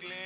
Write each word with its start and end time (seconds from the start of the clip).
clean. 0.00 0.23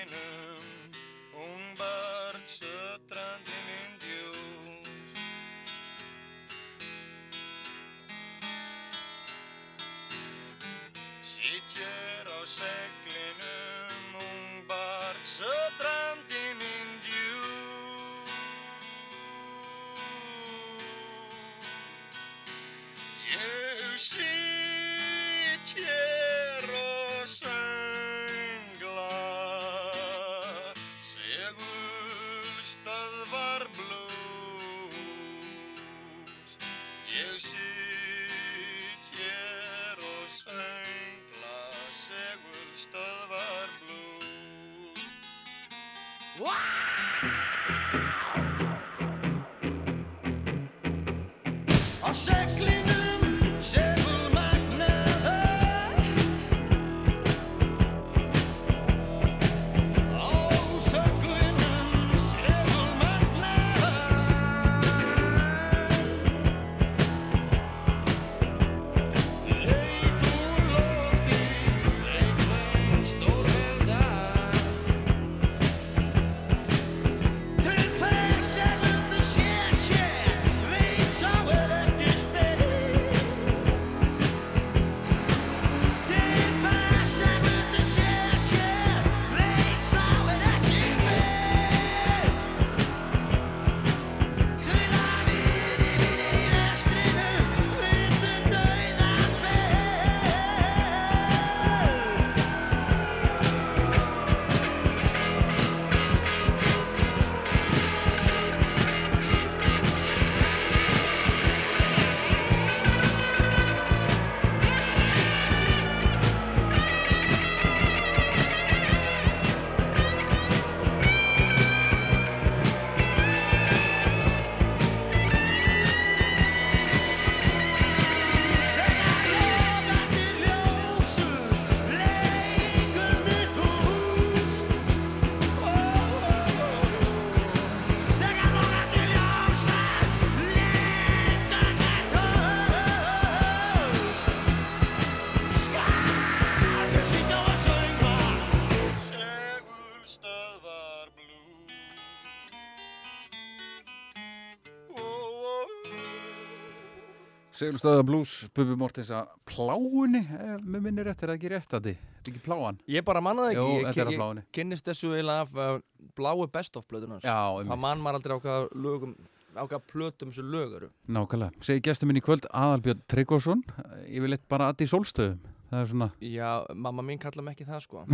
Seglustöða 157.58 158.04
blues, 158.06 158.32
Bubi 158.54 158.76
Mortens 158.78 159.08
að 159.10 159.32
pláunni, 159.48 160.20
eh, 160.30 160.58
með 160.62 160.84
minni 160.84 161.02
rétt, 161.06 161.22
er 161.24 161.32
það 161.32 161.38
ekki 161.38 161.50
rétt 161.50 161.72
að 161.74 161.88
þið? 161.88 161.96
Þetta 162.04 162.30
er 162.30 162.32
ekki 162.32 162.42
pláan? 162.44 162.78
Ég 162.86 163.04
bara 163.08 163.22
manna 163.24 163.48
það 163.48 163.50
ekki, 163.50 163.58
á 163.58 163.66
ég, 163.66 163.98
ég 163.98 164.20
pláunni. 164.20 164.44
kynnist 164.54 164.86
þessu 164.86 165.10
eiginlega 165.16 165.42
af 165.42 165.58
uh, 165.58 165.80
bláu 166.14 166.46
best 166.54 166.78
of 166.78 166.86
blöðunars 166.86 167.26
Það 167.26 167.82
mann 167.82 168.04
maður 168.04 168.20
aldrei 168.20 168.38
á 168.38 168.42
hvað 168.44 168.68
lögum 168.78 169.16
á 169.58 169.62
hvað 169.66 169.84
plötum 169.90 170.30
þessu 170.30 170.46
lög 170.46 170.78
eru 170.78 170.90
Nákvæmlega. 171.10 171.66
Segi 171.66 171.82
gestur 171.88 172.06
minn 172.06 172.20
í 172.20 172.22
kvöld 172.22 172.46
Aðalbjörn 172.54 173.02
Tryggvason, 173.10 173.64
ég 174.06 174.22
vil 174.22 174.36
eitt 174.38 174.46
bara 174.48 174.70
að 174.70 174.86
í 174.86 174.90
sólstöðum. 174.94 175.40
Það 175.68 175.80
er 175.82 175.90
svona, 175.90 176.10
Já, 176.22 176.50
mamma 176.78 177.02
mín 177.02 177.18
kalla 177.20 177.42
mig 177.42 177.58
ekki 177.58 177.66
það 177.66 177.82
sko 177.84 178.06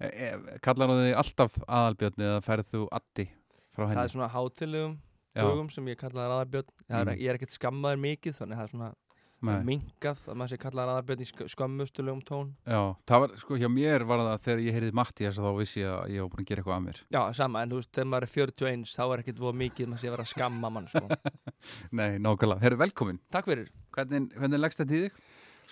e, 0.00 0.08
e, 0.08 0.28
kallar 0.64 0.88
á 0.90 0.94
þig 1.04 1.18
alltaf 1.20 1.58
Aðalbjörn 1.68 2.24
eða 2.32 2.40
færð 2.48 2.70
þú 2.72 2.86
addi 2.96 3.28
frá 3.74 3.84
Það 3.84 3.92
henni? 3.92 4.96
Dögum 5.42 5.70
sem 5.70 5.86
ég 5.90 5.96
kalla 5.98 6.20
það 6.28 6.34
aðarbjörn 6.38 6.68
ég 6.74 7.00
er, 7.00 7.04
Mm. 7.04 7.18
ég 7.20 7.28
er 7.32 7.38
ekkert 7.38 7.56
skammaður 7.58 8.04
mikið 8.04 8.38
þannig 8.38 8.54
að 8.54 8.60
það 8.60 8.64
er 8.68 8.74
svona 8.74 8.92
Nei. 9.44 9.60
minkað 9.66 10.20
að 10.30 10.36
maður 10.40 10.48
sé 10.54 10.58
kalla 10.62 10.82
það 10.86 10.90
aðarbjörn 10.94 11.20
í 11.20 11.26
sk- 11.28 11.48
skömmustulegum 11.52 12.20
tón 12.24 12.54
Já, 12.64 12.80
það 13.04 13.20
var, 13.24 13.32
sko, 13.36 13.56
hjá 13.60 13.68
mér 13.68 14.04
var 14.08 14.18
það 14.24 14.40
þegar 14.46 14.62
ég 14.64 14.72
heyrði 14.78 14.92
Mattias 14.96 15.36
þá 15.36 15.48
vissi 15.58 15.80
ég 15.82 15.90
að 15.92 16.14
ég 16.14 16.20
var 16.24 16.30
búin 16.32 16.44
að 16.44 16.48
gera 16.48 16.62
eitthvað 16.62 16.78
að 16.78 16.84
mér. 16.86 17.00
Já, 17.12 17.20
sama, 17.36 17.60
en 17.62 17.68
þú 17.74 17.80
veist, 17.82 17.92
þegar 17.92 18.08
maður 18.14 18.22
er 18.24 18.32
41 18.32 18.94
þá 18.94 19.02
er 19.04 19.18
ekkert 19.24 19.42
voða 19.44 19.58
mikið 19.60 19.88
maður 19.90 20.00
sé 20.00 20.08
að 20.08 20.14
vera 20.16 20.24
að 20.24 20.32
skamma 20.32 20.70
mann 20.72 20.88
sko. 20.88 21.04
Nei, 21.98 22.10
nákvæmlega. 22.24 22.60
Herru, 22.64 22.76
velkomin. 22.80 23.20
Takk 23.30 23.44
fyrir 23.50 23.68
Hvernig, 23.94 24.30
hvernig 24.38 24.60
leggst 24.64 24.80
þetta 24.80 24.94
í 24.96 25.02
þig? 25.04 25.20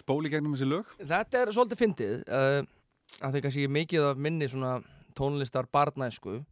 Spóli 0.02 0.28
gegnum 0.32 0.52
þessi 0.56 0.68
lög? 0.68 0.92
Þetta 1.00 1.40
er 1.46 1.52
svolítið 1.56 1.80
fyndið 1.80 2.22
uh, 2.28 2.60
að 3.24 3.32
því 3.38 3.42
kannski 3.46 3.64
mikið 3.68 4.06
af 4.10 4.20
minni 4.20 4.48
svona 4.52 4.76
tónlistar 5.16 5.66
barnæsku 5.72 6.42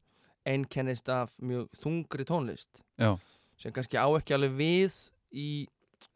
einkennist 0.47 1.09
af 1.13 1.35
mjög 1.43 1.69
þungri 1.83 2.25
tónlist 2.29 2.81
Já. 2.99 3.17
sem 3.61 3.73
kannski 3.73 3.99
á 4.01 4.07
ekki 4.17 4.35
alveg 4.37 4.55
við 4.57 4.97
í 5.33 5.49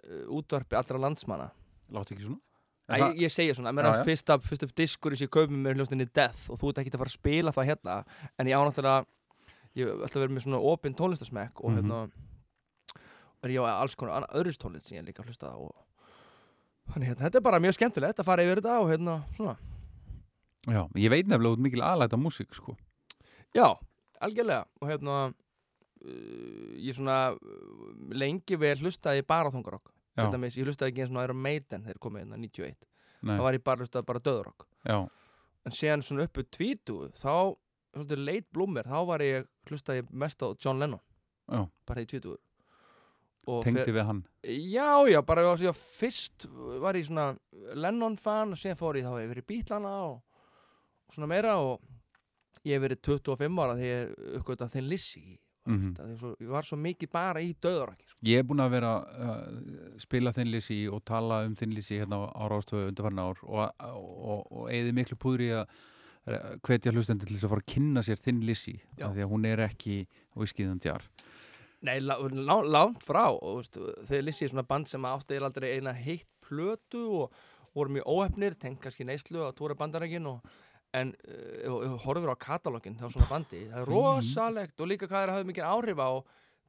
uh, 0.08 0.24
útvarpi 0.38 0.76
allra 0.78 0.98
landsmanna 0.98 1.50
Láttu 1.92 2.14
ekki 2.16 2.24
svona? 2.24 2.40
Æ, 2.88 2.96
ég, 3.00 3.18
ég 3.24 3.32
segja 3.32 3.54
svona, 3.56 3.72
mér 3.72 3.86
er 3.88 3.98
já. 4.00 4.04
fyrsta, 4.04 4.38
fyrsta 4.44 4.66
diskur 4.76 5.14
sem 5.16 5.24
ég 5.28 5.32
kaupið 5.32 5.56
mér 5.56 5.76
hljóstinni 5.78 6.04
Death 6.12 6.50
og 6.52 6.58
þú 6.60 6.68
ert 6.72 6.80
ekki 6.82 6.92
að 6.92 7.00
fara 7.00 7.12
að 7.12 7.18
spila 7.18 7.52
það 7.56 7.68
hérna 7.70 7.94
en 8.40 8.50
ég 8.50 8.56
ánáttúrulega 8.60 9.06
ég 9.74 9.88
hef 9.88 10.02
alltaf 10.04 10.20
verið 10.22 10.34
með 10.36 10.44
svona 10.46 10.60
opinn 10.72 10.94
tónlistasmekk 10.98 11.60
og 11.64 11.70
Mhm. 11.70 11.78
hérna 11.80 12.00
er 13.44 13.50
ég 13.54 13.60
á 13.64 13.76
alls 13.80 13.94
konar 13.96 14.18
annað 14.20 14.36
öðrus 14.40 14.58
tónlist 14.60 14.88
sem 14.88 14.98
ég 14.98 15.04
líka 15.08 15.24
hlusta 15.24 15.48
á 15.52 15.56
og 15.56 15.72
þannig 16.92 17.08
hérna, 17.12 17.24
þetta 17.28 17.36
er 17.40 17.44
bara 17.48 17.60
mjög 17.60 17.76
skemmtilegt 17.78 18.20
að 18.20 18.24
fara 18.28 18.44
yfir 18.44 18.60
þetta 18.60 18.80
og 18.80 18.90
hérna 18.92 19.16
svona 19.36 19.56
Já, 20.64 20.80
ég 20.96 21.10
veit 21.12 21.26
nefnilega 21.28 21.56
út 21.58 21.60
mikil 21.60 21.82
aðlæta 21.84 22.16
músík, 22.16 22.54
sko. 22.56 22.72
Já, 23.52 23.74
algjörlega 24.26 24.64
og 24.80 24.90
hérna 24.90 25.18
uh, 25.30 26.70
ég 26.80 26.96
svona 26.96 27.18
uh, 27.34 27.90
lengi 28.14 28.58
vel 28.60 28.76
hlustaði 28.82 29.26
bara 29.26 29.50
á 29.50 29.54
Já. 30.14 30.30
dæmis, 30.30 30.54
ég 30.54 30.68
hlustaði 30.68 30.92
ekki 30.92 31.02
eins 31.02 31.10
og 31.10 31.24
Iron 31.24 31.40
Maiden 31.42 31.82
þegar 31.82 31.98
komið 32.02 32.22
hérna 32.22 32.38
91 32.38 32.76
Nei, 33.24 33.34
þá 33.34 33.42
var 33.42 33.56
ég 33.56 33.64
bara 33.66 33.82
hlustaði 33.82 34.06
bara 34.06 34.22
döðrokk 34.22 34.66
já, 34.86 34.98
en 35.64 35.74
síðan 35.74 36.04
svona 36.06 36.26
uppu 36.28 36.44
tvítu 36.54 36.98
þá, 37.18 37.56
svolítið 37.96 38.22
leit 38.22 38.46
blúmir 38.54 38.86
þá 38.86 38.98
var 39.08 39.24
ég, 39.24 39.48
hlustaði 39.70 40.04
mest 40.12 40.44
á 40.44 40.52
John 40.60 40.78
Lennon. 40.82 41.02
Já, 41.50 41.64
bara 41.88 42.04
í 42.04 42.08
tvítu 42.08 42.36
og 43.50 43.64
tengdi 43.64 43.92
við 43.92 44.06
hann. 44.08 44.22
Já, 44.46 45.04
já, 45.10 45.18
bara 45.26 45.42
ég 45.44 45.50
var 45.50 45.60
síðan 45.60 45.80
fyrst 45.80 46.46
var 46.80 46.96
ég 46.96 47.08
svona 47.08 47.26
Lennon 47.76 48.16
fan 48.20 48.54
og 48.54 48.60
síðan 48.60 48.80
fór 48.80 49.00
ég 49.00 49.08
þá 49.08 49.18
ég 49.20 49.32
verið 49.32 49.48
Beatlana 49.50 49.94
og, 50.06 50.46
og 51.08 51.16
svona 51.16 51.28
meira 51.34 51.58
og 51.60 51.82
ég 52.64 52.76
hef 52.76 52.84
verið 52.86 53.02
25 53.06 53.60
ára 53.64 53.78
þegar 53.78 53.90
ég 53.94 54.36
uppgötta 54.40 54.70
þinn 54.72 54.88
Lissi 54.88 55.38
Mhm. 55.64 55.94
svo, 56.18 56.34
ég 56.40 56.48
var 56.52 56.62
svo 56.62 56.76
mikið 56.76 57.08
bara 57.10 57.40
í 57.40 57.54
döðarakki 57.56 58.04
sko. 58.04 58.18
Ég 58.28 58.38
er 58.38 58.44
búin 58.44 58.60
að 58.60 58.74
vera 58.74 58.90
uh, 59.00 59.46
spila 59.96 60.32
þinnlýsi 60.36 60.76
og 60.92 61.00
tala 61.08 61.38
um 61.46 61.54
þinnlýsi 61.56 62.02
hérna 62.02 62.18
á 62.28 62.44
rástöðu 62.52 62.90
undarfarn 62.90 63.22
ár 63.22 63.40
og, 63.42 63.70
og, 63.80 64.52
og 64.52 64.68
eigði 64.68 64.92
miklu 64.92 65.16
púðri 65.16 65.48
að 65.56 65.64
eh, 66.26 66.58
hvetja 66.68 66.92
hlustendur 66.92 67.30
til 67.30 67.38
þess 67.38 67.48
að 67.48 67.54
fara 67.54 67.64
að 67.64 67.72
kynna 67.72 68.04
sér 68.04 68.20
þinnlýsi 68.20 68.76
Já. 69.00 69.08
því 69.08 69.24
að 69.24 69.32
hún 69.32 69.48
er 69.48 69.64
ekki 69.64 69.96
viskiðan 70.36 70.82
djar. 70.84 71.08
Nei, 71.84 71.96
lá, 72.00 72.18
lá, 72.20 72.60
langt 72.60 73.00
frá 73.04 73.24
og 73.32 73.64
þegar 74.04 74.22
Lissi 74.28 74.44
er 74.44 74.52
svona 74.52 74.68
band 74.68 74.88
sem 74.88 75.04
átti 75.08 75.40
aldrei 75.40 75.78
eina 75.78 75.96
heitt 75.96 76.28
plötu 76.44 77.06
og, 77.24 77.42
voru 77.74 77.90
mjög 77.96 78.06
óhefnir, 78.06 78.54
tengt 78.54 78.78
kannski 78.84 79.02
neyslu 79.08 79.40
að 79.42 79.56
tóra 79.58 79.74
bandarækin 79.74 80.28
og 80.30 80.44
en 80.94 81.12
uh, 81.26 81.74
þú 81.82 81.98
horfir 82.04 82.32
á 82.32 82.36
katalógin 82.46 82.96
þá 82.98 83.06
svona 83.08 83.28
bandi, 83.30 83.66
það 83.70 83.82
er 83.82 83.90
rosalegt 83.90 84.80
og 84.80 84.90
líka 84.90 85.10
hvað 85.10 85.22
er 85.24 85.32
að 85.32 85.38
hafa 85.38 85.50
mikið 85.50 85.70
áhrif 85.70 86.02
á 86.02 86.10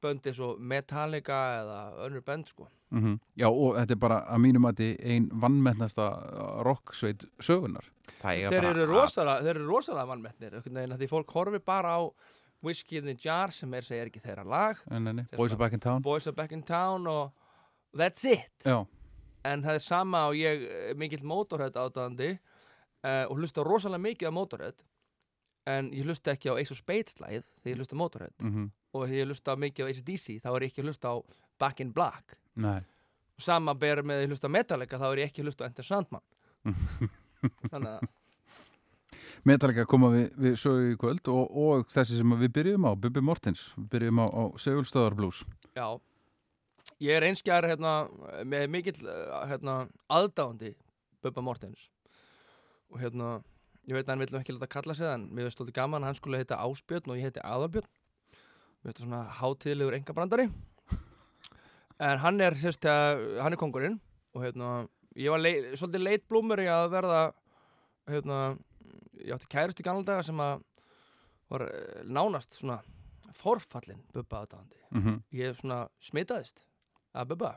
böndi 0.06 0.33
svo 0.36 0.54
Metallica 0.60 1.39
eða 1.62 1.80
önnur 2.06 2.24
bönd 2.25 2.50
sko. 2.50 2.68
Mm 2.92 3.18
Já, 3.36 3.48
og 3.50 3.75
þetta 3.75 3.94
er 3.94 4.00
bara 4.00 4.19
að 4.30 4.42
mínum 4.44 4.68
að 4.69 4.81
ein 5.00 5.30
vannmennasta 5.31 6.07
rocksveit 6.63 7.25
sögunar. 7.39 7.86
Þeir 8.22 8.54
eru 8.54 8.86
rosalega, 8.86 9.42
þeir 9.42 9.56
eru 9.56 9.68
rosalega 9.68 10.18
að 10.94 10.98
því 11.00 11.10
fólk 11.10 11.31
horfir 11.31 11.63
bara 11.66 11.98
á 11.98 12.01
Whiskey 12.63 12.98
in 12.98 13.06
the 13.06 13.16
Jar 13.16 13.51
sem 13.51 13.74
er 13.74 13.81
segir 13.81 14.10
ekki 14.10 14.21
þeirra 14.24 14.45
lag. 14.45 14.78
Nei, 14.89 15.00
nei, 15.00 15.13
nei, 15.13 15.25
Þeir 15.30 15.38
Boys 15.38 15.54
are 15.54 15.57
back 15.60 15.74
in 15.74 15.80
town. 15.80 16.01
Boys 16.01 16.28
are 16.28 16.36
back 16.36 16.51
in 16.51 16.63
town 16.63 17.07
og 17.07 17.31
that's 17.94 18.25
it. 18.25 18.50
Já, 18.66 18.86
en 19.45 19.63
það 19.66 19.80
er 19.80 19.83
sama 19.83 20.25
og 20.30 20.38
ég 20.39 20.66
eh, 20.66 20.94
mikill 20.98 21.25
Motorhead 21.28 21.78
átáðandi 21.78 22.36
uh, 23.06 23.25
og 23.30 23.38
hlusta 23.38 23.63
rosalega 23.66 24.04
mikið 24.10 24.34
á 24.34 24.38
Motorhead 24.38 24.86
en 25.69 25.94
ég 25.94 26.06
hlusta 26.06 26.34
ekki 26.34 26.50
á 26.50 26.57
Ace 26.57 26.74
of 26.74 26.81
Spades 26.81 27.22
lagið 27.22 27.46
þegar 27.62 27.72
ég 27.72 27.80
hlusta 27.81 27.98
Motorhead. 28.02 28.36
Mm 28.42 28.74
og 28.96 29.06
þegar 29.06 29.19
ég 29.19 29.30
hlusta 29.30 29.56
mikið 29.60 29.88
á 29.88 29.90
ACDC 29.92 30.28
þá 30.44 30.50
er 30.52 30.66
ég 30.66 30.72
ekki 30.72 30.84
að 30.84 30.90
hlusta 30.90 31.12
á 31.12 31.16
Back 31.60 31.81
in 31.84 31.94
Black. 31.96 32.38
Nei. 32.56 32.80
og 33.36 33.44
sama 33.44 33.74
ber 33.75 34.00
með 34.07 34.22
að 34.22 34.22
ég 34.24 34.30
hlusta 34.31 34.52
Metallica 34.52 35.00
þá 35.00 35.07
er 35.10 35.22
ég 35.22 35.31
ekki 35.31 35.44
að 35.44 35.50
hlusta 35.50 35.66
á 35.66 35.68
Enter 35.68 35.88
Sandman. 35.88 36.24
Þannig 37.72 37.90
að 37.92 38.06
Metallica 39.46 39.86
koma 39.86 40.10
við, 40.13 40.30
við 40.40 40.56
sögu 40.57 40.94
í 40.94 41.00
kvöld 41.00 41.28
og, 41.31 41.44
og 41.52 41.90
þessi 41.92 42.18
sem 42.18 42.36
við 42.40 42.54
byrjum 42.56 42.88
á, 42.88 42.92
Bubi 42.98 43.22
Mortens, 43.22 43.68
við 43.75 43.90
byrjum 43.92 44.22
á, 44.24 44.25
á 44.25 44.44
Segulstöðar 44.60 45.18
Blues. 45.19 45.44
Já, 45.75 46.00
ég 47.04 47.19
er 47.19 47.28
einskjær 47.28 47.68
hérna, 47.69 47.94
með 48.48 48.72
mikill 48.74 48.98
eh, 49.04 49.36
hérna, 49.52 49.84
aðdáandi 50.10 50.74
Bubba 51.22 51.44
Mortens 51.46 51.90
og 52.95 53.01
hérna, 53.03 53.30
ég 53.83 53.97
veit 53.97 54.06
að 54.06 54.13
hann 54.13 54.24
vil 54.24 54.39
ekki 54.39 54.56
láta 54.56 54.71
kalla 54.71 54.95
sig 54.95 55.06
það 55.06 55.18
en 55.18 55.25
mér 55.36 55.50
veist 55.50 55.59
stóti 55.59 55.75
gaman 55.75 56.03
að 56.03 56.13
hann 56.13 56.19
skulle 56.21 56.39
heita 56.39 56.62
Ásbjörn 56.63 57.12
og 57.12 57.19
ég 57.19 57.27
heiti 57.27 57.44
Aðalbjörn. 57.44 57.89
Mér 58.31 58.88
veist 58.88 59.01
það 59.01 59.07
svona 59.09 59.24
hátíðlegur 59.42 59.97
engabrandari 60.00 60.47
en 62.06 62.21
hann 62.24 62.44
er 62.44 62.56
sérst 62.59 62.88
að 62.88 63.25
hann 63.44 63.56
er 63.56 63.59
kongurinn 63.59 64.00
og 64.36 64.44
hérna, 64.44 64.69
ég 65.15 65.31
var 65.31 65.44
lei, 65.44 65.53
svolítið 65.75 66.06
leit 66.07 66.25
blúmur 66.31 66.63
í 66.63 66.69
að 66.71 66.88
verða 66.95 67.19
hérna, 68.12 68.39
ég 69.19 69.36
átti 69.36 69.51
kærust 69.51 69.80
í 69.80 69.86
gamla 69.86 70.07
daga 70.07 70.25
sem 70.27 70.39
að 70.44 70.63
var 71.51 71.68
eh, 71.68 72.01
nánast 72.07 72.57
svona 72.57 72.80
forfallin 73.36 74.01
Bubba 74.13 74.44
aðdáandi. 74.44 74.80
Mm 74.95 75.21
ég 75.36 75.56
svona 75.59 75.86
smitaðist 76.00 76.65
að 77.13 77.27
Bubba. 77.33 77.56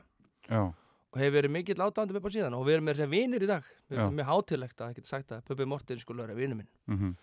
Já, 0.49 0.73
og 1.09 1.19
hef 1.21 1.33
verið 1.33 1.51
mikill 1.51 1.79
átáðandi 1.81 2.13
Bubba 2.13 2.29
síðan 2.29 2.53
og 2.57 2.65
við 2.67 2.73
erum 2.77 2.85
með 2.85 2.95
þess 2.99 3.07
að 3.07 3.13
vinir 3.15 3.43
í 3.43 3.49
dag. 3.49 3.63
Við 3.89 3.97
erum 3.97 4.15
mjög 4.19 4.29
hátilegt 4.29 4.81
að 4.85 4.93
geta 4.95 5.07
sagt 5.09 5.31
að 5.31 5.43
Bubbi 5.49 5.65
Mortin 5.65 5.99
skulle 5.99 6.25
vera 6.27 6.37
vinur 6.37 6.55
minn. 6.61 6.69
Mm 6.87 7.15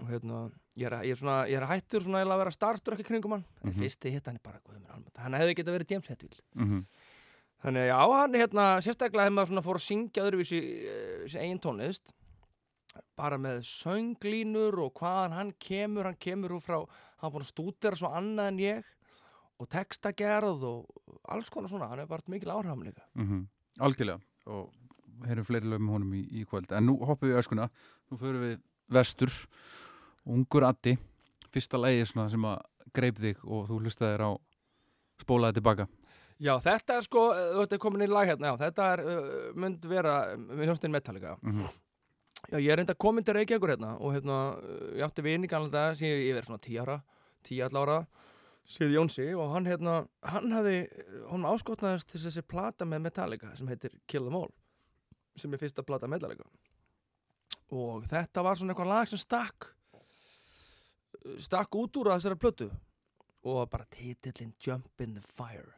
og 0.00 0.08
hérna, 0.08 0.38
ég 0.80 0.86
er, 0.88 0.94
ég 1.04 1.12
er, 1.12 1.18
svona, 1.20 1.44
ég 1.44 1.58
er 1.60 1.66
hættur 1.68 2.00
svona 2.00 2.22
að 2.24 2.38
vera 2.40 2.50
startur 2.50 2.94
ekki 2.96 3.04
kringum 3.04 3.32
hann. 3.34 3.44
En 3.62 3.68
Mhm. 3.68 3.80
fyrst 3.82 4.00
ég 4.08 4.12
hitt 4.12 4.26
hann 4.26 4.38
bara 4.42 4.58
guðmur 4.64 4.88
almennt 4.94 5.18
hann 5.18 5.32
hefði 5.36 5.54
getað 5.58 5.74
verið 5.76 5.90
James 5.90 6.08
Hetfield. 6.08 6.40
-hmm. 6.56 6.86
þannig 7.62 7.84
að 7.84 7.90
já, 7.92 7.98
hann 8.16 8.32
hérna, 8.32 8.64
sérstaklega 8.80 9.24
hefði 9.26 9.34
maður 9.36 9.48
svona 9.50 9.62
fór 9.66 9.76
að 9.76 9.84
syngja 9.84 10.24
öðruvísi 10.24 10.60
uh, 10.88 11.24
þessi 11.26 11.38
eigin 11.38 11.60
tónlist 11.60 12.14
bara 13.14 13.36
með 13.36 13.60
sönglínur 13.60 14.78
og 14.80 14.94
hvaðan 14.94 15.32
hann 15.36 15.52
kemur 15.60 16.04
hann 16.04 16.16
kemur 16.16 16.50
úr 16.56 16.62
frá, 16.64 16.78
hann 17.20 17.32
búin 17.32 17.44
að 17.44 17.52
stúdera 17.52 17.96
svo 17.96 18.08
annað 18.08 18.48
en 18.48 18.58
ég 18.58 18.84
og 19.60 19.68
textagerð 19.68 20.64
og 20.64 21.20
alls 21.28 21.50
konar 21.52 21.70
svona 21.70 21.90
hann 21.90 22.02
er 22.02 22.08
bara 22.10 22.32
mikil 22.32 22.52
áhrifam 22.54 22.84
líka. 22.86 23.04
Mm 23.14 23.46
Algjörlega. 23.80 24.18
Og 24.50 24.72
heyrum 25.28 25.44
fleiri 25.46 25.68
lögum 25.68 25.92
honum 25.92 26.14
í, 26.16 26.24
í 26.40 26.44
kvöld. 26.48 26.72
En 26.74 26.88
nú 26.88 26.96
hoppum 27.06 27.30
við 27.30 27.38
öskuna, 27.38 27.68
nú 28.10 28.18
förum 28.18 28.42
við 28.42 28.56
vestur, 28.90 29.30
ungur 30.26 30.66
addi 30.66 30.96
fyrsta 31.54 31.78
lægi 31.78 32.08
svona 32.10 32.28
sem 32.32 32.46
að 32.46 32.58
greip 32.96 33.20
þig 33.22 33.44
og 33.44 33.68
þú 33.68 33.78
hlustaðir 33.84 34.24
á 34.26 34.30
spólaði 35.20 35.60
tilbaka. 35.60 35.86
Já, 36.40 36.54
þetta 36.64 36.96
er 36.96 37.04
sko, 37.04 37.26
uh, 37.34 37.60
þetta 37.60 37.76
er 37.76 37.82
komin 37.82 38.06
í 38.06 38.08
lag 38.08 38.28
hérna, 38.30 38.50
já, 38.50 38.58
þetta 38.62 38.88
er, 38.94 39.02
uh, 39.04 39.40
mynd 39.60 39.86
vera 39.90 40.14
með 40.38 40.70
hljómsdyn 40.70 40.94
Metallica. 40.94 41.36
mm 41.42 41.70
Já, 42.48 42.56
ég 42.56 42.70
er 42.72 42.78
reynda 42.80 42.94
komin 42.96 43.22
til 43.22 43.34
Reykjavíkur 43.36 43.74
hérna 43.74 43.90
og 44.00 44.14
hérna, 44.14 44.36
uh, 44.56 44.86
ég 44.96 45.04
átti 45.04 45.22
vini 45.22 45.46
gamla 45.46 45.68
dag 45.68 45.98
síðan 45.98 46.22
ég 46.24 46.38
verið 46.38 46.48
svona 46.48 46.62
10 46.64 46.78
ára, 46.80 46.94
10 47.44 47.66
all 47.66 47.76
ára, 47.82 47.98
síði 48.70 48.96
Jónsi 48.96 49.26
og 49.34 49.54
hann 49.54 49.66
hérna, 49.66 49.96
hann 50.22 50.54
hafði, 50.54 50.84
hún 51.30 51.46
áskotnaðist 51.50 52.12
til 52.12 52.22
þessi 52.22 52.44
plata 52.46 52.86
með 52.86 53.06
Metallica 53.08 53.50
sem 53.58 53.70
heitir 53.70 53.96
Kill 54.06 54.28
Them 54.28 54.38
All, 54.38 54.52
sem 55.38 55.52
er 55.52 55.62
fyrsta 55.62 55.84
plata 55.86 56.10
Metallica. 56.10 56.46
Og 57.74 58.06
þetta 58.10 58.44
var 58.46 58.58
svona 58.58 58.74
eitthvað 58.74 58.92
lag 58.92 59.10
sem 59.10 59.20
stakk, 59.20 59.72
stakk 61.42 61.74
út 61.78 61.98
úr 62.00 62.12
að 62.12 62.20
þessari 62.20 62.40
plötu 62.40 62.70
og 63.50 63.66
bara 63.72 63.88
titillin 63.90 64.54
Jump 64.60 65.00
in 65.00 65.16
the 65.16 65.24
Fire 65.24 65.74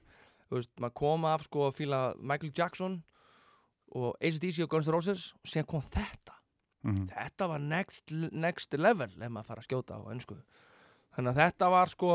þú 0.53 0.59
veist, 0.59 0.73
maður 0.83 0.97
kom 1.00 1.27
af 1.29 1.47
sko 1.47 1.67
að 1.69 1.77
fíla 1.79 2.00
Michael 2.21 2.53
Jackson 2.56 3.00
og 3.97 4.17
ACDC 4.21 4.65
og 4.65 4.73
Guns 4.73 4.89
N' 4.89 4.94
Roses 4.97 5.25
og 5.39 5.49
síðan 5.49 5.69
kom 5.71 5.83
þetta 5.83 6.35
-hmm. 6.83 7.09
þetta 7.09 7.49
var 7.49 7.59
next, 7.59 8.12
next 8.33 8.75
level 8.75 9.11
ef 9.11 9.31
maður 9.31 9.49
fara 9.49 9.61
að 9.61 9.69
skjóta 9.69 9.99
á 9.99 10.00
ennsku 10.12 10.37
þannig 11.17 11.31
að 11.33 11.41
þetta 11.43 11.71
var 11.71 11.93
sko 11.93 12.12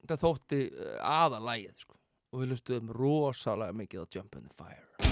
þetta 0.00 0.20
þótti 0.24 0.60
aðalægið 1.06 1.86
sko. 1.86 1.96
Og 2.30 2.44
við 2.44 2.52
lustuðum 2.54 2.92
rosalega 2.94 3.74
mikið 3.74 4.06
á 4.06 4.10
Jump 4.14 4.38
in 4.38 4.46
the 4.46 4.54
Fire 4.54 5.09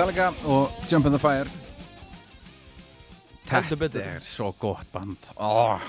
Metallica 0.00 0.30
og 0.48 0.70
Jump 0.88 1.06
in 1.06 1.12
the 1.12 1.18
Fire. 1.20 1.50
Þetta 3.44 3.98
er 4.00 4.22
svo 4.24 4.46
gott 4.56 4.88
band 4.94 5.26
oh. 5.36 5.82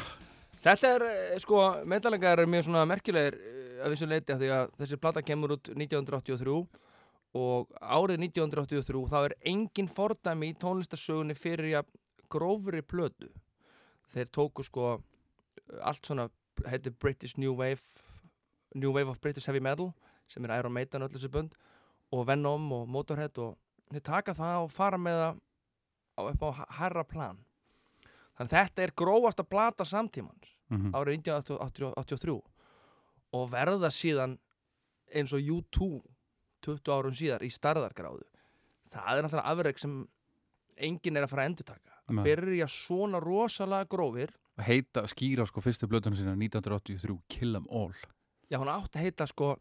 Þetta 0.59 0.89
er, 0.97 1.05
eh, 1.07 1.37
sko, 1.39 1.61
Metallica 1.87 2.33
er 2.33 2.41
mjög 2.43 2.65
svona 2.67 2.81
merkilegir 2.91 3.37
eh, 3.39 3.77
að 3.85 3.93
vissu 3.93 4.09
leiti 4.11 4.35
af 4.35 4.41
því 4.41 4.49
að 4.57 4.73
þessi 4.81 4.99
plata 4.99 5.23
kemur 5.23 5.53
út 5.55 5.71
1983 5.71 6.57
og 7.39 7.71
árið 7.79 8.25
1983 8.27 9.05
þá 9.13 9.17
er 9.21 9.37
engin 9.53 9.87
fordæmi 9.87 10.51
í 10.51 10.59
tónlistarsögunni 10.59 11.39
fyrir 11.39 11.79
að 11.79 11.95
grófri 12.27 12.83
plötu. 12.83 13.31
Þeir 14.11 14.35
tóku 14.35 14.67
sko 14.67 14.97
allt 15.79 16.03
svona, 16.03 16.27
heitir 16.67 16.99
British 16.99 17.39
New 17.39 17.55
Wave, 17.63 17.79
New 18.75 18.91
Wave 18.91 19.15
of 19.15 19.23
British 19.23 19.47
Heavy 19.47 19.63
Metal 19.63 19.93
sem 20.27 20.43
er 20.43 20.59
Iron 20.59 20.75
Maiden 20.75 20.99
og 20.99 21.13
öll 21.13 21.21
þessi 21.21 21.31
bönd 21.31 21.55
og 22.11 22.27
Venom 22.27 22.73
og 22.75 22.89
Motorhead 22.91 23.39
og 23.39 23.55
þeir 23.91 24.05
taka 24.07 24.35
það 24.37 24.65
og 24.65 24.71
fara 24.73 24.97
með 24.97 25.19
það 25.21 26.31
upp 26.31 26.45
á 26.45 26.49
herra 26.79 27.03
plan. 27.07 27.39
Þannig 28.37 28.51
að 28.51 28.57
þetta 28.57 28.83
er 28.83 28.95
grófasta 28.95 29.43
plata 29.47 29.85
samtímans 29.87 30.57
mm 30.71 30.93
árið 30.95 31.17
1983 31.19 32.37
og 33.35 33.49
verða 33.51 33.89
síðan 33.91 34.37
eins 35.11 35.33
og 35.35 35.43
U2 35.43 35.87
20 36.63 36.93
árum 36.95 37.15
síðar 37.15 37.43
í 37.43 37.49
starðargráðu 37.51 38.23
það 38.91 39.17
er 39.17 39.25
náttúrulega 39.25 39.53
afreg 39.53 39.81
sem 39.81 39.95
enginn 40.81 41.19
er 41.19 41.25
að 41.25 41.33
fara 41.33 41.45
að 41.45 41.51
endurtaka. 41.51 41.97
Að 42.11 42.21
byrja 42.25 42.67
svona 42.71 43.21
rosalega 43.23 43.87
grófir. 43.91 44.33
Heita, 44.61 45.05
skýra 45.09 45.45
sko 45.47 45.63
fyrstu 45.63 45.87
blöðunum 45.89 46.17
sína 46.19 46.33
1983, 46.35 47.19
Kill 47.31 47.55
'em 47.55 47.67
All. 47.69 47.95
Já 48.51 48.59
hún 48.59 48.71
átti 48.71 48.99
að 48.99 49.05
heita 49.07 49.27
sko 49.27 49.55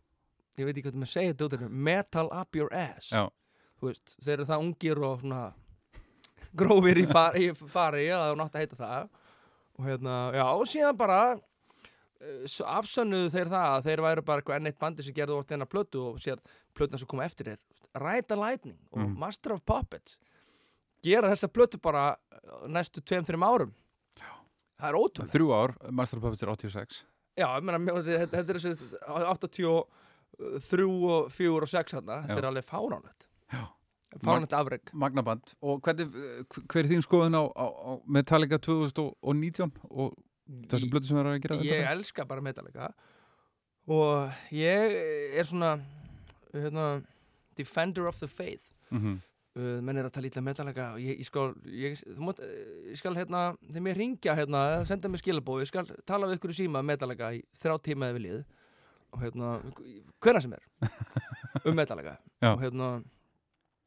ég 0.58 0.66
veit 0.66 0.76
ekki 0.76 0.90
hvað 0.90 0.98
maður 0.98 1.12
segir 1.14 1.34
þetta 1.34 1.44
út 1.46 1.70
Metal 1.70 2.28
Up 2.32 2.56
Your 2.56 2.74
Ass. 2.74 3.10
Já, 3.12 3.28
veist, 3.88 4.16
þeir 4.20 4.34
eru 4.38 4.46
það 4.50 4.64
ungir 4.66 5.00
og 5.08 5.20
svona 5.22 5.42
grófir 6.60 6.98
í 6.98 7.06
fari, 7.08 7.46
í 7.48 7.54
fari 7.56 8.06
að 8.12 8.32
hún 8.34 8.42
átti 8.44 8.58
að 8.58 8.64
heita 8.66 8.78
það. 8.80 9.08
Og 9.80 9.86
hérna, 9.88 10.14
já, 10.36 10.44
og 10.52 10.66
síðan 10.68 10.98
bara 11.00 11.18
eh, 12.20 12.46
afsönnuðu 12.76 13.30
þeir 13.32 13.48
það 13.52 13.68
að 13.76 13.86
þeir 13.88 14.02
væru 14.06 14.24
bara 14.26 14.42
eitthvað 14.42 14.58
enn 14.60 14.70
eitt 14.72 14.80
bandi 14.82 15.06
sem 15.06 15.14
gerðu 15.16 15.38
orðið 15.38 15.54
hennar 15.56 15.70
plötu 15.70 16.02
og 16.10 16.18
síðan 16.20 16.42
plötuna 16.76 17.00
sem 17.00 17.08
kom 17.10 17.22
eftir 17.24 17.52
er 17.54 17.60
the 18.28 18.36
Lightning 18.38 18.76
og 18.92 18.98
Mm. 19.00 19.14
Master 19.18 19.52
of 19.56 19.62
Puppets 19.66 20.18
gera 21.02 21.30
þessa 21.32 21.48
plötu 21.48 21.80
bara 21.82 22.16
eh, 22.32 22.66
næstu 22.68 23.00
tveim, 23.00 23.24
þreim 23.24 23.46
árum. 23.46 23.72
Það 24.80 24.88
er 24.90 24.96
ótrúlega 24.96 25.32
þrjú 25.32 25.48
ár, 25.52 25.72
Master 25.92 26.18
of 26.18 26.22
Puppets 26.24 26.42
er 26.44 26.52
86 26.52 27.00
já, 27.40 27.46
ég 27.56 27.64
meina, 27.64 27.78
mér- 27.80 28.04
þetta 28.04 28.38
er 28.42 28.58
þessi 28.60 28.98
83 29.06 29.64
og 29.70 31.30
4 31.32 31.56
og 31.62 31.68
6 31.72 31.94
hérna, 31.96 32.20
þetta 32.26 32.38
er 32.42 32.48
alveg 32.50 32.64
fáránlegt 32.68 33.26
Fáránlegt 34.18 34.52
afreg 34.52 34.90
Magnaband. 34.92 35.54
Og 35.62 35.80
hvernig, 35.80 36.08
eh, 36.10 36.42
hver 36.66 36.82
er 36.82 36.90
þín 36.90 37.04
skoðun 37.04 37.38
á, 37.38 37.44
á, 37.54 37.66
á 37.70 37.92
Metallica 38.06 38.58
2019 38.58 39.70
og 39.86 40.16
þessu 40.66 40.90
blöðu 40.90 41.06
sem 41.06 41.20
er 41.20 41.30
að 41.30 41.40
gera 41.44 41.58
ég 41.62 41.70
þetta? 41.70 41.92
elska 41.94 42.26
bara 42.26 42.42
Metallica. 42.42 42.90
Og 43.86 44.30
ég 44.50 44.96
er 45.38 45.46
svona 45.46 45.78
hérna, 46.52 47.04
defender 47.56 48.08
of 48.08 48.18
the 48.18 48.28
faith. 48.28 48.72
Mm 48.90 48.98
-hmm. 48.98 49.20
uh, 49.56 49.80
menn 49.80 49.96
er 49.96 50.04
að 50.04 50.12
tala 50.12 50.26
ítla 50.26 50.42
Metallica. 50.42 50.92
Og 50.94 50.98
ég, 50.98 51.18
ég 51.18 51.24
skal, 51.24 51.54
ég, 51.64 52.02
mátt, 52.18 52.40
eh, 52.40 52.90
ég 52.90 52.98
skal 52.98 53.14
hérna, 53.14 53.56
þegar 53.68 53.82
mér 53.82 53.96
ringja 53.96 54.34
hérna, 54.34 54.84
senda 54.86 55.08
mér 55.08 55.22
skilabóð, 55.22 55.62
ég 55.62 55.68
skal 55.68 55.86
tala 56.04 56.26
við 56.26 56.38
ykkur 56.38 56.50
í 56.50 56.66
síma 56.66 56.80
um 56.80 56.86
Metallica 56.86 57.32
í 57.32 57.44
þrjá 57.54 57.78
tíma 57.78 58.10
eða 58.10 58.18
viljið 58.18 58.44
og 59.12 59.22
hérna, 59.22 59.62
hvenna 60.20 60.40
sem 60.40 60.52
er. 60.52 60.62
Um 61.64 61.74
Metallica. 61.74 62.16
Og 62.42 62.60
hérna 62.62 63.02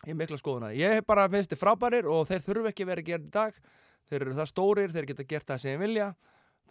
ég 0.08 0.18
mikla 0.20 0.38
skoðuna, 0.40 0.74
ég 0.76 1.02
bara 1.08 1.30
finnst 1.32 1.54
þið 1.54 1.62
frábærir 1.62 2.10
og 2.12 2.28
þeir 2.30 2.46
þurfu 2.48 2.72
ekki 2.72 2.88
verið 2.88 3.04
að 3.04 3.10
gera 3.12 3.24
í 3.24 3.34
dag. 3.34 3.58
Þeir 4.10 4.20
eru 4.26 4.38
það 4.38 4.50
stórir, 4.52 4.94
þeir 4.94 5.10
geta 5.10 5.26
gert 5.28 5.50
það 5.50 5.62
sem 5.64 5.74
þeir 5.74 5.84
vilja. 5.84 6.08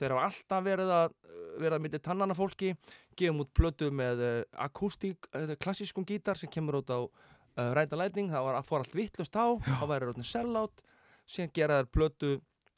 Þeir 0.00 0.14
hafa 0.14 0.26
alltaf 0.28 0.64
verið 0.64 0.92
að 0.92 1.16
verið 1.60 1.76
að 1.76 1.82
myndi 1.84 2.00
tannana 2.02 2.36
fólki 2.36 2.72
gefum 3.18 3.42
út 3.44 3.50
plötu 3.56 3.90
með 3.92 4.22
uh, 4.24 4.32
akústík 4.64 5.28
uh, 5.36 5.52
klassískum 5.60 6.06
gítar 6.08 6.38
sem 6.40 6.50
kemur 6.52 6.80
út 6.80 6.92
á 6.92 7.00
uh, 7.04 7.72
Ride 7.76 7.90
the 7.92 7.98
Lightning, 8.00 8.30
það 8.32 8.46
var 8.46 8.58
að 8.60 8.70
fór 8.70 8.84
allt 8.84 8.96
vittlust 8.96 9.36
á. 9.36 9.46
Þá 9.60 9.84
væri 9.90 10.08
rótni 10.08 10.24
sellout. 10.28 10.84
Síðan 11.28 11.52
gera 11.56 11.80
þær 11.80 11.90
plötu 11.92 12.32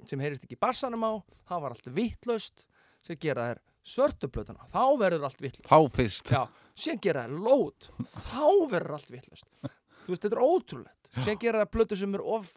sem 0.08 0.20
heyrist 0.20 0.46
ekki 0.46 0.58
bassanum 0.60 1.06
á, 1.06 1.12
það 1.48 1.62
var 1.64 1.76
allt 1.76 1.88
vittlust 1.96 2.66
síðan 3.04 3.22
gera 3.22 3.46
þær 3.50 3.62
svörtu 3.94 4.30
plötuna. 4.32 4.66
Þá 4.72 4.84
verður 5.00 5.28
allt 5.28 5.42
vittlust 5.44 5.72
síðan 6.74 7.02
gera 7.06 7.24
þær 7.24 7.38
lót. 7.46 7.90
Þá 8.10 8.46
verður 8.74 8.98
allt 8.98 9.14
vittlust 9.14 9.48
þú 10.04 10.12
veist, 10.14 10.22
þetta 10.26 10.36
er 10.38 10.44
ótrúlegt. 10.44 11.10
Síðan 11.18 11.40
gera 11.44 11.64
þær 11.64 11.72
plötu 11.76 11.96
sem 11.98 12.14
er 12.14 12.22
of 12.24 12.52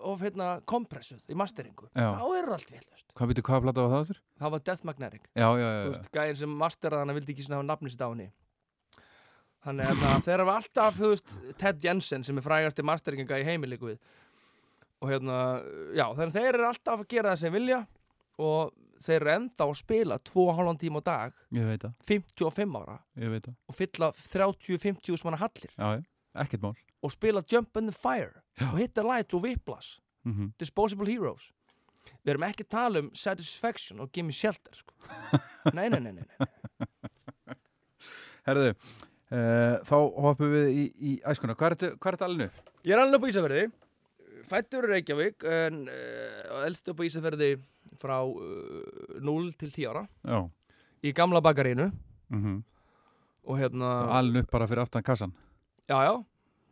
of 0.00 0.20
hérna 0.22 0.60
kompressuð 0.70 1.18
í 1.28 1.34
masteringu. 1.36 1.88
Já. 1.92 2.14
þá 2.14 2.22
verður 2.30 2.52
allt 2.54 2.70
vittlust 2.72 3.10
Hvað 3.18 3.28
veitu, 3.32 3.42
hvaða 3.42 3.62
plata 3.64 3.82
var 3.84 3.90
það 3.90 4.04
þurr? 4.10 4.20
það 4.40 4.52
var 4.54 4.60
Death 4.68 4.84
Magnetic. 4.86 5.24
Já, 5.34 5.48
já, 5.60 5.66
já, 5.66 5.80
já. 5.90 6.04
gæðin 6.14 6.38
sem 6.40 6.52
masteraði 6.62 7.02
hana 7.04 7.16
vildi 7.18 7.34
ekki 7.34 7.44
svona 7.44 7.58
hafa 7.58 7.66
nafni 7.68 7.90
sitt 7.92 8.00
á 8.00 8.08
henni. 8.08 8.28
Þannig 9.66 9.90
að 9.90 9.98
það- 10.00 10.22
þeir 10.24 10.42
hafa 10.44 10.54
alltaf 10.60 10.94
þú 11.00 11.08
veist, 11.12 11.34
Ted 11.60 11.82
Jensen 11.84 12.24
sem 12.24 12.38
er 12.38 12.42
frægasti 12.46 12.82
masteringa 12.86 13.40
í 13.42 13.44
heimi 13.44 13.68
líku 13.68 13.90
við. 13.90 13.98
Og 15.02 15.10
hérna, 15.10 15.36
já, 15.92 16.06
þannig 16.16 16.30
að 16.32 16.38
þeir 16.38 16.54
eru 16.54 16.68
alltaf 16.70 17.00
að 17.04 17.08
gera 17.08 17.34
það 17.34 17.38
sem 17.42 17.52
vilja 17.52 17.80
og 18.38 18.72
þeir 19.00 19.16
eru 19.20 19.30
enda 19.34 19.64
að 19.66 19.74
spila 19.76 20.18
2,5 20.18 20.78
tíma 20.80 21.00
á 21.00 21.04
dag. 21.04 21.32
Ég 21.52 21.66
veit 21.68 21.80
það, 21.84 21.94
55 22.08 22.78
ára. 22.80 22.98
Ég 23.18 23.28
veit 23.34 23.42
það. 23.50 23.56
Og 23.68 23.74
fylla 23.76 24.10
30-50 24.16 25.18
sem 25.18 25.28
hana 25.30 25.36
hallir. 25.44 25.72
Já, 25.76 25.98
já, 25.98 26.02
ekkert 26.34 26.62
mál. 26.62 26.76
Og 27.02 27.12
spila 27.12 27.42
Jump 27.52 27.76
in 27.76 27.90
the 27.90 27.96
Fire 27.96 28.42
Já. 28.58 28.70
og 28.72 28.78
Hit 28.78 28.94
the 28.94 29.04
Light 29.06 29.34
og 29.34 29.42
Whiplash. 29.42 29.98
Mm 30.24 30.52
Disposable 30.60 31.08
Heroes. 31.10 31.50
Við 32.24 32.34
erum 32.34 32.44
ekki 32.48 32.64
að 32.66 32.72
tala 32.72 33.00
um 33.04 33.10
Satisfaction 33.14 34.00
og 34.00 34.10
Gimme 34.12 34.32
Shelter 34.32 34.74
sko. 34.76 34.94
nei, 35.76 35.88
nei, 35.88 36.00
nei, 36.00 36.12
nei, 36.12 36.24
nei. 36.24 37.56
Herðu, 38.48 38.70
uh, 38.72 39.76
þá 39.86 39.96
hoppum 39.96 40.52
við 40.52 40.70
í, 40.72 40.84
í 40.96 41.12
æskuna. 41.28 41.56
Hvað 41.56 41.76
er 41.76 41.78
þetta, 42.00 42.28
alveg 42.28 42.48
nu? 42.48 42.64
Ég 42.84 42.96
er 42.96 43.02
alveg 43.02 43.20
upp 43.20 43.28
á 43.28 43.30
Ísafverði 43.32 43.66
Fættur 44.50 44.88
í 44.88 44.94
Reykjavík 44.94 45.44
en 45.46 45.84
uh, 45.86 46.64
elst 46.66 46.88
upp 46.90 47.02
á 47.02 47.06
Ísafverði 47.06 47.52
frá 48.00 48.16
uh, 48.24 49.20
0 49.20 49.52
til 49.60 49.70
10 49.70 49.92
ára. 49.92 50.06
Já. 50.24 50.40
Í 51.04 51.14
gamla 51.16 51.42
bakarínu 51.44 51.90
mm 52.32 52.58
og 53.50 53.56
hérna, 53.56 53.88
Alveg 54.12 54.44
upp 54.44 54.50
bara 54.52 54.66
fyrir 54.68 54.82
aftan 54.82 55.02
kassan 55.02 55.30
já 55.90 55.98
já 56.06 56.14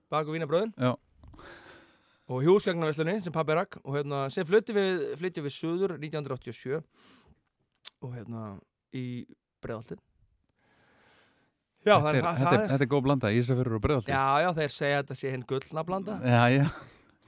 bak 0.09 0.29
og 0.29 0.35
vínabröðin 0.37 0.73
Já. 0.79 0.95
og 2.29 2.43
hjúsgagnarveslunni 2.45 3.19
sem 3.25 3.35
pabbi 3.35 3.57
rakk 3.59 3.79
og 3.85 3.97
hérna, 3.97 4.27
sem 4.33 4.47
flytti 4.47 4.77
við, 4.77 5.07
flytti 5.21 5.45
við 5.45 5.55
Suður 5.57 5.97
1987 5.99 6.79
og 8.05 8.15
hérna 8.15 8.45
í 8.97 9.27
breiðaltið 9.65 10.01
Já, 11.87 11.95
þetta, 12.03 12.11
er, 12.11 12.25
að 12.27 12.39
þetta, 12.39 12.51
það 12.51 12.55
er, 12.59 12.69
þetta 12.73 12.85
er 12.85 12.91
góð 12.93 13.03
blanda, 13.07 13.31
Ísafjörður 13.33 13.77
og 13.79 13.83
Breiðalti 13.85 14.13
Já, 14.13 14.25
já, 14.43 14.49
þeir 14.57 14.73
segja 14.75 14.97
að 14.99 15.03
þetta 15.05 15.17
sé 15.17 15.31
hinn 15.33 15.45
gullna 15.49 15.85
blanda. 15.87 16.17
Já, 16.27 16.41
já. 16.53 16.65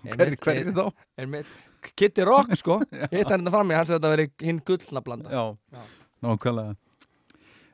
Hver, 0.00 0.32
hver 0.42 0.59
er 0.59 0.73
þá? 0.76 1.52
Kitty 1.97 2.26
Rock, 2.26 2.50
sko. 2.59 2.76
Hitt 3.14 3.30
hann 3.30 3.44
þetta 3.44 3.52
fram 3.54 3.70
í, 3.70 3.76
hann 3.78 3.87
sagði 3.88 3.97
að 3.97 4.02
þetta 4.02 4.11
veri 4.16 4.26
hinn 4.49 4.59
gullna 4.66 5.02
blanda. 5.06 5.30
Já, 5.32 5.76
Já. 5.78 5.85
nákvæmlega 6.26 6.75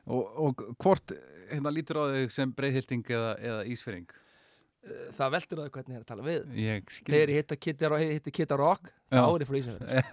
og, 0.07 0.39
og 0.47 0.63
hvort 0.81 1.13
hérna 1.51 1.73
lítur 1.73 1.99
á 2.01 2.05
þig 2.15 2.33
sem 2.35 2.53
breiðhilding 2.55 3.11
eða, 3.17 3.35
eða 3.39 3.67
ísfering 3.73 4.07
Það 5.17 5.33
veldur 5.33 5.59
á 5.59 5.63
því 5.65 5.71
hvernig 5.75 5.91
ég 5.91 5.97
er 5.97 6.03
að 6.03 6.07
tala 6.07 6.23
við. 6.23 6.43
Ég 6.63 6.91
skil. 6.95 7.11
Þegar 7.11 7.31
ég 7.31 7.39
hitta 7.41 7.55
Kitty, 7.59 7.87
hitti 8.07 8.33
Kitty 8.37 8.57
Rock 8.59 8.91
þá 9.11 9.19
er 9.19 9.43
ég 9.43 9.49
frá 9.49 9.57
Ísafjörði 9.59 10.03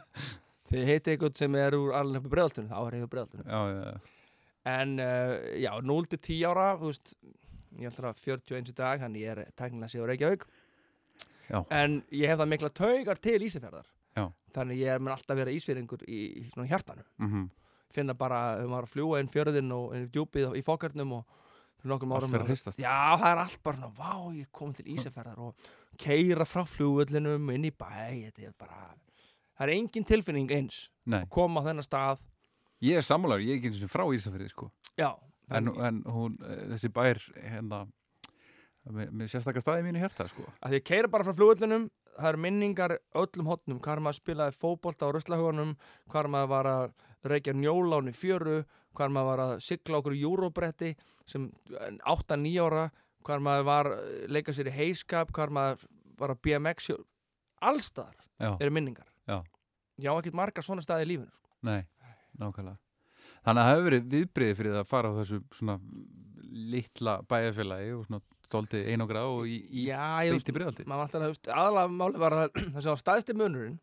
Þegar 0.70 0.80
ég 0.80 0.90
hitti 0.90 1.12
einhvern 1.12 1.36
sem 1.36 1.56
er 1.60 1.76
úr 1.76 1.96
alveg 1.98 2.28
breiðaltunum 2.32 2.70
þá 2.70 2.78
er 2.80 2.96
ég 2.96 3.04
úr 3.04 3.10
breiðaltunum 3.12 3.50
Já, 3.50 3.60
já, 3.68 3.80
já. 3.90 4.12
En 4.74 4.94
uh, 4.96 5.34
já, 5.60 5.70
0 5.84 6.06
til 6.14 6.20
10 6.24 6.46
ára 6.48 6.68
þú 6.80 6.88
veist, 6.88 7.10
ég 7.76 7.90
ætla 7.90 8.14
að 8.14 8.22
41 8.24 8.70
í 8.72 8.76
dag 8.78 9.02
þannig 9.02 9.26
ég 9.26 9.34
er 9.34 9.50
tæknilega 9.60 9.92
sér 9.92 10.06
á 10.06 10.08
Reykjavík. 10.08 10.46
Já. 11.50 11.58
En 11.82 11.98
ég 12.08 12.32
hef 12.32 12.40
það 12.40 12.52
mikla 12.54 12.72
taugar 12.80 13.20
til 13.20 13.42
Ísafjörðar 13.44 13.90
Já. 14.14 14.24
Þannig 14.54 14.80
ég 14.80 14.94
er 14.94 15.02
mun 15.02 15.12
alltaf 15.12 15.36
vera 15.36 15.52
Ísfjörðingur 15.52 16.06
í, 16.06 16.22
í 16.40 16.66
hjartanu. 16.70 17.04
Mm 17.20 17.50
finna 17.94 18.16
bara, 18.18 18.42
um 18.64 18.74
að 18.76 18.90
fljúa 18.92 19.22
inn 19.22 19.30
fjörðin 19.32 19.72
og 19.76 19.94
inn 19.96 20.08
í 20.08 20.12
djúpið 20.14 20.58
í 20.58 20.62
fokkarnum 20.66 21.14
og 21.20 21.40
fyrir 21.78 21.92
nokkrum 21.92 22.14
árum. 22.16 22.34
Já, 22.80 22.96
það 23.20 23.30
er 23.30 23.42
allt 23.44 23.62
bara, 23.66 23.90
vá, 23.96 24.12
ég 24.34 24.50
kom 24.54 24.74
til 24.76 24.86
Ísafjörðar 24.94 25.42
og 25.48 25.68
keira 26.00 26.46
frá 26.48 26.64
flugullinum 26.66 27.50
inn 27.54 27.68
í 27.68 27.72
bæ, 27.74 27.90
þetta 28.30 28.48
er 28.48 28.54
bara 28.58 28.86
það 29.54 29.66
er 29.68 29.74
engin 29.76 30.06
tilfinning 30.08 30.54
eins 30.54 30.88
Nei, 31.06 31.20
að 31.22 31.28
koma 31.36 31.62
á 31.62 31.66
þennan 31.68 31.86
stað 31.86 32.24
ég 32.84 32.98
er 32.98 33.06
sammálaður, 33.06 33.46
ég 33.46 33.54
er 33.54 33.60
ekki 33.60 33.70
eins 33.70 33.84
og 33.86 33.92
frá 33.92 34.04
Ísafjörði 34.16 34.50
sko. 34.50 34.70
Já, 34.98 35.10
en, 35.54 35.70
en 35.88 36.00
hún, 36.10 36.38
eh, 36.42 36.64
þessi 36.74 36.90
bær 36.94 37.20
hérna 37.38 37.84
með, 38.90 39.12
með 39.12 39.30
sérstakka 39.32 39.62
staði 39.62 39.86
mínu 39.86 40.02
hjarta 40.02 40.26
sko. 40.30 40.46
því 40.64 40.80
að 40.80 40.86
keira 40.90 41.12
bara 41.12 41.26
frá 41.26 41.36
flugullinum 41.36 41.86
það 42.18 42.28
eru 42.30 42.42
minningar 42.44 42.96
öllum 43.20 43.48
hotnum 43.50 43.80
hvar 43.84 44.02
maður 44.02 44.20
spilaði 44.20 44.56
fótbolta 44.58 45.08
á 45.10 45.14
ruslahugunum 45.14 45.74
hvar 46.12 46.28
maður 46.30 46.50
var 46.52 46.70
að 46.70 46.84
reykja 47.30 47.54
njóláni 47.56 48.14
fjöru 48.16 48.62
hvar 48.94 49.10
maður 49.10 49.30
var 49.30 49.42
að 49.44 49.54
sigla 49.66 49.98
okkur 50.00 50.16
júróbretti 50.18 50.92
sem 51.26 51.48
8-9 52.06 52.54
ára 52.66 52.84
hvar 53.24 53.42
maður 53.42 53.66
var 53.68 53.90
leika 54.28 54.52
sér 54.52 54.68
í 54.68 54.76
heiskap, 54.76 55.32
hvar 55.32 55.52
maður 55.54 55.86
var 56.20 56.34
að 56.34 56.42
BMX 56.44 56.92
allstaðar 57.64 58.16
Já, 58.38 58.52
eru 58.60 58.70
minningar 58.74 59.08
Já. 59.26 59.40
ég 59.98 60.10
á 60.10 60.14
ekkert 60.18 60.36
margar 60.36 60.66
svona 60.66 60.84
staði 60.84 61.06
í 61.06 61.12
lífinu 61.14 61.32
sko. 61.32 61.48
nei, 61.62 61.86
nákvæmlega 62.38 62.80
Þannig 63.44 63.60
að 63.60 63.66
það 63.66 63.74
hefur 63.74 63.84
verið 63.88 64.06
viðbriði 64.14 64.54
fyrir 64.58 64.76
að 64.78 64.86
fara 64.88 65.10
á 65.12 65.16
þessu 65.18 65.38
svona 65.52 65.74
litla 66.74 67.14
bæjarfélagi 67.28 67.90
og 67.96 68.06
svona 68.06 68.20
dóldi 68.52 68.80
einogra 68.92 69.24
og 69.30 69.48
í, 69.48 69.58
í 69.70 69.86
já, 69.88 70.22
ég 70.26 70.34
beint 70.36 70.80
í 70.80 70.84
að, 70.84 71.26
veist, 71.26 71.50
aðalega 71.50 71.92
máli 71.92 72.22
var 72.22 72.36
að 72.38 72.48
það 72.74 72.80
sem 72.80 72.90
var 72.92 73.02
staðsti 73.02 73.36
munurinn 73.38 73.78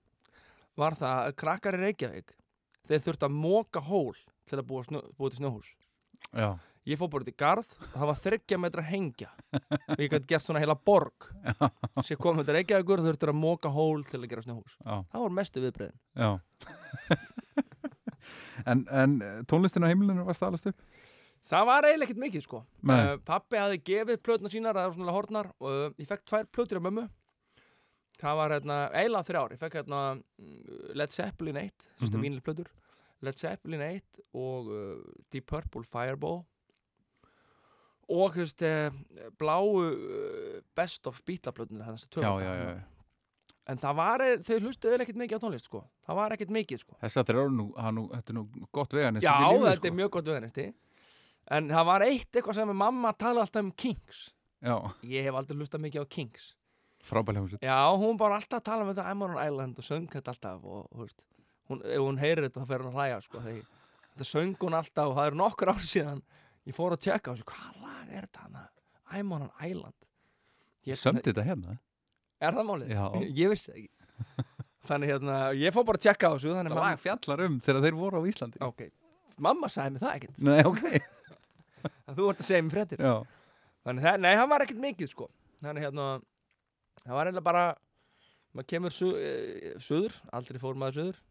var 0.80 0.98
það 1.00 1.22
að 1.28 1.38
krakkar 1.42 1.78
í 1.78 1.84
Reykjavík 1.86 2.36
þeir 2.90 3.06
þurftu 3.06 3.28
að 3.28 3.38
móka 3.38 3.84
hól 3.86 4.18
til 4.50 4.60
að 4.60 4.68
búa, 4.68 4.84
snjó, 4.88 5.02
búa 5.18 5.32
til 5.32 5.40
snjóhús. 5.42 5.72
Já, 6.36 6.50
ég 6.88 7.00
fór 7.00 7.12
bara 7.14 7.30
í 7.30 7.36
garð 7.38 7.74
og 7.78 7.94
það 7.94 8.10
var 8.10 8.22
þryggja 8.26 8.60
metra 8.62 8.86
hengja. 8.88 9.30
Og 9.52 10.02
ég 10.02 10.12
gæti 10.12 10.32
gert 10.32 10.46
svona 10.46 10.62
heila 10.64 10.76
borg 10.76 11.30
sem 12.08 12.20
komum 12.20 12.46
til 12.48 12.58
Reykjavíkur 12.58 13.04
og 13.04 13.10
þurftu 13.10 13.32
að 13.32 13.42
móka 13.42 13.72
hól 13.74 14.06
til 14.08 14.22
að 14.22 14.30
gera 14.32 14.46
snjóhús. 14.46 14.78
Já, 14.80 14.96
það 15.14 15.26
var 15.26 15.38
mestu 15.42 15.66
viðbreiðin 15.66 16.00
já. 16.16 16.32
En, 18.70 18.84
en 18.94 19.16
tónlistin 19.50 19.82
á 19.82 19.90
heimilinu 19.90 20.22
var 20.28 20.38
stalast 20.38 20.68
upp? 20.70 20.82
Það 21.52 21.66
var 21.68 21.88
eiginlega 21.88 22.08
ekkert 22.08 22.22
mikið 22.26 22.46
sko. 22.46 22.62
Uh, 22.88 23.16
pappi 23.28 23.60
hafði 23.60 23.80
gefið 23.90 24.22
plötna 24.26 24.52
sínar 24.52 24.78
það 24.78 24.88
var 24.88 24.96
svona 24.98 25.16
hortnar 25.16 25.50
og 25.60 25.72
uh, 25.72 25.88
ég 26.00 26.10
fekk 26.10 26.28
tvær 26.30 26.52
plötur 26.54 26.80
af 26.80 26.86
mömmu. 26.88 27.08
Það 28.22 28.38
var 28.38 28.54
hérna, 28.56 28.78
eiginlega 28.94 29.28
þrjár. 29.28 29.56
Ég 29.56 29.62
fekk 29.62 29.80
hérna 29.80 30.04
mm, 30.14 30.62
Led 31.00 31.16
Zeppelin 31.16 31.60
1 31.64 31.90
fyrsta 31.98 32.20
mm. 32.20 32.24
-hmm. 32.24 32.46
plötur 32.46 32.70
Led 33.26 33.38
Zeppelin 33.38 33.82
1 33.82 34.22
og 34.34 34.70
uh, 34.70 35.02
Deep 35.34 35.48
Purple 35.48 35.84
Fireball. 35.84 36.44
Og 38.12 38.38
uh, 38.68 38.94
bláu 39.40 39.68
Best 40.76 41.08
of 41.08 41.22
já. 42.40 42.80
en 43.68 43.78
það 43.78 43.96
var, 43.96 44.22
þau 44.44 44.60
hlustuðu 44.60 44.98
ekkert 45.00 45.18
mikið 45.18 45.38
á 45.38 45.44
tónlist 45.44 45.66
sko. 45.66 45.84
Það 46.06 46.16
var 46.16 46.34
ekkert 46.34 46.50
mikið 46.50 46.80
sko. 46.80 46.96
Þess 47.02 47.18
að 47.18 47.22
er 47.34 47.40
þetta 48.16 48.34
er 48.34 48.36
nú 48.36 48.48
gott 48.72 48.94
vegan 48.94 49.22
Já, 49.22 49.38
þetta 49.68 49.88
er 49.88 49.94
mjög 49.94 50.10
gott 50.12 50.28
viðnæsti 50.28 50.74
En 51.52 51.68
það 51.72 51.88
var 51.90 52.06
eitt 52.06 52.30
eitthvað 52.38 52.60
sem 52.62 52.74
mamma 52.78 53.12
talaði 53.18 53.46
alltaf 53.48 53.66
um 53.66 53.72
Kings. 53.72 54.30
Já, 54.62 54.76
Ég 55.10 55.26
hef 55.26 55.38
aldrei 55.38 55.58
hlustað 55.58 55.84
mikið 55.88 56.06
á 56.06 56.08
Kings. 56.14 56.52
Frábælega 57.02 57.42
hljómsveit. 57.42 57.64
Já, 57.66 57.78
hún 57.98 58.18
bara 58.18 58.38
alltaf 58.38 58.62
tala 58.64 58.86
um 58.86 58.92
þetta 58.92 59.08
an 59.10 59.38
island 59.42 59.80
og 59.82 59.86
söng 59.86 60.08
þetta 60.12 60.34
alltaf 60.36 60.64
og 60.64 60.84
þú 60.92 61.06
veist, 61.08 61.24
hún, 61.70 61.82
ef 61.82 62.04
hún 62.06 62.20
heyrir 62.22 62.46
þetta 62.46 62.62
þá 62.62 62.68
fer 62.70 62.84
hún 62.84 62.92
að 62.92 63.00
hlæja 63.00 63.22
sko, 63.26 63.42
þegar, 63.42 63.72
þetta 64.12 64.28
söng 64.30 64.54
hún 64.62 64.78
alltaf 64.78 65.10
og 65.10 65.18
það 65.18 65.30
eru 65.32 65.40
nokkur 65.42 65.72
ár 65.74 65.82
síðan 65.82 66.22
ég 66.70 66.78
fór 66.78 66.96
að 66.96 67.02
tjekka 67.08 67.32
á 67.32 67.34
þessu, 67.34 67.48
hvað 67.50 67.80
lag 67.82 68.12
er 68.12 68.28
þetta 68.28 68.46
hana? 68.46 68.68
An 69.12 69.48
island. 69.66 70.08
Sömdi 71.02 71.26
þetta 71.26 71.48
hérna? 71.48 71.80
Er 72.42 72.54
það 72.58 72.70
málið? 72.70 72.94
Já. 72.94 73.04
Ég, 73.42 73.52
vissi 73.52 73.72
það 73.72 73.82
ekki. 73.82 74.46
Þannig 74.90 75.12
hérna, 75.12 75.36
ég 75.58 75.74
fór 75.76 75.86
bara 75.86 76.00
að 76.00 76.06
tjekka 76.08 76.30
á 76.30 76.34
þessu 76.34 76.54
Það 76.56 76.78
lag 76.78 77.02
fjallar 77.02 77.44
um 77.46 77.58
þegar 77.62 77.84
þeir 77.86 77.98
voru 78.00 78.22
á 78.22 78.30
Íslandi. 78.32 78.62
Ok, 78.66 78.86
mamma 79.42 79.70
sagði 79.70 79.98
mér 79.98 80.06
það 80.06 80.16
ekkert. 80.16 80.40
Nei, 80.48 80.62
ok 80.66 81.21
þú 82.18 82.30
ert 82.32 82.42
að 82.44 82.50
segja 82.50 82.64
mér 82.68 82.76
fréttir. 82.76 83.00
Já, 83.06 83.14
Þannig, 83.82 84.04
það, 84.06 84.18
nei, 84.22 84.34
það 84.38 84.50
var 84.52 84.62
ekkert 84.66 84.82
mikið 84.84 85.10
sko. 85.10 85.30
Þannig 85.64 85.84
hérna 85.88 86.08
Það 87.02 87.16
var 87.16 87.26
eiginlega 87.30 87.46
bara 87.48 87.64
maður 88.54 88.68
kemur 88.68 88.92
su, 88.94 89.08
e, 89.18 89.72
suður, 89.82 90.18
aldrei 90.36 90.60
fór 90.62 90.76
maður 90.78 90.98
suður. 91.00 91.22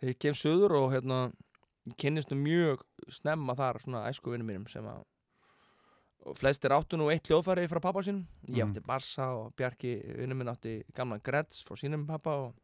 Þegar 0.00 0.12
ég 0.14 0.18
kem 0.22 0.34
suður 0.38 0.74
og 0.78 0.86
hérna 0.94 1.18
ég 1.90 1.96
kynnist 1.98 2.30
nú 2.32 2.38
mjög 2.40 2.84
snemma 3.10 3.56
þar 3.58 3.80
svona 3.82 4.04
æsku 4.08 4.30
vinnum 4.32 4.46
mínum 4.48 4.68
sem 4.70 4.86
að 4.86 5.02
og 6.22 6.36
flestir 6.38 6.70
áttu 6.70 6.94
nú 6.96 7.08
eitt 7.10 7.26
hljóðfæri 7.26 7.66
frá 7.68 7.80
pappa 7.82 8.00
sínum. 8.06 8.22
Ég 8.46 8.62
Mhm. 8.62 8.70
átti 8.72 8.86
bassa 8.86 9.26
og 9.34 9.52
Bjarki 9.58 9.96
vinnum 10.22 10.38
minn 10.38 10.48
átti 10.54 10.84
gamla 10.94 11.18
Gretz 11.18 11.64
frá 11.66 11.74
sínum 11.76 12.06
pappa 12.06 12.30
og 12.30 12.54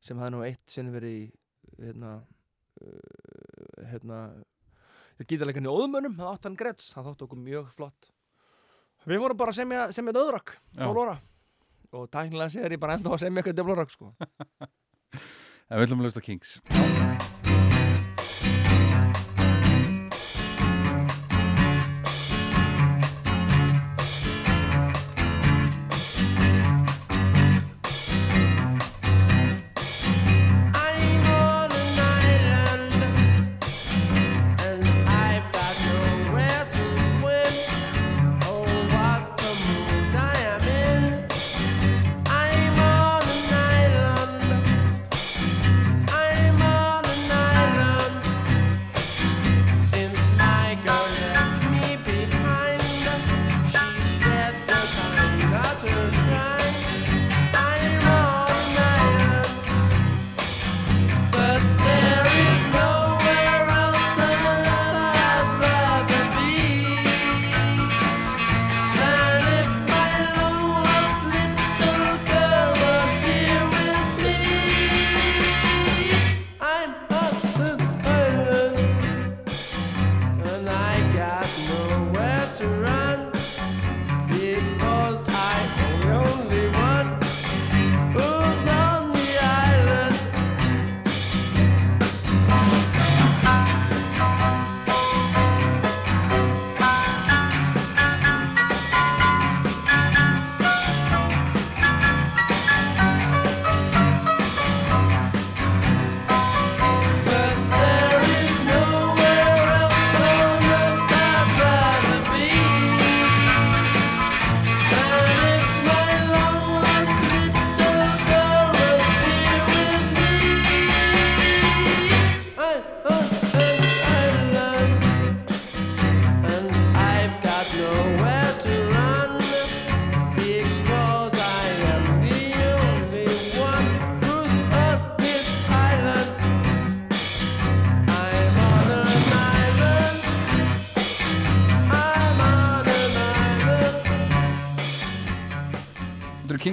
sem 0.00 0.18
hafði 0.18 0.34
nú 0.34 0.42
eitt 0.44 0.66
sinn 0.66 0.90
verið 0.92 1.14
í 1.22 1.32
hérna 1.78 2.26
hérna 3.86 4.18
gítarleikarni 5.28 5.68
í 5.68 5.74
óðumönum, 5.74 6.16
það 6.16 6.32
átti 6.32 6.48
hann 6.48 6.58
Gretz 6.60 6.88
það 6.94 7.10
þótti 7.10 7.26
okkur 7.26 7.42
mjög 7.44 7.68
flott. 7.76 8.10
Við 9.08 9.22
vorum 9.22 9.40
bara 9.40 9.52
að 9.54 9.60
semja, 9.60 9.86
semja. 9.96 10.14
12 10.80 11.04
ára 11.04 11.18
og 11.90 12.10
tæknilega 12.12 12.52
séður 12.54 12.76
ég 12.76 12.82
bara 12.82 12.98
enda 12.98 13.10
að 13.10 13.24
semja 13.24 13.42
eitthvað 13.42 13.62
döðrak 13.62 13.94
sko. 13.96 14.12
En 15.70 15.78
við 15.78 15.86
ætlum 15.86 16.00
að 16.02 16.08
lösta 16.08 16.22
Kings 16.24 17.49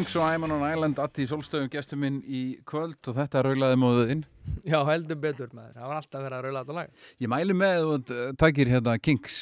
Þetta 0.07 0.13
Kings 0.13 0.15
og 0.21 0.23
I'm 0.31 0.43
on 0.47 0.51
an 0.55 0.63
Island 0.71 0.99
Atti 1.03 1.25
í 1.25 1.27
sólstöðum 1.27 1.69
gestur 1.71 1.97
minn 1.99 2.21
í 2.23 2.41
kvöld 2.67 2.95
og 3.11 3.15
þetta 3.17 3.41
raulaði 3.43 3.77
móðuðinn 3.81 4.21
Já, 4.63 4.77
heldur 4.87 5.17
betur 5.19 5.49
maður, 5.51 5.73
það 5.75 5.89
var 5.89 5.97
alltaf 5.97 6.21
verið 6.23 6.37
að 6.37 6.45
raula 6.45 6.61
þetta 6.63 6.75
lag. 6.77 7.01
Ég 7.19 7.27
mæli 7.33 7.55
með 7.57 7.87
og 7.91 8.11
takir 8.39 8.69
hérna 8.71 8.93
Kings 9.03 9.41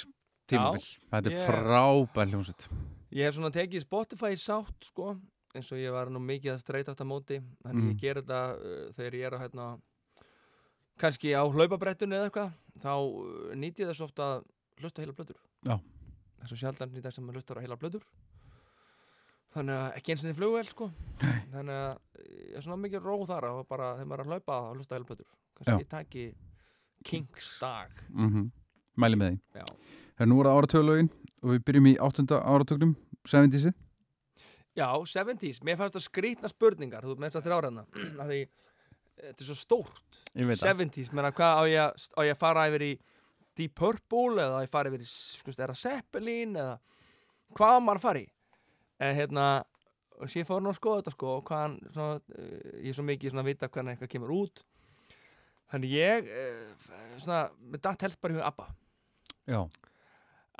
tímabil. 0.50 0.82
Þetta 1.12 1.30
er 1.30 1.36
ég- 1.36 1.46
frábær 1.46 2.32
hljómsveit. 2.32 2.66
Ég 3.14 3.28
hef 3.30 3.36
svona 3.38 3.52
tekið 3.54 3.86
Spotify 3.86 4.34
sátt 4.42 4.90
sko 4.90 5.12
eins 5.56 5.70
og 5.72 5.78
ég 5.78 5.94
var 5.94 6.10
nú 6.10 6.20
mikið 6.20 6.56
að 6.56 6.64
streytast 6.66 7.02
á 7.02 7.06
móti. 7.06 7.38
Þannig 7.64 7.84
Mm. 7.86 7.92
ég 7.94 8.02
ger 8.02 8.16
þetta 8.24 8.42
uh, 8.58 8.92
þegar 8.98 9.14
ég 9.20 9.26
er 9.30 9.38
að 9.38 9.44
hérna 9.46 9.68
kannski 10.98 11.36
á 11.38 11.44
hlaupabrettinu 11.46 12.16
eða 12.18 12.30
eitthvað 12.32 12.52
þá 12.82 12.94
uh, 12.98 13.54
nýti 13.56 13.86
ég 13.86 13.92
þess 13.94 14.02
ofta 14.10 14.24
að 14.40 14.46
hlusta 14.82 15.02
heila 15.06 15.14
plötur. 15.14 15.38
Já. 15.70 15.78
er 16.42 16.48
svo 16.50 16.58
sjaldan 16.58 16.98
í 16.98 17.02
dag 17.02 17.14
sem 17.14 17.24
maður 17.24 17.40
hlustar 17.44 17.58
á 17.58 17.64
heila 17.64 17.78
blöður 17.78 18.02
þannig 19.56 19.76
að 19.80 19.98
ekki 20.00 20.12
eins 20.14 20.24
og 20.24 20.28
niður 20.30 20.40
flugvel 20.42 20.66
sko. 20.70 20.88
þannig 21.56 21.76
að 21.76 21.94
ég 22.36 22.58
er 22.60 22.66
svona 22.66 22.82
mikið 22.84 23.06
róð 23.10 23.26
þar 23.32 23.48
og 23.52 23.62
bara 23.72 23.92
þegar 23.96 24.10
maður 24.12 24.20
er 24.20 24.26
að 24.26 24.34
hlaupa 24.36 24.58
að 24.60 24.70
hlusta 24.76 25.00
blöður 25.08 25.30
kannski 25.56 25.90
taki 25.96 26.26
Kings 27.06 27.52
dag 27.62 27.92
mm 28.10 28.52
Mæli 28.96 29.18
með 29.20 29.34
því. 29.34 29.64
Þegar 30.16 30.28
nú 30.32 30.36
er 30.40 30.48
það 30.48 30.58
áratöðulögin 30.60 31.10
og 31.44 31.50
við 31.52 31.64
byrjum 31.68 31.88
í 31.92 31.96
áttunda 32.06 32.38
áratögnum 32.48 32.94
70-sið 33.28 33.74
Já, 34.76 34.88
70s, 35.08 35.62
mér 35.64 35.78
fannst 35.80 35.96
það 35.96 36.04
skrýtna 36.04 36.50
spurningar. 36.52 37.06
Þú 37.08 37.14
með 37.16 37.30
þess 37.32 37.40
að 37.40 37.46
þrjáraðna 37.48 37.84
að 38.20 38.32
því 38.32 38.40
þetta 39.24 39.44
er 39.44 39.48
svo 39.48 39.56
stórt. 39.56 40.18
Ég 40.36 40.50
veit 40.50 40.60
það. 40.60 40.66
70s, 40.82 41.12
menna 41.16 41.30
hvað 41.32 41.60
á 41.60 41.64
ég, 41.72 41.80
að- 41.86 42.16
á 42.16 42.22
ég 42.28 42.34
að 42.36 42.42
fara 42.42 42.66
yfir 42.68 42.84
í 42.84 42.90
Deep 43.56 43.76
Purple 43.80 44.36
eða 44.44 44.58
á 44.60 44.64
ég 44.66 44.68
að 44.68 44.74
fara 44.76 44.92
yfir 44.92 45.06
í 45.06 45.08
sko, 45.08 45.52
það 45.56 45.80
Zeppelin 45.80 46.56
eða 46.60 46.74
hvað 47.56 47.78
maður 47.86 48.02
að 48.02 48.06
í 48.20 48.26
en 49.00 49.18
hérna 49.18 49.48
og 50.16 50.32
sér 50.32 50.48
fór 50.48 50.64
nú 50.64 50.72
að 50.72 50.80
skoða 50.80 51.02
þetta 51.02 51.16
sko 51.16 51.34
og 51.40 51.44
hvað 51.50 51.64
hann 51.64 51.76
svona, 51.90 52.22
uh, 52.38 52.70
ég 52.80 52.92
er 52.92 52.98
svo 52.98 53.08
mikið 53.08 53.34
svona 53.34 53.44
að 53.44 53.52
vita 53.52 53.72
hvernig 53.72 53.96
eitthvað 53.96 54.14
kemur 54.14 54.36
út. 54.38 54.64
Þannig 55.74 55.98
ég 55.98 56.32
uh, 56.32 56.88
svona, 57.18 57.42
með 57.60 57.84
datt 57.90 58.08
helst 58.08 58.22
bara 58.24 58.36
í 58.36 58.40
huga 58.40 58.54
ABBA. 58.54 58.70
Já, 59.52 59.60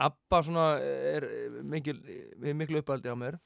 ABBA 0.06 0.42
svona 0.44 0.66
er 0.84 1.24
eh, 1.24 1.58
mikil, 1.72 1.96
er 2.44 2.58
miklu 2.58 2.82
uppaldi 2.84 3.10
á 3.10 3.16
mér. 3.16 3.40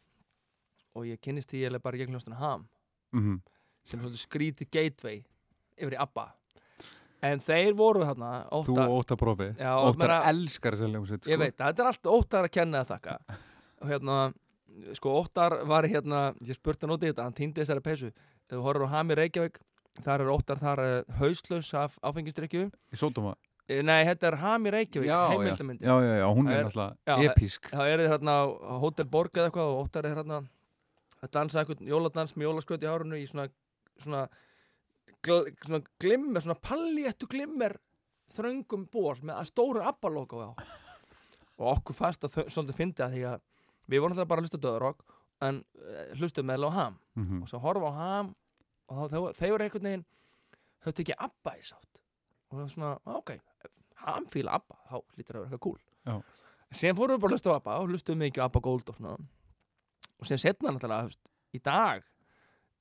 Og 0.97 1.05
ég 1.05 1.21
kynnist 1.21 1.51
því 1.51 1.67
ég 1.67 1.81
bara 1.83 1.99
gegn 1.99 2.15
hljóstina 2.15 2.39
ham. 2.41 2.65
Mm 3.13 3.39
sem 3.89 3.99
er 3.99 4.05
svolítið 4.05 4.25
skrítið 4.25 4.69
gateway 4.73 5.21
yfir 5.79 5.95
í 5.95 6.01
ABBA. 6.03 6.25
En 7.29 7.41
þeir 7.43 7.73
voru 7.75 8.05
þarna 8.07 8.31
þú 8.47 8.75
ótta, 8.75 8.83
og 8.85 8.93
Óta 9.01 9.15
Profi 9.19 9.49
Já, 9.59 9.71
Óttar 9.75 10.13
elskar 10.29 10.77
þess 10.77 10.85
að 10.85 10.93
ljómsveit 10.95 11.25
sko. 11.25 11.31
ég 11.33 11.41
veit, 11.41 11.55
þetta 11.57 11.83
er 11.83 11.89
allt 11.89 12.11
óttar 12.13 12.47
að 12.47 12.53
kenna 12.55 12.83
að 12.83 12.93
þakka. 12.93 13.15
Og 13.79 13.91
hérna, 13.91 14.19
sko 14.97 15.13
óttar 15.21 15.55
var 15.69 15.87
hérna, 15.89 16.29
ég 16.45 16.57
spurti 16.57 16.85
hann 16.85 16.95
út 16.95 17.03
í 17.03 17.09
þetta 17.11 17.25
hann 17.27 17.35
týndi 17.37 17.61
þessari 17.63 17.83
peysu, 17.85 18.09
ef 18.13 18.55
þú 18.55 18.63
horfur 18.65 18.87
á 18.89 18.93
ham 18.97 19.11
í 19.13 19.17
Reykjavík 19.19 19.59
þar 20.05 20.23
er 20.25 20.31
óttar 20.33 20.59
þar 20.61 20.81
hauslaus 21.19 21.73
af 21.77 21.97
áfengistrykju 22.05 22.67
Í 22.93 22.99
Sódóma? 22.99 23.35
Eh, 23.69 23.81
nei, 23.85 24.01
þetta 24.07 24.31
er 24.31 24.37
ham 24.41 24.65
í 24.65 24.71
Reykjavík, 24.73 25.09
já, 25.09 25.19
já, 25.81 25.99
já, 26.01 26.13
já, 26.21 26.27
hún 26.33 26.47
er 26.49 26.63
já, 26.71 27.17
episk. 27.31 27.69
það 27.73 27.91
er 27.93 28.03
þið 28.03 28.13
hérna 28.15 28.37
á 28.41 28.45
Hotel 28.81 29.05
Borg 29.05 29.35
eða 29.37 29.49
eitthvað 29.51 29.73
og 29.73 29.81
óttar 29.83 30.07
er 30.09 30.15
hérna 30.17 30.39
að 31.19 31.31
dansa 31.35 31.61
eitthvað 31.61 31.83
jóladans 31.89 32.33
með 32.35 32.47
jólaskvöt 32.47 32.85
í 32.85 32.89
hárunu 32.89 33.19
í 33.19 33.27
svona 33.29 33.49
svona, 33.99 34.23
gl, 35.25 35.49
svona 35.65 35.81
glimmer, 35.99 36.41
svona 36.45 36.57
palléttu 36.63 37.27
glimmer 37.29 37.75
þröngum 38.33 38.85
ból 38.93 39.17
með 39.25 39.35
að 39.41 39.49
stóru 39.51 39.83
abbalóku 39.83 40.39
á. 40.39 40.49
Og 41.59 41.73
okkur 41.75 41.97
fast 41.97 42.23
að 42.23 42.37
þau- 42.37 42.49
svolítið 42.53 42.77
fyndi 42.77 43.03
að 43.03 43.15
því 43.17 43.23
að 43.33 43.41
við 43.89 44.03
vorum 44.03 44.17
þetta 44.17 44.29
bara 44.29 44.41
að 44.43 44.47
hlusta 44.47 44.61
döðurokk 44.63 45.03
en 45.47 45.61
uh, 45.79 45.99
hlustuðum 46.19 46.49
með 46.51 46.67
á 46.67 46.71
ham. 46.77 46.97
Mhm. 47.15 47.41
og 47.43 47.49
svo 47.51 47.59
horfa 47.63 47.91
á 47.91 47.93
ham 47.99 48.33
og 48.89 48.97
þá, 48.97 49.13
þau, 49.13 49.21
þau 49.37 49.49
voru 49.53 49.63
einhvern 49.67 49.87
veginn 49.89 50.05
þau 50.83 50.91
tekið 50.99 51.15
abba 51.27 51.55
í 51.59 51.63
sátt. 51.67 52.01
Og 52.49 52.57
það 52.57 52.61
var 52.63 52.69
svona, 52.73 52.91
"Ah, 53.05 53.17
ok, 53.19 53.31
ham 54.05 54.25
fíla 54.31 54.53
abba 54.57 54.75
þá 54.89 54.95
lítur 55.17 55.35
það 55.35 55.39
að 55.39 55.43
vera 55.43 55.49
eitthvað 55.49 55.65
cool. 55.65 55.79
Já. 56.05 56.21
síðan 56.71 56.95
fórum 56.97 57.15
við 57.15 57.21
bara 57.21 57.29
að 57.29 57.35
hlusta 57.35 57.49
á 57.51 57.55
abba 57.59 57.79
og 57.79 57.89
hlustuðum 57.89 58.21
mikið 58.23 58.41
á 58.41 58.45
abba 58.45 58.59
gold 58.59 58.89
og 58.89 58.95
svona. 58.95 59.17
Og 60.19 60.25
síðan 60.27 60.41
setna 60.43 60.71
náttúrulega, 60.71 61.09
veist, 61.09 61.29
í 61.53 61.59
dag 61.63 62.03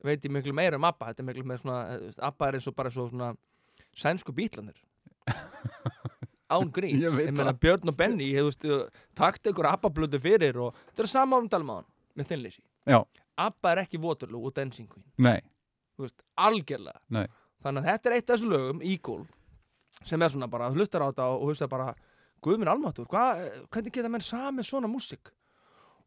veit 0.05 0.25
ég 0.25 0.31
miklu 0.31 0.53
meira 0.55 0.77
um 0.77 0.85
abba. 0.85 1.07
Þetta 1.11 1.21
er 1.23 1.29
miklu 1.29 1.45
meira 1.45 1.63
svona, 1.63 1.79
abba 2.23 2.49
er 2.49 2.59
eins 2.59 2.67
og 2.69 2.75
bara 2.77 2.91
svo 2.91 3.09
svona 3.09 3.37
sænsku 3.97 4.33
bítlanir 4.33 4.77
án 6.51 6.71
grín 6.73 7.01
Ég 7.03 7.13
meina. 7.13 7.53
Björn 7.53 7.91
og 7.93 7.97
Benny, 7.99 8.31
þú 8.37 8.49
veist, 8.49 8.67
takt 9.19 9.49
ykkur 9.51 9.69
abba-blödu 9.71 10.21
fyrir 10.23 10.57
og 10.65 10.77
þetta 10.91 11.05
er 11.05 11.11
sama 11.13 11.41
umdalum 11.43 11.73
á 11.73 11.75
hann 11.81 11.89
með 12.19 12.31
þinnleysi 12.33 12.63
Já. 12.89 13.03
Abba 13.39 13.73
er 13.75 13.83
ekki 13.85 14.01
Waterloo 14.03 14.49
og 14.49 14.55
Dancing 14.57 14.89
Queen. 14.91 15.05
Veist, 15.99 16.23
algjörlega. 16.41 16.99
Nei. 17.15 17.27
þannig 17.63 17.85
að 17.85 17.91
þetta 17.93 18.09
er 18.09 18.15
eitt 18.17 18.31
af 18.31 18.37
þessu 18.37 18.49
lögum, 18.53 18.83
Eagle 18.87 19.27
sem 20.07 20.23
er 20.23 20.31
svona 20.31 20.49
bara, 20.51 20.71
hlustar 20.71 21.03
á 21.03 21.11
þetta 21.11 21.27
og 21.35 21.49
hlustar 21.51 21.71
bara, 21.71 21.93
guð 22.45 22.61
minn 22.61 22.71
almáttur 22.71 23.09
hva, 23.11 23.25
hvernig 23.69 23.95
geta 23.95 24.11
menn 24.13 24.23
samið 24.25 24.69
svona 24.69 24.91
músík? 24.91 25.33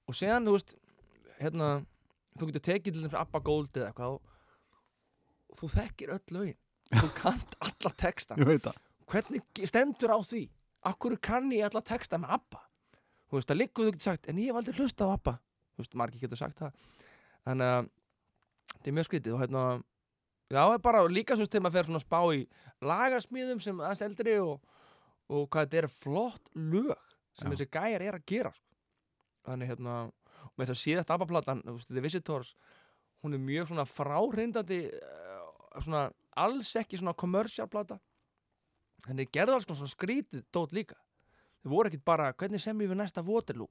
Og 0.08 0.16
séðan, 0.16 0.48
þú 0.48 0.56
veist 0.56 0.76
hérna, 1.42 1.72
þú 2.40 2.50
getur 2.50 2.66
tekið 2.70 2.96
til 2.96 3.04
þess 3.06 3.20
Abba 3.20 3.42
Gold 3.44 3.76
eða 3.76 3.92
eitthvað 3.92 4.16
og, 4.16 4.22
þú 5.60 5.72
þekkir 5.76 6.16
öll 6.16 6.38
lögin. 6.38 6.60
Þú 6.92 7.12
kannt 7.22 7.60
alla 7.60 7.92
texta. 8.00 8.40
Ég 8.40 8.48
veit 8.48 8.64
það 8.66 8.80
hvernig 9.12 9.68
stendur 9.70 10.16
á 10.16 10.20
því? 10.24 10.46
Akkur 10.90 11.18
kann 11.22 11.52
ég 11.54 11.68
alla 11.68 11.84
texta 11.86 12.18
með 12.18 12.38
Abba? 12.40 12.64
Þú 13.30 13.38
veist, 13.38 13.52
það 13.52 13.64
þú 13.68 13.88
getur 13.88 14.06
sagt 14.08 14.30
en 14.32 14.40
ég 14.42 14.50
hef 14.50 14.60
aldrei 14.60 14.80
hlusta 14.80 15.08
á 15.08 15.14
Abba. 15.14 15.38
Þú 15.76 15.84
veist, 15.84 15.98
margir 16.00 16.24
getur 16.24 16.40
sagt 16.40 16.64
það. 16.64 16.74
Þannig 17.46 17.74
að 17.76 17.90
þetta 18.72 18.92
er 18.92 18.98
mjög 18.98 19.08
skrítið 19.08 19.36
og 19.36 19.42
hérna 19.44 19.64
já, 20.52 20.60
það 20.60 20.76
er 20.76 20.84
bara 20.88 21.04
líka 21.12 21.38
svo 21.38 21.48
þegar 21.48 21.66
maður 21.66 21.78
fer 21.78 21.90
svona 21.90 22.02
að 22.02 22.06
spá 22.06 22.20
í 22.36 22.42
lagasmíðum 22.92 23.64
sem 23.64 23.82
aðeins 23.82 24.06
eldri 24.08 24.36
og, 24.42 24.54
og 25.32 25.48
hvað 25.54 25.68
þetta 25.68 25.82
er 25.82 25.90
flott 25.94 26.52
lög 26.56 26.94
sem 27.38 27.48
Já. 27.48 27.54
þessi 27.54 27.70
gæjar 27.72 28.06
er 28.08 28.18
að 28.18 28.28
gera 28.28 28.52
sko. 28.56 28.68
þannig 29.48 29.72
hérna 29.72 29.98
og 30.42 30.56
með 30.58 30.72
þess 30.72 30.74
að 30.74 30.82
síðast 30.82 31.14
Abba-platan, 31.14 31.62
þú 31.66 31.76
veist, 31.78 31.92
The 31.92 32.04
Visitors 32.04 32.54
hún 33.22 33.38
er 33.38 33.44
mjög 33.44 33.70
svona 33.70 33.86
fráhrindandi 33.88 34.82
uh, 34.90 35.44
svona 35.80 36.08
alls 36.42 36.72
ekki 36.80 37.00
svona 37.00 37.16
commercial 37.18 37.70
plata 37.72 38.00
en 39.10 39.18
þeir 39.22 39.30
gerðu 39.34 39.56
alls 39.58 39.66
konar 39.70 39.80
svona 39.82 39.96
skrítið 39.96 40.44
dót 40.54 40.74
líka. 40.76 40.98
Þeir 41.62 41.74
voru 41.74 41.90
ekkit 41.92 42.04
bara, 42.06 42.32
hvernig 42.34 42.62
sem 42.62 42.78
við 42.78 42.96
næsta 42.98 43.24
Waterloo? 43.26 43.70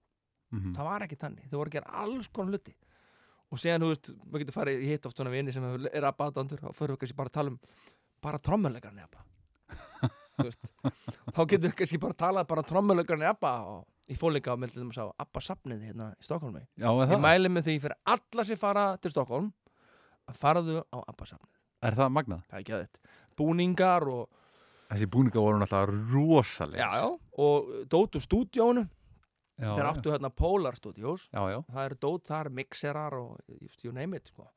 Mhm. 0.50 0.72
það 0.74 0.84
var 0.88 1.02
ekki 1.06 1.16
þannig, 1.16 1.44
þeir 1.50 1.58
voru 1.60 1.70
að 1.70 1.74
gera 1.78 1.92
alls 2.02 2.28
konar 2.28 2.50
hluti. 2.56 2.74
Og 3.50 3.58
síðan, 3.58 3.82
þú 3.82 3.88
veist, 3.92 4.08
maður 4.26 4.42
getur 4.44 4.54
farið 4.54 4.80
ég 4.82 4.88
hitt 4.94 5.06
oft 5.06 5.16
svona 5.16 5.30
vini 5.30 5.52
sem 5.52 5.64
er 5.64 6.02
að 6.06 6.16
baðandur 6.18 6.64
og 6.70 6.74
fyrir 6.74 6.94
við 6.94 7.00
kannski 7.04 7.16
bara 7.18 7.28
tala 7.34 7.50
um 7.50 7.58
bara 8.22 8.38
trommulegarni 8.38 9.02
Abba 9.02 9.24
þá 10.40 11.40
getur 11.48 11.68
við 11.68 11.76
kannski 11.78 11.98
bara 12.02 12.14
að 12.14 12.20
tala 12.22 12.44
bara 12.48 12.64
trommulegarni 12.66 13.26
Abba 13.32 13.52
og 13.70 14.10
ég 14.10 14.18
fór 14.20 14.34
líka 14.34 14.54
á 14.54 14.60
myndum 14.60 14.90
að 14.92 14.98
sá 14.98 15.04
Abba 15.24 15.42
safnið 15.44 15.82
hérna 15.88 16.10
í 16.14 16.26
Stokkólmi 16.26 16.62
ég 17.14 17.22
mæli 17.24 17.52
með 17.52 17.68
því 17.70 17.76
fyrir 17.86 17.98
alla 18.14 18.46
sem 18.48 18.60
fara 18.60 18.84
til 19.02 19.12
Stokkólm 19.14 19.50
að 20.30 20.38
faraðu 20.40 20.82
á 20.94 20.98
Abba 21.10 21.26
safnið. 21.26 21.56
Er 21.82 21.96
það 21.96 22.12
magnað? 22.12 22.42
það 22.50 22.56
er 22.58 22.62
ekki 22.64 22.74
að 22.76 22.82
þetta, 22.84 23.14
búningar 23.40 24.08
og 24.12 24.39
Þessi 24.90 25.06
búninga 25.06 25.42
voru 25.42 25.60
náttúrulega 25.60 26.10
rosalega 26.10 26.82
já, 26.82 27.02
já, 27.04 27.08
og 27.44 27.68
dót 27.92 28.16
úr 28.18 28.24
stúdíónu. 28.24 28.86
Já, 29.60 29.70
þeir 29.76 29.88
áttu 29.90 30.10
hérna 30.14 30.30
Polar 30.34 30.74
Studios. 30.78 31.28
Já, 31.30 31.42
já. 31.52 31.58
það 31.68 31.84
eru 31.84 31.98
dót, 32.00 32.24
það 32.26 32.40
eru 32.40 32.52
mixerar 32.56 33.16
og 33.18 33.84
you 33.84 33.92
name 33.92 34.16
it 34.16 34.32
sko. 34.32 34.48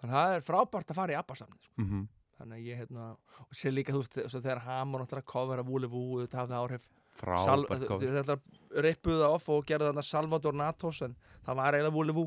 þannig 0.00 0.14
að 0.14 0.22
það 0.22 0.36
er 0.38 0.46
frábært 0.46 0.90
að 0.90 0.98
fara 0.98 1.14
í 1.14 1.18
Abba-samni 1.18 1.60
sko. 1.62 1.74
Mm 1.84 2.06
þannig 2.38 2.60
að 2.60 2.68
ég 2.68 2.82
hérna 2.82 3.06
og 3.42 3.56
sér 3.58 3.74
líka 3.74 3.94
þú 3.94 4.02
veist 4.04 4.36
þegar 4.36 4.62
Hamon 4.66 5.02
náttúrulega 5.02 5.30
cover 5.32 5.62
að 5.62 5.70
Vúli 5.72 5.90
Vú 5.90 6.02
þetta 6.20 6.42
hafði 6.42 6.58
áhrif. 6.58 6.84
Frábært 7.18 7.86
kofi 7.90 8.10
þetta 8.14 8.36
rippuðu 8.86 9.22
það 9.24 9.34
off 9.38 9.48
og 9.50 9.64
gerðu 9.66 9.88
þarna 9.88 10.04
Salvador 10.06 10.58
Natos 10.58 11.00
en 11.06 11.16
það 11.46 11.58
var 11.58 11.78
eiginlega 11.78 11.96
Vúli 11.96 12.14
Vú 12.14 12.26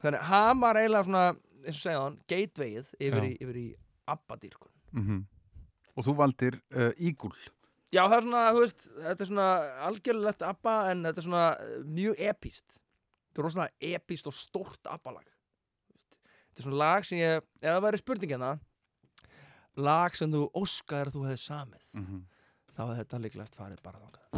þannig 0.00 0.22
að 0.22 0.30
hann 0.30 0.62
var 0.62 0.80
eiginlega 0.80 1.08
svona 1.08 1.24
eins 1.58 1.74
og 1.74 1.82
segja 1.82 2.04
hann, 2.04 2.16
gatewayið 2.30 2.92
yfir, 3.02 3.26
yfir 3.36 3.60
í 3.60 3.66
Abba-dýrkun. 4.08 4.72
Mm 4.96 5.26
Og 5.98 6.06
þú 6.06 6.14
valdir 6.18 6.60
uh, 6.70 6.92
Ígul 6.94 7.34
Já, 7.88 8.02
það 8.04 8.16
er 8.18 8.24
svona, 8.26 8.42
þú 8.52 8.60
veist, 8.62 8.82
þetta 9.00 9.24
er 9.24 9.28
svona 9.30 9.48
algjörlegt 9.86 10.42
ABBA 10.44 10.74
en 10.90 11.06
þetta 11.08 11.20
er 11.22 11.24
svona 11.24 11.44
eh, 11.56 11.78
mjög 11.88 12.14
epíst. 12.28 12.68
Þetta 12.76 13.40
er 13.40 13.46
rosalega 13.46 13.92
epíst 13.96 14.28
og 14.28 14.34
stórt 14.36 14.90
ABBA-lag. 14.92 15.26
Þetta 16.18 16.60
er 16.60 16.66
svona 16.66 16.82
lag 16.82 17.02
sem 17.08 17.18
ég, 17.22 17.32
ef 17.62 17.70
það 17.70 17.84
væri 17.86 18.02
spurningina, 18.02 18.50
lag 19.88 20.12
sem 20.20 20.28
þú 20.36 20.40
óskaðir 20.52 21.08
að 21.08 21.14
þú 21.16 21.22
hefði 21.30 21.40
samið, 21.46 21.86
mm 21.94 22.04
-hmm. 22.04 22.22
þá 22.76 22.82
hefði 22.84 23.00
þetta 23.02 23.24
líklegast 23.24 23.54
farið 23.56 23.80
bara 23.82 24.00
þangað. 24.04 24.28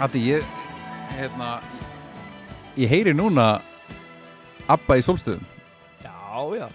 Addi, 0.00 0.20
ég 0.28 0.44
hérna 1.16 1.56
ég 2.76 2.88
heyri 2.90 3.14
núna 3.16 3.60
Abba 4.68 4.96
í 4.98 5.02
sólstöðum. 5.06 5.44
Já, 6.02 6.12
já. 6.58 6.66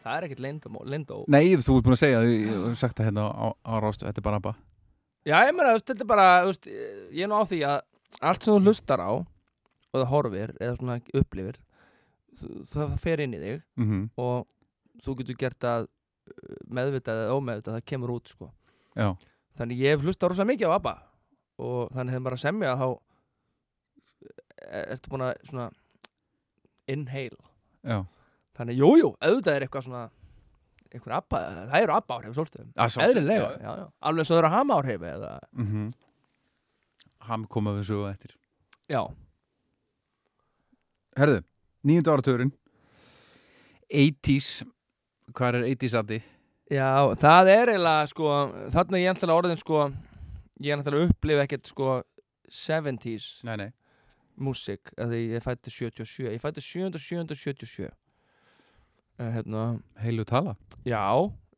Það 0.00 0.14
er 0.16 0.26
ekkert 0.28 0.42
lindó, 0.44 0.70
lindó. 0.88 1.16
Nei, 1.28 1.56
þú 1.58 1.74
ert 1.80 1.86
búin 1.88 1.96
að 1.96 2.00
segja, 2.04 2.20
ég 2.24 2.44
ég 2.46 2.60
hef 2.70 2.78
sagt 2.80 2.96
það 3.00 3.08
hérna 3.10 3.24
á, 3.34 3.46
á 3.66 3.72
rástu, 3.82 4.06
þetta 4.06 4.22
er 4.22 4.26
bara 4.28 4.38
Abba. 4.40 4.52
Já, 5.28 5.34
ég 5.48 5.56
meina, 5.58 5.74
þú 5.76 5.82
þetta 5.90 6.04
er 6.06 6.10
bara 6.12 6.28
þú 6.46 6.52
veist, 6.52 6.68
ég 7.18 7.26
er 7.26 7.32
nú 7.32 7.40
á 7.42 7.44
því 7.50 7.58
að 7.68 7.76
allt 8.30 8.46
sem 8.46 8.54
þú 8.54 8.62
hlustar 8.70 9.02
á 9.04 9.10
og 9.10 9.98
það 9.98 10.08
horfir 10.14 10.54
eða 10.62 10.78
svona 10.78 10.96
upplifir 11.20 11.58
þú- 12.40 12.62
það 12.72 12.96
fer 13.02 13.20
inn 13.26 13.34
í 13.36 13.42
þig 13.42 13.60
mm 13.82 14.00
og 14.16 14.46
þú 15.04 15.16
getur 15.20 15.38
gert 15.42 15.66
að 15.66 15.88
meðvitað 16.70 17.24
eða 17.26 17.36
ómeðvitað 17.36 17.76
það 17.76 17.84
kemur 17.90 18.14
út 18.16 18.30
sko. 18.32 18.48
Já, 18.96 19.10
þannig 19.58 19.82
ég 19.82 19.96
hef 19.98 20.06
hlustað 20.06 20.30
rosa 20.32 20.46
mikið 20.48 20.70
á 20.72 20.76
ABBA 20.78 20.94
og 21.60 21.92
þannig 21.94 22.14
þegar 22.14 22.24
maður 22.24 22.36
að 22.38 22.42
semja 22.44 22.72
þá 22.80 22.86
e- 24.70 24.86
ertu 24.94 25.12
búin 25.12 25.26
að 25.26 25.44
svona 25.50 25.68
inhale. 26.90 27.40
Já. 27.86 27.98
Þannig 28.58 28.80
jú, 28.80 28.90
jú, 29.00 29.10
auðvitað 29.22 29.56
er 29.56 29.66
eitthvað 29.66 29.86
svona 29.86 30.04
einhver 30.90 31.14
ABBA, 31.20 31.40
það 31.70 31.84
eru 31.84 31.94
ABBA 31.94 32.16
áhrif 32.16 32.34
svolstöðum 32.34 32.70
eðlilega, 33.04 33.50
já, 33.62 33.70
já, 33.78 33.84
alveg 34.10 34.26
svo 34.26 34.38
eru 34.40 34.48
hama 34.50 34.78
áhrif 34.80 35.04
eða, 35.06 35.36
mm 35.54 35.90
Hann 37.30 37.44
koma 37.52 37.74
við 37.76 37.84
svo 37.90 38.06
eftir. 38.08 38.32
Já, 38.90 39.02
Herðu, 41.20 41.42
nýjöndu 41.84 42.12
áratugurinn. 42.14 42.52
80s 43.90 44.62
Hvað 45.34 45.58
er 45.60 45.66
80s 45.74 45.96
Addi? 45.98 46.20
já, 46.70 46.86
það 47.18 47.50
er 47.50 47.72
eiginlega 47.74 48.06
sko, 48.10 48.30
þarna 48.74 48.98
er 48.98 49.02
ég 49.04 49.14
ætla 49.14 49.36
orðin 49.36 49.58
sko, 49.58 49.84
ég 50.60 50.74
er 50.76 50.82
að 50.84 51.06
upplifa 51.08 51.44
ekkert 51.46 51.70
sko 51.70 52.00
70s 52.50 53.40
Nei, 53.46 53.56
nei. 53.56 53.70
músík, 54.40 54.92
að 54.98 55.14
því 55.14 55.20
ég 55.36 55.44
fætti 55.44 55.72
77 55.72 56.30
ég 56.34 56.42
fætti 56.42 56.64
7. 56.64 56.98
7. 56.98 57.36
77 57.36 57.88
uh, 59.20 59.30
hérna. 59.34 59.64
Heilu 60.00 60.24
tala. 60.28 60.56
Já, 60.86 61.02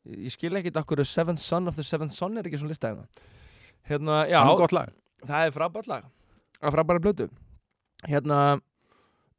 ég 0.05 0.33
skil 0.35 0.55
ekkit 0.59 0.77
okkur 0.83 1.03
Seventh 1.07 1.41
Son 1.41 1.67
of 1.67 1.79
the 1.79 1.85
Seventh 1.85 2.13
Son 2.15 2.37
er 2.37 2.47
ekki 2.49 2.59
svona 2.61 2.73
lista 2.75 2.91
hérna. 2.91 3.07
Hérna, 3.89 4.19
já, 4.29 4.39
Það 4.39 4.51
er 4.53 4.61
gott 4.61 4.75
lag. 4.75 4.93
Það 5.23 5.47
er 5.47 5.55
frábært 5.55 5.89
lag. 5.91 6.11
Það 6.59 6.69
er 6.69 6.75
frábært 6.77 7.03
blötu 7.03 7.29
Hérna, 8.03 8.37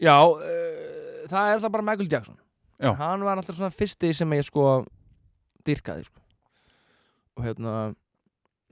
já 0.00 0.16
uh, 0.24 1.24
það 1.28 1.50
er 1.52 1.60
það 1.64 1.72
bara 1.76 1.86
Michael 1.90 2.10
Jackson. 2.12 2.38
Já. 2.80 2.90
Hann 2.98 3.24
var 3.24 3.38
alltaf 3.40 3.56
svona 3.56 3.72
fyrsti 3.72 4.10
sem 4.16 4.32
ég 4.36 4.46
sko 4.48 4.84
dyrkaði 5.64 6.08
sko. 6.08 6.22
Og 7.38 7.44
hérna 7.46 7.74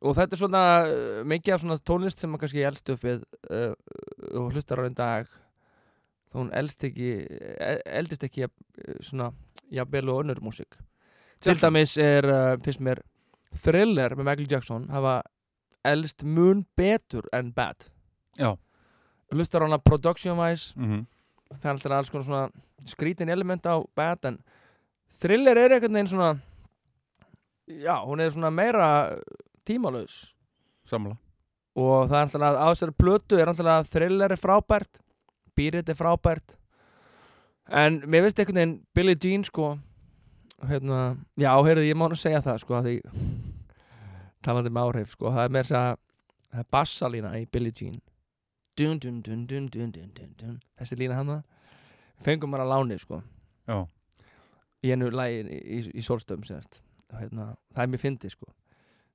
og 0.02 0.16
þetta 0.18 0.36
er 0.36 0.40
svona 0.40 0.64
uh, 0.86 1.20
mikið 1.28 1.54
af 1.54 1.62
svona 1.62 1.78
tónlist 1.90 2.22
sem 2.22 2.32
maður 2.32 2.44
kannski 2.46 2.64
elst 2.66 2.92
upp 2.94 3.04
við 3.06 3.22
uh, 3.50 3.72
og 4.32 4.50
hlustar 4.52 4.82
á 4.82 4.86
einn 4.86 4.98
dag. 4.98 5.30
Þá 6.32 6.38
hún 6.40 6.50
ekki 6.88 7.10
e- 7.28 7.82
eldist 8.00 8.24
ekki 8.26 8.44
jafn, 8.44 8.66
uh, 8.82 8.98
svona 9.04 9.30
jafnvel 9.72 10.10
og 10.12 10.24
önnur 10.24 10.42
músík. 10.44 10.78
Til 11.42 11.58
dæmis 11.60 11.96
er 12.00 12.28
uh, 12.28 12.56
fyrst 12.62 12.82
mér 12.82 13.02
Thriller 13.62 14.16
með 14.16 14.28
Michael 14.30 14.50
Jackson 14.50 14.88
hafa 14.90 15.20
elst 15.84 16.24
mun 16.24 16.64
betur 16.76 17.26
en 17.32 17.52
bad. 17.52 17.88
Já. 18.38 18.54
Hlustar 19.32 19.64
á 19.64 19.66
hana 19.66 19.80
production 19.82 20.38
wise 20.38 20.72
mm 20.76 21.06
það 21.60 21.68
er 21.68 21.74
alltaf 21.74 21.94
alls 21.96 22.10
konar 22.12 22.26
svona 22.26 22.88
skrítin 22.88 23.32
element 23.32 23.66
á 23.66 23.76
bad 23.96 24.28
en 24.30 24.38
Thriller 25.20 25.58
er 25.60 25.74
einhvern 25.76 25.98
veginn 25.98 26.10
svona 26.12 26.30
já, 27.68 27.96
hún 28.06 28.20
er 28.20 28.32
svona 28.32 28.50
meira 28.50 28.88
tímalaus. 29.68 30.34
Samla 30.88 31.16
og 31.78 32.10
það 32.10 32.18
er 32.18 32.26
alltaf 32.26 32.42
að 32.44 32.58
á 32.60 32.66
þessari 32.68 32.94
plötu 33.00 33.38
er 33.40 33.48
alltaf 33.48 33.70
að 33.72 33.88
Thriller 33.94 34.34
er 34.34 34.40
frábært 34.40 35.00
Beat 35.56 35.88
er 35.88 35.96
frábært. 35.96 36.54
En 37.68 38.00
mér 38.08 38.24
veist 38.24 38.38
einhvern 38.40 38.58
veginn 38.58 38.78
Billie 38.96 39.16
Jean 39.20 39.44
sko 39.44 39.74
hérna, 40.68 41.16
já, 41.36 41.50
heyrðu, 41.52 41.84
ég 41.84 41.98
má 41.98 42.06
nú 42.08 42.16
segja 42.16 42.40
það 42.44 42.62
sko 42.62 42.80
því 42.84 42.94
talandi 44.42 44.72
með 44.72 44.88
áhrif 44.88 45.12
sko, 45.16 45.32
það 45.34 45.44
er 45.44 45.54
mér 45.56 45.72
að 45.78 45.90
það 46.52 46.62
er 46.62 46.68
bassalína 46.76 47.32
í 47.40 47.46
Billie 47.52 47.74
Jean. 47.76 48.00
Dun 48.76 48.98
dun 48.98 49.20
dun 49.22 49.44
dun 49.46 49.68
dun 49.68 49.92
dun 49.92 50.12
dun 50.16 50.32
dun. 50.40 50.56
Þessi 50.80 50.98
lína 51.00 51.20
hana 51.20 51.42
fengum 52.24 52.52
maður 52.52 52.64
að 52.64 52.72
láni 52.72 52.98
sko. 53.02 53.20
Já. 53.68 53.84
Í 54.82 54.92
einu 54.92 55.12
lagi 55.12 55.44
í, 55.44 55.60
í, 55.60 55.84
í 55.94 56.02
sólstöðum 56.02 56.42
síðast 56.42 56.80
Og 57.12 57.20
hérna, 57.20 57.52
það 57.70 57.84
er 57.84 57.90
mér 57.92 58.00
fyndið 58.02 58.32
sko 58.34 58.48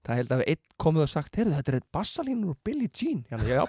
það 0.08 0.22
held 0.22 0.32
að 0.38 0.46
einn 0.48 0.64
komið 0.80 1.06
og 1.08 1.12
sagt 1.12 1.36
heyrðu 1.42 1.58
þetta 1.60 1.74
er 1.74 1.80
eitt 1.82 1.92
bassalínur 1.94 2.54
úr 2.56 2.62
Billie 2.66 2.90
Jean. 2.96 3.26
Já, 3.28 3.38
já, 3.44 3.66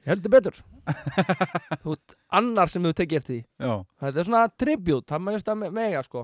ég 0.00 0.10
heldur 0.10 0.32
betur. 0.34 0.58
Þú 1.84 1.92
ert 1.94 2.14
annar 2.34 2.70
sem 2.72 2.82
þú 2.82 2.90
tekið 2.96 3.18
eftir 3.20 3.34
því. 3.36 3.68
Þetta 4.02 4.20
er 4.22 4.26
svona 4.26 4.40
tribute, 4.58 5.06
það 5.10 5.20
maður 5.22 5.36
veist 5.38 5.50
að 5.52 5.58
me- 5.60 5.68
mega 5.76 6.00
sko. 6.02 6.22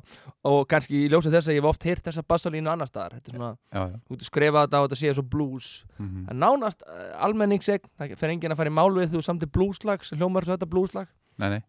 Og 0.51 0.57
kannski 0.71 1.03
í 1.05 1.11
ljósið 1.13 1.37
þess 1.37 1.51
að 1.53 1.55
ég 1.59 1.61
hef 1.63 1.69
oft 1.71 1.87
heyrt 1.87 2.09
þessa 2.09 2.25
bassalínu 2.27 2.73
annar 2.73 2.89
staðar 2.91 3.19
þetta 3.19 3.31
er 3.31 3.37
svona, 3.37 3.51
Já, 3.77 3.83
já. 3.93 4.01
þú 4.09 4.17
ert 4.17 4.27
skrifað 4.27 4.67
þetta 4.67 4.81
og 4.83 4.89
þetta 4.89 5.01
sé 5.03 5.15
svo 5.19 5.27
blues. 5.37 5.69
Mm 6.01 6.25
en 6.33 6.41
nánast 6.43 6.83
uh, 6.89 7.07
almenningsegn 7.29 7.87
það 8.01 8.17
fer 8.19 8.33
enginn 8.35 8.57
að 8.57 8.61
fara 8.65 8.73
í 8.73 8.77
mál 8.81 8.91
við 8.97 9.13
þú 9.15 9.23
samt 9.29 9.45
í 9.47 9.51
blueslag 9.55 10.03
sem 10.09 10.19
hljómar 10.19 10.49
svo 10.49 10.57
þetta 10.57 10.71
blueslag. 10.73 11.13
Nei, 11.39 11.49
nei. 11.59 11.63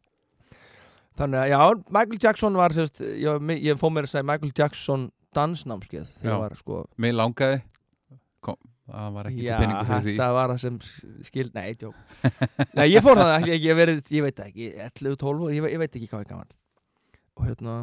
Þannig 1.18 1.40
að 1.44 1.48
já, 1.50 1.60
Michael 1.98 2.20
Jackson 2.22 2.58
var 2.60 2.74
sérst, 2.78 3.00
ég, 3.02 3.48
ég 3.66 3.80
fóð 3.82 3.94
mér 3.96 4.06
að 4.08 4.12
segja 4.16 4.26
Michael 4.32 4.52
Jackson 4.58 5.08
dansnámskeið 5.36 6.08
þegar 6.20 6.32
Já. 6.32 6.36
ég 6.36 6.42
var 6.44 6.56
sko. 6.60 6.80
Mér 6.98 7.16
langaði. 7.18 7.62
Kom, 8.46 8.58
Það 8.88 9.08
var 9.18 9.28
ekki 9.28 9.44
já, 9.44 9.58
til 9.58 9.66
peningu 9.66 9.86
fyrir 9.90 10.04
því. 10.06 10.12
þetta 10.16 10.28
var 10.38 10.52
það 10.54 10.60
sem 10.62 10.76
skil, 11.28 11.48
nei, 11.58 11.74
tjók 11.76 11.96
nei, 12.78 12.86
ég 12.88 13.04
fór 13.04 13.20
það 13.20 13.32
ekki, 13.36 13.58
ég 13.66 13.76
verið, 13.76 13.98
ég 14.16 14.24
veit 14.24 14.40
ekki 14.46 14.68
11, 14.86 15.18
12, 15.20 15.50
ég, 15.58 15.66
ég 15.74 15.82
veit 15.82 15.98
ekki 16.00 16.08
hvað 16.08 16.22
ég 16.24 16.30
gammal 16.30 16.54
og 17.36 17.44
hérna 17.50 17.74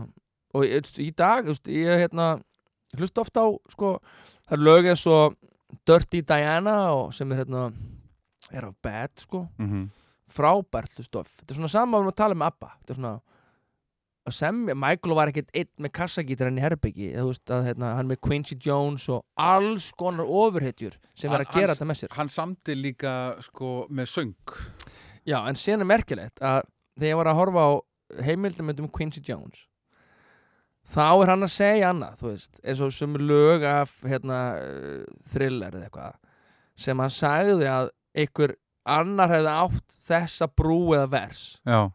og 0.54 0.64
ég, 0.64 0.88
í 1.04 1.10
dag, 1.12 1.50
ég 1.68 2.00
hérna 2.06 2.28
ég 2.94 3.02
hlusta 3.02 3.20
ofta 3.20 3.44
á, 3.44 3.48
sko 3.74 3.90
það 4.46 4.56
er 4.56 4.64
lögið 4.64 4.96
svo 5.02 5.18
Dirty 5.84 6.22
Diana 6.24 6.78
og 6.96 7.12
sem 7.12 7.28
er 7.34 7.42
hérna 7.42 7.66
er 8.54 8.70
af 8.70 8.74
bad, 8.80 9.12
sko. 9.20 9.44
Mm 9.60 9.90
frábært 10.34 10.96
stöf 11.04 11.28
þetta 11.38 11.52
er 11.52 11.58
svona 11.60 11.68
sama 11.70 12.00
um 12.00 12.08
að 12.08 12.16
tala 12.18 12.34
með 12.34 12.48
ABBA. 12.48 12.68
Þetta 12.80 12.92
er 12.94 12.96
svona 12.98 13.10
semja, 14.32 14.74
Michael 14.74 15.14
var 15.18 15.28
ekkert 15.28 15.50
einn 15.52 15.68
með 15.84 15.92
kassagítar 15.98 16.48
enn 16.48 16.56
í 16.56 16.62
herbyggi 16.64 17.10
þú 17.12 17.26
veist 17.28 17.50
að 17.52 17.66
hérna, 17.68 17.90
hann 17.98 18.08
með 18.08 18.20
Quincy 18.24 18.56
Jones 18.64 19.04
og 19.12 19.24
alls 19.36 19.90
konar 20.00 20.24
ofurhetjur 20.24 20.94
sem 21.14 21.30
er 21.32 21.42
að 21.42 21.50
Hans- 21.50 21.58
gera 21.58 21.74
þetta 21.74 21.88
með 21.90 21.98
sér. 22.00 22.12
Hann 22.16 22.28
samti 22.32 22.74
líka 22.78 23.12
sko 23.44 23.86
með 23.90 24.08
söng. 24.08 24.34
Já, 25.28 25.42
en 25.48 25.54
síðan 25.60 25.84
er 25.84 25.90
merkilegt 25.92 26.40
að 26.40 26.62
þegar 26.98 27.10
ég 27.10 27.16
var 27.20 27.26
að 27.32 27.38
horfa 27.42 27.64
á 27.68 27.72
heimildamöndum 28.24 28.88
Quincy 28.92 29.20
Jones 29.24 29.66
þá 30.84 31.04
er 31.24 31.30
hann 31.32 31.42
að 31.46 31.52
segja 31.54 31.90
annað 31.92 32.18
þú 32.20 32.30
veist, 32.32 32.60
eins 32.64 32.80
og 32.84 32.92
sem 32.92 33.14
lög 33.16 33.62
af 33.64 33.94
hérna, 34.04 34.38
uh, 34.60 35.04
thriller 35.32 35.72
eða 35.78 35.88
eitthvað 35.88 36.16
sem 36.76 36.98
hann 36.98 37.10
sagði 37.14 37.68
að 37.70 37.90
einhver 38.14 38.56
annar 38.84 39.28
hefði 39.32 39.52
átt 39.54 39.94
þessa 40.04 40.48
brú 40.52 40.92
eða 40.96 41.08
vers. 41.10 41.44
Já 41.64 41.90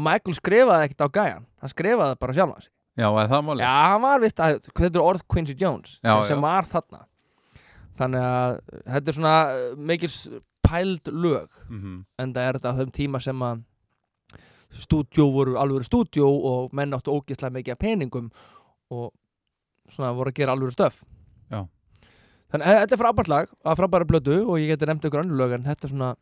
Michael 0.00 0.36
skrifaði 0.38 0.86
ekkert 0.88 1.04
á 1.04 1.08
gæjan 1.12 1.48
hann 1.60 1.72
skrifaði 1.72 2.20
bara 2.20 2.36
sjálf 2.36 2.54
hans 2.56 2.70
Já, 2.92 3.06
eða 3.08 3.28
það 3.30 3.44
máli 3.46 3.64
já, 3.64 3.72
hann 3.88 4.02
var 4.04 4.20
vist 4.20 4.40
að 4.44 4.58
þetta 4.68 4.88
er 4.98 5.04
orð 5.04 5.24
Quincy 5.32 5.56
Jones 5.56 5.94
Já, 6.04 6.12
sem, 6.12 6.34
sem 6.34 6.42
var 6.44 6.66
þarna. 6.68 7.06
Þannig 7.96 8.26
að 8.28 8.56
þetta 8.94 9.12
er 9.12 9.16
svona 9.16 9.36
uh, 9.52 9.62
mikil 9.90 10.10
pæld 10.62 11.12
lög 11.12 11.56
mm 11.68 12.02
en 12.22 12.34
það 12.34 12.48
er 12.48 12.58
þetta 12.58 12.72
á 12.72 12.78
þeim 12.80 12.92
tíma 12.98 13.20
sem 13.24 13.44
að 13.48 13.62
stúdjó 14.72 15.26
voru 15.32 15.56
alveg 15.60 15.88
stúdjó 15.88 16.28
og 16.28 16.76
menn 16.76 16.94
áttu 16.96 17.12
ógeðslega 17.12 17.56
mikið 17.58 17.80
peningum 17.80 18.30
og 18.92 19.10
svona 19.88 20.12
voru 20.16 20.32
að 20.32 20.38
gera 20.40 20.54
alveg 20.56 20.72
stöf 20.76 21.02
Já. 21.52 21.64
þannig 22.52 22.68
að 22.68 22.78
þetta 22.80 22.96
er 22.96 23.02
frábært 23.02 23.32
lag 23.32 23.52
að 23.64 23.82
frábæra 23.82 24.08
blödu 24.08 24.38
og 24.46 24.60
ég 24.60 24.72
geti 24.72 24.88
önnur 24.88 25.36
lög 25.40 25.56
en 25.58 25.66
þetta 25.68 25.88
er 25.88 25.92
svona 25.92 26.14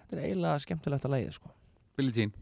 þetta 0.00 0.16
er 0.16 0.24
eiginlega 0.24 0.64
skemmtilegt 0.64 1.06
að 1.06 1.14
lagið 1.14 1.38
sko. 1.38 1.54
Billie 1.96 2.14
Jean 2.14 2.34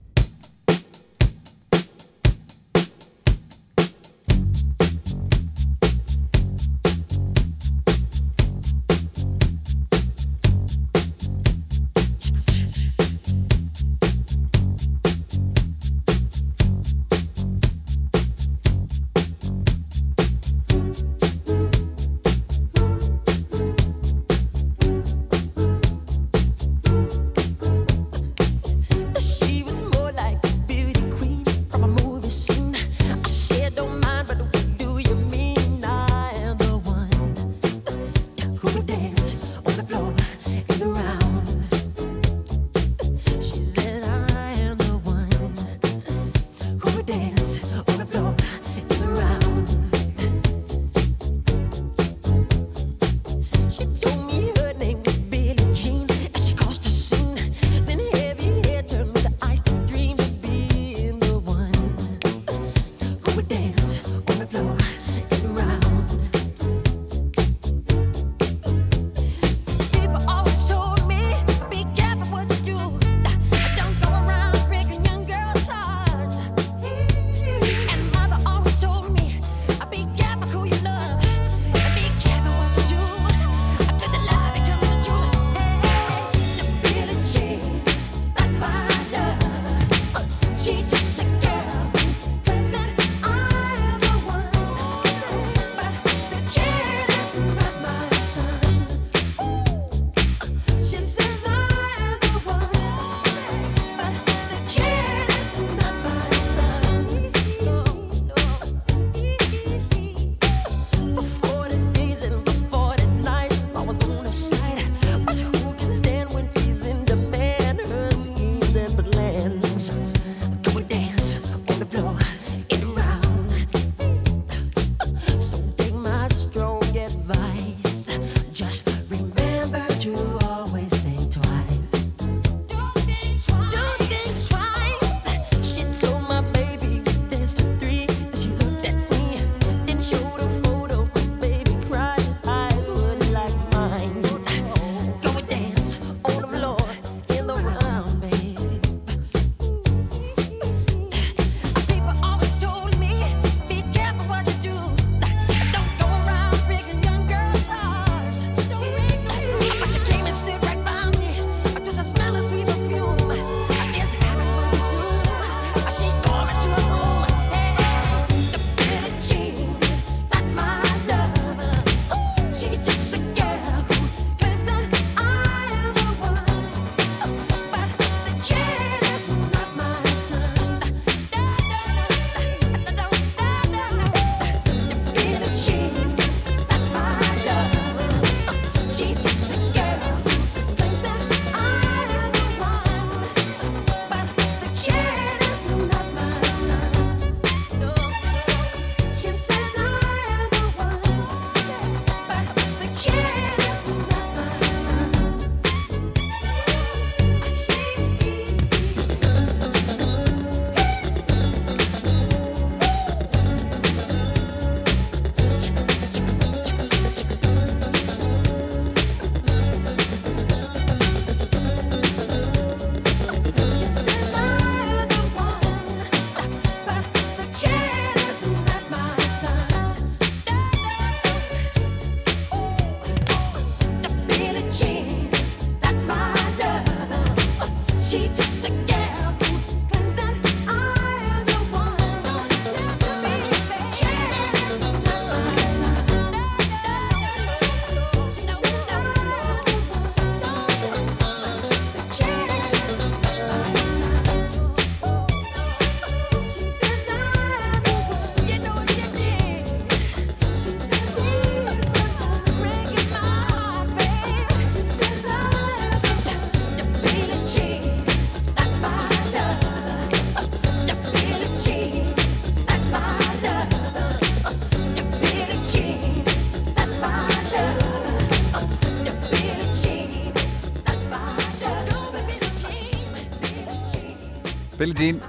Billie 284.85 284.97
Jean 285.01 285.21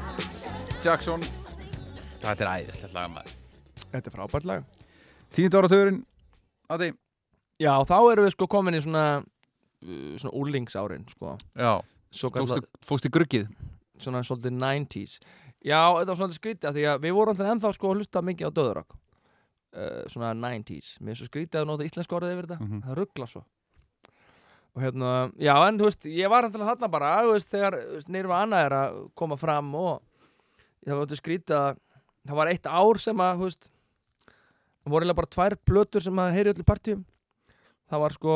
Jackson. 0.83 1.21
Þetta 2.19 2.43
er 2.43 2.49
æðislegt 2.49 2.91
lag 2.91 3.05
maður. 3.13 3.29
Þetta 3.93 4.09
er 4.09 4.13
frábært 4.17 4.47
lag. 4.49 4.65
Tíundu 5.31 5.61
áratugurinn 5.61 5.99
Adi 6.75 6.89
Já, 7.63 7.71
þá 7.87 7.95
erum 8.11 8.27
við 8.27 8.33
sko 8.33 8.49
komin 8.51 8.75
í 8.75 8.81
svona 8.83 9.05
uh, 9.21 10.09
svona 10.19 10.33
úlingsárin 10.41 11.07
sko. 11.07 11.37
Já. 11.55 11.71
Svo 12.11 12.33
Fóstu, 12.33 12.33
kallað, 12.35 12.67
fóstu 12.83 13.13
gruggið? 13.15 13.47
Svona 14.03 14.25
svolítið 14.27 14.59
90s 14.59 15.15
Já, 15.63 15.79
þetta 16.01 16.09
var 16.11 16.19
svolítið 16.19 16.41
skrítið 16.41 16.71
af 16.73 16.75
því 16.75 16.87
að 16.91 17.07
við 17.07 17.17
vorum 17.21 17.39
þannig 17.39 17.55
ennþá 17.55 17.75
sko 17.77 17.93
að 17.93 18.01
hlusta 18.01 18.25
mikið 18.27 18.51
á 18.51 18.55
döðurokk 18.59 18.97
uh, 18.99 20.01
svona 20.11 20.33
90s 20.35 20.97
Mér 20.99 21.15
er 21.15 21.21
svo 21.21 21.29
skrítið 21.31 21.61
að 21.63 21.71
nota 21.71 21.87
íslensk 21.87 22.19
orðið 22.19 22.35
yfir 22.35 22.51
þetta. 22.51 22.59
Mhm. 22.59 22.83
Það 22.89 22.99
ruggla 22.99 23.31
svo 23.31 23.47
Og 24.75 24.83
hérna, 24.83 25.31
já, 25.39 25.53
en 25.55 25.77
þú 25.79 25.87
veist, 25.87 26.05
ég 26.11 26.31
var 26.31 26.49
þannig 26.49 26.67
þarna 26.67 26.91
bara, 26.91 27.13
þú 27.23 27.31
veist, 27.31 27.51
þegar 27.53 27.77
veist, 27.93 28.09
Nirvana 28.11 28.59
er 28.65 28.73
að 28.75 28.97
koma 29.15 29.37
fram 29.39 29.69
og 29.79 30.01
það 30.83 30.97
var 30.97 31.05
þetta 31.05 31.19
skrítið 31.21 31.55
að 31.61 31.79
það 32.25 32.39
var 32.41 32.51
eitt 32.51 32.67
ár 32.67 32.99
sem 32.99 33.23
að, 33.23 33.39
þú 33.39 33.47
veist 33.47 33.69
það 34.85 34.93
voru 34.93 35.05
eiginlega 35.05 35.17
bara 35.17 35.33
tvær 35.33 35.55
plötur 35.65 36.03
sem 36.05 36.19
að 36.21 36.35
heyri 36.35 36.51
öll 36.51 36.61
í 36.61 36.67
partíum 36.67 37.01
það 37.89 38.03
var 38.03 38.15
sko 38.15 38.35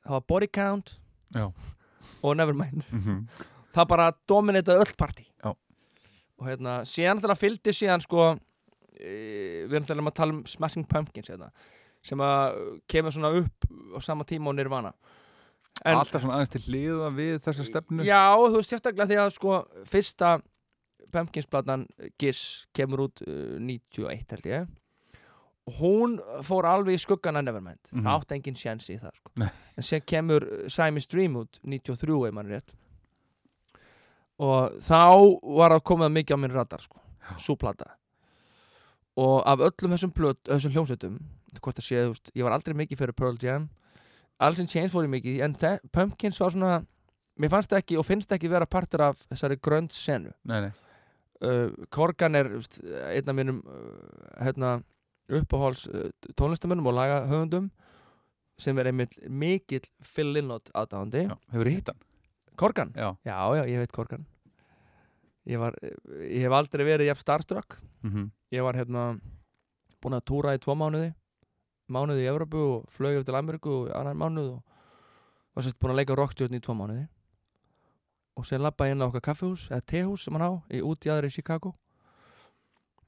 það 0.00 0.14
var 0.14 0.24
Body 0.32 0.48
Count 0.48 0.94
Já. 1.34 1.46
og 2.22 2.36
Nevermind 2.36 2.84
mm 2.88 3.00
-hmm. 3.00 3.46
það 3.74 3.88
bara 3.88 4.12
dominitaði 4.28 4.80
öll 4.80 4.94
partí 4.96 5.26
Já. 5.44 5.54
og 6.38 6.46
hérna, 6.48 6.84
síðan 6.84 7.20
þegar 7.20 7.36
fylgdi 7.36 7.72
síðan 7.72 8.00
sko 8.00 8.38
e, 9.00 9.66
við 9.68 9.74
erum 9.74 9.86
þegar 9.86 10.06
að 10.06 10.14
tala 10.14 10.32
um 10.32 10.44
Smashing 10.46 10.88
Pumpkins 10.88 11.28
hérna, 11.28 11.50
sem 12.02 12.18
að 12.18 12.80
kemur 12.88 13.12
svona 13.12 13.36
upp 13.36 13.64
á 13.96 14.00
sama 14.00 14.24
tíma 14.24 14.48
og 14.48 14.54
Nirvana 14.54 14.92
En- 15.84 15.98
Alltaf 16.00 16.22
svona 16.22 16.38
aðeins 16.38 16.52
til 16.54 16.62
hliða 16.72 17.10
við 17.14 17.36
þessa 17.44 17.64
stefnu. 17.68 18.04
Já, 18.06 18.22
þú 18.38 18.56
veist 18.56 18.70
sérstaklega 18.72 19.06
því 19.10 19.18
að 19.22 19.34
sko 19.36 19.58
fyrsta 19.86 20.30
Pumpkins-platan 21.12 21.84
Giss 22.18 22.66
kemur 22.74 23.04
út 23.06 23.22
uh, 23.26 23.58
91 23.60 24.32
held 24.34 24.48
ég. 24.50 24.66
Hún 25.80 26.16
fór 26.46 26.66
alveg 26.70 26.94
í 26.94 27.02
skuggan 27.02 27.36
að 27.40 27.48
Nevermind. 27.48 27.90
Mhm. 27.92 28.02
það 28.06 28.20
átti 28.20 28.34
engin 28.38 28.56
sjens 28.58 28.88
í 28.90 28.98
það 29.02 29.14
sko. 29.18 29.30
En 29.76 29.82
sem 29.82 30.00
kemur 30.00 30.42
uh, 30.46 30.66
Simon's 30.72 31.06
Dream 31.10 31.36
út 31.42 31.60
93 31.62 32.26
ef 32.28 32.34
mann 32.34 32.46
er 32.50 32.58
rétt. 32.60 32.74
Og 34.38 34.74
þá 34.84 35.00
var 35.56 35.72
að 35.72 35.84
komið 35.88 36.12
mikið 36.18 36.36
á 36.36 36.38
minn 36.42 36.52
radar 36.52 36.82
sko, 36.84 37.00
svo 37.40 37.56
plata. 37.56 37.94
Og 39.16 39.40
af 39.48 39.62
öllum 39.64 39.94
þessum, 39.94 40.12
plöt, 40.12 40.42
þessum 40.44 40.74
hljómsveitum 40.74 41.20
ég 41.56 42.44
var 42.44 42.52
aldrei 42.52 42.74
mikið 42.76 42.98
fyrir 43.00 43.16
Pearl 43.16 43.38
Jam 43.40 43.70
Alice 44.38 44.60
in 44.62 44.68
Chains 44.68 44.92
fór 44.92 45.06
ég 45.06 45.12
mikið 45.14 45.44
en 45.46 45.56
Pumpkins 45.92 46.40
var 46.40 46.52
svona 46.52 46.74
mér 47.40 47.52
fannst 47.52 47.72
ekki 47.76 47.98
og 48.00 48.06
finnst 48.08 48.32
ekki 48.32 48.50
vera 48.52 48.68
partur 48.68 49.06
af 49.08 49.22
þessari 49.30 49.58
grönd 49.60 49.94
senu 49.96 50.32
nei, 50.48 50.66
nei, 50.66 50.72
uh, 51.44 51.72
Korgan 51.92 52.38
er 52.38 52.50
einn 53.12 53.32
af 53.32 53.36
mínum 53.36 53.62
uh, 53.64 54.44
hérna, 54.44 54.76
uppáháls 55.28 55.86
uh, 55.88 56.08
tónlistamönnum 56.36 56.88
og 56.92 56.96
lagahöfundum 56.98 57.70
sem 58.60 58.78
er 58.80 58.90
einmitt 58.90 59.16
mikill 59.28 59.84
Phil 60.04 60.32
Lynott 60.36 60.72
aðdáðandi 60.72 61.26
hefur 61.52 61.72
hitt 61.72 61.92
hann? 61.92 62.00
Korgan? 62.56 62.92
já, 62.96 63.12
Já, 63.24 63.36
já, 63.52 63.62
ég 63.68 63.82
veit 63.82 63.92
Korgan. 63.92 64.22
Ég, 65.46 65.58
var, 65.60 65.74
ég 66.24 66.40
hef 66.40 66.54
aldrei 66.56 66.86
verið 66.88 67.10
jafn 67.10 67.20
starstruck. 67.20 67.76
Mm 68.02 68.30
ég 68.54 68.62
var 68.62 68.76
hérna 68.78 69.18
búin 70.00 70.16
að 70.16 70.24
túra 70.24 70.54
í 70.54 70.58
tvo 70.62 70.74
mánuði 70.78 71.12
mánuði 71.92 72.24
í 72.24 72.30
Evrópu 72.30 72.62
og 72.76 72.88
flög 72.92 73.18
yfir 73.18 73.28
til 73.28 73.38
Ameríku 73.38 73.72
og 73.72 73.92
annar 73.96 74.18
mánuð 74.18 74.50
og 74.56 74.62
var 75.56 75.66
sérst 75.66 75.78
búin 75.80 75.94
að 75.94 76.00
leika 76.02 76.16
rockstjórn 76.18 76.58
í 76.58 76.62
tvo 76.62 76.76
mánuði. 76.76 77.06
Og 78.36 78.44
sen 78.44 78.60
lappa 78.60 78.88
inn 78.90 79.00
á 79.00 79.08
okkar 79.08 79.24
kaffihús 79.30 79.70
eða 79.70 79.86
tehús 79.92 80.26
sem 80.26 80.36
hann 80.36 80.44
á 80.44 80.52
í 80.68 80.82
út 80.84 81.06
í 81.06 81.12
aðri 81.12 81.30
í 81.32 81.36
Chicago. 81.38 81.72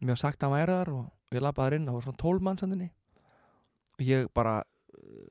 Mér 0.01 0.15
var 0.15 0.23
sagt 0.23 0.43
að 0.43 0.49
hann 0.49 0.57
væri 0.57 0.77
þar 0.79 0.93
og 0.95 1.37
ég 1.37 1.45
lappaði 1.45 1.69
þar 1.69 1.77
inn, 1.77 1.89
það 1.89 1.99
var 1.99 2.07
svona 2.07 2.23
tólmannsandinni 2.23 2.91
og 3.99 4.05
ég 4.07 4.29
bara 4.35 4.55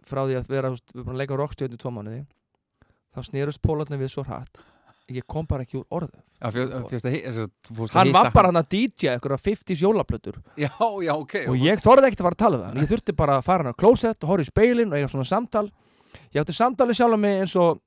frá 0.08 0.24
því 0.26 0.38
að 0.38 0.50
vera, 0.52 0.72
við 0.72 0.94
erum 0.94 1.06
búin 1.08 1.16
að 1.16 1.22
leika 1.24 1.40
rockstjórn 1.40 1.78
í 1.78 1.80
tvo 1.82 1.94
mánuði 1.96 2.24
þá 3.16 3.22
snerust 3.26 3.64
pólarnir 3.64 4.02
við 4.02 4.14
svo 4.14 4.26
hratt 4.28 4.60
ég 5.08 5.24
kom 5.28 5.46
bara 5.48 5.64
ekki 5.64 5.80
úr 5.80 5.86
orðu 6.00 6.18
já, 6.18 6.50
fjö- 6.52 6.68
að 6.68 7.06
að 7.08 7.38
þú 7.64 7.76
fórst 7.78 7.94
að 7.96 8.00
hann 8.02 8.14
var 8.16 8.30
bara 8.36 8.52
hann. 8.52 8.60
að 8.60 8.70
DJ 8.74 9.12
eitthvað 9.14 9.44
50s 9.46 9.84
jólaplötur. 9.84 10.40
Já, 10.60 10.72
já, 10.78 11.14
ok 11.16 11.36
og 11.48 11.58
ég 11.64 11.82
þorði 11.84 12.10
ekkert 12.10 12.24
að 12.24 12.28
fara 12.28 12.38
að 12.38 12.44
tala 12.44 12.58
við 12.58 12.66
hann. 12.68 12.82
Ég 12.84 12.92
þurfti 12.92 13.16
bara 13.16 13.38
að 13.40 13.46
fara 13.48 13.64
hann 13.64 13.74
á 13.74 13.80
klósett 13.80 14.24
og 14.24 14.34
horfa 14.34 14.46
í 14.46 14.52
speilin 14.52 14.92
og 14.92 14.98
eiga 15.00 15.12
svona 15.12 15.28
samtal. 15.28 15.70
Ég 16.34 16.42
átti 16.44 16.56
samtali 16.58 16.98
sjálf 16.98 17.20
mig 17.20 17.40
eins 17.42 17.56
og 17.56 17.80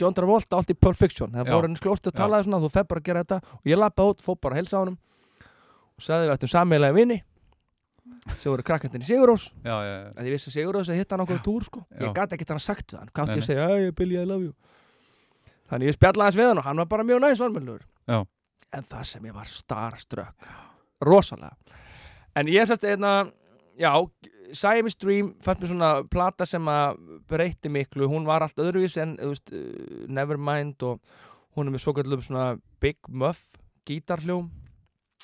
John 0.00 0.14
Travolta 0.16 0.58
átti 0.58 0.74
Pulp 0.74 0.98
Fiction. 0.98 1.30
Það 1.30 1.52
fór 1.52 1.68
henni 1.68 1.78
Já. 1.78 2.10
talaði 2.10 2.48
svona 2.48 2.62
þú 2.64 2.72
fer 2.74 2.84
bara 2.90 3.00
að 3.00 3.06
gera 3.06 3.24
þetta. 3.24 3.40
Og 3.62 3.70
ég 3.70 3.78
lappa 3.78 4.02
út, 4.10 4.20
fór 4.24 4.40
bara 4.40 4.56
að 4.56 4.62
helsa 4.64 4.76
á 4.76 4.82
honum. 4.82 4.98
Og 5.96 6.02
sagði 6.04 6.26
við 6.26 6.34
ættum 6.36 6.52
sammeilagi 6.52 6.96
vini. 6.98 7.22
Sem 8.38 8.50
voru 8.50 8.62
krakkandinn 8.66 9.02
í 9.02 9.06
Sigurós 9.06 9.48
að 9.64 10.26
ég 10.26 10.34
vissi 10.34 10.50
að 10.50 10.54
Sigurós 10.56 10.90
að 10.90 10.98
hitta 10.98 11.14
hann 11.14 11.24
okkur 11.24 11.40
túr 11.42 11.64
sko. 11.66 11.82
Ég 11.94 12.14
gæti 12.14 12.36
ekkert 12.36 12.52
hann 12.54 12.62
sagt 12.62 12.92
við 12.92 13.00
hann. 13.00 13.10
Hvað 13.14 13.22
átti 13.22 13.34
Nei, 13.34 13.38
ég 13.38 13.42
að 13.42 13.50
segja, 13.50 13.66
hey 13.70 13.90
Billy 13.94 14.18
I 14.18 14.26
love 14.26 14.42
you 14.46 14.54
þannig 15.70 15.90
ég 15.90 15.98
spjallaði 15.98 16.28
hans 16.28 16.38
við 16.40 16.50
hann 16.50 16.62
og 16.62 16.68
hann 16.68 16.82
var 16.82 16.88
bara 16.90 17.06
mjög 17.06 17.22
næs 17.24 17.42
varmjölugur 17.42 17.84
Já. 18.06 18.18
en 18.72 18.86
það 18.86 19.04
sem 19.10 19.28
ég 19.28 19.36
var 19.36 19.50
starstruck. 19.50 20.48
Rosalega. 21.04 21.56
En 22.36 22.48
ég 22.48 22.68
sérst 22.68 22.84
einna 22.84 23.30
já, 23.76 23.92
Siamese 24.52 24.98
Dream 25.00 25.34
fannst 25.44 25.62
mér 25.62 25.72
svona 25.72 25.90
plata 26.10 26.46
sem 26.46 26.68
að 26.70 26.98
breytti 27.28 27.70
miklu, 27.72 28.08
hún 28.10 28.26
var 28.28 28.44
allt 28.44 28.60
öðruvís 28.60 28.96
en 29.02 29.16
veist, 29.20 29.52
uh, 29.52 30.06
Nevermind 30.08 30.82
og 30.86 31.00
hún 31.56 31.68
er 31.68 31.74
með 31.74 31.84
svo 31.84 31.96
kallum 31.96 32.22
svona 32.24 32.54
Big 32.80 32.98
Muff 33.08 33.42
gítarhljóm. 33.88 34.50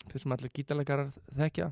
Fyrir 0.09 0.25
sem 0.25 0.35
allir 0.35 0.53
gítarleikarar 0.55 1.13
þekkja. 1.37 1.71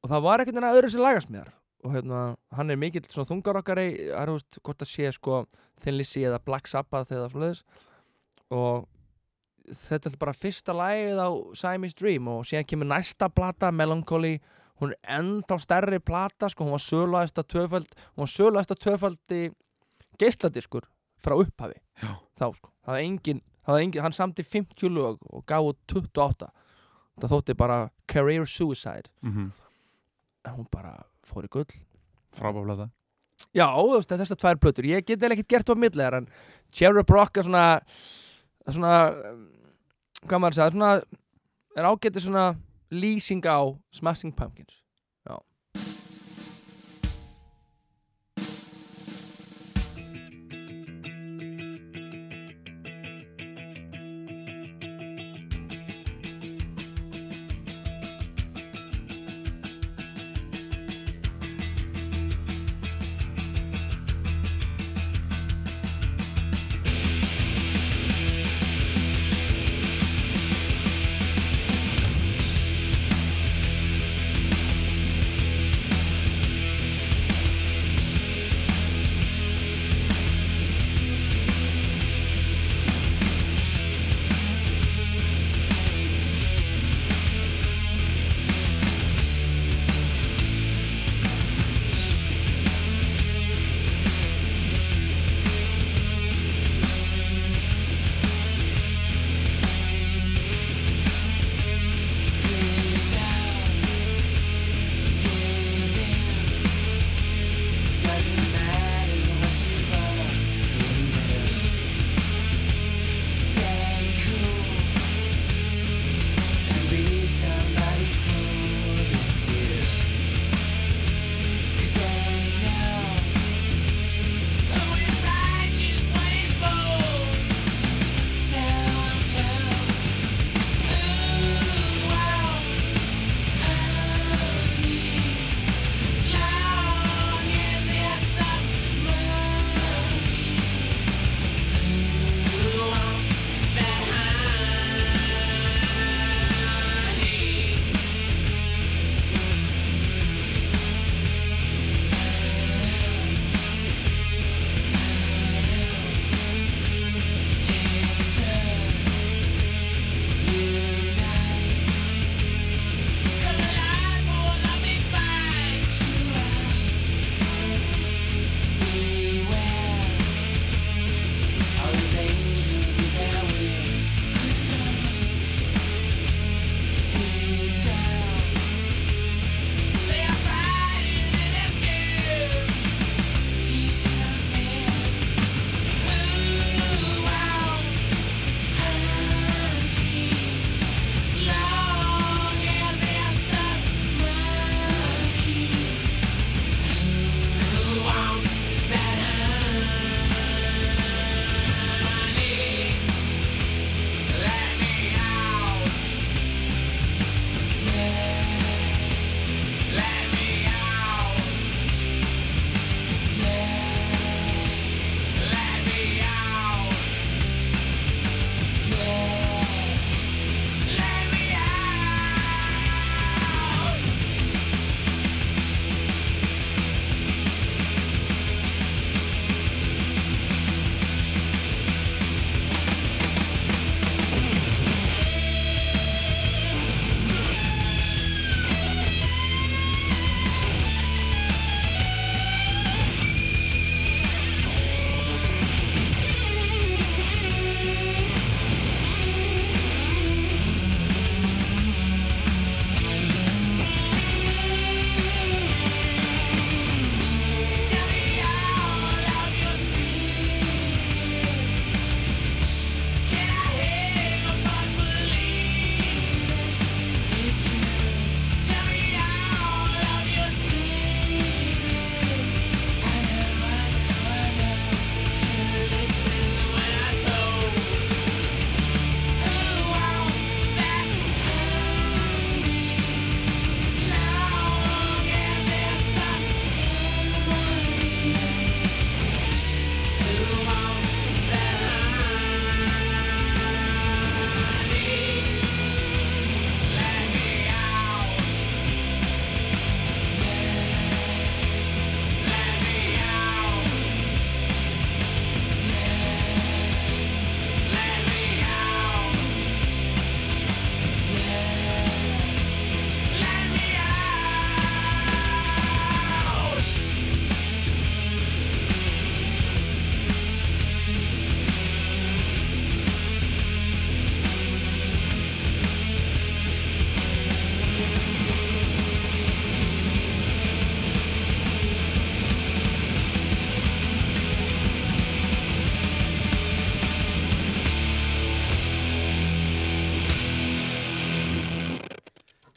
Og 0.00 0.12
það 0.12 0.26
var 0.26 0.40
einhvern 0.40 0.56
veginn 0.56 0.70
að 0.70 0.78
öðru 0.78 0.92
sem 0.92 1.02
lagast 1.04 1.32
mér 1.32 1.50
og 1.84 1.94
hérna, 1.94 2.20
hann 2.56 2.72
er 2.72 2.78
mikill 2.80 3.06
svona 3.08 3.28
þungarokkari 3.30 3.88
það 4.10 4.22
er, 4.22 4.32
veist, 4.34 4.60
hvort 4.64 4.84
að 4.84 4.90
sé 4.90 5.10
sko 5.16 5.42
Thin 5.80 5.96
Lizzy 5.96 6.24
eða 6.28 6.40
Black 6.44 6.68
Sabbath 6.68 7.12
eða 7.14 7.28
svona 7.32 7.52
og 8.50 8.88
þetta 9.70 10.10
er 10.10 10.16
bara 10.20 10.36
fyrsta 10.36 10.74
lagið 10.76 11.20
á 11.22 11.28
Siamese 11.56 11.96
Dream 11.96 12.28
og 12.32 12.42
síðan 12.48 12.68
kemur 12.68 12.90
næsta 12.90 13.30
plata 13.32 13.70
Melancholy, 13.72 14.38
hún 14.82 14.94
er 14.96 15.20
ennþá 15.20 15.60
stærri 15.62 16.00
plata, 16.02 16.50
sko, 16.50 16.66
hún 16.66 16.74
var 16.74 16.84
söluæsta 16.84 17.44
töfald, 17.46 17.88
hún 18.16 18.26
var 18.26 18.32
söluæsta 18.32 18.76
töfaldi 18.76 19.42
geisladiskur 20.20 20.88
frá 21.20 21.36
upphafi 21.36 21.78
Já. 22.02 22.16
þá 22.40 22.46
sko, 22.56 22.72
það 22.84 22.96
var 22.96 23.04
engin, 23.04 23.42
engin 23.78 24.04
hann 24.04 24.16
samti 24.16 24.44
50 24.44 24.92
lög 24.92 25.22
og 25.30 25.56
út 25.70 25.80
28 25.94 26.50
það 27.20 27.32
þótti 27.34 27.56
bara 27.56 27.80
career 28.08 28.46
suicide. 28.48 29.12
Mm 29.22 29.50
en 30.44 30.52
hún 30.52 30.66
bara 30.70 30.94
fór 31.30 31.46
í 31.46 31.52
gull. 31.52 31.70
Frábáflata 32.36 32.90
Já, 33.56 33.66
þessar 34.20 34.38
tvær 34.38 34.58
plötur. 34.62 34.86
Ég 34.90 35.06
get 35.06 35.22
eða 35.22 35.34
ekkert 35.34 35.50
gert 35.50 35.72
á 35.72 35.74
milliðar 35.74 36.18
En 36.20 36.28
Cherub 36.76 37.08
Rock 37.10 37.40
er 37.40 37.48
svona 37.48 37.64
Svona 38.68 38.96
Hvað 40.20 40.42
maður 40.42 40.58
sagði, 40.58 40.76
svona 40.76 40.92
Er 41.78 41.88
ágætið 41.88 42.26
svona 42.26 42.44
lýsing 42.90 43.46
á 43.46 43.58
Smashing 43.94 44.34
Pumpkins 44.36 44.79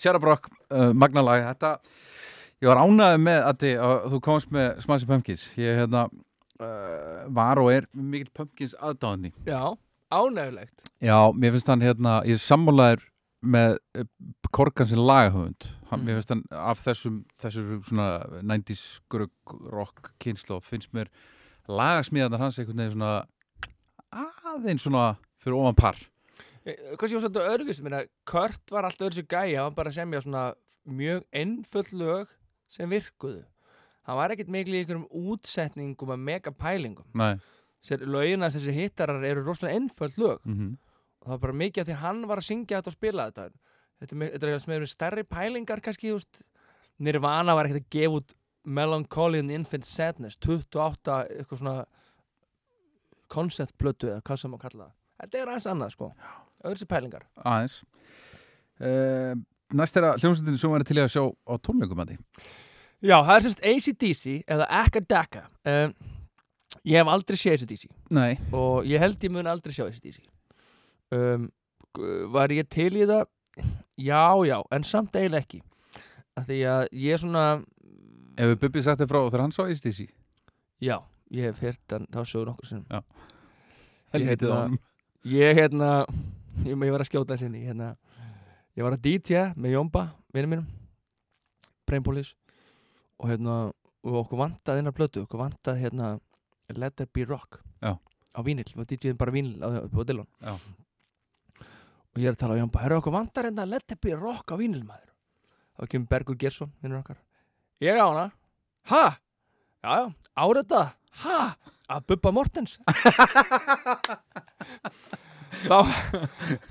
Sjara 0.04 0.20
Brock, 0.20 0.50
uh, 0.70 0.92
magnalag 0.92 1.46
Þetta, 1.48 1.74
ég 2.64 2.72
var 2.72 2.84
ánægð 2.84 3.22
með 3.24 3.40
að 3.48 3.62
þið, 3.64 3.76
að 3.88 4.10
þú 4.12 4.22
komst 4.28 4.52
með 4.52 4.70
Smasi 4.84 5.08
Pumpkins. 5.08 5.46
Ég 5.60 5.80
hérna, 5.80 6.08
uh, 6.60 7.24
var 7.40 7.62
og 7.64 7.72
er 7.72 7.88
mikill 7.96 8.34
Pumpkins 8.36 8.76
aðdáðni 8.84 9.32
Já, 9.48 9.74
ánægulegt 10.12 10.92
Já, 11.00 11.18
mér 11.32 11.56
finnst 11.56 11.72
hann 11.72 11.86
hérna, 11.86 12.20
ég 12.28 12.44
sammálaður 12.44 13.08
með 13.44 13.80
uh, 14.00 14.12
Korkan 14.54 14.92
sem 14.92 15.00
lagahöfund 15.00 15.72
Mm. 15.98 16.06
Mér 16.08 16.18
finnst 16.18 16.32
hann 16.34 16.44
af 16.50 16.82
þessum 16.82 17.20
þessum 17.42 17.82
svona 17.86 18.08
90s 18.42 18.84
grugg 19.12 19.56
rock 19.70 20.14
kynslu 20.24 20.60
finnst 20.66 20.94
mér 20.96 21.12
lagasmíðanar 21.70 22.42
hans 22.42 22.60
einhvern 22.60 22.82
veginn 22.82 22.96
svona 22.96 23.14
aðeins 24.54 24.86
svona 24.86 25.06
fyrir 25.44 25.60
ofan 25.60 25.78
par 25.78 26.00
Eh, 26.66 26.76
sé 26.96 27.10
ég 27.12 27.18
var 27.18 27.26
svolítið 27.26 27.50
öðruvist 27.54 27.84
minna 27.84 28.04
Kurt 28.30 28.72
var 28.72 28.88
alltaf 28.88 29.16
sér 29.16 29.28
gæja 29.28 29.66
hann 29.66 29.76
bara 29.76 29.92
að 29.92 29.98
semja 30.00 30.22
svona 30.24 30.44
mjög 30.88 31.26
einföld 31.32 31.92
lög 32.00 32.32
sem 32.72 32.90
virkuðu. 32.90 33.44
Hann 34.08 34.20
var 34.20 34.32
ekkert 34.32 34.52
mikil 34.52 34.76
í 34.76 34.84
einhverjum 34.84 35.10
útsetningum 35.12 36.12
að 36.16 36.24
mega 36.24 36.52
pælingum 36.52 37.08
Nei. 37.16 37.36
Sér, 37.84 38.06
lögina 38.08 38.48
þessi 38.52 38.72
hittarar 38.76 39.24
eru 39.28 39.44
rosalega 39.44 39.76
einföld 39.76 40.18
lög. 40.20 40.40
Mm 40.48 40.78
og 41.24 41.30
það 41.30 41.38
var 41.38 41.44
bara 41.46 41.56
mikið 41.56 41.82
af 41.82 41.88
því 41.88 41.96
hann 42.02 42.24
var 42.28 42.40
að 42.42 42.48
syngja 42.50 42.80
þetta 42.80 42.92
og 42.92 42.96
spila 42.98 43.26
þetta. 43.30 43.44
Þetta 44.04 44.16
er, 44.16 44.32
þetta 44.34 44.46
er 44.46 44.50
eitthvað 44.52 44.64
sem 44.66 44.74
er 44.76 44.86
stærri 44.92 45.24
pælingar 45.24 45.82
kannski, 45.84 46.10
þú 46.12 46.18
veist. 46.18 46.42
Nirvana 47.00 47.56
var 47.56 47.70
ekkert 47.70 47.86
að 47.86 47.94
gefa 47.96 48.18
út 48.20 48.34
Melancholy 48.64 49.40
and 49.40 49.54
Infant 49.56 49.88
Sadness 49.88 50.40
28 50.44 51.16
eitthvað 51.40 51.62
svona 51.62 51.86
konceptblötu 53.34 54.12
eða 54.12 54.26
hvað 54.28 54.42
sem 54.44 54.58
að 54.58 54.64
kalla 54.66 54.84
það. 54.84 54.98
Þetta 55.24 55.40
er 55.40 55.52
aðeins 55.54 55.70
annað 55.72 55.96
sko 55.96 56.10
öðru 56.64 56.80
sér 56.82 56.90
pælingar. 56.92 57.26
Aðeins. 57.44 57.80
Uh, 58.84 59.34
Næst 59.74 59.98
er 59.98 60.06
að 60.10 60.20
hljómsveitin 60.22 60.58
sem 60.60 60.70
var 60.74 60.84
til 60.86 60.98
að 61.02 61.10
sjá 61.14 61.24
á 61.26 61.54
tónleikum 61.66 62.02
að 62.04 62.12
því 62.14 62.18
Já, 63.04 63.18
það 63.26 63.34
er 63.36 63.44
semst 63.46 63.64
ACDC 63.68 64.24
eða 64.54 64.68
Akadaka. 64.82 65.44
Um, 65.68 65.94
Ég 66.84 66.98
hef 67.00 67.10
aldrei 67.14 67.38
séð 67.40 67.56
ACDC 67.64 67.86
Nei. 68.14 68.34
Og 68.56 68.86
ég 68.90 69.02
held 69.02 69.22
ég 69.24 69.32
mun 69.34 69.48
aldrei 69.50 69.74
sjá 69.76 69.86
ACDC 69.88 70.20
um, 71.16 71.48
Var 72.34 72.54
ég 72.58 72.70
til 72.74 72.90
í 72.98 73.06
það? 73.10 73.26
Já, 74.02 74.24
já, 74.50 74.58
en 74.74 74.84
samt 74.90 75.14
eiginlega 75.16 75.46
ekki. 75.46 75.62
Að 76.38 76.48
Því 76.50 76.60
að 76.74 76.86
ég 77.06 77.14
er 77.18 77.22
svona 77.22 77.44
Ef 78.34 78.50
við 78.50 78.60
Bubbi 78.66 78.82
sagt 78.86 79.04
þér 79.04 79.12
frá 79.14 79.20
þegar 79.28 79.44
hann 79.46 79.54
sá 79.56 79.64
ACDC 79.68 80.08
Já, 80.84 80.98
ég 81.34 81.50
hef 81.52 81.62
heyrt 81.64 81.94
hann 81.98 82.10
þá 82.10 82.22
sögur 82.26 82.50
nokkur 82.52 82.72
sem 82.72 82.84
Ég 82.90 83.04
Helvítið 84.14 84.50
hérna- 84.50 84.54
á 84.54 84.62
honum. 84.66 84.82
Ég 85.24 85.56
hérna 85.58 85.92
Ég, 86.68 86.78
var 86.78 87.02
að 87.02 87.10
skjóta 87.10 87.34
hans 87.34 87.46
inn 87.46 87.58
í 87.58 87.66
hérna, 87.66 87.94
Ég 88.78 88.86
var 88.86 88.96
að 88.96 89.06
DJ 89.06 89.50
með 89.58 89.78
Jómba 89.78 90.04
Vinnum 90.34 90.56
mínum 90.56 90.68
Brainpolis 91.88 92.34
Og 93.20 93.30
hérna 93.32 93.58
og 94.04 94.20
okkur 94.26 94.42
vantaði 94.42 94.84
innar 94.84 94.96
blötu 94.96 95.24
Okkur 95.24 95.46
vantaði 95.46 95.86
hérna 95.86 96.16
Let 96.74 96.98
There 96.98 97.12
Be 97.14 97.26
Rock 97.30 97.62
Já. 97.84 97.96
Á 98.34 98.40
vínil 98.46 98.70
Við 98.76 98.96
DJðum 98.96 99.22
bara 99.22 99.36
vínil 99.36 99.60
á, 99.62 99.68
á 99.86 100.02
Dillon. 100.04 100.30
Já. 100.42 100.58
Og 102.14 102.22
ég 102.22 102.30
er 102.30 102.36
að 102.36 102.42
tala 102.44 102.56
á 102.58 102.62
Jómba 102.62 102.82
Herru 102.84 103.00
okkur 103.02 103.16
vantar 103.16 103.48
hérna 103.50 103.66
Let 103.66 103.88
There 103.90 104.02
Be 104.02 104.14
Rock 104.18 104.54
á 104.54 104.56
vínil 104.60 104.84
maður. 104.86 105.10
Þá 105.74 105.84
kemur 105.90 106.10
Bergur 106.12 106.38
Gersson 106.38 106.74
Vinnur 106.82 107.02
okkar. 107.02 107.18
Ég 107.82 107.98
á 107.98 108.06
hana. 108.06 108.28
Ha? 108.92 109.06
Já 109.82 109.92
já. 109.98 110.06
Árita. 110.38 110.82
Ha? 111.24 111.40
Af 111.90 112.06
Bubba 112.08 112.32
Mortens 112.32 112.80
þá, 115.64 115.78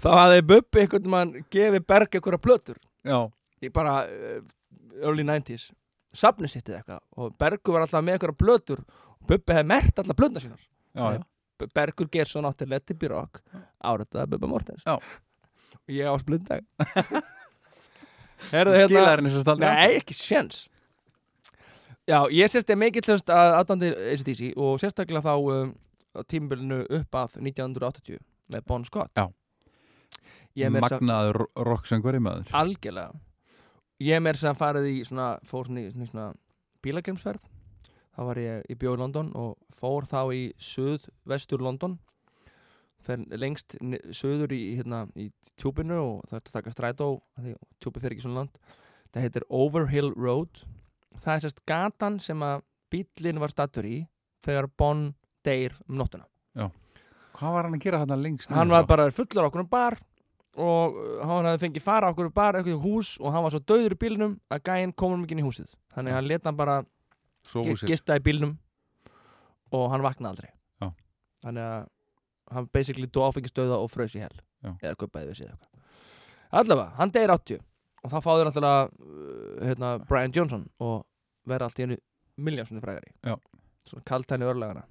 þá 0.02 0.08
hafði 0.18 0.44
Bubbi 0.52 0.84
einhvern 0.84 1.12
mann 1.14 1.34
gefið 1.52 1.86
Berg 1.92 2.18
einhverja 2.18 2.42
plötur. 2.46 2.78
Já, 3.06 3.18
í 3.62 3.72
bara 3.74 4.02
uh, 4.06 4.38
early 5.02 5.26
90s 5.26 5.70
safnið 6.12 6.54
sitt 6.54 6.68
eða 6.68 6.82
eitthvað. 6.82 7.02
Og 7.16 7.34
Bergur 7.40 7.78
var 7.78 7.86
alltaf 7.86 8.04
með 8.04 8.18
einhverja 8.18 8.40
plötur. 8.44 8.86
Og 9.18 9.28
Bubbi 9.28 9.58
hefði 9.58 9.70
mert 9.72 10.00
alla 10.04 10.16
plötuna 10.18 10.44
sínar. 10.44 10.64
Já, 10.92 11.18
já. 11.18 11.22
Bergur 11.72 12.08
Gersson 12.10 12.46
átti 12.48 12.66
Let 12.66 12.90
It 12.90 12.98
Be 12.98 13.12
Rock. 13.12 13.42
Áritaði 13.82 14.34
Bubba 14.34 14.50
Mortens. 14.50 14.82
Já. 14.86 14.98
og 15.82 15.94
ég 15.94 16.06
á 16.06 16.14
splundag 16.20 16.66
Herðu 18.52 18.76
hérna 18.76 18.90
Skilaðurinn 18.90 19.28
þess 19.28 19.40
að 19.40 19.46
staldra 19.46 19.72
Nei, 19.76 19.96
ekki 20.00 20.16
sjens 20.16 20.66
Já, 22.08 22.18
ég 22.34 22.50
sérst 22.50 22.70
ég 22.72 22.80
mikið 22.80 23.12
hlust 23.12 23.30
að 23.30 23.56
aðdandi 23.60 23.92
ACDC 24.12 24.42
og 24.58 24.80
sérstaklega 24.82 25.22
þá 25.22 25.34
um, 25.38 25.68
á 26.18 26.20
tímabilinu 26.26 26.82
upp 26.98 27.18
að 27.20 27.36
1980 27.38 28.18
með 28.52 28.66
Bon 28.68 28.84
Scott. 28.88 29.12
Já. 29.16 29.28
Ég 30.58 30.68
að 30.68 30.84
Magnaður 30.84 31.46
rocksöngvari 31.64 32.20
maður. 32.20 32.52
Algjörlega. 32.56 33.16
Ég 34.02 34.18
er 34.18 34.22
meira 34.24 34.40
sem 34.40 34.56
farið 34.58 34.88
í 34.90 34.96
svona 35.06 35.28
fór 35.48 35.68
svona, 35.68 35.88
svona, 35.94 36.08
svona 36.10 36.28
bílagremsferð 36.84 37.50
þá 38.12 38.22
var 38.28 38.40
ég 38.42 38.66
í 38.68 38.76
bjóð 38.76 38.96
í 38.98 39.00
London 39.00 39.30
og 39.38 39.54
fór 39.78 40.06
þá 40.08 40.20
í 40.36 40.42
suð-vestur 40.60 41.62
London. 41.64 41.96
Fer 43.02 43.22
lengst 43.34 43.74
suður 44.14 44.52
í, 44.54 44.60
hérna, 44.78 45.06
í 45.18 45.30
tjúpinu 45.58 45.96
og 45.98 46.28
það 46.28 46.36
er 46.38 46.42
að 46.42 46.52
taka 46.58 46.74
strætó 46.74 47.08
tjúpi 47.82 48.02
fer 48.02 48.14
ekki 48.14 48.26
svona 48.26 48.42
land 48.42 48.60
það 49.12 49.26
heitir 49.26 49.48
Overhill 49.52 50.12
Road. 50.16 50.62
Það 51.22 51.34
er 51.34 51.44
sérst 51.46 51.64
gatan 51.68 52.20
sem 52.22 52.44
að 52.44 52.62
bíllinn 52.92 53.40
var 53.42 53.52
stattur 53.52 53.88
í 53.88 53.96
þegar 54.44 54.70
Bon 54.78 55.10
deyr 55.46 55.74
um 55.88 55.98
nóttuna 56.00 56.28
Hvað 57.32 57.54
var 57.56 57.66
hann 57.68 57.76
að 57.78 57.84
gera 57.86 58.00
þarna 58.02 58.18
lengst? 58.22 58.50
hann 58.52 58.72
var 58.72 58.86
bara 58.88 59.10
fullur 59.14 59.46
okkur 59.48 59.62
um 59.64 59.68
bar 59.72 59.96
og 60.52 60.96
uh, 61.00 61.22
hann 61.24 61.46
hafði 61.48 61.62
fengið 61.66 61.84
fara 61.86 62.10
okkur 62.12 62.28
um 62.28 62.34
bar 62.36 62.58
eitthvað 62.58 62.74
í 62.76 62.82
hús 62.82 63.14
og 63.20 63.32
hann 63.32 63.44
var 63.46 63.54
svo 63.54 63.62
döður 63.64 63.94
í 63.96 64.00
bílnum 64.02 64.34
að 64.52 64.66
gæinn 64.68 64.92
komur 64.92 65.20
mikið 65.22 65.38
inn 65.38 65.44
í 65.44 65.46
húsið 65.46 65.70
þannig 65.94 66.12
að 66.12 66.18
hann 66.18 66.28
leta 66.28 66.50
hann 66.50 66.58
bara 66.60 66.76
gista 67.88 68.18
í 68.18 68.24
bílnum 68.26 68.52
og 69.72 69.86
hann 69.94 70.04
vaknaði 70.04 70.30
aldrei 70.34 70.50
Já. 70.84 70.88
þannig 71.46 71.68
að 71.70 71.86
hann 72.52 72.68
basically 72.76 73.08
dó 73.08 73.22
áfengistöða 73.30 73.78
og 73.80 73.88
frös 73.94 74.16
í 74.18 74.20
hel 74.20 74.34
Já. 74.62 74.74
eða 74.82 74.98
kuppaði 75.00 75.32
við 75.32 75.46
eitthvað 75.46 75.68
allavega, 76.52 76.90
hann 76.98 77.14
deyr 77.16 77.32
80 77.32 77.62
og 78.02 78.12
þá 78.12 78.18
fáður 78.26 78.50
náttúrulega 78.50 78.84
uh, 78.92 79.66
hérna, 79.70 79.94
Brian 80.04 80.34
Johnson 80.36 80.66
og 80.84 81.06
verða 81.48 81.70
allt 81.70 81.80
í 81.80 81.86
einu 81.88 81.96
miljónsunni 82.44 82.84
frægari 82.84 83.14
Já. 83.24 83.38
svona 83.88 84.04
kaltæni 84.12 84.44
örlegana 84.52 84.84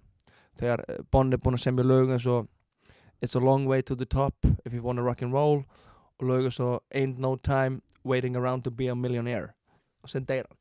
þegar 0.59 0.83
uh, 0.89 1.03
Bon 1.11 1.31
er 1.33 1.37
búinn 1.41 1.57
að 1.59 1.63
semja 1.67 1.85
lög 1.85 2.11
eins 2.15 2.27
og 2.27 2.47
It's 3.21 3.35
a 3.37 3.39
long 3.39 3.67
way 3.69 3.81
to 3.85 3.93
the 3.95 4.05
top 4.05 4.33
if 4.65 4.73
you 4.73 4.81
wanna 4.81 5.03
rock 5.05 5.21
and 5.21 5.33
roll 5.33 5.61
og 6.19 6.27
lög 6.27 6.47
eins 6.49 6.59
og 6.59 6.81
Ain't 6.95 7.19
no 7.21 7.35
time 7.35 7.81
waiting 8.03 8.35
around 8.35 8.63
to 8.63 8.71
be 8.71 8.87
a 8.89 8.95
millionaire 8.95 9.53
og 10.01 10.09
sem 10.09 10.25
deyr 10.25 10.47
hann. 10.49 10.57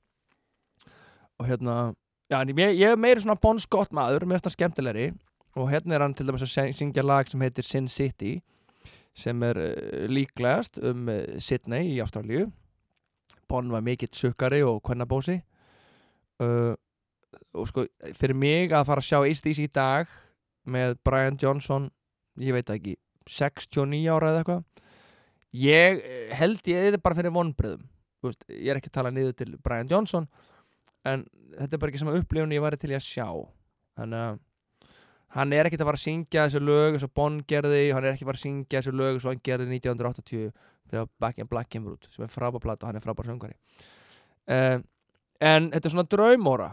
Og 1.41 1.47
hérna 1.49 1.95
já, 2.31 2.41
en 2.43 2.49
ég, 2.53 2.77
ég 2.77 2.93
er 2.93 2.97
meiri 3.01 3.23
svona 3.25 3.41
Bon 3.41 3.59
Scott 3.59 3.95
maður 3.97 4.27
mér 4.29 4.37
finnst 4.37 4.51
það 4.51 4.57
skemmtilegri 4.59 5.07
og 5.57 5.71
hérna 5.73 5.97
er 5.97 6.05
hann 6.05 6.15
til 6.15 6.29
dæmis 6.29 6.45
að 6.45 6.53
syng- 6.53 6.75
syngja 6.77 7.03
lag 7.03 7.29
sem 7.29 7.41
heitir 7.41 7.65
Sin 7.65 7.89
City 7.89 8.43
sem 9.17 9.41
er 9.43 9.57
uh, 9.59 10.05
líklegast 10.13 10.79
um 10.85 11.09
uh, 11.09 11.23
Sydney 11.43 11.95
í 11.97 12.03
Ástralíu. 12.05 12.51
Bon 13.49 13.73
var 13.73 13.83
mikill 13.83 14.13
sukkari 14.15 14.61
og 14.63 14.83
kvennabósi 14.87 15.41
uh, 16.45 16.77
og 17.55 17.69
sko 17.71 17.87
fyrir 18.19 18.37
mig 18.37 18.75
að 18.75 18.87
fara 18.89 19.03
að 19.03 19.09
sjá 19.09 19.19
ACDC 19.21 19.65
í 19.65 19.71
dag 19.73 20.11
með 20.71 20.97
Brian 21.07 21.39
Johnson 21.41 21.89
ég 22.41 22.57
veit 22.57 22.71
ekki 22.73 22.97
69 23.31 24.01
ára 24.11 24.33
eða 24.33 24.43
eitthvað. 24.43 24.85
Ég 25.61 26.03
eh, 26.03 26.35
held 26.39 26.71
ég 26.71 26.91
er 26.91 27.01
bara 27.03 27.19
fyrir 27.19 27.35
vonbröðum 27.35 27.87
veist, 28.25 28.45
ég 28.49 28.71
er 28.71 28.81
ekki 28.81 28.91
að 28.93 28.99
tala 28.99 29.13
niður 29.15 29.37
til 29.39 29.57
Brian 29.63 29.89
Johnson 29.91 30.29
en 31.09 31.25
þetta 31.57 31.77
er 31.77 31.83
bara 31.83 31.93
ekki 31.93 32.03
sama 32.03 32.19
upplifun 32.19 32.55
ég 32.55 32.63
væri 32.65 32.79
til 32.81 32.93
í 32.93 32.99
að 32.99 33.07
sjá. 33.07 33.29
Þannig 33.99 34.25
að 34.27 34.41
hann 35.37 35.55
er 35.55 35.69
ekkert 35.69 35.85
að 35.85 35.91
fara 35.93 36.01
að 36.01 36.07
syngja 36.07 36.45
þessu 36.49 36.61
lög 36.65 36.97
eins 36.97 37.07
og 37.07 37.15
Bon 37.15 37.39
gerði, 37.49 37.85
hann 37.95 38.05
er 38.05 38.15
ekki 38.15 38.27
að 38.27 38.33
fara 38.33 38.41
að 38.41 38.45
syngja 38.45 38.81
þessu 38.81 38.95
lög 38.99 39.15
eins 39.15 39.27
og 39.27 39.33
hann 39.33 39.43
gerði 39.47 39.69
1980 39.79 40.51
þegar 40.91 41.11
Back 41.23 41.39
in 41.39 41.51
Black 41.51 41.71
kemur 41.71 41.97
út 41.97 42.09
sem 42.11 42.27
er 42.27 42.33
frábær 42.33 42.63
plata 42.63 42.87
og 42.87 42.91
hann 42.91 42.99
er 42.99 43.05
frábær 43.05 43.29
söngari 43.29 43.57
uh, 44.51 44.79
en 45.41 45.71
þetta 45.71 45.87
er 45.87 45.95
svona 45.95 46.09
draumóra 46.11 46.71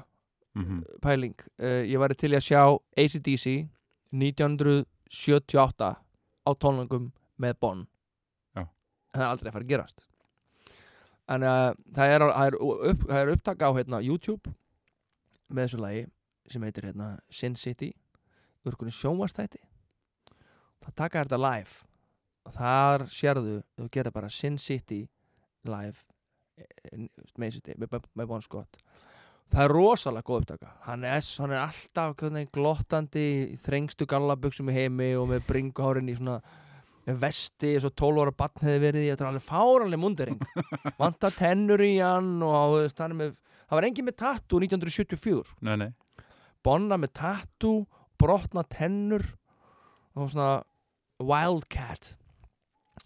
Mhm. 0.58 0.84
pæling. 1.02 1.36
Uh, 1.60 1.84
ég 1.86 2.00
væri 2.02 2.16
til 2.18 2.32
að 2.34 2.46
sjá 2.48 2.62
ACDC 2.98 3.70
1978 4.12 5.96
á 6.48 6.52
tónlangum 6.58 7.12
með 7.40 7.54
Bon 7.62 7.88
Já. 8.56 8.64
en 8.64 9.20
það 9.20 9.26
er 9.26 9.32
aldrei 9.32 9.50
að 9.50 9.54
fara 9.54 9.66
að 9.66 9.72
gerast. 9.74 10.04
En 11.28 11.44
uh, 11.44 11.74
það, 11.94 12.08
er, 12.16 12.20
það, 12.32 12.48
er 12.48 12.56
upp, 12.64 13.02
það 13.08 13.22
er 13.22 13.34
upptaka 13.36 13.70
á 13.70 13.72
hérna, 13.78 14.02
YouTube 14.02 14.54
með 15.50 15.64
þessu 15.68 15.80
lagi 15.82 16.06
sem 16.48 16.64
heitir 16.64 16.88
hérna, 16.88 17.18
Sin 17.30 17.56
City 17.56 17.92
úr 18.64 18.74
einhvern 18.74 18.94
sjónvastætti 18.96 19.62
það 20.84 20.96
taka 20.96 21.24
þetta 21.24 21.40
live 21.44 21.84
og 22.48 22.56
þar 22.56 23.06
sérðu 23.12 23.58
þú 23.76 23.90
gerir 23.92 24.16
bara 24.16 24.32
Sin 24.32 24.58
City 24.62 25.02
live 25.68 26.04
eh, 26.58 27.08
með, 27.40 27.60
með, 27.76 28.08
með 28.16 28.30
Bon 28.30 28.44
Scott 28.44 28.80
það 29.54 29.64
er 29.64 29.74
rosalega 29.74 30.28
góð 30.28 30.40
upptaka. 30.42 30.72
Hann 30.86 31.04
er, 31.08 31.26
hann 31.42 31.56
er 31.56 31.64
alltaf 31.64 32.16
hvernig, 32.20 32.50
glottandi 32.56 33.28
þrengstu 33.64 34.08
gallabuxum 34.10 34.72
í 34.72 34.78
heimi 34.78 35.12
og 35.20 35.30
með 35.32 35.46
bringuhárin 35.50 36.12
í 36.12 36.18
svona 36.18 36.40
vesti 37.08 37.76
eins 37.76 37.88
og 37.88 37.96
12 37.96 38.24
ára 38.26 38.36
batn 38.36 38.66
hefði 38.68 38.84
verið 38.84 39.06
í. 39.06 39.12
Þetta 39.12 39.26
er 39.26 39.30
alveg 39.32 39.48
fáranlega 39.48 40.04
mundering 40.04 40.42
vanta 41.02 41.32
tennur 41.32 41.84
í 41.86 41.94
hann 42.02 42.34
og 42.44 42.58
hann 43.00 43.14
er 43.14 43.20
með 43.22 43.36
það 43.68 43.78
var 43.78 43.88
engin 43.88 44.08
með 44.08 44.18
tattoo 44.24 44.60
1974 44.64 45.56
nei, 45.68 45.76
nei. 45.84 45.90
Bonna 46.64 46.98
með 47.00 47.14
tattoo 47.20 47.86
brotna 48.20 48.64
tennur 48.68 49.24
og 50.18 50.32
svona 50.34 50.64
wildcat. 51.22 52.16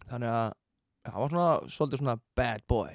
Þannig 0.07 0.31
að 0.31 0.53
það 1.05 1.17
var 1.17 1.33
svona 1.33 1.73
svolítið 1.75 2.01
svona 2.01 2.17
bad 2.37 2.65
boy. 2.69 2.93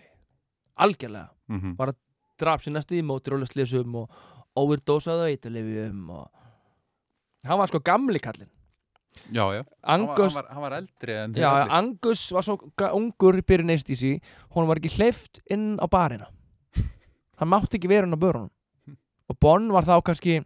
Algjörlega. 0.77 1.29
Mm 1.49 1.61
-hmm. 1.61 1.77
Var 1.79 1.93
draf 2.41 2.65
sér 2.65 2.77
næstu 2.77 2.99
í 2.99 3.05
mótiróleslisum 3.07 3.97
og 4.03 4.21
overdósaðu 4.57 5.31
eiturlifjum 5.31 6.11
og 6.17 6.27
hann 7.47 7.61
var 7.61 7.71
sko 7.71 7.83
gamli 7.85 8.21
kallinn. 8.23 8.51
Já, 9.33 9.45
já. 9.55 9.63
Hann 9.83 10.05
Angus, 10.05 10.35
hann, 10.35 10.35
var, 10.35 10.49
hann 10.53 10.63
var 10.63 10.75
eldri 10.77 11.15
já. 11.41 11.51
Angus 11.73 12.27
var 12.33 12.45
svo 12.45 12.59
ungur 12.93 13.39
í 13.41 13.45
byrjun 13.47 13.73
eistísi 13.73 14.17
hún 14.55 14.69
var 14.69 14.81
ekki 14.81 14.93
hleyft 14.99 15.41
inn 15.51 15.77
á 15.81 15.87
barina. 15.89 16.29
Hann 17.41 17.51
mátti 17.53 17.81
ekki 17.81 17.91
vera 17.91 18.09
inn 18.09 18.17
á 18.17 18.21
börunum. 18.21 18.53
Og 19.27 19.39
Bonn 19.43 19.73
var 19.75 19.85
þá 19.89 19.99
kannski 20.07 20.39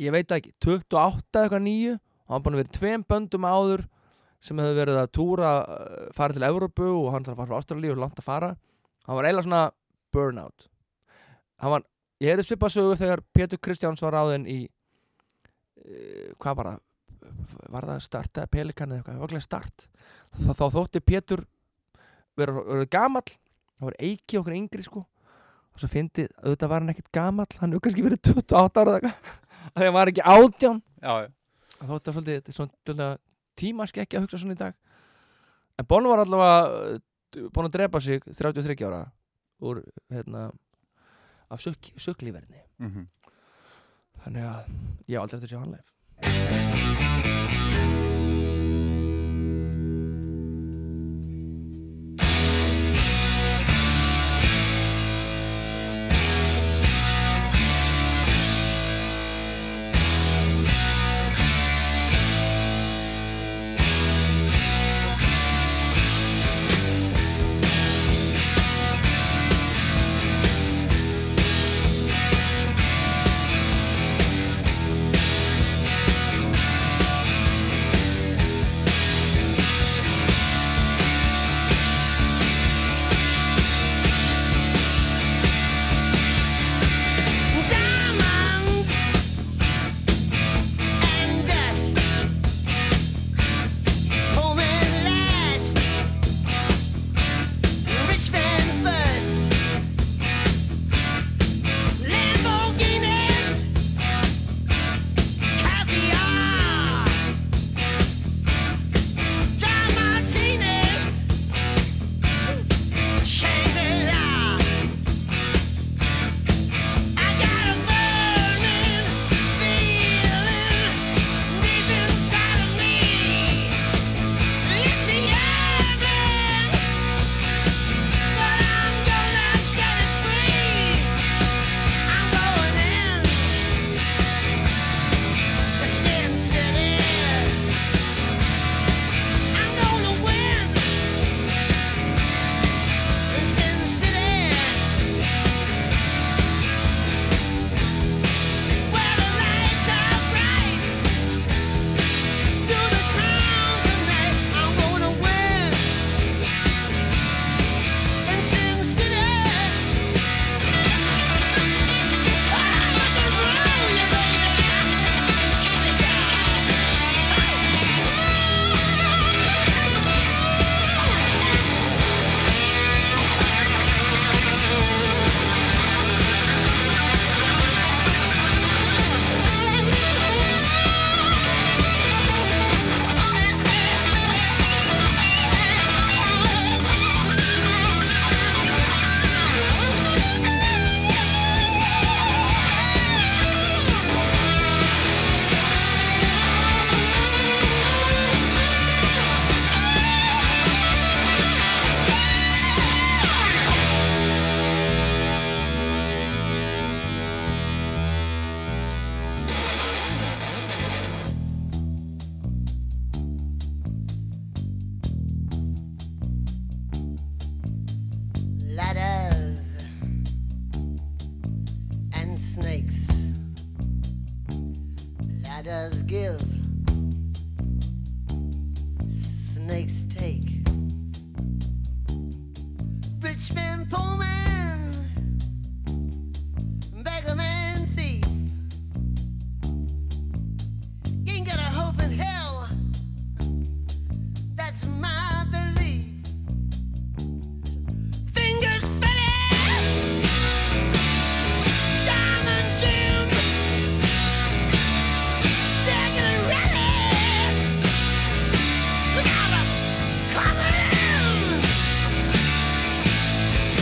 ég 0.00 0.12
veit 0.14 0.32
ekki 0.34 0.54
28 0.64 0.90
eða 0.98 1.44
eitthvað 1.44 1.64
nýju 1.68 1.94
og 1.94 2.34
hann 2.34 2.44
búin 2.44 2.56
að 2.56 2.62
vera 2.62 2.72
í 2.72 2.78
tveim 2.78 3.04
böndum 3.06 3.46
áður 3.46 3.84
sem 4.44 4.60
hefði 4.60 4.76
verið 4.80 5.00
að 5.00 5.12
túra 5.16 5.52
uh, 5.62 6.08
fara 6.16 6.36
til 6.36 6.44
Evrópu 6.44 6.88
og 6.90 7.12
hann 7.14 7.24
þarf 7.24 7.36
að 7.36 7.40
fara 7.40 7.52
frá 7.52 7.60
Ástralíu 7.60 7.94
og 7.94 8.02
langt 8.02 8.20
að 8.20 8.26
fara. 8.26 8.50
Hann 9.06 9.18
var 9.18 9.28
eiginlega 9.28 9.46
svona 9.46 9.62
burnout. 10.14 10.68
Hann 11.62 11.74
var, 11.76 11.84
ég 12.22 12.34
hefði 12.34 12.46
svipað 12.48 12.74
sögu 12.76 12.98
þegar 13.00 13.22
Pétur 13.36 13.60
Kristjáns 13.62 14.02
var 14.04 14.16
ráðinn 14.16 14.46
í 14.50 14.58
uh, 15.84 16.30
hvað 16.42 16.58
var 16.60 16.70
það? 16.72 16.82
Var 17.74 17.88
það 17.88 18.02
start 18.04 18.38
eða 18.38 18.52
pelikan 18.52 18.90
eða 18.92 19.00
eitthvað, 19.00 19.14
það 19.14 19.24
var 19.24 19.32
glæð 19.32 19.44
start. 19.46 19.86
Þá, 20.34 20.50
þá 20.52 20.64
þótti 20.76 21.02
Pétur 21.04 21.44
vera, 22.38 22.54
vera 22.58 22.88
gamall, 22.90 23.26
það 23.78 23.88
var 23.88 23.98
eiki 24.10 24.40
okkur 24.40 24.56
yngri 24.58 24.84
sko. 24.86 25.04
Og 25.74 25.82
svo 25.82 25.90
fyndið, 25.90 26.28
auðvitað 26.42 26.70
var 26.70 26.84
hann 26.84 26.92
ekkert 26.92 27.10
gamall. 27.14 27.50
Hann 27.58 27.74
hefur 27.74 27.86
kannski 27.88 28.04
verið 28.04 28.20
28 28.30 28.82
ára 28.82 28.92
eða 28.92 29.00
eitthvað. 29.00 29.32
Að 29.74 29.80
því 29.80 29.88
hann 29.88 29.96
var 29.96 30.10
ekki 30.12 30.26
átján. 30.34 30.82
Já, 31.00 31.12
já. 31.24 31.30
Það 31.74 31.90
þótti 31.90 32.10
að 32.10 32.16
svolítið, 32.16 32.36
þetta 32.36 32.52
er 32.52 32.58
svona 32.58 33.08
tímask 33.58 33.98
ekki 34.02 34.18
að 34.18 34.26
hugsa 34.26 34.40
svona 34.40 34.54
í 34.54 34.60
dag. 34.60 34.76
En 35.80 35.88
Bonn 35.90 36.06
var 36.06 36.22
allavega 36.22 36.58
uh, 36.94 37.48
búinn 37.50 37.68
að 37.68 37.74
drepa 37.74 38.00
sig 38.02 38.22
33 38.28 38.76
ára 38.86 39.00
úr, 39.70 39.82
hérna 40.12 40.46
af 41.50 41.60
sök, 41.60 41.92
söklíverni 41.96 42.62
mm 42.78 43.06
Þannig 44.24 44.44
að 44.48 44.68
ég 45.10 45.16
hef 45.16 45.22
aldrei 45.24 45.36
eftir 45.36 45.48
að 45.48 45.52
sjá 45.52 45.60
hann 45.60 45.74
leif 45.76 46.83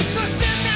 So 0.09 0.27
spin 0.27 0.72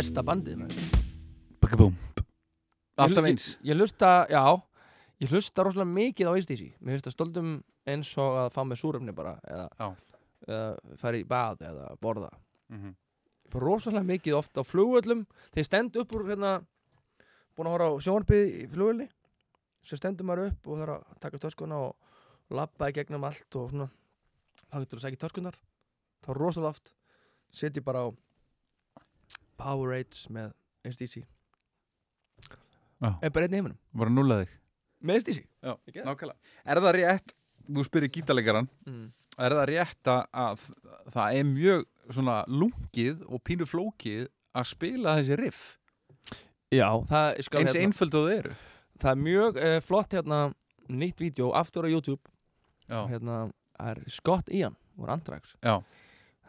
Besta 0.00 0.22
bandið 0.24 0.62
Alltaf 3.00 3.26
eins 3.28 3.50
Ég, 3.60 3.72
ég 3.72 3.76
hlusta, 3.76 4.24
já 4.32 4.44
Ég 5.20 5.28
hlusta 5.28 5.64
rosalega 5.66 5.92
mikið 5.92 6.30
á 6.30 6.32
ACDC 6.32 6.62
Mér 6.80 6.96
finnst 6.96 7.08
það 7.10 7.16
stöldum 7.18 7.50
eins 7.90 8.12
og 8.20 8.38
að 8.40 8.48
fá 8.54 8.60
með 8.64 8.80
súrefni 8.80 9.12
bara 9.16 9.34
eða, 9.44 9.90
eða 10.46 10.96
fara 11.00 11.20
í 11.20 11.24
bað 11.28 11.62
eða 11.68 11.86
borða. 12.00 12.28
Mhm. 12.72 12.94
bara 13.50 13.66
rosalega 13.66 14.06
mikið 14.06 14.36
oft 14.38 14.56
á 14.56 14.62
flugvöllum. 14.62 15.24
Þeir 15.54 15.66
stend 15.66 15.96
upp 15.96 16.12
úr 16.14 16.28
hérna 16.28 16.52
búin 17.56 17.66
að 17.66 17.74
horfa 17.74 17.88
á 17.90 18.02
sjónarpið 18.04 18.44
í 18.46 18.66
flugvölli 18.70 19.08
svo 19.82 19.96
stendur 19.98 20.28
maður 20.28 20.52
upp 20.52 20.68
og 20.68 20.78
þarf 20.78 20.94
að 20.96 21.20
taka 21.24 21.40
töskuna 21.42 21.80
og 21.88 21.96
labba 22.54 22.90
í 22.90 22.94
gegnum 22.94 23.24
allt 23.24 23.56
og 23.56 23.70
svona 23.72 23.88
þá 24.70 24.76
getur 24.78 24.96
þú 24.96 25.00
að 25.00 25.06
segja 25.08 25.22
töskunar 25.24 25.60
þá 26.24 26.30
rosalega 26.36 26.70
oft. 26.70 26.94
Setjum 27.50 27.84
bara 27.84 28.06
á 28.06 28.08
Powerade 29.60 30.32
með 30.32 30.52
ACDC 30.86 31.20
Já. 33.00 33.10
er 33.20 33.32
bara 33.32 33.46
einn 33.46 33.54
í 33.54 33.60
heiminum? 33.60 33.78
Bara 33.96 34.12
núla 34.12 34.40
þig? 34.42 34.56
Með 35.00 35.20
ACDC 35.20 35.40
Já, 35.40 35.72
það? 35.74 36.02
nákvæmlega. 36.08 36.54
Er 36.64 36.82
það 36.84 36.96
rétt, 36.98 37.34
þú 37.68 37.86
spyrir 37.88 38.12
gítarleikaran 38.16 38.70
mm. 38.88 39.06
Er 39.40 39.56
það 39.56 39.68
rétt 39.70 40.10
að, 40.12 40.24
að 40.36 40.64
það 41.14 41.36
er 41.38 41.46
mjög 41.48 41.86
svona 42.10 42.40
lungið 42.50 43.22
og 43.28 43.44
pínu 43.46 43.68
flókið 43.68 44.26
að 44.56 44.66
spila 44.68 45.14
þessi 45.20 45.38
riff? 45.40 45.62
Já, 46.70 46.88
það 47.08 47.28
er 47.30 47.46
skal 47.46 47.62
eins 47.62 47.72
hérna, 47.72 47.86
einföld 47.86 48.18
og 48.18 48.26
þau 48.26 48.34
eru. 48.34 48.58
Það 49.00 49.12
er 49.14 49.22
mjög 49.24 49.60
uh, 49.62 49.78
flott 49.86 50.16
hérna 50.18 50.40
nýtt 50.90 51.22
vídeo 51.22 51.54
aftur 51.56 51.88
á 51.88 51.88
YouTube. 51.88 52.20
Já, 52.90 53.00
hérna 53.08 53.38
er 53.80 54.02
Scott 54.10 54.50
Ian 54.52 54.76
úr 55.00 55.10
Anthrax 55.12 55.54
já, 55.62 55.78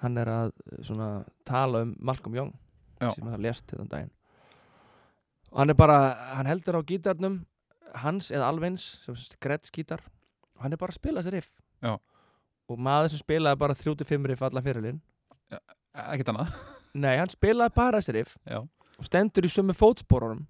hann 0.03 0.18
er 0.20 0.32
að 0.32 0.51
eh, 0.66 0.82
svona 0.84 1.09
tala 1.47 1.86
um 1.86 1.95
Malcolm 1.99 2.36
Young. 2.36 2.51
Sem 3.10 3.28
það 3.32 3.41
lést 3.47 3.66
þetta 3.72 3.88
daginn. 3.95 4.12
Og 5.52 5.58
hann 5.60 5.74
er 5.74 5.78
bara, 5.80 5.97
hann 6.38 6.47
heldur 6.47 6.78
á 6.80 6.82
gítarnum 6.88 7.39
hans 8.06 8.30
eða 8.32 8.47
alvins 8.47 8.86
sem 9.04 9.18
Gretz 9.43 9.72
gítar 9.74 10.04
og 10.56 10.64
hann 10.64 10.74
er 10.74 10.80
bara 10.80 10.93
að 10.93 10.99
spila 11.02 11.24
þessi 11.26 11.34
riff. 11.36 11.49
Já. 11.82 11.97
og 12.72 12.78
maður 12.80 13.10
sem 13.12 13.20
spilaði 13.20 13.58
bara 13.60 13.76
35 13.76 14.28
riff 14.30 14.41
alla 14.45 14.62
fyrirlin 14.64 15.02
ekkert 15.52 16.30
annað. 16.32 16.54
Nei, 17.04 17.18
hann 17.18 17.32
spilaði 17.34 17.74
bara 17.76 17.99
þessi 17.99 18.14
riff 18.16 18.38
Já, 18.47 18.62
og 18.62 19.08
stendur 19.08 19.47
í 19.47 19.52
sömu 19.52 19.74
fótsporunum 19.76 20.45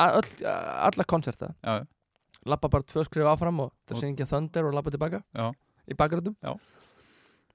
alla 0.00 1.04
koncerta 1.06 1.52
já, 1.60 1.84
lappa 2.48 2.70
bara 2.72 2.86
tvö 2.88 3.04
skrif 3.04 3.28
áfram 3.28 3.60
og 3.66 3.72
það 3.86 4.00
syngja 4.00 4.26
Thunder 4.30 4.70
og 4.70 4.74
lappa 4.74 4.90
tilbaka 4.94 5.20
já, 5.36 5.50
í 5.86 5.96
bakgröndum 5.98 6.34
Já. 6.40 6.54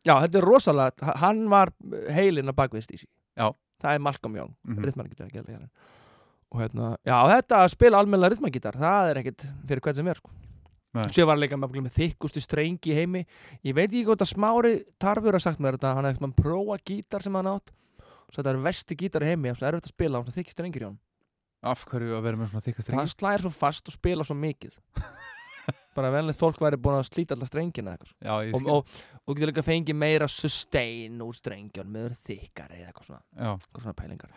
já, 0.06 0.14
þetta 0.22 0.39
er 0.39 0.45
rosalega 0.45 1.16
hann 1.24 1.45
var 1.49 1.72
heilinn 2.14 2.51
að 2.51 2.60
bakvist 2.62 2.93
í 2.93 3.01
sí 3.01 3.08
Já. 3.36 3.49
Það 3.84 3.97
er 3.97 4.01
Malcolm 4.07 4.39
Young, 4.39 4.55
mm 4.63 4.73
mhm, 4.73 4.88
rithmangítar 4.88 5.69
og 6.55 6.61
hérna, 6.61 6.95
já 7.03 7.15
þetta 7.28 7.61
að 7.63 7.71
spila 7.73 7.99
almennilega 7.99 8.36
rithmangítar, 8.36 8.78
það 8.80 9.09
er 9.11 9.21
ekkit 9.21 9.47
fyrir 9.67 9.82
hvern 9.82 9.95
sem 9.95 10.07
er 10.07 10.21
sko. 10.21 10.36
Sér 11.11 11.26
var 11.28 11.36
líka 11.36 11.57
með, 11.59 11.89
þykkustu 11.91 12.39
strengi 12.39 12.93
í 12.93 12.95
heimi. 12.95 13.26
Ég 13.67 13.76
veit 13.76 13.89
ekki 13.89 14.05
hvort 14.07 14.21
að 14.23 14.30
smári 14.32 14.71
tarfur 14.97 15.36
að 15.36 15.43
sagt 15.43 15.59
mér 15.59 15.76
þetta 15.76 15.91
Hann 15.91 16.05
hefði 16.07 16.21
eitthvað 16.21 16.38
prófa 16.39 16.78
gítar 16.88 17.26
sem 17.26 17.36
hann 17.36 17.49
átt. 17.51 17.73
Svo 18.30 18.39
þetta 18.39 18.53
er 18.53 18.61
vesti 18.63 18.95
gítar 18.95 19.26
í 19.26 19.34
heimi 19.34 19.51
Það 19.51 19.67
er 19.67 19.76
erfitt 19.76 19.89
að 19.89 19.95
spila 19.97 20.21
á 20.23 20.28
þykki 20.38 20.55
strengir 20.55 20.86
í 20.86 20.88
hann 20.88 20.95
af 21.65 21.86
hverju 21.89 22.17
að 22.17 22.26
vera 22.28 22.39
með 22.39 22.51
svona 22.51 22.65
þykka 22.65 22.84
Það 22.84 22.88
strengi 22.88 23.13
slæðir 23.13 23.45
svo 23.45 23.53
fast 23.55 23.89
og 23.89 23.95
spila 23.95 24.26
svo 24.28 24.38
mikið 24.38 24.78
Bara 25.95 26.09
venlega 26.11 26.35
fólk 26.39 26.57
væri 26.59 26.77
búin 26.81 26.97
að 26.99 27.07
slíta 27.07 27.35
alla 27.37 27.47
strengina 27.47 27.93
eitthvað, 27.95 28.11
Já, 28.25 28.33
og, 28.57 28.65
og, 28.67 28.97
og 29.25 29.37
getur 29.37 29.51
líka 29.53 29.63
fengið 29.63 29.95
meira 29.95 30.27
sustain 30.27 31.21
úr 31.23 31.37
strengjum 31.37 31.87
með 31.93 32.09
verið 32.09 32.21
þykkari 32.27 32.81
eða 32.81 32.89
eitthvað 32.91 33.07
svona, 33.09 33.23
Já, 33.39 33.51
eitthvað 33.55 33.85
svona 33.85 33.97
pælingar. 34.01 34.35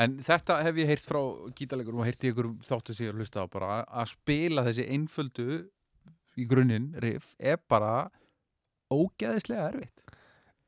En 0.00 0.14
þetta 0.24 0.56
hef 0.64 0.78
ég 0.80 0.86
heyrt 0.92 1.04
frá 1.10 1.20
gítarleikurum 1.58 2.00
og 2.00 2.06
heyrt 2.06 2.24
í 2.24 2.30
ykkur 2.30 2.48
þáttu 2.64 2.94
sig 2.94 3.10
að 3.10 3.18
hlusta 3.18 3.42
á 3.42 3.46
bara 3.50 3.70
að- 3.80 3.88
að 4.04 4.10
spila 4.14 4.62
þessi 4.68 4.86
einföldu 4.94 5.48
í 6.38 6.46
grunninn 6.48 6.92
riff 7.02 7.34
er 7.38 7.58
bara 7.68 8.08
ógeðislega 8.90 9.66
erfitt. 9.72 10.00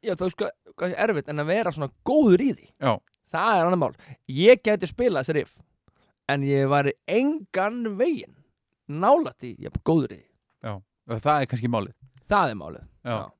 Já, 0.02 0.12
er 0.18 0.30
sko 0.34 0.48
er 0.82 0.94
erfitt 1.12 1.28
en 1.30 1.38
að 1.42 1.46
vera 1.52 1.70
svona 1.74 1.90
góður 2.06 2.42
í 2.42 2.50
því? 2.58 2.68
Já. 2.82 2.96
Það 3.32 3.54
er 3.60 3.66
annar 3.68 3.80
mál. 3.80 3.94
Ég 4.28 4.62
gæti 4.66 4.88
spilað 4.90 5.22
þessi 5.24 5.34
riff 5.38 5.54
En 6.28 6.42
ég 6.46 6.66
væri 6.70 6.92
engan 7.08 7.96
veginn 7.98 8.34
Nálætt 8.92 9.46
í, 9.46 9.54
ég 9.62 9.70
er 9.70 9.80
góður 9.86 10.12
í 10.12 10.18
því 10.18 10.28
það 10.62 11.40
er 11.42 11.46
kannski 11.50 11.70
málið. 11.70 11.94
Það 12.30 12.50
er 12.52 12.58
málið. 12.60 12.84
Já, 13.04 13.14
Já. 13.16 13.30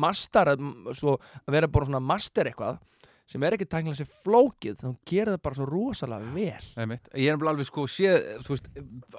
Master, 0.00 0.46
að- 0.54 0.94
svo, 0.96 1.16
að 1.44 1.52
vera 1.56 1.68
bara 1.68 1.86
svona 1.86 2.00
master 2.00 2.48
eitthvað 2.48 2.78
sem 3.30 3.42
er 3.46 3.54
ekki 3.54 3.66
tæknilega 3.68 3.98
sér 4.00 4.08
flókið 4.24 4.78
þá 4.80 4.88
gerir 5.06 5.32
það 5.34 5.42
bara 5.42 5.54
svo 5.58 5.66
rosalega 5.68 6.32
vel. 6.34 6.88
Ég 7.14 7.28
er 7.34 7.48
alveg 7.52 7.66
sko 7.68 7.84
séð, 7.86 8.24
þú 8.42 8.54
veist 8.54 8.70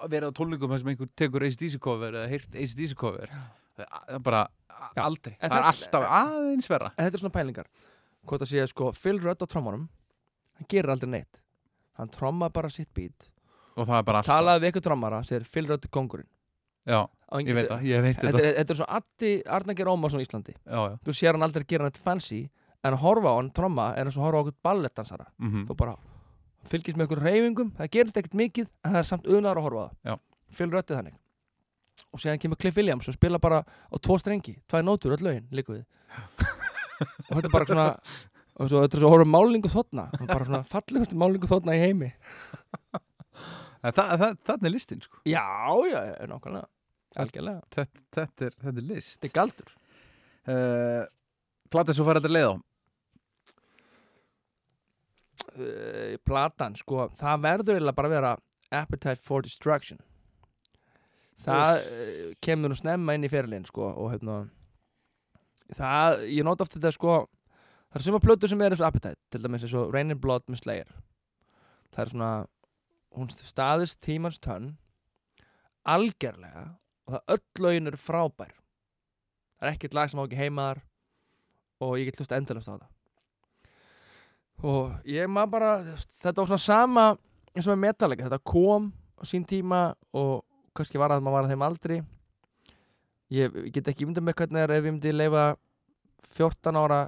verið 0.10 0.28
á 0.28 0.38
tólningum 0.40 0.74
sem 0.80 0.90
einhver 0.92 1.10
tekur 1.16 1.46
ACDC 1.48 1.78
cover 1.80 2.12
eða 2.18 2.28
heyrt 2.32 2.56
ACDC 2.56 2.96
cover. 2.98 3.30
Það 3.78 3.86
er 4.16 4.20
bara 4.20 4.42
Já. 4.98 5.04
aldrei, 5.06 5.38
það 5.40 5.56
er 5.56 5.70
alltaf 5.70 6.08
aðeins 6.18 6.68
verra. 6.72 6.92
En 6.98 7.06
þetta 7.08 7.14
er 7.20 7.24
svona 7.24 7.36
pælingar. 7.38 7.68
Hvort 8.26 8.42
að 8.42 8.52
sé 8.52 8.68
sko 8.68 8.92
Phil 8.92 9.20
Rudd 9.22 9.42
á 9.42 9.48
trommunum 9.48 9.88
Hann 10.58 10.68
gerir 10.70 10.92
aldrei 10.94 11.10
neitt. 11.10 11.40
Hann 11.98 12.10
tromma 12.10 12.50
bara 12.54 12.70
sitt 12.70 12.92
beat. 12.94 13.30
Og 13.78 13.88
það 13.88 13.98
er 13.98 14.04
bara 14.04 14.20
alltaf. 14.22 14.36
Talaði 14.36 14.62
við 14.66 14.72
ykkur 14.74 14.84
trommara 14.90 15.24
Segir 15.26 15.46
Phil 15.48 15.66
Rudd 15.70 15.86
er 15.88 15.90
kongurinn 15.90 16.28
Já, 16.88 17.00
ég 17.46 17.56
veit 17.56 17.68
það, 17.70 17.84
ég 17.86 18.02
veit 18.06 18.16
Þetta 18.18 18.32
þetta. 18.32 18.46
er, 18.48 18.56
þetta 18.58 18.74
er 18.74 18.80
svo 18.80 18.88
Addi 18.98 19.32
Arnangir 19.58 19.90
Ómarsson 19.92 20.22
í 20.22 20.26
Íslandi. 20.26 20.56
Já, 20.66 20.80
já, 20.90 20.96
Þú 21.06 21.16
sér 21.18 21.38
hann 21.38 21.46
aldrei 21.46 21.66
gera 21.70 21.88
neitt 21.88 22.00
fancy 22.02 22.42
En 22.82 22.96
að 22.96 23.04
horfa 23.04 23.30
á 23.30 23.36
hann, 23.38 23.52
tromma, 23.54 23.92
er 23.94 24.10
að 24.10 24.18
horfa 24.24 24.42
á 24.42 24.44
okkur 24.44 24.58
ballettansara 24.66 25.28
mhm, 25.38 25.68
Þú 25.70 25.78
bara 25.78 25.96
fylgist 26.72 26.98
með 26.98 27.10
okkur 27.10 27.22
reyfingum 27.28 27.70
Það 27.78 27.92
gerist 27.98 28.18
ekkert 28.22 28.40
mikið 28.42 28.72
En 28.82 28.96
það 28.96 29.02
er 29.04 29.10
samt 29.12 29.30
unar 29.30 29.62
að 29.62 29.68
horfa 29.68 29.86
á 29.86 29.90
það. 29.92 30.26
Rudd 30.72 30.92
er 30.92 30.98
þannig. 30.98 31.20
Og 32.12 32.20
séðan 32.20 32.42
kemur 32.44 32.60
Cliff 32.60 32.76
Williams 32.76 33.08
og 33.08 33.16
spila 33.16 33.40
bara 33.40 33.62
á 33.64 33.96
tvo 34.02 34.18
strengi 34.20 34.58
Tvæ 34.68 34.82
nótur 34.84 35.14
öll 35.16 35.24
lögin, 35.24 35.46
líku 35.54 35.78
við. 35.78 35.86
Og 37.30 37.38
þetta 37.38 37.48
er 37.48 37.54
bara 37.54 37.70
svona 37.70 37.86
þetta 38.62 38.98
er 38.98 39.04
svo 39.06 39.14
á 39.16 39.26
málingu 39.26 39.72
þotna 39.72 40.10
Bara 40.26 40.46
svona 40.46 40.64
fallegustu 40.68 41.18
málingu 41.18 41.50
þotna 41.50 41.78
í 41.78 41.82
heimi 41.86 42.12
Það 43.82 44.58
er 44.60 44.74
listin 44.74 45.02
sko. 45.02 45.22
Já, 45.26 45.46
já, 45.90 46.02
nákvæmlega. 46.30 46.68
Algjörlega. 47.22 47.62
Þetta, 47.74 48.04
þetta, 48.16 48.46
er, 48.46 48.60
þetta 48.62 48.82
er 48.82 48.88
list. 48.88 49.16
Þetta 49.18 49.30
er 49.30 49.38
galdur. 49.40 49.74
Uh, 50.52 51.02
Plata 51.72 51.96
svo 51.96 52.06
fara 52.06 52.22
þetta 52.22 52.36
leið 52.36 52.52
á? 52.52 52.56
Uh, 55.52 56.16
platan 56.24 56.78
sko, 56.80 57.10
það 57.20 57.44
verður 57.44 57.76
eiginlega 57.76 57.98
bara 57.98 58.10
að 58.10 58.16
vera 58.16 58.32
Appetite 58.82 59.20
for 59.26 59.44
Destruction. 59.44 60.00
Það 61.42 61.82
uh, 61.82 62.26
kemur 62.44 62.72
nú 62.72 62.78
snemma 62.80 63.16
inn 63.18 63.28
í 63.28 63.32
fyrirlin 63.32 63.68
sko, 63.68 63.90
og 63.90 64.14
hérna 64.14 64.38
það, 65.76 66.26
ég 66.32 66.48
nót 66.48 66.64
oft 66.64 66.78
þetta 66.78 66.94
sko 66.96 67.18
það 67.92 68.00
er 68.00 68.06
suma 68.06 68.22
plötur 68.24 68.52
sem 68.52 68.64
er 68.64 68.76
eins 68.76 68.84
og 68.84 68.88
Appetite 68.88 69.20
til 69.32 69.44
dæmis 69.44 69.66
eins 69.66 69.76
og 69.80 69.92
Rain 69.96 70.14
and 70.14 70.24
Blood 70.24 70.48
með 70.48 70.62
Slayer. 70.64 70.96
Það 71.92 72.04
er 72.04 72.14
svona 72.14 72.32
hún 73.16 73.32
staðist 73.32 74.00
tímans 74.04 74.40
tönn 74.44 74.76
algjörlega 75.88 76.68
og 77.08 77.16
það 77.16 77.36
öll 77.36 77.66
lögin 77.66 77.92
eru 77.92 78.00
frábær. 78.00 78.54
Það 79.58 79.68
er 79.68 79.74
ekkert 79.76 79.98
lag 79.98 80.12
sem 80.12 80.22
á 80.22 80.26
ekki 80.26 80.40
heimaðar 80.40 80.82
og 81.82 81.98
ég 81.98 82.10
get 82.10 82.22
hlust 82.22 82.36
endalast 82.36 82.70
á 82.70 82.76
það. 82.78 82.90
Og 84.62 85.10
ég 85.10 85.30
maður 85.32 85.54
bara 85.56 85.72
þetta 85.98 86.38
var 86.38 86.52
svona 86.52 86.66
sama 86.66 87.06
eins 87.52 87.68
og 87.68 87.74
með 87.74 87.84
metalega 87.88 88.28
þetta 88.28 88.52
kom 88.54 88.92
á 89.18 89.24
sín 89.28 89.46
tíma 89.48 89.82
og 90.14 90.44
kannski 90.78 91.02
var 91.02 91.16
að 91.16 91.24
maður 91.26 91.40
var 91.40 91.48
að 91.48 91.54
þeim 91.56 91.66
aldrei 91.66 91.98
ég, 93.34 93.50
ég 93.50 93.72
get 93.74 93.90
ekki 93.92 94.06
myndað 94.08 94.28
með 94.28 94.38
hvernig 94.40 94.62
er 94.62 94.76
ef 94.76 94.86
ég 94.86 94.94
myndi 94.94 95.16
leifa 95.16 95.48
14 96.32 96.80
ára 96.80 97.02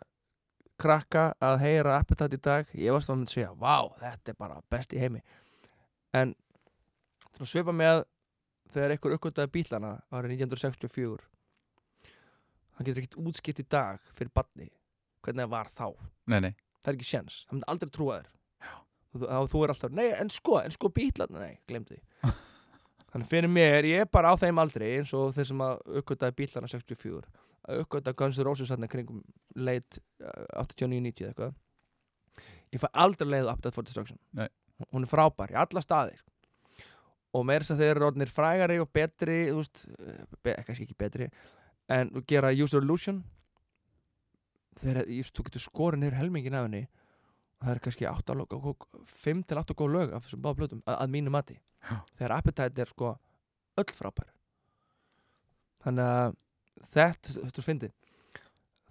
krakka 0.82 1.30
að 1.40 1.62
heyra 1.62 2.00
Appetite 2.02 2.36
í 2.36 2.42
dag. 2.44 2.72
Ég 2.76 2.92
varst 2.92 3.12
að 3.12 3.20
myndi 3.20 3.36
segja, 3.36 3.54
vá, 3.56 3.86
þetta 4.02 4.34
er 4.34 4.38
bara 4.42 4.58
best 4.74 4.96
í 4.98 5.00
heimi 5.00 5.22
en 6.14 6.34
það 7.34 7.50
svipa 7.50 7.76
með 7.76 8.04
þegar 8.74 8.96
einhver 8.96 9.16
uppgötaði 9.18 9.54
bílana 9.54 9.94
árið 10.14 10.38
1964 10.38 11.30
það 12.74 12.88
getur 12.88 13.04
ekkert 13.04 13.20
útskipt 13.22 13.62
í 13.62 13.68
dag 13.70 14.14
fyrir 14.14 14.34
badni 14.34 14.70
hvernig 15.24 15.46
það 15.46 15.52
var 15.54 15.70
þá. 15.72 15.86
Nei, 16.32 16.40
nei, 16.48 16.54
það 16.82 16.92
er 16.92 16.98
ekki 16.98 17.10
sjens, 17.10 17.44
það 17.48 17.58
myndi 17.58 17.70
aldrei 17.74 17.94
trúa 17.96 18.18
þér. 18.18 18.32
Þú, 19.14 19.22
þá, 19.22 19.38
þú 19.52 19.62
er 19.64 19.74
alltaf, 19.76 19.94
nei, 19.94 20.08
en 20.18 20.32
sko, 20.34 20.58
en 20.60 20.74
sko 20.74 20.90
bílarna, 20.90 21.44
nei, 21.46 21.60
glemdi 21.70 22.00
þannig 23.14 23.30
fyrir 23.30 23.52
mér, 23.54 23.86
ég 23.86 24.04
er 24.04 24.10
bara 24.10 24.32
á 24.34 24.36
þeim 24.42 24.62
aldrei 24.64 24.88
eins 24.96 25.12
og 25.14 25.36
þeir 25.36 25.50
sem 25.52 25.62
að 25.62 25.84
uppgötaði 26.02 26.38
bílarna 26.40 26.72
64, 26.72 27.30
að 27.70 27.84
uppgöta 27.84 28.16
Guns 28.18 28.40
N' 28.40 28.48
Roses 28.48 28.74
þarna 28.74 28.90
kringum 28.90 29.22
leit 29.54 30.00
89-90 30.58 31.30
eitthvað. 31.30 31.54
Ég 32.74 32.82
fæ 32.82 32.90
aldrei 33.06 33.30
leið 33.30 33.48
á 33.48 33.54
Appetite 33.54 33.76
for 33.78 33.86
Destruction. 33.86 34.18
Nei. 34.34 34.50
Hún 34.92 35.06
er 35.06 35.12
frábær 35.12 35.54
í 35.54 35.60
alla 35.60 35.84
staðir. 35.84 36.22
Og 37.34 37.46
meira 37.48 37.66
þess 37.66 37.76
að 37.76 37.82
þeir 37.82 37.92
eru 37.96 38.08
orðnir 38.10 38.32
frægari 38.32 38.80
og 38.82 38.90
betri, 38.94 39.38
veist 39.56 39.86
be, 40.46 40.54
kannski 40.66 40.86
ekki 40.86 40.98
betri, 41.00 41.30
en 41.92 42.12
gera 42.30 42.54
User 42.54 42.84
Illusion. 42.84 43.24
Þegar 44.80 45.10
þú 45.10 45.48
getur 45.48 45.64
skorin 45.64 46.06
yfir 46.06 46.20
helmingin 46.20 46.58
af 46.58 46.68
henni. 46.68 46.86
Og 47.60 47.68
það 47.68 47.74
er 47.74 47.84
kannski 47.88 48.08
8 48.10 48.38
lög, 48.38 48.56
5 49.24 49.44
til 49.50 49.60
8 49.62 49.76
góð 49.80 49.94
lög 49.94 50.14
af 50.14 50.26
þessum 50.26 50.42
báða 50.44 50.60
blötum, 50.60 50.82
að, 50.86 50.98
að 51.00 51.14
mínu 51.14 51.34
mati. 51.34 51.60
Já. 51.84 52.00
þegar 52.18 52.38
Appetite 52.38 52.82
er 52.82 52.90
sko 52.90 53.14
öll 53.82 53.92
frábær. 53.92 54.30
Þannig 55.84 56.10
að 56.10 56.36
þetta, 56.94 57.38
þetta 57.38 57.62
er 57.62 57.68
fyndið. 57.68 57.96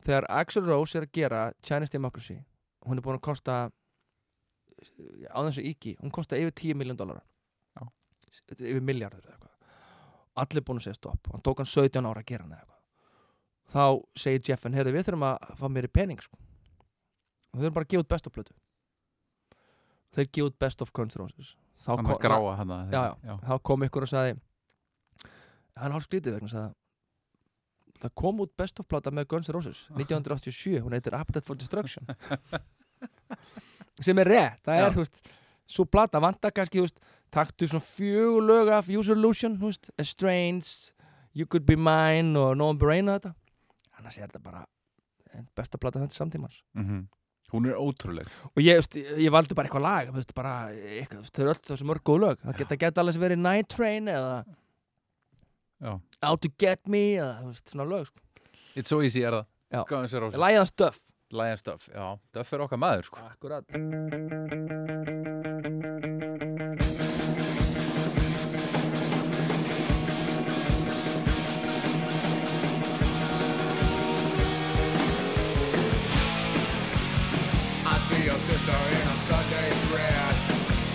Þegar 0.03 0.26
Axl 0.34 0.64
Rose 0.66 0.99
er 0.99 1.07
að 1.07 1.14
gera 1.14 1.43
Chinese 1.62 1.95
Democracy 1.95 2.40
hún 2.86 2.99
er 2.99 3.05
búin 3.05 3.18
að 3.18 3.26
kosta 3.26 3.57
á 5.33 5.39
þessu 5.47 5.64
íki, 5.70 5.97
hún 6.01 6.12
kosta 6.14 6.39
yfir 6.39 6.55
10 6.62 6.78
miljón 6.80 6.99
dólar 7.01 7.22
yfir 8.33 8.80
miljardur 8.85 9.20
eða 9.26 9.35
eitthvað. 9.35 9.72
Allir 10.43 10.64
búin 10.64 10.78
að 10.80 10.87
segja 10.87 10.99
stopp, 10.99 11.28
hann 11.33 11.43
tók 11.45 11.61
hann 11.61 11.68
17 11.68 12.07
ára 12.09 12.22
að 12.22 12.28
gera 12.30 12.47
hann 12.47 12.55
eða 12.57 12.62
eitthvað. 12.62 12.78
Þá 13.72 13.85
segir 14.22 14.47
Jeffen, 14.49 14.76
heyrðu 14.76 14.95
við 14.97 15.07
þurfum 15.09 15.26
að 15.28 15.51
fá 15.61 15.66
meiri 15.72 15.91
pening 15.93 16.22
sko. 16.24 16.39
og 17.53 17.59
þau 17.59 17.64
þurfum 17.64 17.76
bara 17.76 17.85
að 17.85 17.93
gefa 17.93 18.05
út 18.05 18.09
best 18.09 18.26
of 18.26 18.33
plötu. 18.33 18.55
Þeir 20.16 20.28
gefa 20.33 20.47
út 20.49 20.59
best 20.64 20.83
of 20.83 20.93
Guns 20.93 21.16
N' 21.16 21.22
Roses. 21.22 21.53
Þá, 21.83 21.91
kom, 21.97 22.07
þá 23.45 23.55
kom 23.68 23.85
ykkur 23.89 24.07
og 24.07 24.09
sagði 24.12 24.39
hann 25.80 25.95
hálf 25.97 26.07
skrítið 26.07 26.37
vegna 26.37 26.51
sagði, 26.53 26.74
það 28.03 28.14
kom 28.22 28.43
út 28.45 28.53
best 28.61 28.80
of 28.83 28.89
plata 28.91 29.12
með 29.14 29.28
Guns 29.33 29.49
N' 29.51 29.57
Roses 29.57 29.85
1987, 29.99 30.80
hún 30.85 30.97
heitir 30.97 31.16
Appetite 31.18 31.47
for 31.49 31.59
Destruction 31.59 32.07
sem 34.01 34.18
er 34.18 34.24
rétt 34.32 34.62
það 34.64 34.78
Já. 34.80 34.86
er, 34.86 34.93
þú 34.97 35.03
veist, 35.05 35.22
svo 35.68 35.84
plata 35.84 36.20
vantar 36.20 36.51
kannski, 36.55 36.78
þú 36.80 36.86
veist, 36.86 36.99
taktu 37.32 37.68
svona 37.68 37.84
fjögur 37.84 38.43
lög 38.49 38.68
af 38.72 38.88
User 38.88 39.16
Illusion, 39.16 39.57
þú 39.61 39.70
veist, 39.70 39.90
Estranged 39.99 40.93
You 41.34 41.47
Could 41.47 41.64
Be 41.66 41.76
Mine 41.76 42.36
og 42.38 42.57
No 42.57 42.68
One 42.72 42.78
Brain 42.78 43.09
og 43.09 43.20
þetta 43.20 43.34
annars 43.99 44.18
er 44.18 44.26
þetta 44.28 44.43
bara 44.43 44.64
eh, 45.34 45.43
besta 45.57 45.78
plata 45.78 46.01
þetta 46.01 46.14
samtímans 46.18 46.62
Mhm. 46.74 47.09
Hún 47.53 47.66
er 47.68 47.76
ótrúleg 47.76 48.26
og 48.57 48.62
ég, 48.64 48.78
veist, 48.80 48.95
ég 48.97 49.28
valdi 49.30 49.53
bara 49.55 49.68
eitthvað 49.68 49.82
lag 49.84 50.12
veist, 50.14 50.32
bara, 50.34 50.53
eitthvað, 50.72 51.26
þau 51.30 51.43
eru 51.43 51.51
öll 51.53 51.61
þessu 51.68 51.84
mörg 51.84 52.03
góð 52.09 52.20
lög 52.22 52.38
það 52.47 52.57
geta, 52.62 52.76
geta 52.80 53.01
alveg 53.03 53.20
verið 53.20 53.38
Night 53.45 53.68
Train 53.68 54.09
eða 54.09 54.45
Já. 55.82 56.01
Out 56.22 56.40
to 56.43 56.49
Get 56.59 56.86
Me 56.88 57.16
eða 57.18 57.43
veist, 57.49 57.68
svona 57.72 57.84
lög 57.90 58.07
sko. 58.07 58.20
It's 58.78 58.88
so 58.88 59.01
easy 59.03 59.24
er 59.26 59.32
það 59.36 59.47
Já. 59.72 59.84
Guns 59.88 60.14
N' 61.33 61.39
Roses 61.39 61.39
Lion 61.39 61.57
Stuff 61.57 61.89
Lion 61.89 61.89
Stuff, 61.89 61.89
já, 61.95 62.18
Duff 62.33 62.53
er 62.53 62.61
okkar 62.61 62.78
maður 62.78 63.03
sko 63.03 63.20
Akkurat 63.24 63.64
I 77.85 77.99
see 78.09 78.24
your 78.24 78.39
sister 78.39 78.78
in 78.93 79.09
a 79.09 79.16
Sunday 79.26 79.70
dress. 79.89 80.41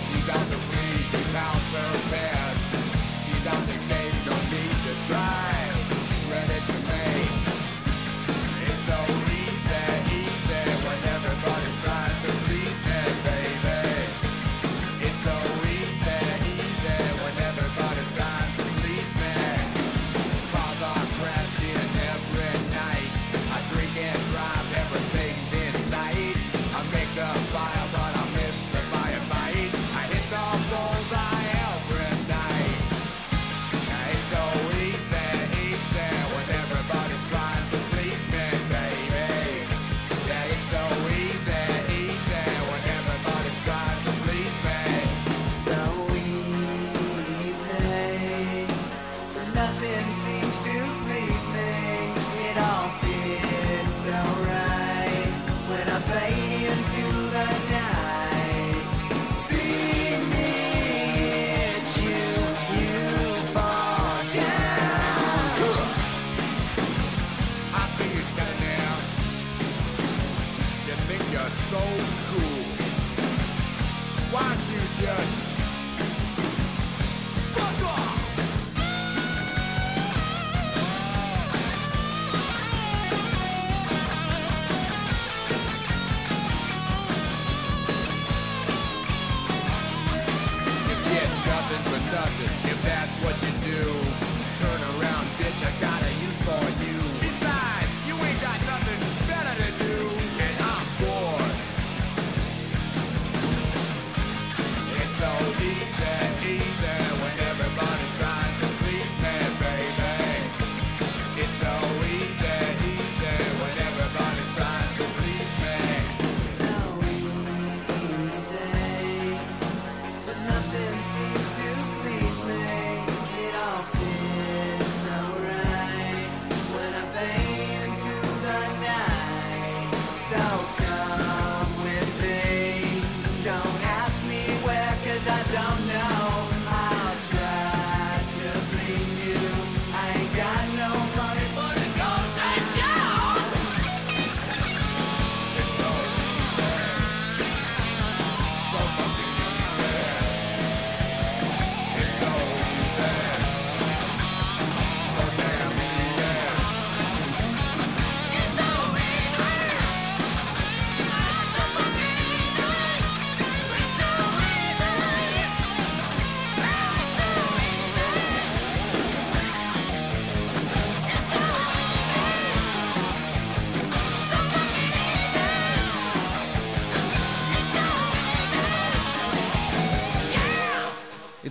She's 0.08 0.28
on 0.30 0.44
the 0.50 0.58
breeze, 0.70 1.10
she 1.10 1.20
pounds 1.34 1.70
her 1.74 1.92
best. 2.10 2.62
She's 3.26 3.46
on 3.46 3.62
the 3.66 3.76
tape, 3.88 4.18
no 4.26 4.34
need 4.50 4.76
to 4.86 4.94
try. 5.08 5.57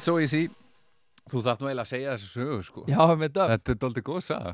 It's 0.08 0.14
so 0.14 0.22
easy 0.24 0.48
Þú 1.28 1.42
þarft 1.44 1.64
nú 1.64 1.68
eiginlega 1.68 1.84
að 1.84 1.90
segja 1.90 2.12
þessu 2.14 2.28
sögu 2.32 2.58
sko. 2.64 2.82
Já, 2.88 3.02
með 3.20 3.32
Duff 3.36 3.50
Þetta 3.52 3.72
er 3.74 3.80
doldið 3.82 4.04
góð 4.08 4.20
saga. 4.24 4.54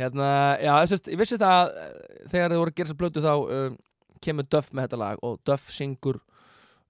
Hérna, 0.00 0.30
já, 0.58 0.70
að 0.74 0.94
ég 1.12 1.20
vissi 1.20 1.36
það 1.38 1.70
eh, 1.70 1.92
þegar 2.32 2.50
þið 2.50 2.58
voru 2.58 2.72
að 2.72 2.78
gera 2.80 2.88
þess 2.88 2.96
að 2.96 2.98
blötu 3.02 3.22
þá 3.22 3.34
um, 3.36 3.76
kemur 4.26 4.48
Duff 4.50 4.72
með 4.72 4.88
þetta 4.88 4.98
lag 5.04 5.22
og 5.28 5.36
Duff 5.46 5.68
syngur 5.76 6.18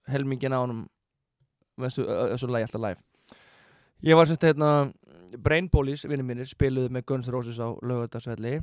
helmingin 0.08 0.56
á 0.56 0.62
honum 0.62 0.80
með 1.76 1.90
þessu, 1.90 2.06
þessu 2.32 2.50
lagi 2.54 2.68
alltaf 2.70 2.84
live. 2.86 3.36
Ég 4.08 4.16
var 4.16 4.30
semst 4.30 4.48
hérna 4.48 4.72
Brain 5.36 5.68
Police, 5.68 6.08
vinnir 6.08 6.30
mínir, 6.30 6.48
spiluðu 6.48 6.94
með 6.96 7.04
Guns 7.12 7.28
Roses 7.34 7.60
á 7.60 7.68
lögöldarsvelli 7.84 8.62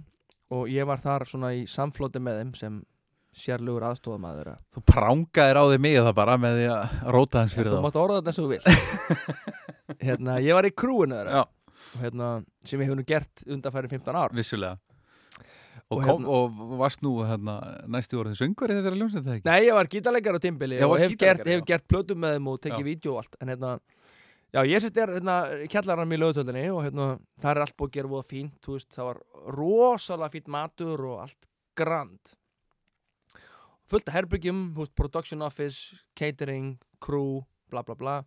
og 0.57 0.65
ég 0.73 0.89
var 0.89 1.03
þar 1.05 1.27
svona 1.29 1.53
í 1.53 1.67
samflóti 1.69 2.23
með 2.23 2.41
þeim 2.41 2.57
sem 2.57 2.81
sérlugur 3.37 3.85
aðstofamæður 3.91 4.49
Þú 4.73 4.83
prángaðir 4.91 5.59
á 5.61 5.63
þig 5.71 5.83
mig 5.85 5.99
það 5.99 6.15
bara 6.17 6.37
með 6.41 6.57
því 6.59 6.65
að 6.73 6.97
róta 7.17 7.43
hans 7.43 7.55
fyrir 7.57 7.71
Þú 7.71 7.77
þá. 7.77 7.85
mátt 7.85 8.01
orða 8.01 8.17
þetta 8.19 8.33
eins 8.33 8.41
og 8.41 8.47
þú 8.47 8.51
vilt. 8.55 8.67
Hérna, 10.07 10.39
ég 10.43 10.57
var 10.57 10.67
í 10.67 10.73
krúinu 10.75 11.21
hérna, 12.01 12.31
sem 12.67 12.81
ég 12.81 12.89
hef 12.89 12.97
nú 12.97 13.05
gert 13.07 13.43
undanfæri 13.47 13.89
15 13.91 14.17
ár. 14.19 14.33
Vissulega. 14.35 14.77
Og 15.87 16.01
Og, 16.01 16.03
kom, 16.03 16.23
hérna- 16.25 16.31
og 16.35 16.79
varst 16.81 17.03
nú 17.05 17.13
hérna, 17.23 17.53
næstu 17.87 18.17
orðið 18.19 18.41
söngur 18.41 18.73
í 18.73 18.75
þessari 18.75 18.99
ekki? 19.37 19.45
Nei, 19.47 19.61
ég 19.69 19.73
var 19.77 19.87
gítarleikar 19.87 20.35
á 20.35 20.39
tímbili 20.43 20.81
og 20.83 20.97
hef 20.99 21.15
gert, 21.15 21.45
hef 21.47 21.63
gert 21.63 21.87
plötum 21.87 22.19
með 22.19 22.35
þeim 22.35 22.49
og 22.51 22.59
tekið 22.59 22.83
vídeo 22.83 23.13
og 23.13 23.21
allt. 23.21 23.37
En 23.39 23.47
hérna, 23.53 23.79
já, 24.51 24.61
ég 24.67 24.81
sett 24.83 24.97
er 24.97 25.13
hérna, 25.15 25.37
kjallarann 25.71 26.11
í 26.11 26.19
lögutöldinni 26.19 26.65
og 26.75 26.83
hérna, 26.83 27.07
það 27.39 27.51
er 27.53 27.61
allt 27.63 27.77
búið 27.77 27.87
að 27.87 27.95
gera 27.95 28.11
voða 28.11 28.27
fínt, 28.27 28.57
þú 28.65 28.75
veist, 28.75 28.89
það 28.97 29.07
var 29.13 29.21
rosalega 29.55 30.33
fínt 30.35 30.51
matur 30.51 31.05
og 31.07 31.23
allt 31.23 31.49
grand 31.77 32.35
fullt 33.87 34.09
af 34.09 34.17
herbyggjum, 34.17 34.73
veist, 34.75 34.95
production 34.95 35.43
office 35.45 35.97
catering, 36.17 36.75
crew, 37.03 37.43
bla 37.71 37.83
bla 37.83 37.95
bla. 37.95 38.17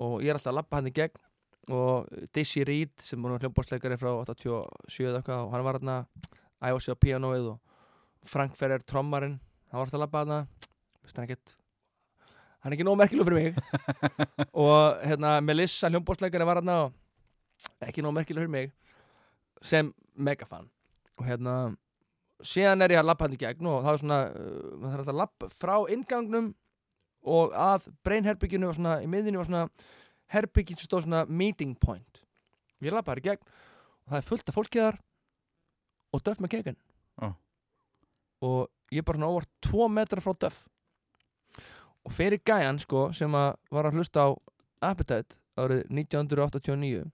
Og 0.00 0.20
ég 0.24 0.32
er 0.32 0.38
alltaf 0.38 0.54
að 0.54 0.60
labba 0.60 0.80
hann 0.80 0.90
í 0.90 0.94
gegn. 0.96 1.26
Og 1.70 2.08
Dizzy 2.34 2.64
Reed 2.66 2.92
sem 3.04 3.22
var 3.22 3.38
hljómbásleikari 3.38 3.98
frá 4.00 4.10
87 4.24 5.04
eða 5.04 5.20
eitthvað 5.20 5.44
og 5.44 5.52
hann 5.54 5.64
var 5.66 5.78
hérna 5.78 5.96
æfa 6.60 6.80
sig 6.80 6.96
á 6.96 7.02
píanóið 7.04 7.50
og 7.52 7.58
Frank 8.26 8.56
Ferrer 8.58 8.82
trommarinn 8.82 9.36
hann 9.70 9.78
var 9.78 9.86
alltaf 9.86 9.98
að 10.00 10.04
labba 10.04 10.22
hann 10.24 10.32
hann 10.34 11.20
er 11.20 11.26
ekkert 11.28 11.54
hann 12.60 12.72
er 12.72 12.76
ekki 12.76 12.86
nóg 12.88 12.98
merkileg 13.00 13.28
fyrir 13.28 13.38
mig. 13.40 13.54
Og 14.64 15.04
hérna 15.04 15.36
Melissa 15.44 15.88
hljómbásleikari 15.88 16.48
var 16.48 16.60
og 16.64 16.92
ekki 17.86 18.02
nóg 18.04 18.16
merkileg 18.16 18.44
fyrir 18.44 18.52
mig 18.52 18.72
sem 19.62 19.92
megafan. 20.16 20.68
Og 21.18 21.26
hérna 21.28 21.76
síðan 22.46 22.84
er 22.84 22.94
ég 22.96 23.02
að 23.02 23.08
labba 23.10 23.26
hann 23.26 23.36
í 23.36 23.40
gegn 23.40 23.70
og 23.70 23.82
það 23.84 23.92
er 23.92 24.02
svona 24.02 24.20
uh, 24.30 24.58
það 24.80 24.90
er 24.90 25.00
alltaf 25.00 25.12
að 25.14 25.20
labba 25.20 25.50
frá 25.54 25.74
ingangnum 25.96 26.50
og 27.30 27.52
að 27.52 27.90
breinherbygginu 28.06 28.70
var 28.70 28.78
svona 28.78 28.96
í 29.04 29.08
miðinu 29.10 29.42
var 29.42 29.50
svona 29.50 29.64
herbyggin 30.32 30.78
sem 30.78 30.88
stóð 30.88 31.04
svona 31.04 31.24
meeting 31.28 31.74
point. 31.76 32.22
Og 32.78 32.88
ég 32.88 32.94
labba 32.94 33.12
þar 33.12 33.22
í 33.22 33.26
gegn 33.28 33.44
og 33.44 34.12
það 34.12 34.20
er 34.20 34.28
fullt 34.30 34.50
af 34.50 34.56
fólki 34.56 34.82
þar 34.82 35.00
og 36.10 36.24
döf 36.26 36.40
með 36.42 36.52
kegin 36.56 36.78
Já. 37.20 37.28
og 38.46 38.60
ég 38.90 39.02
er 39.02 39.06
bara 39.06 39.20
svona 39.20 39.30
óvart 39.30 39.50
tvo 39.62 39.88
metra 39.92 40.22
frá 40.24 40.34
döf 40.46 40.64
og 42.06 42.14
fyrir 42.16 42.42
gæjan 42.46 42.80
sko 42.82 43.10
sem 43.16 43.34
að 43.36 43.52
var 43.70 43.88
að 43.88 44.00
hlusta 44.00 44.26
á 44.26 44.28
Appetite 44.90 45.38
árið 45.60 45.84
1989 45.92 47.04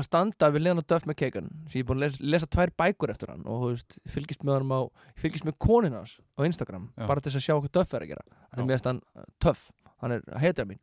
að 0.00 0.06
standa 0.08 0.48
við 0.54 0.62
liðan 0.64 0.80
á 0.80 0.88
Duff 0.88 1.04
McKagan 1.04 1.48
sem 1.68 1.80
ég 1.80 1.84
er 1.84 1.88
búin 1.90 1.98
að 2.00 2.04
lesa, 2.06 2.24
lesa 2.34 2.46
tvær 2.48 2.70
bækur 2.80 3.10
eftir 3.12 3.28
hann 3.28 3.42
og 3.44 3.66
veist, 3.68 3.98
fylgist 4.08 4.44
með 4.46 4.54
honum 4.56 4.72
á 4.72 4.80
fylgist 5.20 5.44
með 5.44 5.58
konin 5.60 5.92
hans 5.98 6.14
á 6.38 6.40
Instagram 6.48 6.86
Já. 6.96 7.06
bara 7.10 7.20
til 7.20 7.28
þess 7.32 7.40
að 7.42 7.46
sjá 7.48 7.54
hvað 7.58 7.72
Duff 7.76 7.92
er 7.98 8.06
að 8.06 8.12
gera 8.14 8.24
er 8.56 8.64
mest 8.70 8.88
hann 8.88 9.02
uh, 9.16 9.26
töff, 9.42 9.66
hann 10.00 10.14
er 10.16 10.24
hetja 10.40 10.64
mín 10.64 10.80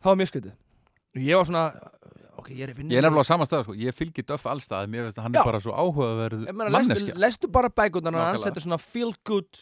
það 0.00 0.08
var 0.12 0.18
mjög 0.22 0.30
skrítið 0.32 0.54
og 1.10 1.20
ég 1.26 1.36
var 1.40 1.48
svona 1.50 1.64
ok, 2.40 2.48
ég 2.54 2.62
er 2.64 2.72
að 2.72 2.80
vinna 2.80 2.94
Ég 2.94 3.02
er 3.02 3.04
nefnilega 3.04 3.26
á 3.26 3.32
sama 3.34 3.46
stað 3.48 3.64
sko. 3.66 3.74
Ég 3.76 3.96
fylgi 3.96 4.22
Duff 4.24 4.46
allstað 4.48 4.86
Mér 4.88 5.08
finnst 5.08 5.18
að 5.20 5.26
hann 5.26 5.34
Já. 5.36 5.40
er 5.42 5.48
bara 5.50 5.60
svo 5.60 5.74
áhugaverð 5.76 6.44
meina, 6.54 6.70
lestu, 7.26 7.50
bara 7.52 7.68
bækurnar 7.68 8.14
Nákvæmlega. 8.14 8.44
þetta 8.46 8.62
er 8.62 8.66
svona 8.68 8.78
feel 8.80 9.12
good 9.28 9.60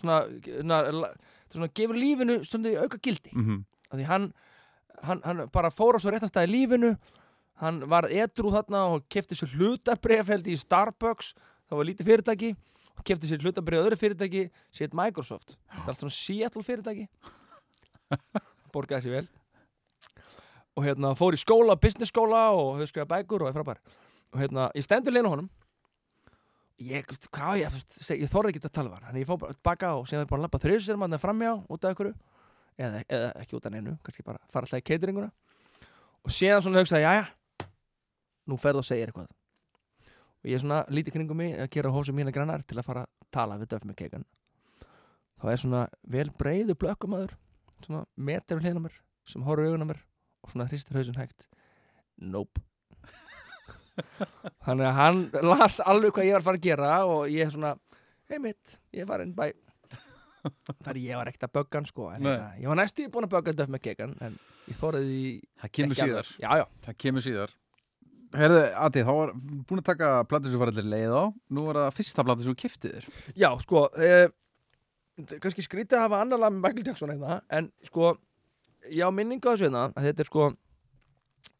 svona, 0.00 0.22
þetta 0.30 0.80
er 0.86 1.58
svona 1.58 1.70
gefur 1.76 1.98
lífinu 2.00 2.38
svona 2.46 2.72
auka 2.86 3.00
gildi 3.02 3.32
Mhm. 3.36 3.60
af 3.90 3.98
því 3.98 4.04
hann, 4.08 4.32
hann, 5.04 5.20
hann 5.24 5.44
bara 5.52 5.70
fór 5.70 5.96
á 5.96 6.00
svo 6.00 6.10
í 6.14 6.48
lífinu 6.48 6.96
hann 7.62 7.82
var 7.90 8.08
edru 8.12 8.52
þarna 8.54 8.82
og 8.94 9.06
kefti 9.12 9.38
sér 9.38 9.52
hlutabrefheldi 9.56 10.54
í 10.54 10.60
Starbucks 10.60 11.32
það 11.66 11.80
var 11.80 11.88
lítið 11.88 12.10
fyrirtæki 12.10 12.52
og 12.96 13.04
kefti 13.06 13.30
sér 13.30 13.44
hlutabref 13.44 13.84
öðru 13.84 13.98
fyrirtæki 14.00 14.46
sétt 14.74 14.96
Microsoft. 14.96 15.56
Það 15.72 15.82
er 15.82 15.92
allt 15.92 16.04
svona 16.04 16.16
Seattle 16.16 16.64
fyrirtæki. 16.66 17.06
Borgaði 18.74 19.08
sér 19.08 19.16
vel. 19.18 19.28
Og 20.76 20.84
hérna 20.84 21.14
fór 21.16 21.36
í 21.36 21.40
skóla, 21.40 21.78
business 21.80 22.12
skóla 22.12 22.48
og 22.52 22.76
höfðu 22.76 22.90
skrifa 22.92 23.08
bækur 23.14 23.44
og 23.44 23.50
er 23.50 23.56
frábær. 23.56 23.80
Og 24.34 24.42
hérna, 24.42 24.68
ég 24.76 24.84
stendur 24.84 25.14
leina 25.14 25.32
honum. 25.32 25.48
Ég, 26.76 27.08
hvað 27.32 27.62
ég, 27.62 27.76
seg, 27.88 28.20
ég 28.20 28.28
þorði 28.28 28.52
ekki 28.52 28.66
að 28.66 28.74
tala 28.76 28.92
við 28.92 29.06
hann. 29.08 29.20
Ég 29.22 29.28
fór 29.28 29.40
bara 29.40 29.56
baka 29.64 29.94
og 29.96 30.08
síðan 30.10 30.26
er 30.26 30.28
bara 30.28 30.42
að 30.42 30.44
lappa 30.44 30.60
þrjus 30.60 30.84
sér 30.84 30.98
mann 31.00 31.16
framjá 31.20 31.54
út 31.72 31.86
af 31.88 31.94
ykkur 31.96 32.10
eða, 32.76 33.00
eða 33.08 33.30
ekki 33.40 33.56
út 33.56 33.68
af 33.68 33.72
neinu, 33.72 33.96
kannski 34.04 34.24
bara 34.26 34.42
fara 34.52 34.68
alltaf 34.68 34.82
í 34.82 34.84
cateringuna 34.84 35.30
og 36.26 36.34
síðan 36.34 36.64
svona 36.64 36.82
hugsaði, 36.82 37.06
jæja 37.06 37.24
nú 38.46 38.58
ferð 38.60 38.82
og 38.82 38.88
segir 38.88 39.10
eitthvað. 39.10 39.28
Og 40.42 40.50
ég 40.50 40.62
svona 40.62 40.84
lítið 40.92 41.18
kringum 41.18 41.40
mig 41.42 41.56
að 41.58 41.70
gera 41.74 41.92
hósum 41.94 42.16
mína 42.18 42.34
grannar 42.34 42.62
til 42.62 42.78
að 42.78 42.86
fara 42.86 43.06
að 43.06 43.30
tala 43.34 43.58
við 43.58 43.78
McKagan 43.82 44.26
þá 45.40 45.50
er 45.52 45.60
svona 45.60 45.82
vel 46.08 46.28
breiðu 46.38 46.76
blökkumæður 46.80 47.34
svona 47.84 48.04
meter 48.16 48.60
við 48.60 48.78
mér 48.80 48.94
sem 49.28 49.44
horfur 49.44 49.68
augun 49.68 49.84
á 49.84 49.90
mér 49.90 50.00
og 50.44 50.52
svona 50.52 50.68
hristir 50.70 50.96
hausinn 50.96 51.18
hægt. 51.18 51.46
Nope. 52.16 52.62
Þannig 54.64 54.86
að 54.86 54.96
hann 55.00 55.22
las 55.44 55.78
alveg 55.80 56.14
hvað 56.16 56.28
ég 56.28 56.36
var 56.36 56.42
að 56.42 56.48
fara 56.48 56.60
að 56.60 56.66
gera 56.66 56.96
og 57.08 57.22
ég 57.32 57.52
svona 57.52 57.74
hei 58.30 58.40
mitt, 58.42 58.76
ég 58.92 59.04
er 59.04 59.10
farin 59.10 59.34
bæ 59.36 59.48
þar 60.86 61.00
ég 61.00 61.18
var 61.18 61.30
ekkert 61.30 61.48
að 61.48 61.54
bögga 61.58 61.80
hann 61.80 61.88
sko 61.88 62.08
en 62.12 62.22
hérna, 62.22 62.50
ég 62.60 62.70
var 62.70 62.78
næstu 62.78 63.06
búin 63.10 63.26
að 63.26 63.34
bögga 63.34 63.66
McKagan 63.66 64.12
en 64.22 64.36
ég 64.70 64.78
þóraði 64.78 65.22
Það 65.62 65.72
kemur 65.78 65.98
síðar. 65.98 66.30
Já, 66.38 66.50
já, 66.60 66.66
Það 66.86 66.98
kemur 67.04 67.26
síðar 67.26 67.56
Herðu, 68.34 68.60
Adi, 68.82 69.02
þá 69.06 69.12
var 69.14 69.32
búin 69.36 69.80
að 69.80 69.86
taka 69.86 70.10
plati 70.28 70.50
sem 70.50 70.60
farallir 70.60 70.88
leið 70.90 71.14
á. 71.14 71.24
Nú 71.54 71.66
var 71.68 71.78
það 71.84 71.96
fyrsta 71.98 72.24
plati 72.26 72.44
sem 72.44 72.54
þú 72.54 72.60
kiftið 72.62 72.94
þér. 72.96 73.08
Já, 73.38 73.48
sko 73.62 73.82
eh, 74.02 74.28
kannski 75.42 75.64
skrítið 75.64 75.98
að 75.98 76.04
hafa 76.06 76.20
annar 76.24 76.42
lag 76.42 76.54
með 76.54 76.64
Michael 76.64 76.90
Jackson 76.90 77.12
hérna 77.14 77.38
en 77.58 77.70
sko, 77.86 78.12
ég 78.90 79.06
á 79.06 79.10
minningu 79.14 79.46
á 79.46 79.52
þessu 79.54 79.68
hérna 79.68 79.84
að 79.92 80.08
þetta 80.10 80.24
er 80.24 80.30
sko 80.30 80.48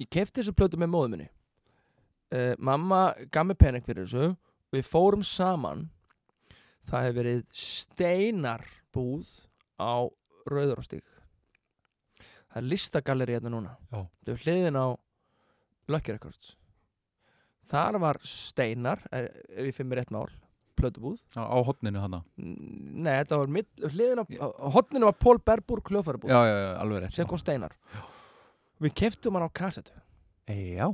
ég 0.02 0.10
kefti 0.12 0.43
þessu 0.43 0.56
plötu 0.59 0.80
með 0.82 0.93
móðu 0.94 1.12
minni. 1.14 1.28
Eh, 2.34 2.55
mamma 2.59 3.02
gaf 3.30 3.47
mér 3.47 3.60
pening 3.60 3.86
fyrir 3.86 4.06
þessu 4.09 4.32
og 4.34 4.78
við 4.78 4.88
fórum 4.90 5.26
saman. 5.26 5.86
Það 6.86 7.09
hefur 7.09 7.20
verið 7.22 7.44
steinarbúð 7.59 9.30
á 9.82 10.06
Rauðurástík 10.47 11.06
það 12.56 12.62
er 12.62 12.70
listagalleri 12.72 13.36
hérna 13.36 13.51
núna 13.52 13.74
er 14.24 14.38
hliðin 14.40 14.78
á 14.80 14.97
Lucky 15.92 16.14
Records. 16.16 16.54
Þar 17.66 17.98
var 18.02 18.18
steinar 18.26 19.02
eh, 19.10 19.26
ef 19.56 19.70
ég 19.70 19.74
finn 19.74 19.88
mér 19.90 20.02
rétt 20.02 20.12
mál 20.14 20.28
plötubúð. 20.76 21.16
Á, 21.34 21.42
á 21.42 21.56
hotninu 21.64 22.02
hana 22.02 22.20
Nei, 22.36 23.14
þetta 23.22 23.38
var 23.40 23.50
mitt, 23.50 23.68
hliðin 23.80 24.20
á, 24.20 24.24
á 24.44 24.68
hotninu 24.74 25.08
var 25.08 25.16
Pól 25.18 25.40
Berburg 25.40 25.86
kljófarabúð 25.88 26.30
Já, 26.30 26.40
já, 26.44 26.54
já, 26.60 26.70
alveg 26.82 27.02
rétt. 27.06 27.16
Sem 27.16 27.28
kom 27.30 27.40
steinar. 27.40 27.74
Við 28.84 28.92
keftum 29.00 29.38
hann 29.38 29.48
á 29.48 29.50
kassetu. 29.56 29.94
Já, 30.52 30.90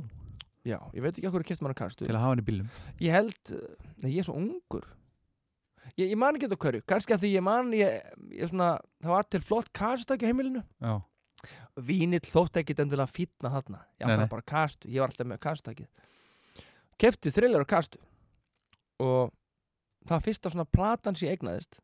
Já, 0.63 0.77
ég 0.95 1.03
veit 1.03 1.17
ekki 1.17 1.27
okkur 1.27 1.43
við 1.43 1.49
keftum 1.51 1.67
hann 1.67 1.75
á 1.75 1.81
kassetu. 1.83 2.07
Til 2.07 2.15
að 2.15 2.21
hafa 2.23 2.31
hann 2.31 2.41
í 2.41 2.47
bílum 2.47 2.69
Ég 3.03 3.11
held, 3.17 3.55
nei, 3.99 4.13
ég 4.13 4.21
er 4.23 4.27
svo 4.29 4.37
ungur. 4.39 4.85
Ég, 5.97 6.07
ég 6.07 6.17
man 6.17 6.37
ekki 6.37 6.47
þetta 6.47 6.61
hverju. 6.63 6.83
Kannski 6.87 7.15
að 7.17 7.25
því 7.25 7.31
ég 7.33 7.43
man 7.43 7.73
ég, 7.75 7.97
ég 8.39 8.49
svona, 8.53 8.69
Það 9.03 9.13
var 9.17 9.27
til 9.27 9.41
flott 9.43 9.73
kassetaki 9.75 10.23
á 10.25 10.29
heimilinu. 10.31 10.63
Já, 10.79 10.93
Vínill 11.89 12.23
þótt 12.23 12.59
ekki 12.61 12.75
endilega 12.79 13.09
fýtna 13.11 13.49
þarna. 13.53 13.79
Ég 13.99 14.07
átti 14.07 14.29
bara 14.31 14.45
kassetu, 14.53 14.89
ég 14.93 15.01
var 15.03 15.11
alltaf 15.11 15.27
með 15.27 15.41
kassetakið 15.43 15.87
Kefti 17.01 17.31
thriller 17.33 17.65
á 17.65 17.67
kassetu 17.67 17.99
Og 19.03 19.31
það 20.07 20.23
fyrsta 20.27 20.51
svona 20.53 20.67
platan 20.69 21.15
sem 21.17 21.27
ég 21.29 21.37
eignaðist 21.39 21.79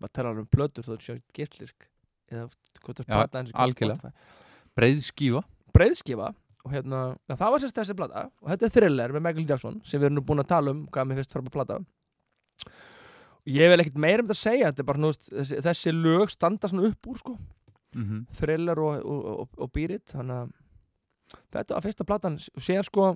Bara 0.00 0.12
tala 0.14 0.32
alveg 0.32 0.46
um 0.46 0.50
plötur 0.52 0.86
þó 0.86 0.96
sjá 1.02 1.16
gistlisk 1.36 1.88
Eða 2.30 2.48
hvort 2.82 3.00
það 3.02 3.06
Já, 3.10 3.14
platan 3.18 3.46
sem 3.50 3.60
algjörlega. 3.66 3.98
Spotify. 4.00 4.72
breið 4.76 5.02
skífa 5.10 5.42
breiðskifa 5.76 6.32
og 6.66 6.72
hérna, 6.74 7.00
ja, 7.30 7.34
það 7.38 7.52
var 7.54 7.60
sérst 7.62 7.76
þessi 7.78 7.94
plata 7.94 8.22
og 8.42 8.48
þetta 8.50 8.66
er 8.66 8.72
Thriller 8.74 9.12
með 9.14 9.22
Michael 9.26 9.44
Jackson 9.52 9.76
sem 9.86 10.00
við 10.00 10.08
erum 10.08 10.16
nú 10.18 10.22
búin 10.26 10.42
að 10.42 10.48
tala 10.50 10.72
um 10.74 10.80
hvað 10.90 11.06
mér 11.06 11.20
finnst 11.20 11.34
fara 11.36 11.44
på 11.46 11.52
plata. 11.54 11.76
Og 13.46 13.52
ég 13.54 13.70
vil 13.70 13.78
ekkert 13.84 14.00
meira 14.02 14.24
um 14.24 14.26
þetta 14.26 14.34
að 14.34 14.40
segja 14.40 14.70
þetta 14.72 14.82
er 14.82 14.88
bara, 14.88 15.02
nú, 15.04 15.10
þessi, 15.28 15.60
þessi 15.68 15.92
lög 15.94 16.32
standa 16.32 16.70
svona 16.72 16.88
upp 16.90 17.10
úr 17.12 17.20
sko, 17.22 17.34
mm 17.96 18.26
Thriller 18.36 18.80
og, 18.82 19.02
og, 19.02 19.26
og, 19.32 19.58
og 19.58 19.72
Beat 19.72 19.96
It 19.96 20.14
þannig 20.14 20.42
að 20.42 20.54
þetta 21.56 21.74
var 21.74 21.84
fyrsta 21.86 22.06
platan. 22.06 22.38
Og 22.54 22.62
síðan 22.62 22.86
sko 22.86 23.10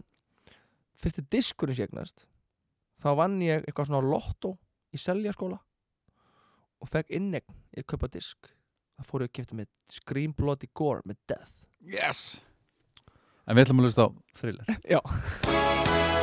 fyrsti 1.00 1.24
diskurinn 1.32 1.78
ségnast 1.78 2.26
þá 3.00 3.10
vann 3.16 3.40
ég 3.44 3.64
eitthvað 3.64 3.90
svona 3.90 4.02
á 4.04 4.10
lottó 4.10 4.54
í 4.92 5.00
seljaskóla 5.00 5.60
og 6.80 6.88
fekk 6.88 7.12
innegn 7.16 7.58
í 7.76 7.82
að 7.82 7.88
kaupa 7.92 8.10
disk. 8.12 8.52
Það 8.96 9.08
fór 9.08 9.24
ég 9.24 9.30
að 9.30 9.36
kipta 9.38 9.58
með 9.60 9.70
Scream 9.92 10.36
Bloody 10.36 10.68
Gore 10.76 11.04
með 11.08 11.20
Death. 11.28 11.64
Yes! 11.80 12.40
En 13.48 13.56
við 13.56 13.66
ætlum 13.66 13.80
að 13.80 13.88
hlusta 13.88 14.08
á 14.08 14.10
thriller. 14.36 14.80
Já 14.84 16.19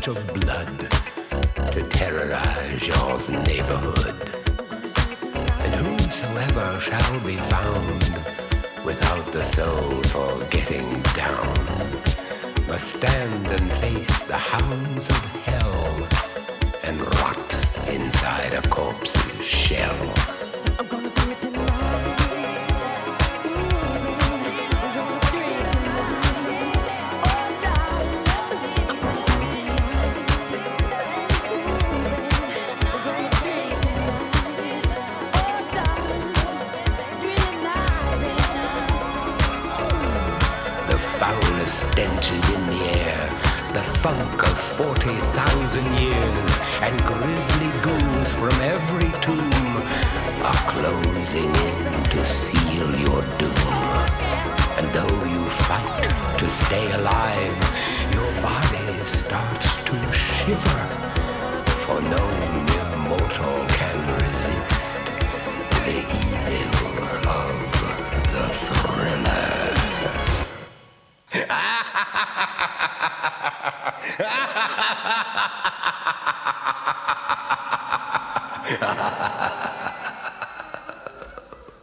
in 0.00 0.14
search 0.14 0.16
of 0.16 0.29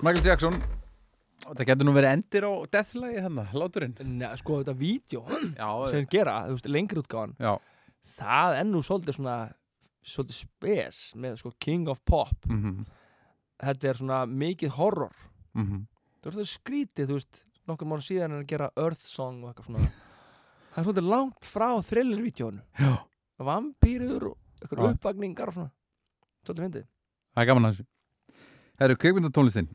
Michael 0.08 0.24
Jackson. 0.24 0.54
Það 1.44 1.66
getur 1.68 1.84
nú 1.84 1.92
verið 1.92 2.14
endir 2.16 2.46
á 2.48 2.52
deathlagi 2.72 3.22
hann, 3.26 3.40
láturinn 3.60 3.96
Nei, 4.08 4.30
sko 4.40 4.62
þetta 4.62 4.76
vídeo 4.80 5.24
Já, 5.28 5.68
sem 5.92 6.06
þeir 6.06 6.06
gera, 6.14 6.36
þú 6.46 6.54
veist, 6.54 6.68
lengri 6.72 7.02
útgáðan 7.02 7.34
já. 7.44 7.50
það 8.16 8.56
er 8.56 8.70
nú 8.70 8.82
svolítið 8.88 9.18
svona 9.18 9.34
svolítið 10.08 10.38
spes 10.38 11.00
með 11.20 11.36
sko 11.42 11.52
King 11.60 11.92
of 11.92 12.00
Pop. 12.08 12.48
Mm 12.48 12.62
-hmm. 12.64 12.86
þetta 13.66 13.90
er 13.90 14.00
svona 14.00 14.20
mikið 14.26 14.72
horror. 14.78 15.16
Mm 15.54 15.88
það 16.22 16.28
er 16.28 16.32
svolítið 16.32 16.54
skrítið, 16.54 17.08
þú 17.08 17.14
veist 17.20 17.44
nokkur 17.68 17.88
mánu 17.88 18.02
síðan 18.02 18.32
en 18.32 18.44
að 18.44 18.48
gera 18.48 18.72
Earth 18.78 19.04
Song 19.04 19.44
og 19.44 19.50
eitthvað 19.50 19.66
svona. 19.66 19.92
Það 20.72 20.78
er 20.78 20.84
svolítið 20.84 21.10
langt 21.10 21.44
frá 21.46 21.82
thriller-vídeónu 21.82 22.62
Já, 22.80 22.98
vampýrur 23.40 24.24
og 24.32 24.38
eitthvað 24.62 24.94
uppvagningar 24.94 25.48
og 25.48 25.54
svona. 25.54 25.72
Svolítið 26.46 26.64
fyndið. 26.64 26.88
Það 27.34 27.42
er 27.42 27.46
gaman 27.46 27.66
að 27.66 27.72
þessu. 27.72 27.86
Herru, 28.80 28.96
kveikmyndatónlistin 28.96 29.68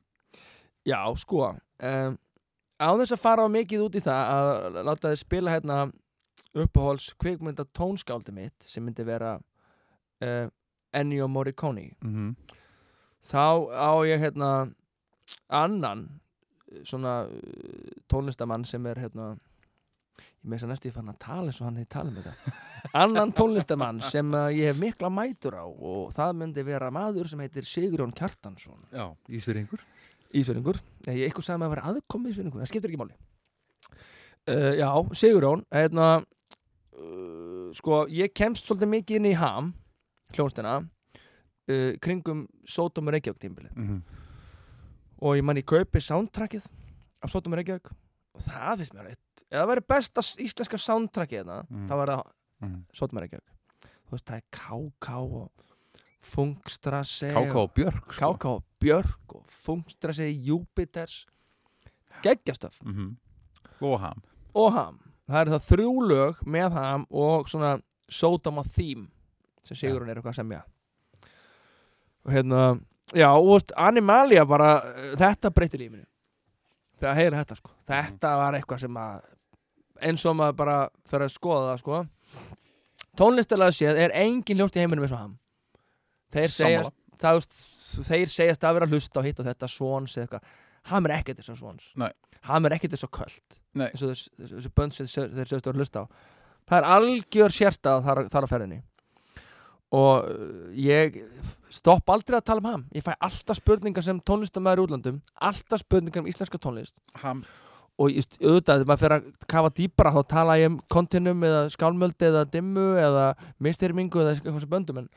Já, 0.86 1.00
sko 1.16 1.44
um, 1.52 2.16
á 2.82 2.88
þess 2.98 3.14
að 3.14 3.22
fara 3.22 3.44
á 3.46 3.48
mikið 3.52 3.84
út 3.86 3.98
í 3.98 4.02
það 4.02 4.32
að 4.32 4.80
láta 4.88 5.12
þið 5.12 5.20
spila 5.20 5.54
hérna 5.54 5.76
uppáhalds 6.52 7.12
kvikmynda 7.20 7.66
tónskáldi 7.76 8.34
mitt 8.34 8.66
sem 8.66 8.84
myndi 8.84 9.06
vera 9.06 9.36
uh, 9.38 10.48
Ennio 10.92 11.28
Morricone 11.28 11.92
mm 12.02 12.10
-hmm. 12.12 12.58
þá 13.24 13.72
á 13.72 13.92
ég 14.04 14.20
hérna 14.20 14.50
annan 15.48 16.20
eh, 16.72 16.82
svona 16.84 17.26
tónlistamann 18.08 18.64
sem 18.64 18.86
er 18.86 18.98
hérna 18.98 19.36
ég 20.42 20.50
með 20.50 20.58
þess 20.58 20.66
að 20.66 20.72
næstu 20.72 20.88
ég 20.88 20.94
fann 20.96 21.12
að 21.12 21.18
tala 21.22 21.46
eins 21.46 21.60
og 21.60 21.66
hann 21.66 21.76
hefði 21.76 21.90
talað 21.94 22.14
með 22.16 22.24
það. 22.28 22.60
Annan 23.02 23.32
tónlistamann 23.32 24.00
sem 24.02 24.34
uh, 24.34 24.48
ég 24.50 24.72
hef 24.72 24.80
mikla 24.80 25.10
mætur 25.12 25.54
á 25.54 25.64
og 25.64 26.12
það 26.12 26.32
myndi 26.40 26.64
vera 26.66 26.90
maður 26.90 27.30
sem 27.30 27.42
heitir 27.44 27.68
Sigurjón 27.68 28.14
Kjartansson. 28.18 28.82
Já, 28.90 29.06
Ísfyrringur 30.32 30.78
Ísveringur, 30.78 31.16
ég 31.18 31.28
eitthvað 31.28 31.46
sagði 31.46 31.60
maður 31.62 31.70
að 31.70 31.74
vera 31.76 31.92
aðkomi 31.92 32.32
Ísveringur, 32.32 32.62
það 32.62 32.70
skiptir 32.70 32.92
ekki 32.92 33.00
máli 33.02 33.16
uh, 34.48 34.72
Já, 34.78 34.88
Sigurjón 35.18 35.64
hérna 35.72 36.08
uh, 36.22 37.68
sko, 37.76 38.04
ég 38.12 38.34
kemst 38.36 38.66
svolítið 38.68 38.92
mikið 38.96 39.20
inn 39.20 39.30
í 39.32 39.34
ham 39.38 39.72
hljónstina 40.36 40.78
uh, 40.82 41.92
kringum 42.02 42.46
Sótum 42.68 43.10
Reykjavík 43.12 43.42
tímbilið 43.42 43.76
mm 43.76 43.88
-hmm. 43.88 44.02
og 45.20 45.36
ég 45.36 45.44
man 45.44 45.56
ég 45.56 45.66
kaupi 45.66 46.00
soundtrackið 46.00 46.68
af 47.22 47.30
Sótum 47.30 47.54
Reykjavík 47.54 47.90
og 48.32 48.40
það 48.40 48.76
finnst 48.76 48.94
mér 48.94 49.10
eitt 49.12 49.44
ef 49.50 49.58
það 49.58 49.68
væri 49.68 49.88
besta 49.88 50.20
íslenska 50.20 50.78
soundtrackið 50.78 51.44
Mm. 51.68 51.88
þá 51.88 51.94
var 51.96 52.08
það 52.08 52.22
mm. 52.60 52.84
Sótum 52.92 53.18
Reykjavík 53.18 53.48
þú 53.82 54.16
veist, 54.16 54.26
það 54.26 54.36
er 54.36 54.44
K.K. 54.50 55.08
og 55.16 55.50
Fungstrassi 56.22 57.32
Káká 57.34 57.58
og 57.58 57.72
Björk 57.74 58.12
sko. 58.14 58.32
K.K. 58.34 58.64
Björk 58.80 59.34
og 59.34 59.44
Fungstrassi 59.50 60.30
Júpiters 60.46 61.26
geggjastöf 62.22 62.78
mm 62.82 62.92
-hmm. 62.92 63.16
Og 63.80 64.00
ham. 64.00 64.22
Og 64.54 64.72
ham. 64.72 65.00
Það 65.28 65.40
eru 65.40 65.50
það 65.50 65.66
þrjú 65.70 65.92
lög 66.08 66.34
með 66.46 66.72
ham 66.72 67.06
og 67.10 67.48
svona 67.48 67.80
Sodoma 68.08 68.62
Theme 68.62 69.08
sem 69.62 69.76
Sigurinn 69.76 70.10
er 70.10 70.16
eitthvað 70.16 70.32
að 70.32 70.40
semja. 70.40 70.62
Og 72.24 72.32
hérna 72.32 72.80
já, 73.14 73.28
og 73.28 73.46
veist, 73.52 73.72
Animalia 73.76 74.44
bara 74.44 74.80
þetta 75.16 75.50
breytir 75.50 75.80
lífinu. 75.80 76.04
Þegar 77.00 77.14
heyra 77.14 77.36
þetta 77.36 77.56
sko, 77.56 77.70
þetta 77.86 78.36
var 78.36 78.54
eitthvað 78.54 78.78
sem 78.78 78.96
að 78.96 79.20
eins 80.00 80.26
og 80.26 80.36
maður 80.36 80.52
bara 80.56 80.88
fyrir 81.06 81.24
að 81.24 81.34
skoða 81.34 81.70
það 81.70 81.78
sko. 81.78 82.04
Tónlistalega 83.16 83.70
séð 83.70 83.96
er 83.96 84.10
engin 84.14 84.58
ljóst 84.58 84.76
í 84.76 84.78
heiminum 84.78 85.04
eins 85.04 85.12
og 85.12 85.18
ham 85.18 85.41
þeir 86.32 86.52
segjast 86.56 86.94
það, 87.22 87.46
þeir 88.08 88.32
segjast 88.32 88.64
að 88.68 88.76
vera 88.78 88.88
að 88.88 88.96
hlusta 88.96 89.20
og 89.22 89.26
hitta 89.28 89.46
þetta 89.46 89.68
svons 89.70 90.16
eða 90.16 90.26
eitthvað. 90.26 90.52
Ham 90.90 91.06
er 91.06 91.12
ekkert 91.20 91.38
eins 91.42 91.50
og 91.52 91.58
svons 91.60 91.90
ham 92.48 92.66
er 92.66 92.74
ekkert 92.74 92.94
eins 92.96 93.04
og 93.06 93.12
köld. 93.14 93.58
Nei. 93.78 93.86
eins 93.92 94.02
og 94.02 94.10
þess- 94.10 94.30
þess- 94.40 94.54
þessi 94.56 94.70
bönd 94.74 94.94
sem 94.96 95.06
þeir 95.06 95.46
segjast 95.46 95.66
að 95.66 95.68
vera 95.70 95.76
að 95.76 95.82
hlusta 95.84 96.00
á. 96.02 96.04
Það 96.66 96.78
er 96.80 96.88
algjör 96.96 97.54
sérstað 97.54 98.02
þar, 98.08 98.20
þar 98.32 98.46
á 98.46 98.48
ferðinni. 98.50 98.80
Og 99.92 100.24
uh, 100.24 100.68
ég 100.72 101.18
stopp 101.72 102.08
aldrei 102.12 102.38
að 102.38 102.46
tala 102.48 102.62
um 102.62 102.68
ham. 102.70 102.84
Ég 102.96 103.04
fæ 103.04 103.12
alltaf 103.20 103.58
spurningar 103.60 104.04
sem 104.06 104.20
tónlistamæður 104.24 104.80
í 104.80 104.84
útlandum 104.86 105.18
alltaf 105.36 105.82
spurningar 105.84 106.24
um 106.24 106.30
íslenska 106.32 106.58
tónlist. 106.58 106.96
Ham. 107.22 107.44
Og 108.00 108.08
just, 108.16 108.38
auðvitað, 108.40 108.80
þegar 108.80 108.88
maður 108.88 109.02
fer 109.04 109.14
að 109.18 109.26
kafa 109.52 109.72
dýpra 109.76 110.12
þá 110.16 110.20
tala 110.32 110.54
ég 110.58 110.70
um 110.72 110.78
kontinum 110.90 111.44
eða 111.44 111.66
skálmöldi 111.74 112.30
eða 112.30 112.46
dimmu 112.48 112.86
eða 112.98 113.26
mistyrmingu 113.62 114.22
eða 114.24 114.32
eitthvað 114.38 114.62
sem 114.64 114.72
böndum 114.72 115.02
en 115.02 115.10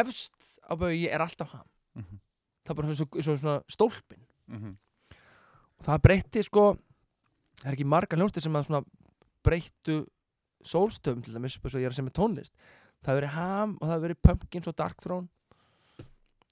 efst 0.00 0.58
á 0.64 0.72
baugi 0.78 1.08
er 1.08 1.20
alltaf 1.24 1.52
ham. 1.52 1.68
Mhm. 1.94 2.18
það 2.64 2.70
er 2.70 2.74
bara 2.78 2.94
svona, 2.94 3.22
svona, 3.22 3.38
svona 3.38 3.62
stólpin. 3.68 4.26
Mm 4.48 4.58
-hmm. 4.58 4.76
og 5.78 5.84
það 5.86 6.02
breytti 6.02 6.42
sko 6.42 6.76
það 7.62 7.66
er 7.66 7.72
ekki 7.76 7.84
margar 7.84 8.18
hljónstir 8.18 8.42
sem 8.42 8.56
að 8.56 8.66
svona 8.66 8.84
breyttu 9.42 10.06
sólstöfum 10.62 11.22
til 11.22 11.34
dæmis 11.34 11.58
og 11.58 11.70
ég 11.72 11.86
er 11.86 11.90
að 11.90 11.94
sem 11.94 12.06
er 12.06 12.12
tónlist. 12.12 12.52
Það 13.02 13.14
hefur 13.14 13.20
verið 13.20 13.34
ham 13.34 13.78
og 13.80 13.88
það 13.88 13.92
hefur 13.92 14.06
verið 14.08 14.22
pumpkins 14.22 14.66
og 14.66 14.76
dark 14.76 15.00
throne. 15.02 15.28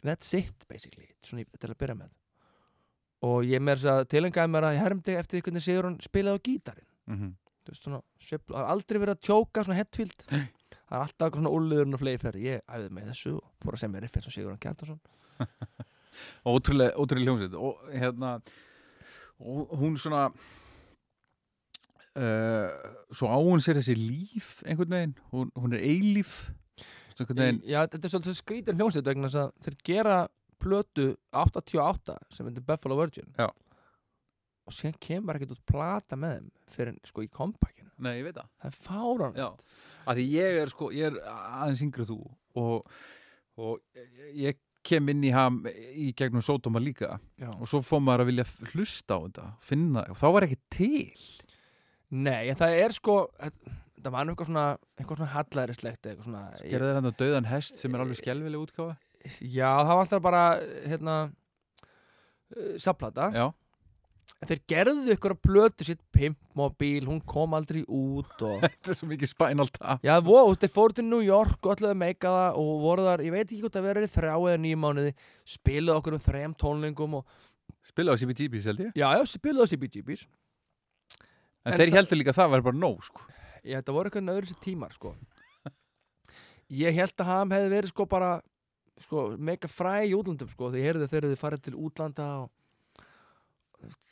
That's 0.03 0.35
it 0.35 0.67
basically. 0.69 1.09
Svona 1.23 1.43
í- 1.43 1.59
til 1.59 1.71
að 1.71 1.79
byrja 1.79 1.95
með. 1.95 2.11
Og 3.23 3.45
ég 3.45 3.61
með 3.61 3.77
þess 3.77 3.91
að 3.93 4.09
tilengaði 4.09 4.51
mér 4.51 4.65
að 4.65 4.75
ég 4.75 4.83
hermdi 4.83 5.17
eftir 5.17 5.43
hvernig 5.43 5.63
Sigur 5.63 5.85
hann 5.85 6.01
spilaði 6.01 6.39
á 6.41 6.45
gítarinn. 6.49 6.89
Mm 7.07 7.17
-hmm. 7.19 7.33
þú 7.65 7.71
veist 7.71 7.83
svona 7.85 8.03
það 8.21 8.57
har 8.57 8.67
aldrei 8.67 8.99
verið 8.99 9.15
að 9.15 9.21
tjóka 9.21 9.65
svona 9.65 9.79
hetfield 9.79 10.25
það 10.91 10.99
er 10.99 11.05
alltaf 11.07 11.37
svona 11.39 11.55
úrliðurinn 11.55 11.97
og 11.97 12.03
flegi 12.03 12.21
ferði 12.25 12.47
ég 12.49 12.65
æfði 12.67 12.95
með 12.97 13.13
þessu 13.13 13.37
og 13.39 13.47
fór 13.63 13.77
að 13.77 13.83
segja 13.85 13.95
mér 13.95 14.05
riff 14.07 14.19
eins 14.19 14.29
og 14.31 14.35
Sigur 14.35 14.53
hann 14.53 14.63
Kjartason 14.65 15.01
Ótrúlega, 16.45 16.93
ótrúlega 17.01 17.31
hljómsveit. 17.31 17.55
Og 17.57 17.79
hérna 17.93 18.41
og 19.41 19.71
hún 19.81 19.95
svona 19.97 20.27
uh, 22.21 22.69
svo 23.09 23.31
á 23.33 23.39
hún 23.41 23.63
sér 23.65 23.81
þessi 23.81 23.97
líf 23.97 24.49
einhvern 24.67 24.93
veginn, 24.97 25.15
hún, 25.33 25.53
hún 25.57 25.73
er 25.77 25.81
eilíf. 25.81 26.51
Veginn 27.21 27.63
Já, 27.69 27.85
þetta 27.85 28.07
er 28.07 28.13
svolítið 28.15 28.37
skrítir 28.39 28.77
hljómsveit 28.77 29.09
vegna 29.09 29.29
þess 29.29 29.41
að 29.47 29.51
þeir 29.65 29.77
gera 29.85 30.19
plötu 30.61 31.07
88 31.33 32.17
sem 32.33 32.49
heitir 32.49 32.65
Buffalo 32.69 32.97
Virgin. 33.01 33.29
Já. 33.39 33.49
og 34.69 34.73
síðan 34.77 35.01
kemur 35.03 35.35
ekkert 35.37 35.57
út 35.57 35.65
plata 35.67 36.17
með 36.21 36.33
þeim 36.37 36.51
fyrir 36.71 36.99
sko 37.09 37.25
í 37.25 37.31
kompakinu 37.33 37.80
Nei, 38.01 38.15
ég 38.19 38.27
veit 38.29 38.39
það. 38.39 38.49
Það 38.61 38.71
er 38.71 38.79
fáran 38.89 39.39
Já, 39.39 39.49
af 40.05 40.19
því 40.19 40.27
ég 40.33 40.59
er 40.63 40.73
sko, 40.73 40.91
ég 40.97 41.11
er 41.11 41.21
aðeins 41.31 41.85
yngri 41.87 42.05
en 42.05 42.11
þú 42.11 42.19
og, 42.61 42.99
og 43.61 44.03
ég 44.41 44.61
kem 44.87 45.13
inn 45.13 45.27
í 45.29 45.33
ham 45.35 45.61
í 45.69 46.11
gegnum 46.17 46.45
sódóma 46.45 46.81
líka 46.81 47.19
Já. 47.41 47.51
og 47.53 47.69
svo 47.69 47.83
fór 47.85 48.01
maður 48.05 48.25
að 48.25 48.31
vilja 48.33 48.47
hlusta 48.73 49.19
á 49.21 49.21
þetta 49.27 49.47
finna, 49.65 50.07
og 50.09 50.19
þá 50.21 50.27
var 50.37 50.47
ekki 50.49 50.61
til. 50.73 51.29
Nei, 52.11 52.51
það 52.59 52.79
er 52.81 52.97
sko 52.97 53.19
það 54.01 54.15
var 54.15 54.33
eitthvað 54.33 54.49
svona 54.49 54.67
svona 55.05 55.31
hallærislegt 55.35 56.09
gerði 56.09 56.89
þeir 56.89 56.99
hann 56.99 57.13
döðan 57.21 57.49
hest 57.51 57.81
sem 57.81 57.95
er 57.95 58.05
alveg 58.05 58.21
skelvileg 58.21 58.65
útgáfa. 58.65 58.97
Já, 59.45 59.69
það 59.85 59.93
var 59.93 60.03
alltaf 60.05 60.23
bara 60.25 60.45
hérna 60.89 61.17
uh, 61.29 62.77
saplata 62.81 63.29
Já, 63.35 63.47
þeir 64.49 64.61
gerðu 64.73 65.15
ykkur 65.15 65.35
að 65.35 65.41
plötu 65.45 65.87
sitt 65.87 66.01
pimpmobil, 66.17 67.05
hún 67.09 67.21
kom 67.29 67.53
aldrei 67.57 67.83
út 67.85 68.45
og 68.47 68.61
þetta 68.65 68.93
er 68.93 68.97
svo 68.97 69.09
mikið 69.11 69.33
spinal 69.35 69.69
tap. 69.75 70.01
Já, 70.07 70.15
veist, 70.25 70.63
þeir 70.63 70.73
fóru 70.73 70.97
til 70.97 71.05
New 71.09 71.21
York 71.25 71.67
og 71.69 71.85
að 71.85 71.99
meika 72.01 72.33
það 72.33 72.61
og 72.63 72.71
voru 72.85 73.05
þar, 73.05 73.25
ég 73.27 73.35
veit 73.35 73.45
ekki 73.45 73.61
hvort 73.65 73.77
að 73.81 73.89
vera 73.91 74.05
í 74.07 74.13
þrjá 74.15 74.35
eða 74.37 74.61
nýjum 74.65 74.85
mánuði, 74.87 75.13
spiluðu 75.57 75.97
okkur 76.01 76.17
um 76.17 76.23
þrejum 76.25 76.55
tónlingum 76.63 77.19
og, 77.21 77.35
spila 77.91 78.15
á 78.17 78.21
CBGB, 78.21 78.63
held 78.65 78.81
ég? 78.87 78.95
Já, 78.97 79.09
já, 79.19 79.25
spiluðu 79.29 79.67
á 79.69 79.71
CBGBs 79.75 80.23
en, 80.25 81.75
En 81.75 81.77
þeir 81.77 81.93
heldur 81.99 82.21
líka 82.21 82.33
að 82.33 82.41
það 82.41 82.55
væri 82.55 82.67
bara 82.71 82.81
nóg 82.81 83.05
sko. 83.05 83.27
Ég, 83.61 83.75
þetta 83.77 83.93
voru 83.93 84.09
eitthvað 84.09 84.25
nöður 84.25 84.49
sér 84.49 84.63
tímar, 84.65 84.95
sko. 84.97 85.13
Ég 86.81 86.97
held 86.97 87.13
að 87.21 87.29
hann 87.29 87.53
hefði 87.53 87.75
verið, 87.75 87.93
sko, 87.93 88.09
bara 88.09 88.31
sko, 89.05 89.27
mega 89.37 89.69
fræ 89.69 90.09
í 90.09 90.17
útlandum, 90.17 90.49
sko 90.49 90.73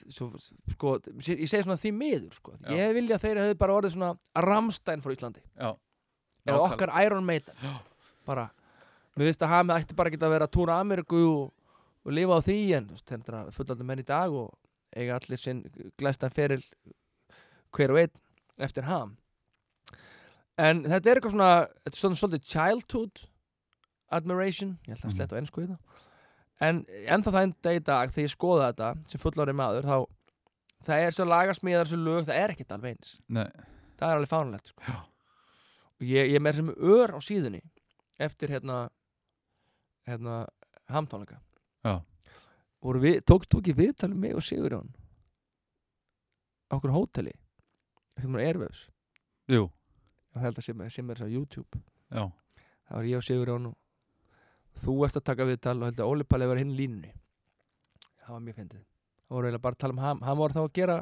svo, 0.09 0.31
sko, 0.73 0.95
ég 1.21 1.49
segi 1.49 1.63
svona 1.65 1.77
því 1.81 1.93
miður, 1.95 2.35
sko. 2.39 2.55
Já. 2.65 2.71
ég 2.77 2.95
vilja 2.97 3.17
að 3.19 3.25
þeir 3.27 3.41
hefði 3.43 3.59
bara 3.59 3.77
orðið 3.79 3.95
svona 3.97 4.11
Ramstein 4.49 5.03
frá 5.05 5.13
Íslandi. 5.15 5.43
Já, 5.57 5.69
eða 5.69 6.57
Nákvæmlega. 6.57 6.73
okkar 6.73 6.95
Iron 7.05 7.25
Maiden. 7.29 7.55
Bara, 8.27 8.51
mér 9.17 9.29
finnst 9.31 9.43
að 9.43 9.53
hann 9.55 9.69
ætti 9.77 9.95
bara 9.97 10.09
ekki 10.13 10.21
að 10.23 10.31
vera 10.37 10.47
að 10.49 10.55
túra 10.57 10.79
Ameríku 10.81 11.21
og, 11.29 11.53
og 12.05 12.13
lifa 12.13 12.39
á 12.39 12.41
því 12.45 12.59
en 12.79 12.87
veist, 12.93 13.07
þetta 13.09 13.43
er 13.47 13.51
fullaldur 13.53 13.85
menn 13.89 14.01
í 14.01 14.07
dag 14.09 14.33
og 14.33 14.55
eiga 14.97 15.17
allir 15.21 15.39
sinn 15.39 15.65
glæstan 15.99 16.31
feril 16.33 16.63
hver 17.77 17.91
og 17.93 17.99
einn 18.01 18.15
eftir 18.65 18.87
ham. 18.89 19.17
En 20.59 20.83
þetta 20.89 21.11
er 21.13 21.19
eitthvað 21.21 21.35
svona 21.37 21.51
þetta 21.85 21.93
er 21.95 22.01
svona 22.01 22.19
svolítið 22.19 22.47
childhood 22.51 23.21
admiration, 24.11 24.79
ég 24.89 24.95
held 24.97 25.05
að 25.05 25.11
Mhm. 25.11 25.17
slett 25.17 25.33
á 25.33 25.39
ennsku 25.39 25.63
í 25.63 25.69
það 25.69 25.79
en 26.65 26.85
ennþá 27.07 27.35
það 27.35 27.47
enda 27.47 27.75
í 27.75 27.83
dag 27.87 28.13
þegar 28.15 28.27
ég 28.27 28.35
skoða 28.35 28.71
þetta 28.71 29.11
sem 29.11 29.23
fullorði 29.23 29.55
maður 29.59 29.89
þá 29.89 29.97
það 30.89 31.05
er 31.05 31.17
svo 31.17 31.27
lagasmíðar 31.29 31.87
þessu 31.87 31.99
lög, 32.03 32.27
það 32.29 32.41
er 32.43 32.55
ekkert 32.55 32.75
alveg 32.77 32.97
eins. 32.97 33.15
Nei. 33.27 33.49
Það 33.99 34.09
er 34.09 34.21
alveg 34.21 34.31
fánulegt 34.31 34.71
sko. 34.73 34.85
Já. 34.87 34.99
ég, 36.07 36.31
ég 36.31 36.39
er 36.39 36.45
með 36.45 36.61
sem 36.61 36.71
ör 36.95 37.15
á 37.15 37.21
síðunni 37.25 37.63
eftir 38.23 38.53
hérna 38.55 38.87
hérna 40.09 40.45
hamtónleika. 40.89 41.41
Við, 42.79 43.19
tókst 43.27 43.51
þú 43.51 43.61
ekki 43.63 43.75
viðtalið 43.75 44.21
mig 44.23 44.37
og 44.39 44.45
Sigurjón 44.47 44.93
á 46.71 46.79
okkur 46.79 46.95
hóteli? 46.95 47.33
Hérna 48.19 48.43
Airwaves. 48.45 48.85
Jú, 49.51 49.67
ég 50.37 50.45
held 50.45 50.61
að 50.61 50.67
sem, 50.69 50.83
er 50.85 51.19
þess 51.19 51.27
á 51.27 51.29
YouTube. 51.33 51.81
Já, 52.13 52.29
það 52.87 52.95
var 52.95 53.09
ég 53.09 53.19
og 53.19 53.27
Sigurjón 53.27 53.71
og 53.73 53.77
þú 54.83 54.95
ert 55.07 55.19
að 55.21 55.27
taka 55.31 55.47
viðtal 55.49 55.77
og 55.81 55.89
held 55.89 56.03
að 56.03 56.11
Óli 56.13 56.27
Palli 56.29 56.49
var 56.51 56.61
hinn 56.61 56.75
línunni. 56.77 57.13
Það 58.25 58.35
var 58.35 58.45
mjög 58.45 58.59
fyndið. 58.61 58.83
Það 59.29 59.37
voru 59.37 59.49
eiginlega 59.49 59.65
bara 59.67 59.77
að 59.79 59.83
tala 59.85 59.97
um 59.97 60.03
ham 60.05 60.21
hann 60.25 60.39
var 60.41 60.55
þá 60.57 60.61
að 60.65 60.73
gera 60.79 60.99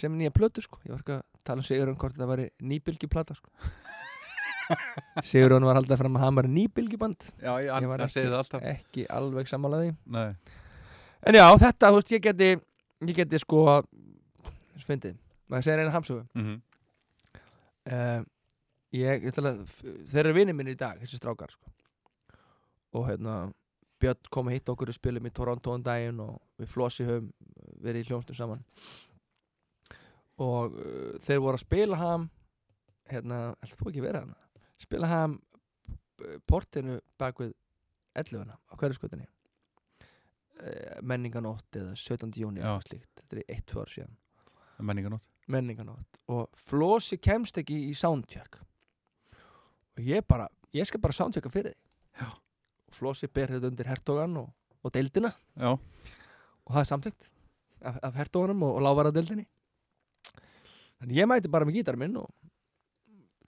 sem 0.00 0.16
nýja 0.16 0.32
plötu 0.34 0.64
sko. 0.64 0.80
Ég 0.86 0.94
var 0.94 1.02
ekki 1.04 1.16
að 1.18 1.22
tala 1.46 1.62
um 1.62 1.66
Sigurjón 1.68 1.98
hvort 2.00 2.16
þetta 2.16 2.30
væri 2.30 2.48
nýbylgjuplata 2.70 3.36
sko. 3.38 3.52
Sigurjón 5.30 5.66
var 5.66 5.80
haldið 5.80 6.00
fram 6.00 6.18
að 6.18 6.24
hann 6.26 6.38
var 6.38 6.48
nýbylgjuband. 6.50 7.30
Já, 7.42 7.52
ég, 7.64 7.70
Ég 7.70 7.90
var 7.90 8.04
hann 8.04 8.12
það 8.14 8.36
alltaf. 8.38 8.66
ekki 8.74 9.06
alveg 9.10 9.50
sammálaði 9.50 9.94
Nei, 10.14 10.28
en 11.26 11.38
já 11.40 11.46
þetta 11.64 11.90
þú 11.90 11.98
veist 11.98 12.12
ég 12.14 12.22
geti 12.28 12.50
ég 12.54 13.16
geti 13.22 13.40
sko 13.42 13.64
fyndið. 14.86 15.16
Maður 15.50 15.66
segir 15.66 15.82
eina 15.84 15.94
hamsögu. 15.94 16.24
Mm 16.38 16.60
uh, 17.90 18.22
ég, 18.94 19.24
ég 19.24 19.28
ætla 19.32 19.54
að 19.54 19.60
þeir 20.10 20.24
eru 20.24 20.36
vinið 20.36 20.56
minni 20.58 20.74
í 20.74 20.78
dag, 20.78 20.98
þessi 21.02 21.20
strákar 21.20 21.52
sko. 21.54 21.70
Og 22.96 23.08
hérna 23.08 23.36
Björn 24.00 24.30
kom 24.32 24.48
að 24.48 24.56
hitta 24.56 24.72
okkur 24.72 24.88
og 24.88 24.96
spilum 24.96 25.26
í 25.28 25.32
Toronto 25.36 25.74
um 25.76 25.82
daginn 25.84 26.22
og 26.24 26.38
við 26.56 26.70
Flossi 26.72 27.04
höfum 27.04 27.28
verið 27.84 28.06
í 28.06 28.08
hljónstum 28.08 28.36
saman. 28.38 28.62
Og 30.40 30.72
uh, 30.72 31.18
þeir 31.20 31.42
voru 31.44 31.58
að 31.58 31.66
spila 31.66 31.98
ham 32.00 32.30
hérna, 33.10 33.50
ætla 33.60 33.76
þú 33.76 33.90
ekki 33.90 34.06
verið 34.06 34.22
hana 34.24 34.38
spila 34.80 35.10
ham 35.10 35.36
portinu 36.48 36.98
bak 37.20 37.40
við 37.40 37.52
11 38.16 38.48
á 38.48 38.74
hverjaskötunni. 38.80 39.26
Uh, 40.60 40.96
menninganótt 41.06 41.76
eða 41.76 41.94
17. 41.96 42.32
júni 42.40 42.60
eða 42.60 42.80
slíkt, 42.84 43.12
þetta 43.20 43.36
er 43.36 43.60
1-2 43.60 43.80
ár 43.80 43.92
síðan. 43.94 44.16
Menninganótt 44.80 45.28
menninganótt 45.50 46.20
og 46.30 46.50
Flósi 46.68 47.18
kemst 47.18 47.58
ekki 47.60 47.76
í 47.88 47.94
soundcheck. 47.98 48.60
Og 49.98 50.04
ég 50.06 50.24
bara, 50.28 50.46
ég 50.76 50.86
skal 50.86 51.02
bara 51.02 51.16
soundchecka 51.16 51.50
fyrir 51.52 51.74
þig. 51.74 51.80
Já. 52.20 52.28
Og 52.90 52.96
Flósi 52.98 53.30
ber 53.32 53.54
þetta 53.54 53.70
undir 53.70 53.90
hertogan 53.90 54.36
og, 54.42 54.50
og 54.82 54.94
deildina. 54.94 55.32
Já, 55.56 55.72
og 55.74 56.74
það 56.74 56.82
er 56.82 56.90
samþykkt 56.90 57.30
af, 57.80 57.98
af 58.10 58.18
hertoganum 58.20 58.66
og, 58.66 58.76
og 58.78 58.84
láfara 58.86 59.14
deildinni 59.14 59.46
þannig 61.00 61.16
ég 61.22 61.28
mæti 61.30 61.50
bara 61.52 61.64
með 61.68 61.80
gítar 61.80 61.96
minn 62.00 62.18
og 62.20 62.28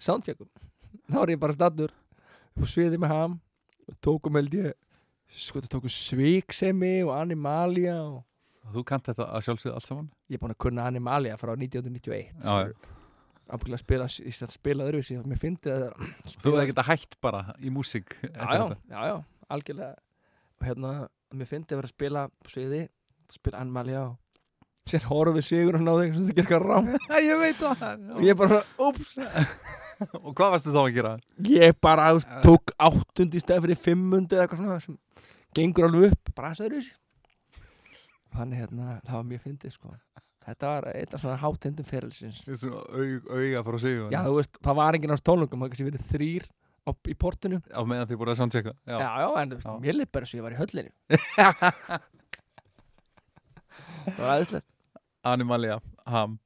soundcheckum. 0.00 0.48
Þá 1.12 1.18
er 1.26 1.34
ég 1.34 1.42
bara 1.42 1.56
stattur 1.56 1.92
á 1.92 2.62
sviði 2.68 3.00
með 3.00 3.12
ham. 3.12 3.38
Og 3.90 3.98
tókum 4.04 4.38
held 4.38 4.54
ég 4.56 4.72
sko 5.32 5.60
það 5.60 5.72
tókum 5.74 5.92
Svíksemi 5.92 7.00
og 7.06 7.14
Animalia 7.16 7.96
og 8.04 8.20
og 8.62 8.76
þú 8.76 8.82
kant 8.86 9.08
þetta 9.10 9.26
að 9.26 9.44
sjálfsögðu 9.46 9.74
allt 9.74 9.88
saman? 9.88 10.08
Ég 10.30 10.38
er 10.38 10.42
búin 10.42 10.54
að 10.54 10.60
kunna 10.64 10.86
Animalia 10.86 11.38
frá 11.40 11.50
1991 11.56 12.28
Já, 12.44 12.68
já. 12.68 12.74
ábyggilega 13.52 13.78
að 13.78 13.82
spila 13.82 14.06
í 14.22 14.34
stætt 14.36 14.54
spila 14.54 14.86
öðruvísi 14.86 15.18
og 15.18 15.26
mér 15.30 15.40
fyndi 15.40 15.72
að 15.72 15.88
Þú 16.36 16.54
hefði 16.54 16.68
geta 16.70 16.84
hætt 16.86 17.16
bara 17.24 17.42
í 17.58 17.72
músík 17.74 18.14
já, 18.22 18.30
já, 18.30 18.62
já, 18.92 19.00
já, 19.10 19.16
algjörlega 19.56 19.94
og 20.60 20.66
hérna, 20.68 20.92
mér 21.34 21.50
fyndi 21.50 21.74
að 21.74 21.82
vera 21.82 21.90
að 21.90 21.94
spila 21.94 22.24
på 22.42 22.52
sviði, 22.52 22.82
spila 23.32 23.62
Animalia 23.62 24.02
og 24.08 24.90
sér 24.90 25.06
horfum 25.06 25.38
við 25.38 25.46
sigur 25.46 25.78
og 25.78 25.84
náðu 25.86 26.06
eitthvað 26.06 26.18
sem 26.18 26.28
það 26.28 26.38
gerir 26.38 26.48
eitthvað 26.48 26.66
rám 26.66 26.88
Ég 27.30 27.42
veit 27.42 27.60
það. 27.62 28.08
Og 28.16 28.24
ég 28.26 28.40
bara, 28.40 28.62
úps. 28.88 29.14
Og 30.18 30.32
hvað 30.34 30.56
varstu 30.56 30.72
þá 30.74 30.80
að 30.80 30.94
gera? 30.96 31.10
ég 31.46 31.76
bara 31.78 32.08
veist, 32.16 32.32
tók 32.42 32.72
áttund 32.82 33.36
í 33.38 33.42
stæð 33.42 33.68
fyrir 33.68 33.78
fimmundi 33.78 34.34
eða 34.34 34.48
eitthvað 34.48 34.64
svona 34.64 34.80
sem 34.82 34.96
gengur 35.54 35.86
alveg 35.86 36.16
upp, 36.16 36.32
bara 36.34 36.50
aðeins 36.50 36.64
öðruvísi 36.66 36.96
þannig 38.36 38.62
hérna, 38.62 38.96
það 39.06 39.16
var 39.18 39.28
mjög 39.28 39.44
fyndið 39.46 39.74
sko. 39.76 39.94
Þetta 40.42 40.70
var 40.72 40.86
eitt 40.90 41.12
af 41.14 41.22
svona 41.22 41.38
hátindum 41.38 41.86
ferilsins. 41.86 42.40
Aug, 42.48 43.28
auga 43.30 43.62
frá 43.68 43.78
sig 43.82 43.98
Já, 44.10 44.18
þú 44.26 44.34
veist, 44.40 44.58
það 44.58 44.78
var 44.80 44.98
enginn 44.98 45.14
á 45.14 45.18
tónlungum, 45.22 45.60
það 45.60 45.62
var 45.62 45.72
kannski 45.72 45.86
verið 45.86 46.06
þrýr 46.10 46.48
á, 46.82 46.90
í 47.08 47.14
portinu. 47.18 47.58
Á 47.70 47.80
meðan 47.86 48.08
þið 48.10 48.18
búið 48.20 48.32
að 48.34 48.38
soundchecka 48.42 48.72
Já, 48.88 48.98
já, 48.98 49.28
en 49.42 49.52
þú 49.52 49.58
veist, 49.58 49.68
Já. 49.68 49.74
mér 49.84 49.94
liði 49.98 50.10
bara 50.16 50.26
svo 50.28 50.38
ég 50.40 50.46
var 50.46 50.54
í 50.56 50.60
höllinni. 50.60 50.92
það 54.06 54.18
var 54.18 54.32
aðeinslegt. 54.36 54.68
Animalia, 55.32 55.76
ham 56.10 56.38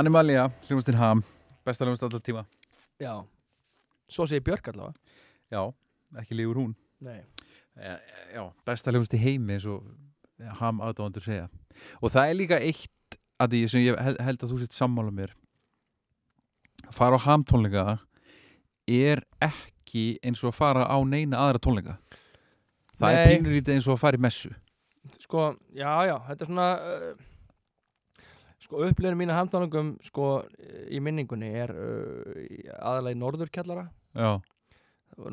Animalia, 0.00 0.46
hljómsdinn 0.64 0.96
Ham 0.96 1.20
besta 1.66 1.84
hljómsdinn 1.84 2.06
alltaf 2.06 2.22
tíma. 2.24 2.46
Já. 2.96 3.18
Svo 4.08 4.24
segir 4.24 4.46
Björk 4.46 4.70
allavega. 4.70 4.94
Já, 5.52 5.60
ekki 6.22 6.38
lífur 6.38 6.56
hún. 6.56 6.70
Nei. 7.04 7.18
Já, 7.76 7.98
já 8.32 8.44
besta 8.64 8.94
hljómsdinn 8.94 9.20
heimi 9.20 9.58
eins 9.58 9.66
og 9.68 9.84
Ham 10.62 10.80
aðdóðandur 10.80 11.26
segja. 11.26 11.50
Og 12.00 12.14
það 12.14 12.30
er 12.32 12.38
líka 12.38 12.62
eitt 12.64 13.18
að 13.36 13.52
því 13.52 13.62
sem 13.74 13.84
ég 13.84 14.00
held, 14.00 14.40
að 14.40 14.54
þú 14.54 14.62
sitt 14.62 14.78
sammála 14.78 15.12
mér. 15.12 15.36
Fara 16.96 17.20
á 17.20 17.24
Ham 17.28 17.44
tónleika 17.44 17.98
er 18.88 19.20
ekki 19.44 20.14
eins 20.24 20.40
og 20.40 20.54
að 20.54 20.60
fara 20.62 20.88
á 20.88 20.96
neina 21.04 21.44
aðra 21.44 21.60
tónleika. 21.60 22.00
Það 22.96 23.18
er 23.18 23.20
Nei. 23.20 23.34
pínulítið 23.36 23.76
eins 23.76 23.88
og 23.88 23.98
að 23.98 24.04
fara 24.06 24.16
í 24.16 24.24
messu. 24.24 24.56
Sko, 25.20 25.50
já, 25.76 25.92
já, 26.08 26.16
þetta 26.30 26.46
er 26.46 26.48
svona 26.48 26.70
uh, 26.80 27.26
Sko, 28.70 28.84
upplifinu 28.86 29.18
mínu 29.18 29.34
hamdánungum 29.34 29.88
sko, 30.06 30.44
í 30.94 31.00
minningunni 31.02 31.48
er 31.58 31.72
uh, 31.74 32.36
aðalega 32.78 33.16
í 33.16 33.18
norðurkjallara. 33.18 33.82
Já, 34.14 34.38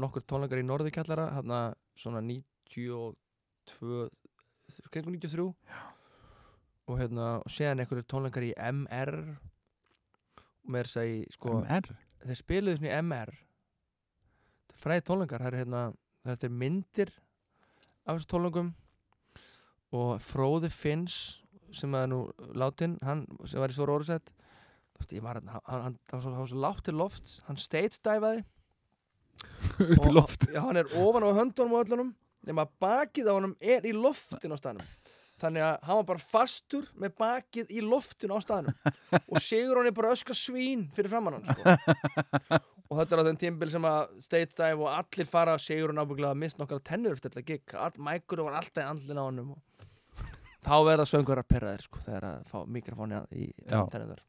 nokkur 0.02 0.26
tónleikar 0.26 0.58
í 0.58 0.66
norðurkjallara 0.66 1.28
þarna 1.36 1.60
svona 1.94 2.24
92 2.26 4.10
kringum 4.90 5.14
93 5.20 5.46
já. 5.70 5.78
og 6.90 6.98
hérna 6.98 7.30
og 7.44 7.54
séðan 7.54 7.84
einhverju 7.84 8.08
tónleikar 8.10 8.48
í 8.48 8.56
MR 8.58 9.14
og 9.30 10.74
með 10.74 10.90
þess 10.90 11.02
að 11.04 11.14
í 11.14 11.20
sko, 11.38 11.60
MR 11.62 11.94
þeir 12.26 12.42
spiluðu 12.42 12.80
svona 12.80 12.90
í 12.90 12.98
MR 13.06 13.38
fræði 14.82 15.06
tónleikar 15.08 15.46
það 15.46 15.52
er 15.52 15.60
hérna, 15.62 15.84
þetta 16.26 16.50
er 16.50 16.58
myndir 16.66 17.14
af 18.08 18.18
þessu 18.18 18.32
tónleikum. 18.34 18.74
Og 19.96 20.18
Fróði 20.26 20.70
Finns 20.74 21.38
sem 21.76 21.95
er 21.95 22.07
nú 22.11 22.26
látin 22.56 22.98
hann 23.03 23.26
sem 23.45 23.61
var 23.61 23.73
í 23.73 23.77
stóra 23.77 23.98
orðsett 23.98 24.34
ég 25.14 25.22
var 25.22 25.38
hann, 25.38 25.49
hann, 25.53 25.81
hann, 25.88 25.98
hann 26.11 26.38
var 26.39 26.48
svo 26.49 26.61
látt 26.61 26.85
til 26.88 26.98
loft 26.98 27.39
hann 27.48 27.57
divaði 27.57 28.45
upp 29.98 30.07
í 30.07 30.14
loft. 30.14 30.48
Já, 30.53 30.61
hann 30.65 30.80
er 30.80 30.89
ofan 30.98 31.26
á 31.26 31.31
höndunum 31.38 31.76
og 31.77 31.85
öllunum 31.85 32.15
nema 32.48 32.65
að 32.65 32.73
bakið 32.81 33.30
á 33.30 33.34
honum 33.35 33.53
er 33.60 33.85
í 33.88 33.94
loftin 33.95 34.53
á 34.53 34.57
staðnum. 34.60 34.89
Þannig 35.38 35.61
að 35.61 35.76
hann 35.85 35.99
var 35.99 36.07
bara 36.07 36.23
fastur 36.31 36.88
með 36.98 37.14
bakið 37.22 37.73
í 37.77 37.84
loftin 37.85 38.34
á 38.34 38.38
staðnum. 38.41 38.77
Og 39.27 39.38
Sigur 39.44 39.77
hann 39.77 39.89
er 39.89 39.98
bara 39.98 40.14
öska 40.15 40.34
svín 40.38 40.88
fyrir 40.98 41.11
framann 41.14 41.38
hann 41.38 41.52
sko. 41.52 42.61
og 42.88 43.02
þetta 43.02 43.18
er 43.18 43.22
á 43.22 43.27
þeim 43.27 43.41
tímbil 43.44 43.73
sem 43.73 43.85
að 43.85 44.15
dive 44.57 44.80
og 44.81 44.89
allir 44.95 45.30
fara 45.30 45.57
Sigur 45.61 45.94
hann 45.94 46.02
ábygglega 46.02 46.34
að 46.34 46.41
missa 46.45 46.61
nokkar 46.61 46.81
tennur 46.89 47.18
eftir 47.18 47.35
þetta 47.35 47.45
All, 47.84 47.94
mækur 48.10 48.45
var 48.48 48.61
alltaf 48.61 48.81
í 48.81 48.88
andlina 48.88 49.27
á 49.27 49.30
honum 49.30 49.53
og 49.57 49.61
þá 50.68 50.76
verða 50.88 51.10
söngur 51.10 51.41
að 51.41 51.49
perra 51.53 51.76
þér 51.76 51.85
sko, 51.88 52.02
þegar 52.06 52.31
að 52.31 52.49
fá 52.52 52.57
mikrofóni 52.77 53.22
í 53.34 53.52
er 53.68 54.26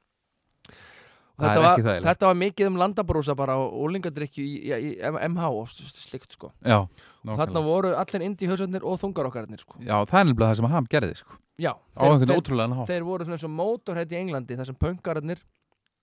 Þetta 1.38 2.00
þetta 2.02 2.26
var 2.26 2.38
mikið 2.38 2.66
um 2.66 2.78
landabrúsa 2.80 3.34
bara 3.38 3.54
og 3.62 3.74
úlingadrykju 3.84 4.42
í, 4.42 4.54
í, 4.58 4.78
í 4.88 5.10
MH 5.28 5.50
og 5.54 5.68
slikt 5.70 6.34
sko. 6.34 6.50
Já, 6.66 6.80
Þarna 7.28 7.62
voru 7.62 7.92
allir 7.94 8.24
indi 8.26 8.48
hausarnir 8.50 8.82
og 8.82 8.98
þungar 8.98 9.28
okkarnir 9.30 9.62
sko. 9.62 9.78
Já, 9.78 10.00
það 10.02 10.18
er 10.18 10.26
nefnilega 10.26 10.48
það 10.48 10.58
sem 10.58 10.68
Ham 10.72 10.88
gerði 10.90 11.18
sko. 11.20 11.38
Já, 11.58 11.70
þeir, 11.94 12.42
hátt. 12.74 12.90
þeir 12.90 13.06
voru 13.06 13.26
svona 13.26 13.38
eins 13.38 13.46
og 13.46 13.54
mótorheit 13.54 14.14
í 14.14 14.18
Englandi 14.18 14.58
þar 14.58 14.70
sem 14.70 14.78
pöngararnir 14.82 15.44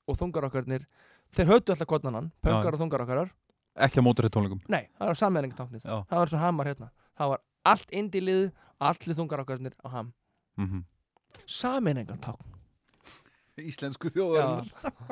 og 0.08 0.20
þungar 0.20 0.48
okkarnir 0.48 0.88
þeir 1.36 1.52
höfðu 1.52 1.76
alltaf 1.76 1.90
kottnanan, 1.92 2.32
pöngar 2.44 2.76
og 2.76 2.84
þungar 2.84 3.04
okkarar. 3.04 3.32
Ekki 3.76 4.00
á 4.00 4.08
mótorhið 4.08 4.36
tónleikum. 4.38 4.62
Nei, 4.72 4.86
það 4.96 5.12
var 5.12 5.20
sammeðningtáknið 5.20 5.84
Já. 5.84 5.96
Það 6.08 6.22
var 6.22 6.32
svo 6.32 6.40
hamar 6.40 6.72
hérna. 6.72 6.94
Það 7.20 7.34
var 7.34 7.44
allt 7.72 7.96
indi 7.96 8.22
lið 8.24 8.46
og 8.48 8.88
allir 8.92 9.20
þungar 9.20 9.44
okkarnir 9.44 9.76
á 9.84 9.88
ham 9.92 10.14
mm 10.58 10.66
-hmm. 10.70 10.84
Sammeðningatákn 11.46 12.54
Íslensku 13.66 14.10
þjóðar 14.12 14.66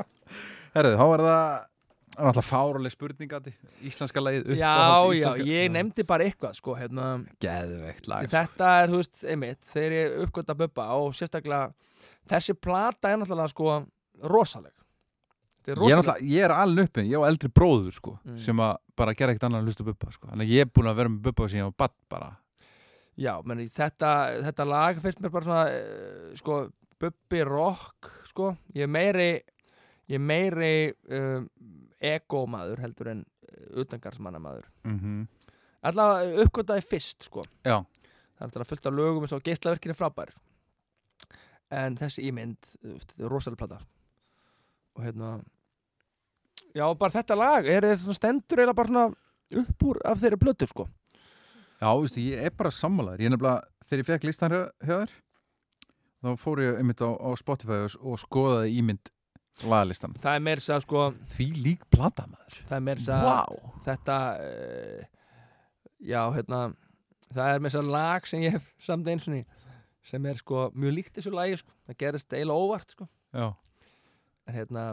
Herðu, 0.75 0.97
þá 0.99 1.05
er 1.13 1.23
það 1.27 1.69
Það 2.13 2.21
er 2.21 2.27
alltaf 2.29 2.45
fáruleg 2.45 2.91
spurningati 2.93 3.51
Íslenska 3.89 4.21
lagið 4.21 4.51
upp 4.51 4.57
já, 4.59 5.13
já, 5.17 5.29
ég 5.49 5.71
nefndi 5.73 6.03
bara 6.05 6.23
eitthvað 6.27 6.53
sko, 6.59 6.75
hérna, 6.77 7.25
Geðveikt 7.41 8.07
lag 8.07 8.27
Þetta 8.29 8.67
er, 8.83 8.91
þú 8.91 8.99
veist, 9.01 9.23
einmitt 9.25 9.63
þegar 9.65 9.91
ég 9.97 10.19
uppgötta 10.27 10.53
bubba 10.59 10.85
og 10.93 11.15
sérstaklega 11.17 11.73
þessi 12.29 12.53
plata 12.53 13.09
er 13.09 13.17
náttúrulega 13.17 13.49
sko 13.49 13.85
rosaleg. 14.29 14.71
Þetta 15.65 15.71
er 15.71 15.73
Ég 15.73 15.73
er, 15.73 15.81
rosaleg. 15.81 15.97
náttúrulega- 15.97 16.29
ég 16.35 16.43
er 16.45 16.51
alveg 16.51 16.85
uppi, 16.85 17.01
ég 17.09 17.17
á 17.17 17.27
eldri 17.27 17.49
bróður 17.49 17.91
sko, 17.97 18.19
Mm. 18.23 18.37
sem 18.39 18.57
að 18.57 18.77
bara 18.95 19.13
gera 19.15 19.33
ekkert 19.33 19.43
annað 19.49 19.57
en 19.57 19.63
að 19.65 19.67
hlusta 19.67 19.83
á 19.83 19.89
bubba 19.89 20.11
sko. 20.11 20.27
Þannig 20.27 20.45
að 20.47 20.53
ég 20.53 20.61
er 20.61 20.65
búin 20.69 20.87
að 20.91 20.95
vera 20.95 21.09
með 21.09 21.21
bubba 21.23 21.49
sem 21.49 21.59
ég 21.59 21.63
var 21.63 21.87
badd 21.87 21.95
bara 22.09 22.37
Já, 23.19 23.33
meni, 23.45 23.67
þetta, 23.69 24.11
þetta 24.47 24.65
lag 24.65 24.99
finnst 25.01 25.19
mér 25.21 25.33
bara 25.33 25.45
svona 25.45 25.65
uh, 25.69 26.29
sko, 26.39 26.59
bubbi 27.01 27.43
rock 27.45 28.09
sko, 28.25 28.53
ég 28.73 28.87
er 28.87 28.91
meiri 28.91 29.27
ég 30.09 30.17
er 30.17 30.23
meiri 30.23 30.73
um, 31.13 31.45
ego-maður 32.03 32.81
heldur 32.83 33.11
en 33.13 33.21
uh, 33.23 33.67
utangarsmannamaður 33.83 34.65
mm 34.87 34.97
-hmm. 34.99 35.51
allavega 35.89 36.45
uppgötaði 36.45 36.85
fyrst 36.89 37.29
sko. 37.29 37.45
Það 38.33 38.39
er 38.39 38.47
alltaf 38.49 38.67
fullt 38.67 38.85
af 38.85 38.93
lögum 38.93 39.23
eins 39.23 39.33
og 39.33 39.43
geislaverkin 39.45 39.93
er 39.93 39.95
frábær. 39.95 40.33
En 41.71 41.95
þessi 41.97 42.25
ímynd 42.27 42.57
þetta 42.81 43.23
er 43.23 43.29
rosalega 43.29 43.61
plata. 43.61 43.79
Og 44.95 45.03
hérna 45.05 45.39
já, 46.73 46.93
bara 46.97 47.11
þetta 47.13 47.35
lag 47.35 47.67
er, 47.67 47.85
er 47.85 47.97
stendur 47.97 48.59
eiginlega 48.59 48.73
bara 48.73 48.87
svona 48.87 49.15
upp 49.61 49.83
úr 49.83 50.01
af 50.05 50.19
þeirri 50.19 50.37
blötu 50.41 50.67
sko 50.67 50.87
já 51.83 51.89
veistu, 51.99 52.23
ég 52.23 52.47
er 52.47 52.55
bara 52.57 52.73
sammálaður 52.73 53.23
Ég 53.23 53.29
er 53.29 53.35
nefnilega, 53.35 53.87
þegar 53.87 54.03
ég 54.03 54.09
fekk 54.11 54.27
listan 54.29 54.55
þér 54.55 55.17
þá 56.23 56.29
fór 56.39 56.63
ég 56.63 56.79
einmitt 56.79 57.03
á, 57.03 57.11
á 57.11 57.29
Spotify 57.39 57.81
og, 57.99 58.15
skoðaði 58.21 58.77
ímynd 58.79 59.11
lagalistan 59.67 60.15
það 60.23 60.37
er 60.39 60.45
meir 60.47 60.61
þess 60.63 60.75
að 60.77 60.85
sko 60.87 61.07
Því 61.35 61.49
lík 61.61 61.83
plata 61.93 62.25
maður 62.29 62.61
það 62.69 62.77
er 62.77 62.85
meir 62.87 63.01
þess 63.03 63.11
að 63.13 63.27
Vá 63.27 63.83
þetta 63.89 64.21
uh, 64.39 65.03
já, 65.99 66.21
hérna 66.37 66.61
það 67.33 67.51
er 67.57 67.67
að 67.81 67.91
lag 67.91 68.29
sem 68.29 68.45
ég 68.45 68.57
hef 68.57 68.65
samt 68.81 69.09
eins 69.11 69.27
og 69.27 69.35
ný 69.35 69.43
sem 70.03 70.25
er 70.27 70.39
sko 70.39 70.67
mjög 70.75 70.97
líkt 70.97 71.17
þessu 71.17 71.33
lagi 71.33 71.59
sko. 71.61 71.71
það 71.87 71.99
gerist 72.03 72.35
eiginlega 72.35 72.65
óvart 72.65 72.95
sko. 72.95 73.07
Já, 73.33 73.47
en 74.47 74.57
hérna, 74.57 74.83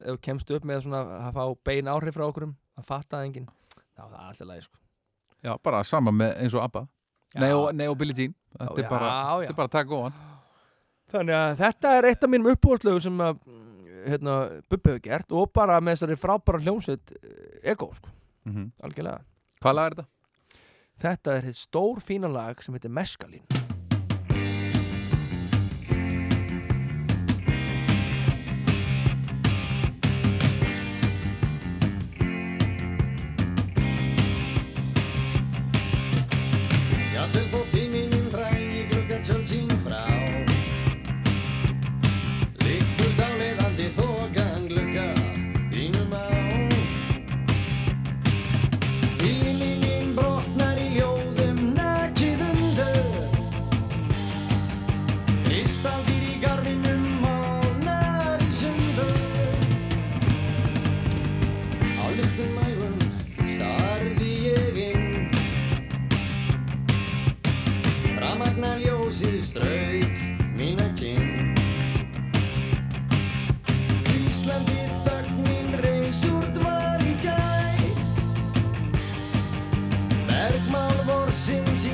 ef 0.00 0.14
þú 0.14 0.20
kemst 0.26 0.52
upp 0.56 0.68
með 0.68 0.84
svona 0.86 1.02
að 1.18 1.38
fá 1.38 1.44
bein 1.66 1.90
áhrif 1.90 2.16
frá 2.16 2.26
okkurum 2.28 2.54
að 2.78 2.86
fatta 2.86 3.18
það 3.18 3.26
enginn, 3.28 3.50
þá 3.96 4.04
er 4.04 4.12
það 4.14 4.28
alltaf 4.28 4.50
lagi 4.52 4.66
sko. 4.68 4.79
Já 5.42 5.54
bara 5.62 5.84
sama 5.84 6.12
með 6.14 6.36
eins 6.42 6.54
og 6.54 6.64
ABBA 6.64 6.86
Já. 7.30 7.40
Nei 7.40 7.50
nei 7.78 7.86
og 7.86 7.98
Billie 7.98 8.16
Jean 8.16 8.34
Þetta 8.50 8.74
Já, 8.74 8.84
er 8.84 8.90
bara, 8.90 9.08
já. 9.08 9.40
þetta 9.40 9.52
er 9.52 9.58
bara 9.60 9.68
að 9.68 9.74
taka 9.76 9.90
góðan 9.90 10.14
þannig 11.10 11.36
að 11.36 11.52
þetta 11.60 11.92
er 11.96 12.08
eitt 12.10 12.24
af 12.24 12.30
mínum 12.30 12.52
uppbúðslögu 12.54 13.02
sem 13.04 13.20
að 13.22 13.38
hérna, 14.06 14.36
Bubbi 14.70 14.90
hefur 14.94 15.04
gert 15.04 15.34
og 15.36 15.52
bara 15.54 15.80
með 15.80 15.98
þessari 15.98 16.18
frábæra 16.18 16.62
hljómsveit 16.64 17.12
eh, 17.20 17.72
Ego, 17.72 17.90
sko, 17.94 18.10
mm 18.46 18.54
-hmm. 18.54 18.70
algjörlega 18.82 19.20
Hvað 19.60 19.76
lag 19.76 19.86
er 19.86 19.94
þetta? 19.94 20.08
þetta 21.00 21.36
er 21.36 21.48
hitt 21.48 21.56
stór 21.56 22.00
fína 22.00 22.28
lag 22.28 22.62
sem 22.62 22.74
heitir 22.74 22.90
Meskalín 22.90 23.59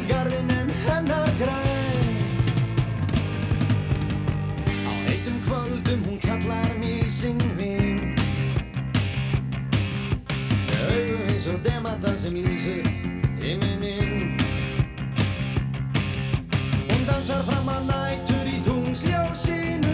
garðinum 0.09 0.69
hennar 0.87 1.31
græ 1.41 1.63
Á 4.87 4.93
heitum 5.07 5.39
kvöldum 5.47 6.01
hún 6.07 6.19
kallar 6.23 6.71
mig 6.81 7.11
sinn 7.11 7.41
vinn 7.59 8.15
Augu 10.87 11.17
eins 11.31 11.47
og 11.53 11.59
demata 11.65 12.17
sem 12.19 12.35
lýsur 12.35 12.87
himinin 13.43 14.37
Hún 16.91 17.03
dansar 17.09 17.43
fram 17.49 17.69
að 17.77 17.91
nætur 17.91 18.55
í 18.55 18.61
tungsljósinu 18.67 19.86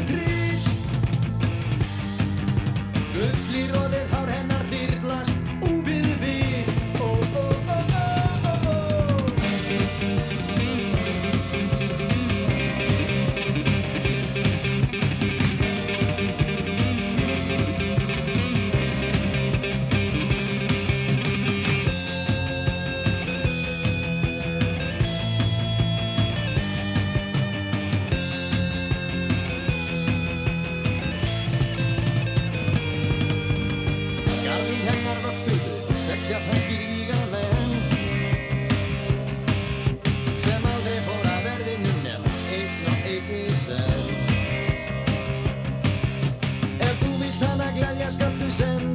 and 48.61 48.92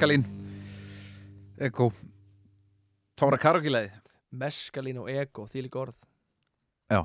Meskalín. 0.00 0.22
Ego. 1.60 1.90
Tóra 3.20 3.36
Karokkilæði 3.36 3.90
Meskalín 4.32 4.96
og 5.02 5.10
ego, 5.12 5.44
því 5.44 5.66
líka 5.66 5.80
orð. 5.82 5.98
Já. 6.88 7.02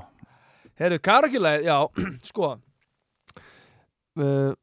Herru, 0.80 1.02
karakilæð, 1.04 1.68
já, 1.68 1.76
sko. 2.30 2.54
Uh, 4.16 4.56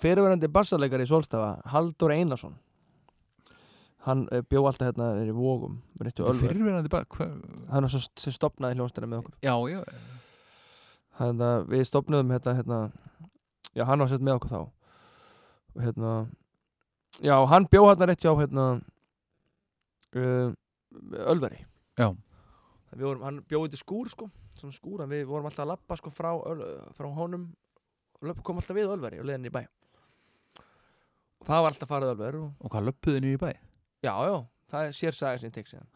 Fyrirverandi 0.00 0.48
bassarleikari 0.48 1.04
í 1.04 1.12
Solstafa 1.12 1.58
Haldur 1.74 2.16
Einarsson. 2.16 2.56
Hann 4.08 4.24
uh, 4.32 4.40
bjó 4.48 4.64
alltaf 4.70 4.88
hérna 4.88 5.12
niður 5.20 5.36
í 5.36 6.16
Ölver. 6.24 6.48
Fyrirverandi 6.48 6.96
hva? 6.96 7.04
Hann 7.68 7.84
var 7.84 7.92
svo 7.92 8.06
sem 8.16 8.32
stopnaði 8.32 8.80
hljónstæna 8.80 9.12
með 9.12 9.26
okkur. 9.26 9.40
Já, 9.44 9.56
já 9.68 9.82
Þannig 11.20 11.50
að 11.50 11.72
við 11.76 11.88
stopnuðum 11.92 12.32
hérna, 12.32 12.60
hérna 12.62 12.84
Já, 13.76 13.84
hann 13.84 14.00
var 14.00 14.08
sett 14.08 14.24
með 14.24 14.40
okkur 14.40 14.56
þá. 14.56 14.62
Og 15.72 15.84
hérna 15.84 16.20
Já, 17.20 17.36
hann 17.50 17.66
bjó 17.70 17.84
hérna 17.90 18.06
rétt 18.08 18.22
hjá 18.24 18.32
hérna 18.38 18.66
uh, 20.16 20.54
Ölveri. 21.28 21.60
Já. 21.98 22.08
Vorum, 22.96 23.22
hann 23.24 23.42
bjóði 23.48 23.72
til 23.74 23.80
skúr 23.82 24.08
sko 24.12 24.30
skúr, 24.70 25.00
við 25.10 25.24
vorum 25.26 25.46
alltaf 25.48 25.64
að 25.64 25.70
lappa 25.72 25.96
sko 25.98 26.10
frá, 26.12 26.30
frá 26.94 27.08
honum. 27.16 27.48
Og 28.22 28.42
kom 28.46 28.60
alltaf 28.60 28.76
við 28.76 28.92
Ölveri 28.94 29.18
og 29.18 29.26
leiðin 29.26 29.48
í 29.48 29.52
bæ. 29.52 29.62
Og 31.42 31.48
það 31.48 31.62
var 31.64 31.72
alltaf 31.72 31.90
farið 31.90 32.12
Ölver 32.12 32.36
og 32.38 32.50
Og 32.62 32.70
hvað 32.70 32.84
löppuðu 32.90 33.22
niður 33.24 33.34
í 33.34 33.40
bæ? 33.42 33.52
já, 34.02 34.12
já, 34.28 34.36
það 34.70 34.86
er 34.86 34.92
sér 34.98 35.16
saga 35.18 35.38
sem 35.40 35.50
ég 35.50 35.54
tek 35.56 35.70
síðan. 35.70 35.88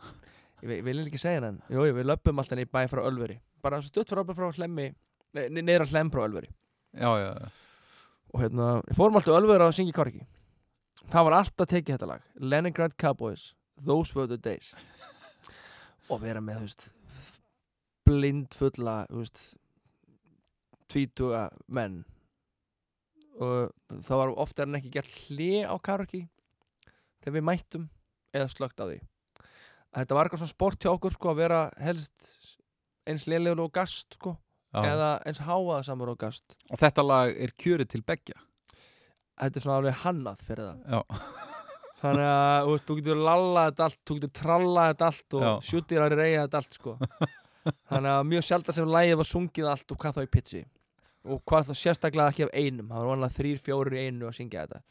Ég, 0.63 0.83
vil- 0.83 1.05
ekki 1.05 1.21
segja 1.21 1.43
hann 1.45 1.61
jú, 1.71 1.85
við 1.85 2.09
löpum 2.09 2.39
alltaf 2.43 2.59
niður 2.59 2.67
í 2.67 2.73
bæ 2.75 2.81
frá 2.91 3.03
Ölveri. 3.07 3.39
Bara 3.63 3.79
stutt 3.83 4.11
frá, 4.11 4.25
frá 4.27 4.49
hlemmi 4.57 4.89
neðra 5.37 5.87
hlem 5.87 6.11
frá 6.11 6.25
Ölveri. 6.27 6.51
Já, 6.97 7.11
já, 7.21 7.31
já. 7.37 7.53
Og 8.35 8.43
hérna, 8.43 8.71
við 8.89 8.99
fórum 8.99 9.21
alltaf 9.21 9.39
Ölveri 9.39 9.69
að 9.69 9.77
syngja 9.79 9.95
í 9.95 9.99
korki 10.01 10.27
það 11.13 11.29
var 11.29 11.39
alltaf 11.41 11.71
tekið 11.71 11.97
þetta 11.97 12.11
lag. 12.11 12.27
Leningrad 12.41 12.97
Cowboys, 13.01 13.55
Those 13.79 14.17
Were 14.17 14.29
The 14.31 14.39
Days. 14.41 14.73
Og 16.11 16.23
vera 16.23 16.43
með, 16.45 16.67
veist 16.67 16.91
blind 18.07 18.55
fulla, 18.55 19.01
tvítuga 20.87 21.49
menn. 21.67 22.05
Og 23.37 23.73
það 24.07 24.23
var 24.23 24.33
ofta 24.41 24.65
en 24.65 24.79
ekki 24.79 24.95
gert 24.95 25.19
hlið 25.27 25.67
á 25.69 25.75
karaoke 25.83 26.23
þegar 27.21 27.35
við 27.35 27.47
mættum 27.49 27.89
eða 28.37 28.49
slögt 28.53 28.81
á 28.81 28.87
því. 28.87 29.01
Þetta 29.97 30.17
var 30.17 30.29
eitthvað 30.29 30.43
svona 30.45 30.55
sport 30.55 30.85
hjá 30.85 30.93
okkur 30.93 31.17
sko 31.17 31.33
að 31.33 31.41
vera 31.43 31.61
helst 31.83 32.31
eins 33.07 33.27
lélegur 33.29 33.67
og 33.67 33.75
gast 33.75 34.17
sko 34.17 34.37
eða 34.77 35.17
eins 35.27 35.43
háaðsamur 35.45 36.15
og 36.15 36.21
gast. 36.21 36.57
Og 36.71 36.81
þetta 36.81 37.05
lag 37.05 37.33
er 37.35 37.55
kjörið 37.59 37.93
til 37.93 38.05
beggja 38.07 38.39
þetta 39.41 39.61
er 39.61 39.65
svona 39.65 39.79
alveg 39.81 39.99
hannað 40.03 40.45
fyrir 40.47 40.69
það. 40.69 40.79
Já, 40.93 41.01
þannig 42.03 42.29
að 42.31 42.71
veist, 42.71 42.87
þú 42.89 42.97
getur 43.01 43.21
lallað 43.29 43.69
þetta 43.71 43.89
allt 43.89 44.01
þú 44.07 44.17
getur 44.21 44.33
trallað 44.41 44.93
þetta 44.93 45.11
allt 45.11 45.37
og 45.41 45.67
sjúttir 45.71 46.05
að 46.05 46.17
reyja 46.21 46.47
þetta 46.47 46.63
allt 46.63 46.79
sko. 46.79 46.97
þannig 47.91 48.13
að 48.13 48.31
mjög 48.31 48.47
sjaldan 48.47 48.77
sem 48.77 48.95
lægið 48.97 49.21
var 49.21 49.31
sungið 49.33 49.69
allt 49.73 49.93
og 49.93 50.01
hvað 50.03 50.17
þá 50.19 50.23
í 50.23 50.33
pitchi. 50.37 50.63
Og 51.27 51.43
hvað 51.43 51.71
þá 51.71 51.75
sérstaklega 51.81 52.31
ekki 52.31 52.47
af 52.47 52.53
einum. 52.55 52.91
Það 52.93 53.03
var 53.03 53.11
vanlega 53.11 53.37
þrýr, 53.41 53.63
fjórir 53.67 53.97
í 53.97 54.03
einu 54.07 54.29
að 54.29 54.37
syngja 54.37 54.67
þetta. 54.67 54.83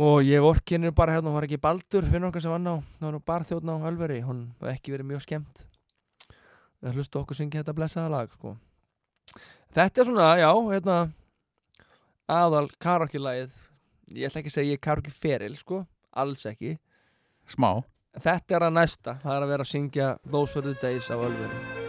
Og 0.00 0.22
ég 0.22 0.42
vorkinir 0.42 0.94
bara 0.94 1.14
hérna, 1.16 1.30
hún 1.30 1.38
var 1.38 1.46
ekki 1.46 1.58
Baldur 1.62 2.06
fyrir 2.06 2.26
okkar 2.28 2.42
sem 2.42 2.52
vann 2.52 2.66
á, 2.70 2.74
það 2.98 3.06
var 3.10 3.22
bara 3.26 3.46
þjóðn 3.46 3.70
á 3.74 3.86
Ölveri. 3.90 4.18
Hún 4.26 4.42
var 4.62 4.72
ekki 4.74 4.94
verið 4.94 5.08
mjög 5.08 5.22
skemmt. 5.24 5.62
Það 6.80 6.98
hlusta 6.98 7.20
okkur 7.20 7.38
syngja 7.38 7.62
þetta 7.62 7.74
blessaða 7.76 8.12
lag 8.14 8.34
sko. 8.34 8.56
þetta 9.74 10.00
er 10.00 10.08
svona, 10.08 10.28
já 10.40 10.50
hérna, 10.50 10.98
aðal 12.30 12.68
karaoke-lagið 12.82 13.58
ég 14.14 14.28
ætla 14.28 14.42
ekki 14.42 14.52
að 14.52 14.56
segja 14.58 14.72
ég 14.72 14.80
er 14.80 14.84
karaoke 14.86 15.14
feril 15.14 15.56
sko, 15.58 15.82
alls 16.10 16.46
ekki. 16.50 16.76
Smá. 17.50 17.82
Þetta 18.20 18.56
er 18.58 18.66
að 18.66 18.78
næsta, 18.78 19.18
það 19.22 19.36
er 19.36 19.44
að 19.44 19.52
vera 19.54 19.66
að 19.68 19.74
syngja 19.74 20.14
Those 20.26 20.58
Were 20.58 20.72
The 20.72 20.80
Days 20.82 21.12
á 21.14 21.16
Ölveri 21.18 21.79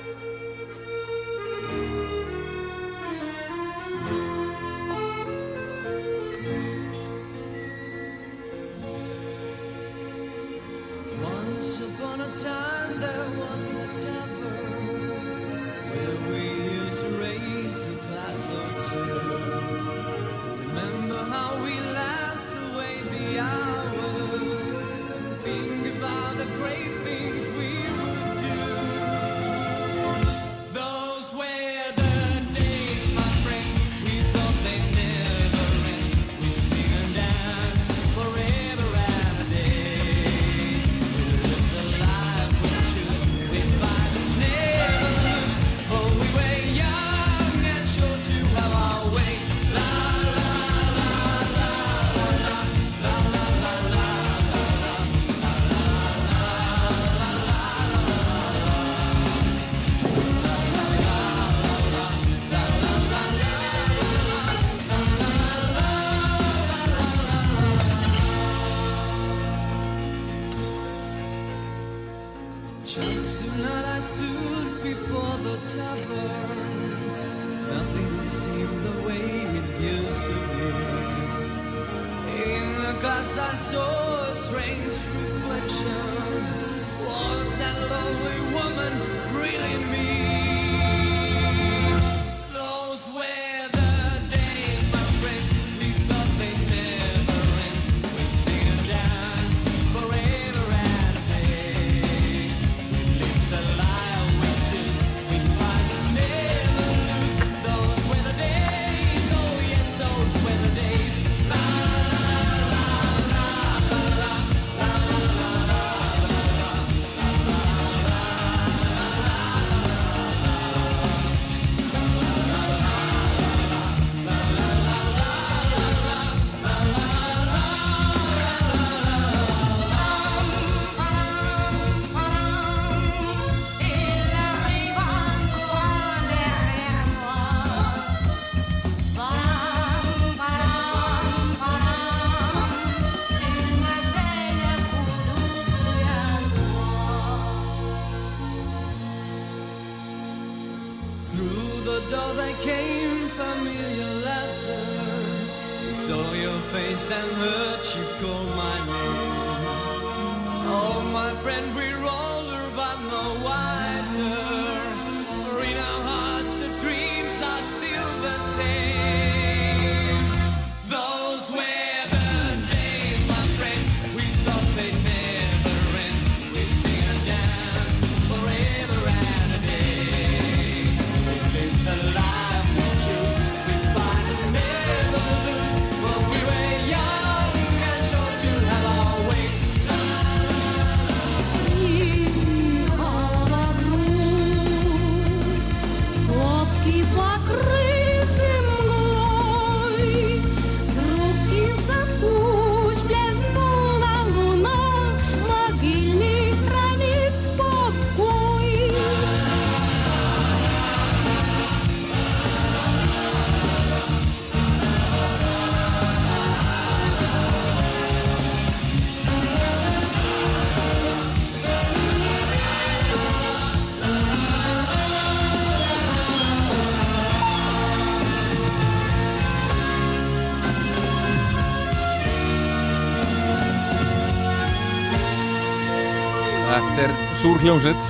súr 237.42 237.58
hljómsveit. 237.62 238.04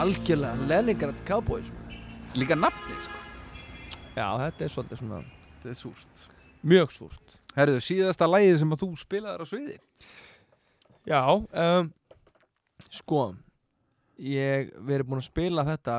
Algjörlega 0.00 0.66
Leningrad 0.68 1.18
Cowboys 1.26 1.66
maður. 1.74 1.96
Líka 2.38 2.56
nafni, 2.56 2.96
sko. 3.02 3.18
Já, 4.16 4.26
þetta 4.44 4.64
er 4.66 4.72
svolítið 4.74 5.00
svona 5.02 5.20
Þetta 5.60 5.70
er 5.72 5.78
súrt. 5.78 6.24
mjög 6.64 6.92
súrt. 6.94 7.38
Herðu, 7.56 7.80
síðasta 7.82 8.28
lægið 8.30 8.58
sem 8.62 8.72
að 8.74 8.82
þú 8.84 8.88
spilaðir 9.00 9.42
á 9.42 9.46
sviði? 9.50 9.76
Já, 11.08 11.20
um, 11.26 11.90
sko 12.90 13.20
ég 14.20 14.70
verið 14.78 15.08
búin 15.08 15.20
að 15.22 15.26
spila 15.30 15.64
þetta 15.66 15.96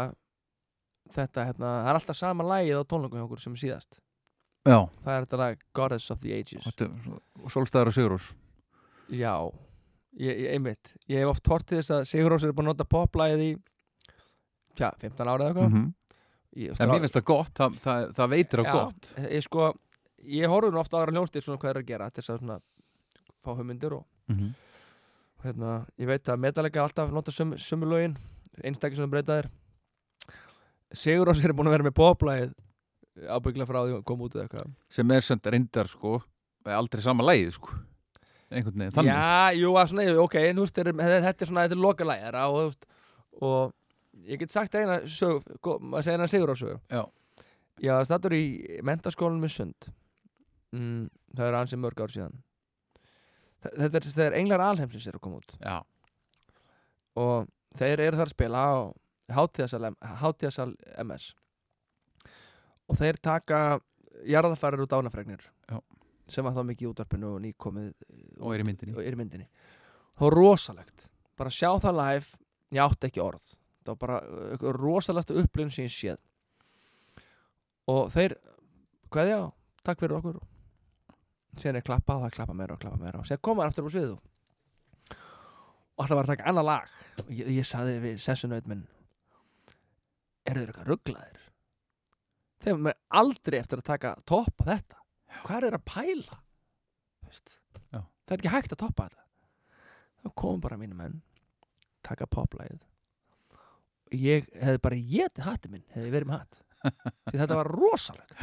þetta, 1.12 1.45
hérna, 1.49 1.72
það 1.84 1.90
er 1.91 1.99
alltaf 1.99 2.16
sama 2.18 2.44
lagið 2.48 2.80
á 2.80 2.84
tónleikum 2.88 3.20
hjá 3.20 3.26
okkur 3.28 3.41
sem 3.44 3.56
síðast. 3.60 3.99
Já. 4.66 4.78
Það 5.03 5.14
er 5.18 5.26
þetta 5.26 5.41
lag 5.41 5.64
Goddess 5.74 6.12
of 6.14 6.22
the 6.22 6.34
Ages. 6.38 6.64
Svo- 6.78 7.22
Sólstæðar 7.49 7.88
og 7.91 7.94
Sigurós 7.98 8.32
Já, 9.12 9.34
ég, 10.20 10.36
ég, 10.36 10.50
einmitt. 10.56 10.94
Ég 11.08 11.24
hef 11.24 11.32
oft 11.36 11.48
hortið 11.48 11.82
þess 11.82 11.96
að 11.96 12.06
Sigur 12.10 12.34
Rós 12.34 12.44
er 12.44 12.54
búin 12.56 12.68
að 12.68 12.74
nota 12.76 12.88
poplægið 12.90 13.44
í 13.46 13.52
tja, 14.76 14.92
15 15.02 15.28
ára 15.28 15.48
eða 15.48 15.52
eitthvað. 15.52 15.74
Mm 15.76 15.90
ég, 16.58 16.76
En 16.80 16.92
mér 16.92 17.04
finnst 17.04 17.18
það 17.18 17.28
gott, 17.30 17.54
það, 17.58 17.78
það, 17.84 18.10
það 18.18 18.34
veitir 18.34 18.62
á 18.62 18.64
Já, 18.64 18.72
gott. 18.76 19.12
ég 19.24 19.46
sko 19.46 19.68
ég 20.32 20.52
horfði 20.52 20.74
nú 20.76 20.82
ofta 20.82 20.98
á 20.98 21.02
aðra 21.02 21.16
hljónstir 21.16 21.46
svona 21.46 21.62
hvað 21.62 21.72
er 21.72 21.80
að 21.82 21.88
gera 21.92 22.10
til 22.10 22.22
þess 22.22 22.34
að 22.34 22.42
svona 22.42 22.58
fá 23.42 23.52
hugmyndir 23.56 23.96
og 23.98 24.06
mm 24.28 24.36
-hmm. 24.38 24.52
hérna, 25.46 25.86
ég 25.98 26.08
veit 26.08 26.30
að 26.30 26.42
Metallica 26.44 26.84
alltaf 26.84 27.12
nota 27.12 27.32
sömu, 27.32 27.58
sömu 27.58 27.86
lögin 27.86 28.18
einstakir 28.64 28.96
sem 28.96 29.10
breyta 29.10 29.42
þér 29.42 29.50
Sigur 30.94 31.28
Rós 31.28 31.44
er 31.44 31.54
búin 31.54 31.68
að 31.68 31.78
vera 31.78 31.90
með 31.90 31.96
poplægið 31.96 32.54
ábyggla 33.28 33.66
frá 33.66 33.80
því 33.86 33.96
að 33.96 34.04
koma 34.04 34.24
út 34.24 34.36
eða 34.36 34.44
eitthvað. 34.44 34.72
Sem 34.90 35.12
er 35.12 35.22
samt 35.22 35.46
reyndar, 35.46 35.88
sko 35.88 36.22
Aldrei 36.66 37.02
sama 37.02 37.24
lægið, 37.24 37.52
sko 37.52 37.70
Einhvern 38.52 38.78
veginn, 38.82 38.91
þannig. 38.95 39.11
Já, 39.14 39.60
jú, 39.61 39.72
að 39.80 39.88
svona, 39.91 40.06
ok, 40.26 40.36
þú 40.52 40.65
veist, 40.65 40.76
þetta 40.76 40.91
er- 41.07 41.23
þetta 41.28 41.41
er 41.45 41.49
svona, 41.52 41.64
þetta 41.68 41.78
er 41.78 41.84
lokalægir 41.86 42.38
og, 42.41 42.86
og 43.41 43.73
ég 44.28 44.40
get 44.41 44.52
sagt 44.52 44.76
eina 44.76 44.99
sög, 45.07 45.45
maður 45.80 46.03
segja 46.03 46.18
eina 46.19 46.28
Sigur 46.28 46.52
Rós 46.52 46.60
sögu 46.64 46.80
Já. 46.91 47.06
Já, 47.82 47.95
þetta 48.06 48.30
er 48.30 48.36
í 48.38 48.80
mentaskólanum 48.86 49.45
í 49.48 49.49
Sund. 49.49 49.88
Mm, 50.76 51.07
það 51.36 51.48
er 51.48 51.56
ansið 51.61 51.80
mörg 51.82 52.02
ár 52.03 52.11
síðan. 52.14 52.36
Þe- 53.64 53.73
þetta 53.80 53.98
er 54.02 54.06
þegar 54.11 54.36
Englar 54.38 54.61
Alheimsins 54.68 55.07
er 55.07 55.18
að 55.18 55.22
koma 55.26 55.40
út. 55.41 55.56
Já, 55.61 55.80
og 57.15 57.48
þeir 57.78 57.99
eru 58.07 58.18
þar 58.19 58.30
að 58.30 58.36
spila 58.36 58.61
á 58.61 58.73
hátíðasal, 59.32 60.76
MS 61.06 61.32
og 62.91 62.98
þeir 62.99 63.18
taka 63.23 63.80
jarðafarir 64.28 64.82
og 64.84 64.90
dánafregnir. 64.91 65.40
Sem 66.32 66.45
var 66.45 66.56
þá 66.56 66.62
mikið 66.68 66.88
í 66.88 66.90
útvarpinu 66.91 67.32
og 67.36 67.41
nýkomið 67.44 67.90
og 68.40 68.53
er 68.56 68.64
í 68.64 68.68
myndinni. 68.68 68.95
og 68.95 69.03
er 69.03 69.18
í 69.18 69.20
myndinni. 69.20 69.48
Það 70.16 70.28
var 70.28 70.38
rosalegt. 70.38 71.10
Bara 71.40 71.53
sjá 71.53 71.70
það 71.82 71.98
live, 71.99 72.40
ég 72.72 72.84
átti 72.86 73.10
ekki 73.10 73.24
orð. 73.24 73.49
Það 73.82 73.94
var 73.94 74.02
bara 74.06 74.20
uh, 74.22 74.68
rosalegasta 74.78 75.38
upplifun 75.41 75.74
sem 75.74 75.88
ég 75.88 75.95
séð. 75.95 76.22
Og 77.91 78.12
þeir 78.14 78.38
hvað 79.12 79.32
já, 79.32 79.40
takk 79.84 80.03
fyrir 80.03 80.18
okkur. 80.20 80.41
Síðan 81.60 81.82
er 81.82 81.86
klappa 81.86 82.16
og 82.16 82.24
það 82.24 82.32
er 82.32 82.38
klappa 82.38 82.56
meira 82.56 82.78
og 82.78 82.84
klappa 82.84 83.02
meira. 83.02 83.20
Og 83.20 83.28
síðan 83.28 83.44
koma 83.44 83.68
aftur 83.68 83.90
á 83.90 83.94
sviðu 83.94 84.20
og 86.02 86.06
alltaf 86.06 86.18
var 86.18 86.26
að 86.26 86.32
taka 86.32 86.49
annað 86.49 86.66
lag. 86.66 86.94
Og 87.22 87.32
ég, 87.36 87.49
ég 87.60 87.68
saði 87.68 87.98
við 88.02 88.22
sessunaut 88.24 88.70
minn 88.70 88.86
eru 90.48 90.62
þeir 90.62 90.72
eitthvað 90.72 90.90
rugglaðir 90.90 91.41
þeir 92.62 92.82
með 92.88 92.98
aldrei 93.22 93.58
eftir 93.60 93.82
að 93.82 93.90
taka 93.91 94.14
toppa 94.30 94.68
þetta 94.70 95.01
hvað 95.45 95.68
er 95.70 95.78
að 95.78 95.86
pæla? 95.88 96.40
Það 97.91 98.36
er 98.36 98.40
ekki 98.40 98.53
hægt 98.53 98.74
að 98.76 98.80
toppa 98.84 99.06
þetta. 99.10 99.24
Þá 100.22 100.30
komum 100.40 100.62
bara 100.64 100.78
mínu 100.80 100.95
menn 100.95 101.18
taka 102.06 102.28
poplægið 102.30 102.80
ég 104.18 104.48
hefði 104.60 104.82
bara 104.84 104.98
getið 104.99 105.45
hatti 105.48 105.72
minn 105.72 105.84
hefði 105.95 106.12
verið 106.14 106.30
með 106.30 106.40
hatt. 106.41 106.60
Því 107.32 107.41
þetta 107.41 107.58
var 107.60 107.70
rosalegt. 107.72 108.34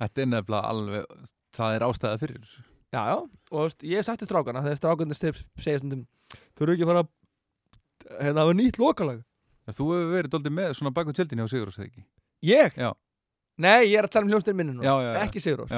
Þetta 0.00 0.22
er 0.24 0.28
nefnilega 0.30 0.72
alveg 0.74 1.28
Það 1.50 1.74
er 1.76 1.84
ástæða 1.88 2.18
fyrir 2.22 2.44
já, 2.94 3.00
já, 3.10 3.16
og 3.50 3.64
veist, 3.64 3.82
ég 3.86 4.04
sagti 4.06 4.26
strákana 4.26 4.60
þegar 4.62 4.78
strákana 4.78 5.16
segja 5.18 5.78
stundum 5.80 6.04
þú 6.54 6.64
eru 6.66 6.74
ekki 6.76 6.84
að 6.86 6.90
fara 6.92 7.02
að 7.02 8.20
hérna 8.26 8.44
hafa 8.44 8.54
nýtt 8.58 8.78
lokalag. 8.82 9.24
Þú 9.70 9.86
hefur 9.90 10.12
verið 10.14 10.32
doldið 10.34 10.54
með 10.56 10.72
svona 10.78 10.92
bakum 10.94 11.14
tjöldinni 11.14 11.42
á 11.46 11.50
Sigurós, 11.50 11.78
eða 11.78 11.88
ekki? 11.90 12.04
ég? 12.46 12.78
Já. 12.78 12.90
nei, 13.60 13.90
ég 13.90 13.98
er 13.98 14.06
að 14.06 14.14
tala 14.14 14.26
um 14.26 14.32
hljómsdýr 14.32 14.56
minni 14.56 14.72
nú 14.74 14.86
Já, 14.86 14.94
já, 15.02 15.10
já. 15.10 15.18
ekki 15.26 15.42
Sigurós 15.42 15.74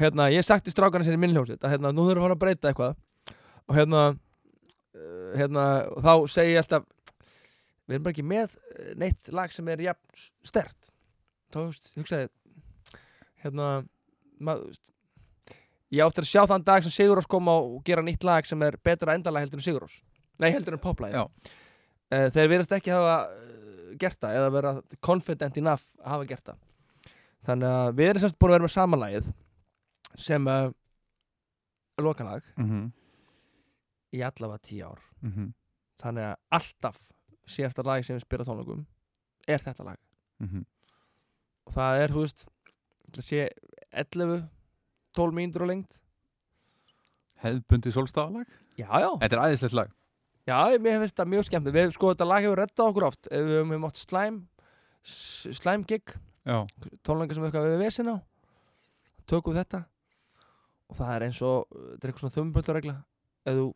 hérna, 0.00 0.28
ég 0.34 0.44
sagt 0.46 0.68
í 0.68 0.74
strákarna 0.74 1.06
sinni 1.06 1.20
minn 1.20 1.34
hljómsveit 1.34 1.64
að 1.64 1.76
hérna, 1.76 1.92
nú 1.94 2.06
þurfum 2.06 2.16
við 2.16 2.22
að 2.22 2.26
fara 2.26 2.36
að 2.36 2.42
breyta 2.44 2.70
eitthvað. 2.70 2.98
Og 3.66 3.78
hérna, 3.78 4.02
uh, 4.96 5.30
hérna 5.36 5.64
og 5.92 6.04
þá 6.06 6.12
segi 6.36 6.54
ég 6.54 6.62
alltaf 6.62 6.86
við 7.86 7.96
erum 7.96 8.06
bara 8.06 8.14
ekki 8.16 8.26
með 8.26 8.56
eh, 8.74 8.92
neitt 8.98 9.30
lag 9.34 9.52
sem 9.54 9.68
er 9.70 9.84
jafn 9.84 10.24
stert 10.46 10.90
þá 11.54 11.60
hugsaði 12.00 12.28
hérna 13.44 13.68
maður, 14.42 14.74
ég 15.94 16.02
átti 16.02 16.24
að 16.24 16.30
sjá 16.32 16.42
þann 16.50 16.66
dag 16.66 16.82
sem 16.82 16.94
Sigurós 16.94 17.28
kom 17.30 17.46
á 17.46 17.54
og 17.54 17.78
gera 17.86 18.02
nýtt 18.02 18.26
lag 18.26 18.48
sem 18.48 18.62
er 18.66 18.78
betra 18.82 19.14
endalag 19.14 19.46
heldur 19.46 19.62
en 19.62 19.66
Sigurós 19.68 20.00
nei 20.42 20.50
heldur 20.50 20.74
en 20.74 20.82
poplag 20.82 21.14
uh, 21.14 21.28
þeir 22.10 22.50
verðast 22.56 22.74
ekki 22.74 22.94
hafa 22.94 23.20
gert 24.00 24.20
það 24.20 24.38
eða 24.40 24.52
vera 24.54 24.72
confident 25.04 25.58
enough 25.60 25.84
að 26.02 26.12
hafa 26.12 26.28
gert 26.28 26.48
það. 26.50 26.62
Þannig 27.46 27.74
að 27.78 27.90
við 27.96 28.10
erum 28.10 28.22
semst 28.24 28.38
búin 28.38 28.50
að 28.50 28.56
vera 28.56 28.66
með 28.66 28.74
samanlagið 28.74 29.30
sem 30.16 30.46
uh, 30.48 30.70
lokalag 32.00 32.42
Mhm, 32.56 32.90
í 34.16 34.22
allavega 34.24 34.62
tíu 34.64 34.86
ár. 34.90 35.00
Mhm, 35.22 35.50
þannig 36.00 36.26
að 36.30 36.36
alltaf 36.58 36.98
síðasta 37.46 37.84
lag 37.86 38.04
sem 38.04 38.16
við 38.18 38.24
spila 38.26 38.44
á 38.44 38.48
tónleikum 38.48 38.86
er 39.48 39.58
þetta 39.62 39.84
lag. 39.84 39.98
Mhm. 40.40 40.64
og 41.66 41.72
það 41.74 42.00
er, 42.02 42.12
þú 42.14 42.20
veist 42.22 42.46
sé 43.24 43.48
11 43.92 44.48
12 45.16 45.32
mínútur 45.34 45.64
á 45.64 45.70
lengt 45.72 45.96
Hefðbundi 47.42 47.90
sólstafalag 47.92 48.46
já, 48.76 48.86
já, 49.00 49.08
Þetta 49.20 49.36
er 49.36 49.42
æðislegt 49.50 49.74
lag. 49.76 49.90
Já, 50.46 50.78
mér 50.78 51.00
finnst 51.02 51.16
það 51.18 51.30
mjög 51.32 51.46
skemmt 51.48 51.72
við, 51.74 51.90
sko, 51.96 52.12
þetta 52.14 52.26
lag 52.28 52.44
hefur 52.44 52.60
reddað 52.60 52.90
okkur 52.92 53.06
oft. 53.08 53.28
Við 53.32 53.50
höfum 53.58 53.86
átt 53.88 53.98
slæm 54.00 54.36
slæm 55.06 55.84
gig, 55.86 56.14
Já, 56.46 56.62
tónleika 57.02 57.34
sem 57.34 57.42
við 57.42 57.48
eitthvað 57.50 57.66
við 57.72 57.82
vesin 57.82 58.10
á 58.12 58.16
tökum 59.26 59.54
við 59.54 59.64
þetta 59.64 59.80
og 60.90 60.98
það 60.98 61.12
er 61.14 61.26
eins 61.26 61.40
og 61.44 61.66
þetta 61.72 61.96
er 61.96 62.10
eitthvað 62.10 62.24
svona 62.24 62.36
þumböldaregla 62.36 62.96
ef 63.46 63.58
þú 63.58 63.66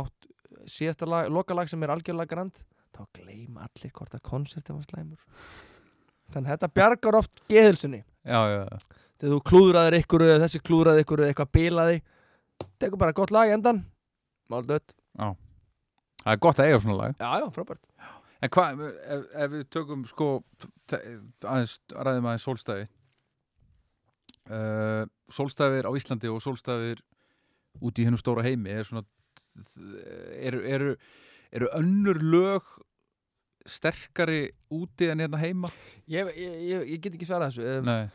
átt 0.00 0.28
síðasta 0.70 1.08
lag, 1.08 1.30
lokalag 1.32 1.70
sem 1.70 1.82
er 1.82 1.92
algjörlega 1.94 2.30
grand 2.30 2.62
þá 2.94 3.02
gleyma 3.16 3.66
allir 3.66 3.92
hvort 3.94 4.14
að 4.14 4.24
konsertin 4.26 4.78
var 4.78 4.86
slæmur. 4.86 5.20
Þannig 6.30 6.50
að 6.50 6.56
þetta 6.56 6.74
bjargar 6.78 7.18
oft 7.18 7.42
geðilsunni 7.50 8.00
já, 8.02 8.40
já, 8.50 8.60
já. 8.66 9.04
þegar 9.18 9.34
þú 9.34 9.40
klúðraðir 9.50 9.98
ykkur 10.00 10.26
eða 10.26 10.40
þessi 10.44 10.62
klúðraði 10.62 11.04
ykkur 11.04 11.22
eða 11.22 11.34
eitthvað 11.34 11.52
bilaði 11.56 12.00
tekur 12.80 13.00
bara 13.00 13.16
gott 13.16 13.34
lag 13.34 13.50
endan 13.54 13.84
mál 14.50 14.62
dött. 14.66 14.94
Það 16.20 16.32
er 16.34 16.40
gott 16.44 16.60
að 16.60 16.68
eiga 16.68 16.80
svona 16.82 16.98
lag. 16.98 17.14
Já, 17.16 17.30
já, 17.40 17.46
frábært. 17.54 17.86
En 18.40 18.50
hvað, 18.52 18.82
ef, 18.84 19.24
ef 19.44 19.52
við 19.52 19.66
tökum 19.72 20.02
sko 20.08 20.28
aðeins, 20.90 21.76
ræðum 21.92 22.28
aðeins 22.28 22.46
sólstæfi 22.46 22.86
uh, 24.50 25.06
Sólstæfir 25.32 25.88
á 25.88 25.92
Íslandi 25.96 26.30
og 26.30 26.42
sólstæfir 26.44 27.02
út 27.80 27.98
í 27.98 28.06
hennum 28.06 28.20
stóra 28.20 28.44
heimi 28.46 28.72
er 28.74 28.86
svona 28.86 29.06
eru, 30.40 30.62
eru, 30.66 30.94
eru 31.52 31.68
önnur 31.78 32.20
lög 32.22 32.66
sterkari 33.68 34.48
úti 34.72 35.10
en 35.10 35.22
hérna 35.22 35.38
heima? 35.40 35.70
ég, 36.08 36.26
ég, 36.36 36.58
ég, 36.70 36.88
ég 36.94 37.02
get 37.02 37.14
ekki 37.14 37.28
svarað 37.28 37.54
þessu 37.54 37.78
um, 37.78 37.86
Nei, 37.86 38.08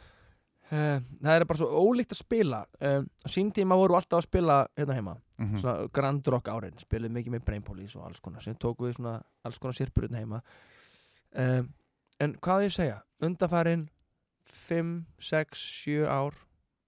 uh, 0.71 0.99
það 1.21 1.37
er 1.37 1.47
bara 1.47 1.61
svo 1.61 1.83
ólíkt 1.85 2.15
að 2.15 2.21
spila 2.21 2.61
um, 2.79 3.07
á 3.07 3.27
sín 3.31 3.51
tíma 3.55 3.77
voru 3.79 3.97
alltaf 3.97 4.21
að 4.21 4.27
spila 4.29 4.59
hérna 4.77 4.97
heima 4.97 5.15
mm 5.37 5.57
svona 5.59 5.89
Grand 5.91 6.27
Rock 6.31 6.47
árin 6.47 6.77
spiluðu 6.79 7.11
mikið 7.17 7.33
með 7.35 7.45
Brain 7.47 7.63
Police 7.65 7.99
og 7.99 8.05
alls 8.07 8.21
konar 8.23 8.43
sem 8.43 8.55
tóku 8.55 8.87
við 8.87 8.99
svona 8.99 9.17
alls 9.43 9.59
konar 9.59 9.75
sirpur 9.75 10.05
hérna 10.07 10.21
heima. 10.21 10.39
Um, 11.35 11.67
en 12.23 12.37
hvað 12.39 12.69
ég 12.69 12.71
segja? 12.71 13.01
Undanfærin 13.19 13.89
5, 14.49 15.05
6, 15.19 15.61
7 15.85 16.05
ár. 16.09 16.35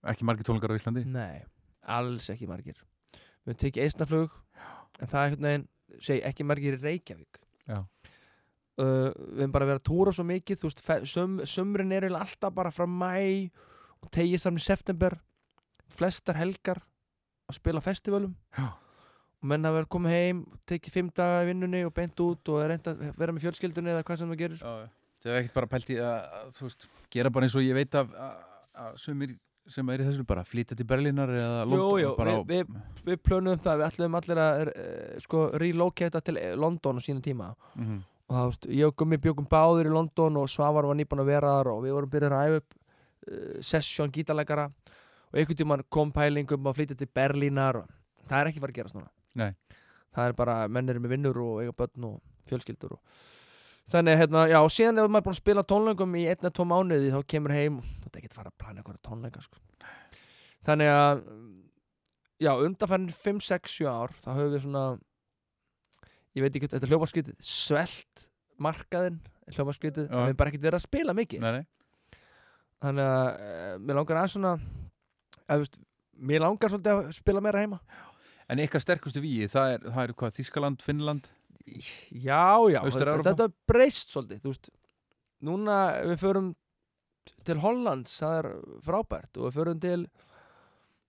Ekki 0.08 0.26
margir 0.28 0.46
tónleikar 0.48 0.72
á 0.74 0.78
Íslandi? 0.80 1.04
Nei, 1.10 1.42
alls 1.84 2.30
ekki 2.34 2.48
margir. 2.50 2.78
Við 3.48 3.54
höfum 3.54 3.62
tekið 3.64 3.84
eistnaflug 3.88 4.34
En 4.98 5.08
það 5.12 5.18
er 5.20 5.28
einhvern 5.28 5.46
veginn, 5.48 5.66
segi 6.02 6.22
ekki 6.26 6.46
margir 6.48 6.76
í 6.78 6.82
Reykjavík. 6.82 7.40
Já. 7.70 7.78
uh, 8.82 9.12
Við 9.14 9.44
höfum 9.44 9.54
bara 9.54 9.68
verið 9.70 9.80
að 9.82 9.86
túra 9.90 10.14
svo 10.16 10.26
mikið 10.28 10.62
Þú 10.64 10.72
veist, 10.72 10.84
sum, 11.12 11.38
sumrin 11.46 11.92
er 11.94 12.08
alltaf 12.10 12.54
bara 12.58 12.72
frá 12.74 12.88
mæ 12.90 13.50
Og 14.02 14.10
tegið 14.14 14.42
saman 14.42 14.62
í 14.62 14.66
september. 14.66 15.18
Flestar 15.94 16.40
helgar 16.40 16.82
Að 17.48 17.60
spila 17.60 17.82
festivalum. 17.84 18.34
Já. 18.58 18.72
Og 19.38 19.46
menn 19.52 19.68
hafa 19.68 19.78
verið 19.82 19.92
komið 19.94 20.16
heim 20.18 20.40
Tekið 20.68 20.96
fimm 20.98 21.12
daga 21.16 21.44
í 21.46 21.52
vinnunni 21.52 21.84
og 21.86 21.94
beint 21.94 22.20
út 22.26 22.50
Og 22.54 22.64
er 22.64 22.74
reynd 22.74 22.90
að 22.90 23.04
vera 23.22 23.36
með 23.36 23.46
fjölskyldunni 23.46 23.94
Eða 23.94 24.06
hvað 24.08 24.24
sem 24.24 24.34
það 24.34 24.42
gerir 24.42 24.64
Það 25.24 25.34
er 25.34 25.40
ekkert 25.42 25.56
bara 25.58 25.68
pælt 25.72 25.90
í 25.90 25.98
að, 26.04 26.36
þú 26.58 26.68
veist, 26.68 26.88
gera 27.12 27.30
bara 27.34 27.48
eins 27.48 27.56
og 27.58 27.64
ég 27.66 27.74
veit 27.78 27.96
að, 27.98 28.12
að, 28.78 28.98
sumir 29.02 29.34
sem 29.68 29.90
er 29.92 30.00
í 30.00 30.06
þessu 30.08 30.24
bara 30.30 30.44
flytja 30.48 30.78
til 30.80 30.86
Berlínar 30.88 31.28
eða 31.34 31.64
Jú, 31.66 31.72
London 31.74 32.00
jú, 32.04 32.12
bara 32.16 32.36
á, 32.38 32.40
við, 32.48 32.70
við 33.10 33.18
plönuðum 33.28 33.64
það, 33.66 33.82
við 33.82 33.88
ætlum 33.90 34.16
allir 34.22 34.40
að 34.44 34.62
uh, 34.70 35.18
sko, 35.26 35.42
relocata 35.60 36.22
til 36.24 36.38
eh, 36.40 36.54
London 36.56 37.00
á 37.00 37.02
sínum 37.04 37.24
tíma 37.26 37.50
Mhm. 37.76 37.98
og 38.30 38.36
það, 38.38 38.46
veist, 38.52 38.68
ég 38.78 38.88
og 38.88 38.96
Gummi 39.02 39.18
bjókum 39.26 39.48
báður 39.52 39.90
í 39.90 39.96
London 39.98 40.38
og 40.40 40.48
Svavar 40.54 40.88
var 40.88 40.96
nýbúin 41.00 41.24
að 41.26 41.32
vera 41.34 41.52
þar 41.58 41.72
og 41.74 41.82
við 41.84 41.98
vorum 41.98 42.14
byrjað 42.14 42.38
að 42.38 42.48
æfa 42.48 42.62
upp 42.62 42.78
uh, 42.78 43.62
session 43.74 44.12
gítarleikara 44.16 44.70
og 44.70 45.36
einhvern 45.42 45.60
tímann 45.60 45.84
kom 45.92 46.14
pælingum 46.16 46.70
að 46.72 46.78
flytja 46.80 46.96
til 47.02 47.10
Berlínar 47.12 47.82
og 47.82 47.90
það 48.30 48.40
er 48.40 48.52
ekki 48.54 48.64
bara 48.64 48.72
að 48.72 48.80
gerast 48.80 48.96
núna 48.96 49.12
Nei. 49.36 49.52
það 50.16 50.30
er 50.32 50.38
bara, 50.40 50.56
menn 50.72 50.90
eru 50.94 51.04
með 51.04 51.18
vinnur 51.18 51.42
og 51.44 51.60
eiga 51.66 51.76
börn 51.76 52.08
og 52.14 52.22
fjölskyldur 52.48 52.96
og 52.96 53.02
þannig, 53.92 54.20
hérna, 54.22 54.46
já, 54.52 54.58
og 54.60 54.72
síðan 54.74 55.02
ef 55.02 55.08
maður 55.08 55.22
er 55.22 55.26
búin 55.28 55.36
að 55.36 55.42
spila 55.42 55.64
tónleikum 55.68 56.16
í 56.20 56.26
einna 56.32 56.52
tóm 56.52 56.72
mánuði 56.74 57.12
þá 57.14 57.20
kemur 57.34 57.54
heim 57.56 57.80
og 57.82 57.92
þetta 58.04 58.14
er 58.14 58.22
ekki 58.22 58.32
að 58.32 58.40
fara 58.40 58.52
að 58.52 58.58
plana 58.64 58.82
eitthvað 58.82 59.00
tónleika 59.08 59.44
sko. 59.44 59.62
þannig 60.68 60.92
að 60.92 61.24
já, 62.44 62.52
undanfærin 62.54 63.10
5, 63.14 63.42
6, 63.48 63.78
7 63.80 63.88
ár 63.92 64.16
þá 64.24 64.30
höfum 64.34 64.54
við 64.56 64.66
svona 64.66 64.84
ég 66.38 66.46
veit 66.46 66.60
ekki, 66.60 66.70
þetta 66.74 66.86
er 66.86 66.94
hljómarskrítið 66.94 67.40
svelt 67.54 68.28
markaðinn 68.62 69.22
en 69.48 69.56
við 69.56 70.04
erum 70.04 70.38
bara 70.38 70.52
ekkert 70.52 70.66
verið 70.68 70.80
að 70.82 70.84
spila 70.84 71.16
mikið 71.16 71.46
Nei, 71.46 71.62
nei. 71.62 72.20
þannig 72.84 73.12
að 73.14 73.30
uh, 73.32 73.72
mér 73.80 74.00
langar 74.02 74.20
að 74.20 74.34
svona 74.34 74.54
að, 75.48 75.64
veist, 75.64 75.80
mér 76.18 76.44
langar 76.44 76.74
svolítið 76.74 76.94
að 76.98 77.12
spila 77.22 77.44
meira 77.44 77.64
heima 77.64 77.82
En 78.48 78.62
ykkar 78.64 78.80
sterkustu 78.80 79.20
víi, 79.20 79.44
það 79.52 79.74
er, 79.74 79.82
það 79.92 80.06
er 80.06 80.12
hvað, 80.22 80.36
Þískaland, 80.38 80.84
Finnland 80.84 81.26
já, 81.68 82.44
já, 82.72 82.80
þetta, 82.88 83.18
þetta 83.28 83.48
breyst 83.70 84.14
svolítið 84.14 84.44
þú 84.46 84.54
veist, 84.54 84.70
núna 85.48 85.78
við 86.08 86.22
förum 86.24 86.52
til 87.48 87.58
Hollands 87.64 88.14
það 88.22 88.38
er 88.42 88.50
frábært 88.88 89.40
og 89.42 89.50
við 89.50 89.58
förum 89.60 89.82
til 89.84 90.00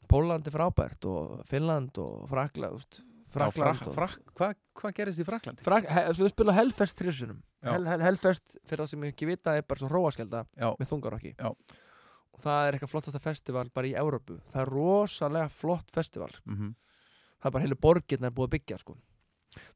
Pólland 0.08 0.46
er 0.48 0.54
frábært 0.54 1.04
og 1.10 1.42
Finnland 1.48 1.98
og 2.02 2.24
Frakland 2.30 2.78
veist, 2.78 3.00
Frakland 3.28 3.76
Frak, 3.76 3.86
og- 3.86 3.94
frak, 3.94 4.16
Hvað 4.38 4.54
hva 4.78 4.90
gerist 4.96 5.20
í 5.20 5.26
Fraklandi? 5.26 5.64
Frak, 5.66 5.84
he, 5.92 6.04
við 6.16 6.30
spila 6.32 6.54
Hellfest 6.56 6.96
þrissunum 7.02 7.42
Já. 7.62 7.72
Hel, 7.74 7.84
Hel, 7.90 8.00
Hellfest, 8.06 8.56
fyrir 8.64 8.84
það 8.84 8.90
sem 8.92 9.04
ég 9.04 9.12
ekki 9.14 9.26
vita 9.28 9.56
er 9.58 9.64
bara 9.68 9.82
svo 9.82 9.88
hróaskjelda 9.90 10.44
Já, 10.56 10.68
með 10.78 10.90
þungarokki 10.92 11.32
Já. 11.34 11.50
og 11.50 12.40
það 12.44 12.60
er 12.68 12.76
eitthvað 12.78 12.92
flottasta 12.94 13.20
festival 13.22 13.66
bara 13.74 13.90
í 13.90 13.94
Európu 13.98 14.38
það 14.52 14.62
er 14.62 14.72
rosalega 14.74 15.50
flott 15.52 15.90
festival 15.94 16.30
mm 16.44 16.74
það 17.38 17.46
er 17.46 17.54
bara 17.54 17.62
heilu 17.62 17.76
borgirna 17.78 18.26
er 18.26 18.32
búið 18.34 18.48
að 18.48 18.54
byggja 18.56 18.76
sko. 18.80 18.94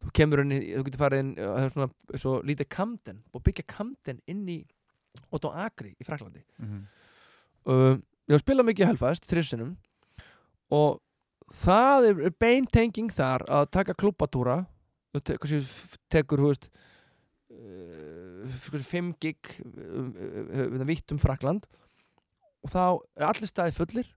Þú 0.03 0.13
kemur 0.19 0.43
inn 0.45 0.55
þú 0.55 0.85
getur 0.87 1.03
farið 1.03 1.25
inn 1.25 1.33
uh, 1.37 1.53
það 1.53 1.65
er 1.65 1.75
svona 1.75 2.21
svo 2.25 2.35
lítið 2.47 2.69
búið 2.77 3.41
að 3.41 3.47
byggja 3.49 3.69
Camden 3.77 4.21
inn 4.27 4.45
í 4.49 4.59
Otto 5.31 5.53
Agri 5.53 5.95
í 6.01 6.05
Fraklandi 6.05 6.43
-hmm. 6.59 6.83
uh, 7.67 7.97
ég 8.29 8.37
hef 8.37 8.45
spilað 8.45 8.69
mikið 8.71 8.87
Hellfest 8.87 9.29
þrissunum 9.29 9.77
og 10.71 11.01
það 11.53 12.09
er, 12.09 12.31
beintenging 12.39 13.13
þar 13.13 13.45
að 13.49 13.71
taka 13.71 13.95
klúbatúra 13.95 14.67
þú 15.13 15.21
te 15.21 15.37
tekur 16.09 16.39
þú 16.39 16.49
veist 16.49 16.71
uh, 17.51 18.83
fimm 18.83 19.15
gig 19.21 19.61
um, 19.65 20.15
um, 20.17 20.81
um, 20.81 20.87
vitt 20.87 21.13
um 21.13 21.19
Frakland 21.19 21.67
og 22.63 22.71
þá 22.71 22.83
er 23.19 23.29
allir 23.29 23.51
staði 23.51 23.75
fullir. 23.77 24.11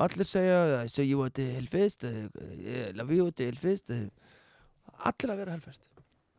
Allir 0.00 0.28
segja 0.28 0.84
so 0.92 1.04
you 1.04 1.20
want 1.20 1.34
to 1.38 1.44
Hellfest? 1.56 2.04
Uh, 2.04 2.28
uh, 2.36 2.92
love 2.96 3.14
you 3.14 3.30
to 3.30 3.48
Hellfest? 3.48 3.90
Uh, 3.90 4.08
allir 5.10 5.32
að 5.34 5.40
vera 5.42 5.52
Hellfest 5.56 5.86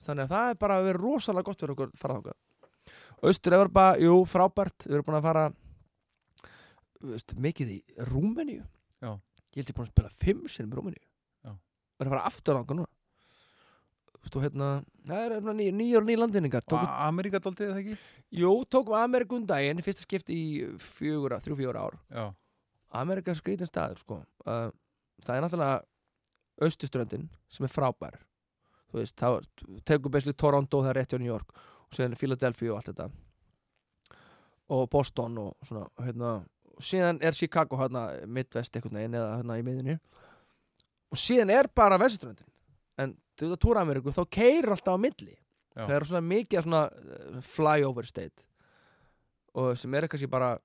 þannig 0.08 0.28
að 0.28 0.34
það 0.36 0.50
er 0.52 0.60
bara 0.62 0.78
að 0.80 0.86
vera 0.88 1.02
rosalega 1.04 1.44
gott 1.50 1.62
fyrir 1.62 1.74
okkur 1.76 1.90
að 1.94 2.02
fara 2.02 2.20
þáka 2.22 2.36
Austur 3.28 3.56
Evropa, 3.58 3.84
jú, 3.98 4.12
frábært. 4.30 4.86
Við 4.86 4.94
erum 4.94 5.06
búin 5.08 5.16
að 5.18 5.24
fara 5.26 5.46
veist, 7.02 7.34
mikið 7.42 7.72
í 7.74 7.78
Rúmeníu. 8.10 8.62
Já. 9.02 9.10
ég 9.58 9.62
held 9.64 9.72
ég 9.72 9.78
búin 9.78 9.88
að 9.88 9.94
spila 9.96 10.12
fimm 10.22 10.44
sinni 10.52 10.70
í 10.70 10.78
Rúmeníu. 10.78 11.02
Já. 11.48 11.52
og 11.56 12.04
er 12.06 12.10
að 12.10 12.14
fara 12.14 12.28
aftur 12.30 12.60
á 12.60 12.64
núna. 12.68 12.86
Þú 14.18 14.22
veist, 14.22 14.38
og 14.38 14.46
hérna 14.46 14.70
það 15.08 15.24
er 15.26 15.36
hérna 15.38 15.56
ný- 15.58 15.74
nýjar 15.80 16.02
og 16.04 16.08
ný 16.08 16.18
landvinningar. 16.18 16.68
Ameríka 17.08 17.42
daldið 17.42 17.74
það 17.74 17.82
ekki? 17.82 17.98
jú, 18.38 18.54
tókum 18.70 18.98
Amerikum 19.02 19.46
daginn 19.50 19.80
í 19.82 19.86
fyrsta 19.86 20.06
skipti 20.06 20.38
í 20.38 20.78
fjögur, 20.78 21.38
þrjú, 21.42 21.58
fjögur 21.58 21.82
ár. 21.82 21.98
Já, 22.12 22.26
Amerika 23.02 23.32
er 23.32 23.42
skrítin 23.42 23.70
staður 23.70 23.98
sko. 23.98 24.22
uh, 24.46 24.70
það 25.26 25.36
er 25.36 25.42
náttúrulega 25.42 25.82
austuströndin 26.62 27.30
sem 27.50 27.66
er 27.66 27.74
frábær 27.74 28.18
þú 28.92 29.02
veist, 29.02 29.16
þá 29.20 29.82
tekur 29.88 30.14
basically 30.14 30.38
Toronto 30.38 30.82
það 30.84 30.92
er 30.92 31.00
rétt 31.02 31.16
hjá 31.16 31.22
New 31.22 31.32
York 31.32 31.56
og 31.58 31.96
síðan 31.96 32.18
Philadelphia 32.20 32.74
og 32.74 32.80
allt 32.80 32.92
þetta. 32.92 33.10
Og 34.76 34.84
Boston 34.92 35.38
og 35.40 35.68
svona 35.68 35.88
hérna, 36.04 36.34
og 36.76 36.84
síðan 36.84 37.22
er 37.24 37.38
Chicago 37.38 37.80
hérna 37.80 38.08
midvest 38.28 38.76
einhvern 38.76 39.00
veginn 39.00 39.18
eða 39.18 39.40
hérna 39.40 39.60
í 39.60 39.66
miðinu 39.66 39.98
og 41.08 41.20
síðan 41.22 41.54
er 41.56 41.70
bara 41.76 42.00
vesturströndin 42.02 42.50
en 43.00 43.16
til 43.38 43.48
þetta 43.48 43.62
túra 43.64 43.84
Ameríku 43.86 44.12
þá 44.12 44.24
keirir 44.34 44.74
alltaf 44.74 44.98
á 44.98 45.00
milli. 45.00 45.36
Já. 45.78 45.86
það 45.86 45.96
er 45.96 46.06
svona 46.10 46.24
mikið 46.26 46.64
svona 46.66 46.84
eh, 46.90 47.42
flyover 47.46 48.08
state. 48.10 48.48
Og 49.58 49.76
sem 49.78 49.94
er 49.94 50.08
kannski 50.10 50.30
bara 50.30 50.56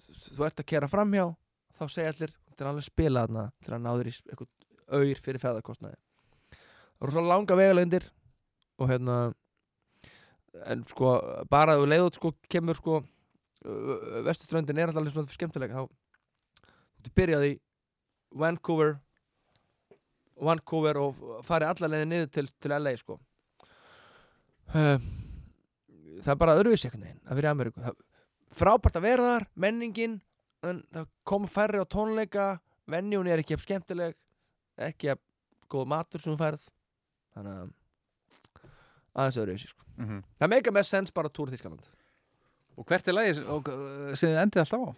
þú 0.00 0.46
ert 0.46 0.62
að 0.62 0.68
kera 0.72 0.88
framhjá 0.90 1.28
þá 1.78 1.84
segja 1.86 2.12
allir, 2.12 2.32
þetta 2.50 2.64
er 2.64 2.70
alveg 2.72 2.86
spila 2.86 3.24
þarna 3.26 3.44
til 3.62 3.74
að 3.74 3.84
ná 3.84 3.90
þér 3.92 4.10
í 4.10 4.14
eitthvað 4.16 4.50
auður 4.90 5.22
fyrir 5.24 5.42
ferðarkostnaði 5.44 5.98
svona 7.08 7.32
langa 7.32 7.56
vegalendir 7.56 8.04
og 8.80 8.90
hérna 8.90 9.16
en 10.66 10.84
sko 10.90 11.14
bara 11.48 11.76
að 11.76 11.84
þú 11.84 11.88
leiðut 11.88 12.18
sko 12.18 12.32
kemur 12.52 12.76
sko 12.76 13.00
vestuströndin 14.26 14.78
er 14.78 14.90
alltaf 14.90 15.00
alveg 15.00 15.14
svona 15.14 15.32
skemmtilega 15.32 15.80
þá 15.80 15.88
þú 17.06 17.14
byrjaði 17.16 17.54
Vancouver 18.40 18.98
Vancouver 20.40 21.00
og 21.00 21.24
farið 21.44 21.72
alla 21.72 21.90
leiðin 21.92 22.14
niður 22.14 22.30
til, 22.32 22.46
til 22.60 22.72
LA 22.72 22.94
sko. 22.96 23.18
Það 24.72 26.30
er 26.32 26.38
bara 26.40 26.54
veginn 27.04 27.20
að 27.28 27.40
í 27.40 27.50
Ameríku. 27.50 27.82
Það, 27.84 27.98
frábært 28.56 28.98
að 28.98 29.06
vera 29.06 29.26
þar, 29.26 29.46
menningin 29.64 30.16
en 30.66 30.82
það 30.92 31.08
kom 31.28 31.46
færri 31.48 31.80
á 31.80 31.86
tónleika 31.88 32.46
venjun 32.90 33.28
er 33.30 33.40
ekki 33.40 33.54
jafn 33.54 33.66
skemmtileg 33.66 34.16
ekki 34.88 35.10
jafn 35.10 35.24
góð 35.70 35.86
matur 35.92 36.22
sem 36.22 36.34
þú 36.34 36.40
færð 36.40 36.66
þannig 37.36 37.56
að 37.56 37.70
aðeins 39.14 39.40
öðruvísi 39.44 39.72
sko. 39.72 39.86
Mm 40.00 40.22
það 40.40 40.52
meika 40.54 40.74
mest 40.74 40.90
sens 40.90 41.12
bara 41.12 41.28
túr 41.28 41.50
Þískaland 41.52 41.88
Og 42.78 42.86
hvert 42.86 43.08
er 43.08 43.12
lagið 43.12 43.42
og, 43.52 43.68
uh, 43.68 44.12
sem 44.14 44.30
þið 44.30 44.42
endið 44.44 44.62
alltaf 44.62 44.86
á? 44.88 44.90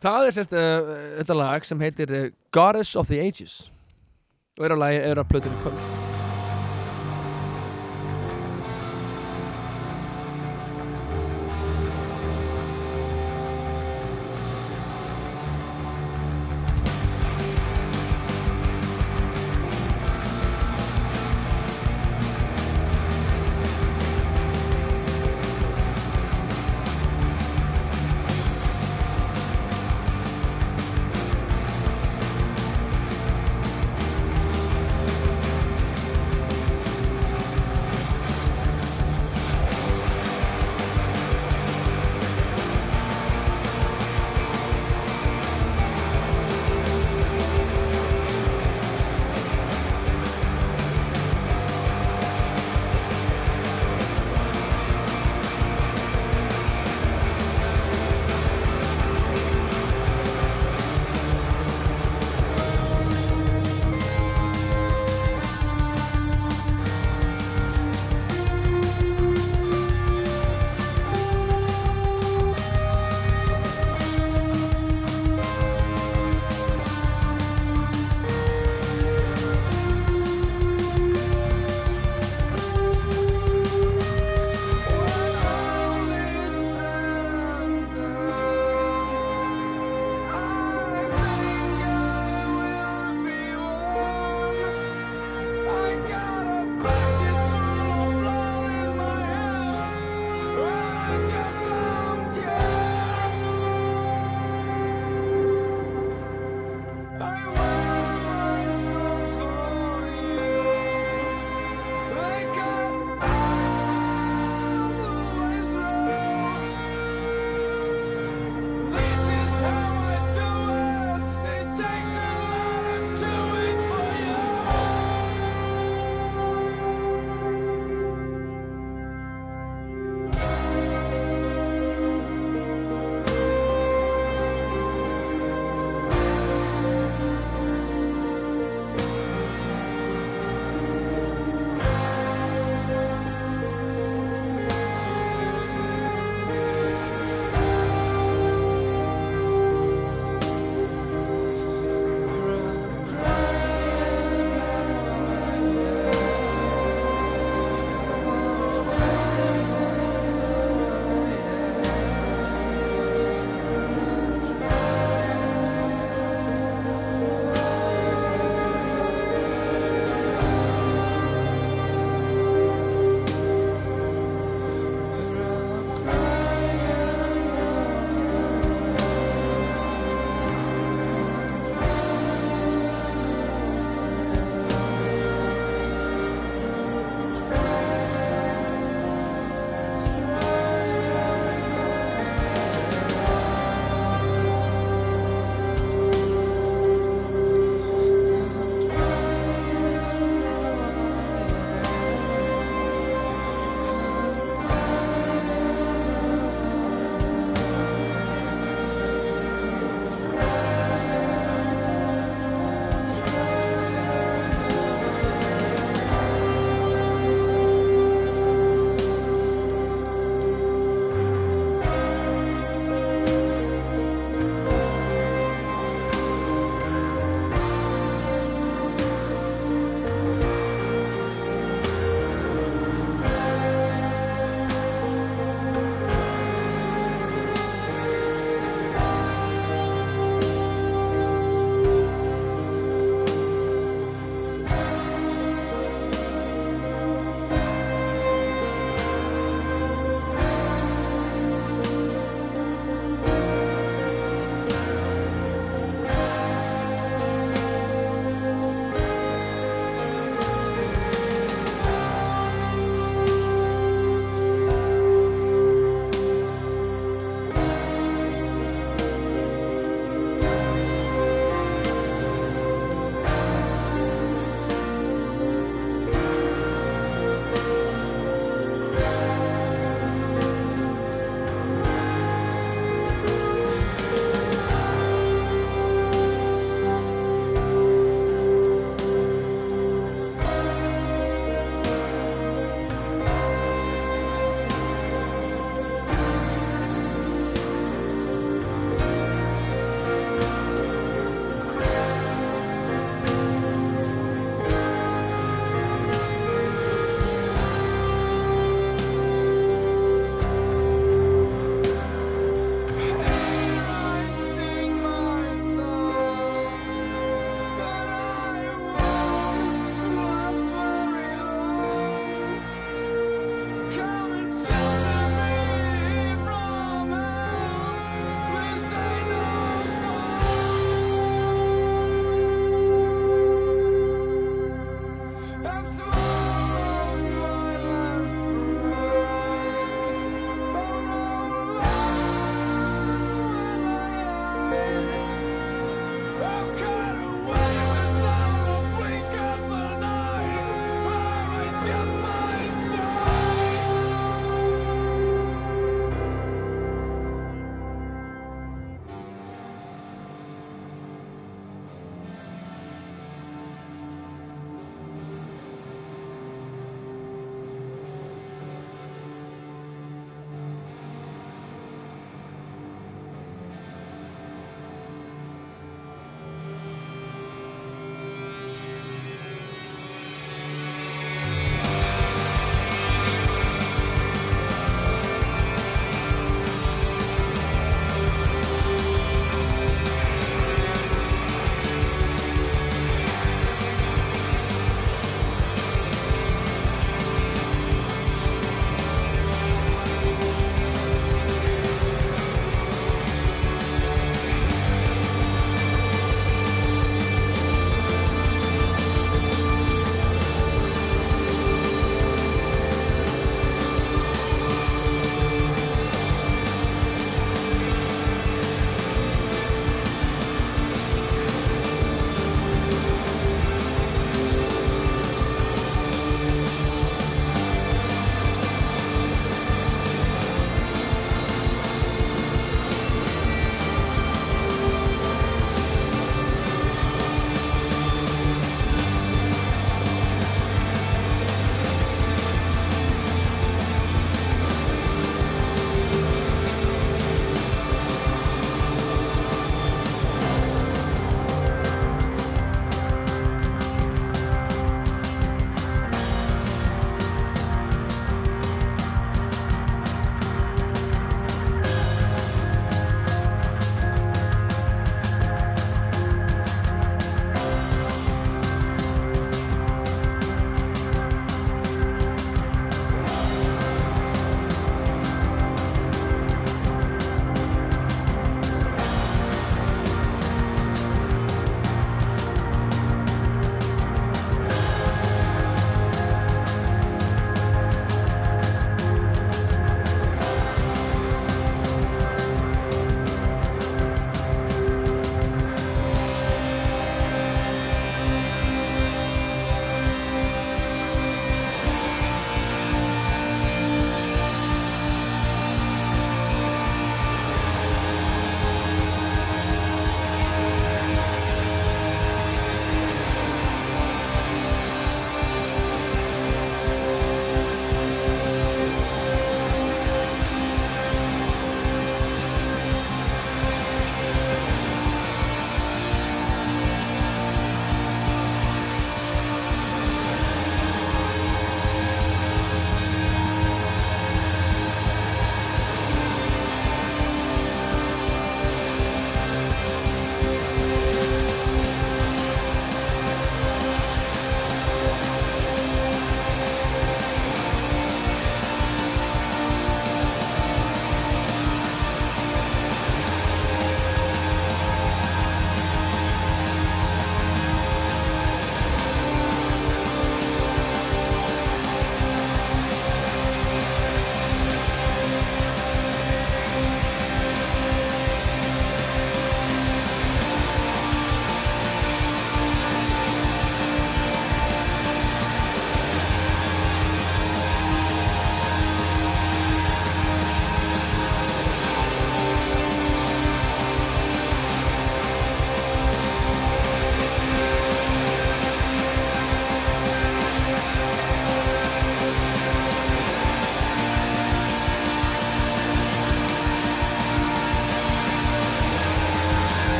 það 0.00 0.26
er 0.26 0.36
sérst 0.36 0.56
uh, 0.56 0.92
þetta 1.20 1.36
lag 1.36 1.68
sem 1.68 1.86
heitir 1.86 2.16
uh, 2.16 2.28
Goddess 2.56 2.96
of 2.96 3.10
the 3.12 3.20
Ages. 3.20 3.72
Og 4.58 4.64
er 4.64 4.76
á 4.76 4.78
lagi, 4.86 5.02
er 5.04 5.20
á 5.20 5.24
plötunni 5.24 5.99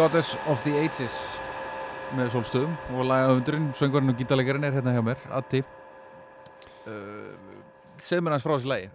Goddess 0.00 0.38
of 0.48 0.62
the 0.64 0.72
Ages 0.80 1.12
með 2.16 2.30
sólstöðum. 2.32 2.72
Og 2.96 3.02
lagahundurinn, 3.04 3.66
söngvarinn 3.76 4.08
og 4.08 4.16
gítarleikarinn 4.16 4.62
er 4.64 4.72
hérna 4.72 4.94
hjá 4.94 5.02
mér, 5.04 5.18
Addi. 5.36 5.58
Uh, 6.88 7.26
segð 8.00 8.22
mér 8.24 8.32
hans 8.32 8.46
frá 8.46 8.54
þessi 8.54 8.70
lagi, 8.70 8.86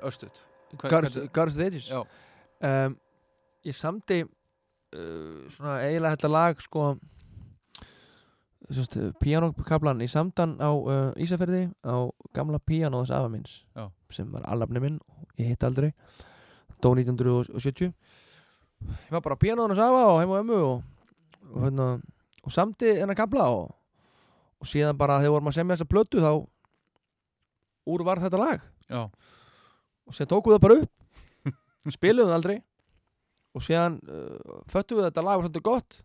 Guards 0.82 1.20
Guards 1.36 1.54
of 1.54 1.60
the 1.60 1.68
Ages? 1.68 1.92
Um, 2.58 2.96
Ég 3.70 3.78
samdi 3.78 4.18
uh, 4.24 5.44
svona 5.54 5.76
eiginlega 5.84 6.16
þetta 6.16 6.32
lag 6.34 6.66
sko 6.66 6.88
Sjöst, 8.74 8.98
píanókablan 9.22 10.02
í 10.02 10.10
samdan 10.10 10.58
á 10.58 10.74
uh, 10.74 11.14
Ísafirði 11.22 11.68
á 11.86 12.10
gamla 12.34 12.58
píanóðs 12.58 13.14
afa 13.14 13.30
minns 13.30 13.60
Já. 13.78 13.92
sem 14.10 14.34
var 14.34 14.50
alafni 14.50 14.82
minn 14.82 14.98
og 15.06 15.38
ég 15.38 15.54
hitt 15.54 15.70
aldrei. 15.70 15.92
Dó 16.82 16.96
1970 16.98 17.94
ég 17.94 19.14
var 19.14 19.22
bara 19.22 19.38
píanóðs 19.38 19.86
afa 19.86 20.04
og 20.10 20.22
heim 20.24 20.34
og 20.34 20.42
ömmu 20.42 20.62
og, 20.66 20.84
og, 21.54 21.66
hérna, 21.66 21.88
og 22.44 22.54
samdi 22.54 22.94
hennar 23.00 23.18
kabla 23.18 23.48
og, 23.54 23.74
og 24.62 24.70
síðan 24.70 24.98
bara 25.00 25.20
þegar 25.22 25.36
vorum 25.38 25.52
að 25.52 25.58
semja 25.60 25.78
þessa 25.78 25.90
plötu 25.92 26.24
þá 26.24 26.32
úr 27.92 28.06
var 28.06 28.22
þetta 28.24 28.42
lag. 28.42 28.64
Já, 28.90 29.02
og 30.06 30.16
síðan 30.16 30.32
tókum 30.34 30.54
við 30.54 30.58
það 30.58 30.66
bara 30.66 30.80
upp 30.82 31.96
spiluðum 31.98 32.32
það 32.32 32.40
aldrei. 32.40 32.58
Og 33.56 33.64
síðan 33.64 34.00
uh, 34.12 34.62
föttum 34.72 35.00
við 35.00 35.08
þetta 35.08 35.24
lag 35.24 35.40
var 35.40 35.48
svolítið 35.48 35.66
gott. 35.66 36.00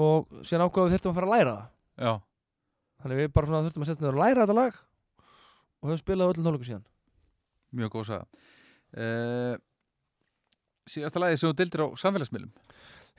Og 0.00 0.30
síðan 0.46 0.66
ákvaðum 0.66 0.88
við 0.88 0.96
þurftum 0.96 1.12
að 1.12 1.18
fara 1.20 1.28
að 1.28 1.34
læra 1.36 1.56
það. 1.56 1.66
Já, 2.00 2.12
þannig 3.02 3.20
við 3.20 3.34
bara 3.36 3.50
svona 3.50 3.66
þurftum 3.66 3.84
að 3.84 3.90
setja 3.90 4.04
niður 4.04 4.16
og 4.16 4.22
læra 4.24 4.46
þetta 4.46 4.58
lag 4.58 4.78
og 5.80 5.88
höfum 5.88 6.00
spilað 6.00 6.32
öllum 6.32 6.46
tónleikum 6.46 6.68
síðan. 6.68 6.86
Mjög 7.76 7.92
góð 7.94 8.08
saga. 8.10 8.46
Uh, 8.90 9.54
Síðasta 10.90 11.20
lagi 11.22 11.38
sem 11.38 11.50
þú 11.50 11.56
dildir 11.60 11.82
á 11.86 11.88
samfélagsmiðlum 12.00 12.50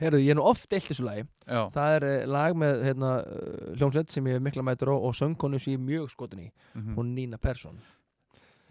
Heyrðu, 0.01 0.19
ég 0.23 0.34
er 0.34 0.38
nú 0.39 0.43
oft 0.49 0.69
deilt 0.72 0.88
þessu 0.88 1.03
lagi. 1.05 1.26
Já, 1.45 1.61
það 1.76 1.95
er 1.97 2.05
uh, 2.07 2.13
lag 2.31 2.55
með 2.57 2.84
hérna, 2.88 3.09
uh, 3.22 3.65
hljómsveit 3.77 4.13
sem 4.13 4.30
ég 4.30 4.38
hef 4.38 4.45
mikla 4.45 4.63
mætur 4.65 4.93
á 4.93 4.95
og 4.97 5.13
söngkonu 5.18 5.59
sem 5.61 5.73
ég 5.76 5.81
er 5.81 5.84
mjög 5.89 6.13
skotin 6.13 6.45
í. 6.45 6.47
Mm 6.77 6.95
hún 6.97 7.11
Nína 7.18 7.38
Persson. 7.41 7.77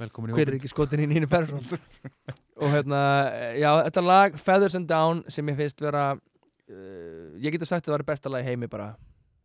Velkomin 0.00 0.32
í 0.32 0.38
hver 0.38 0.48
er 0.48 0.56
ekki 0.56 0.70
skotin 0.72 1.04
í 1.04 1.10
Nína 1.10 1.28
Persson? 1.30 1.60
Og 2.60 2.72
hérna, 2.72 3.00
eh, 3.36 3.58
já, 3.60 3.70
þetta 3.86 4.02
lag 4.04 4.38
Feathers 4.40 4.74
and 4.78 4.88
Down 4.88 5.22
sem 5.28 5.46
ég 5.52 5.58
finnst 5.60 5.80
vera 5.84 6.06
uh, 6.16 7.28
ég 7.40 7.52
geta 7.52 7.68
sagt 7.68 7.84
að 7.84 7.92
það 7.92 7.96
var 7.98 8.06
besta 8.08 8.32
lag 8.32 8.44
í 8.44 8.48
heimi 8.48 8.68
bara, 8.72 8.94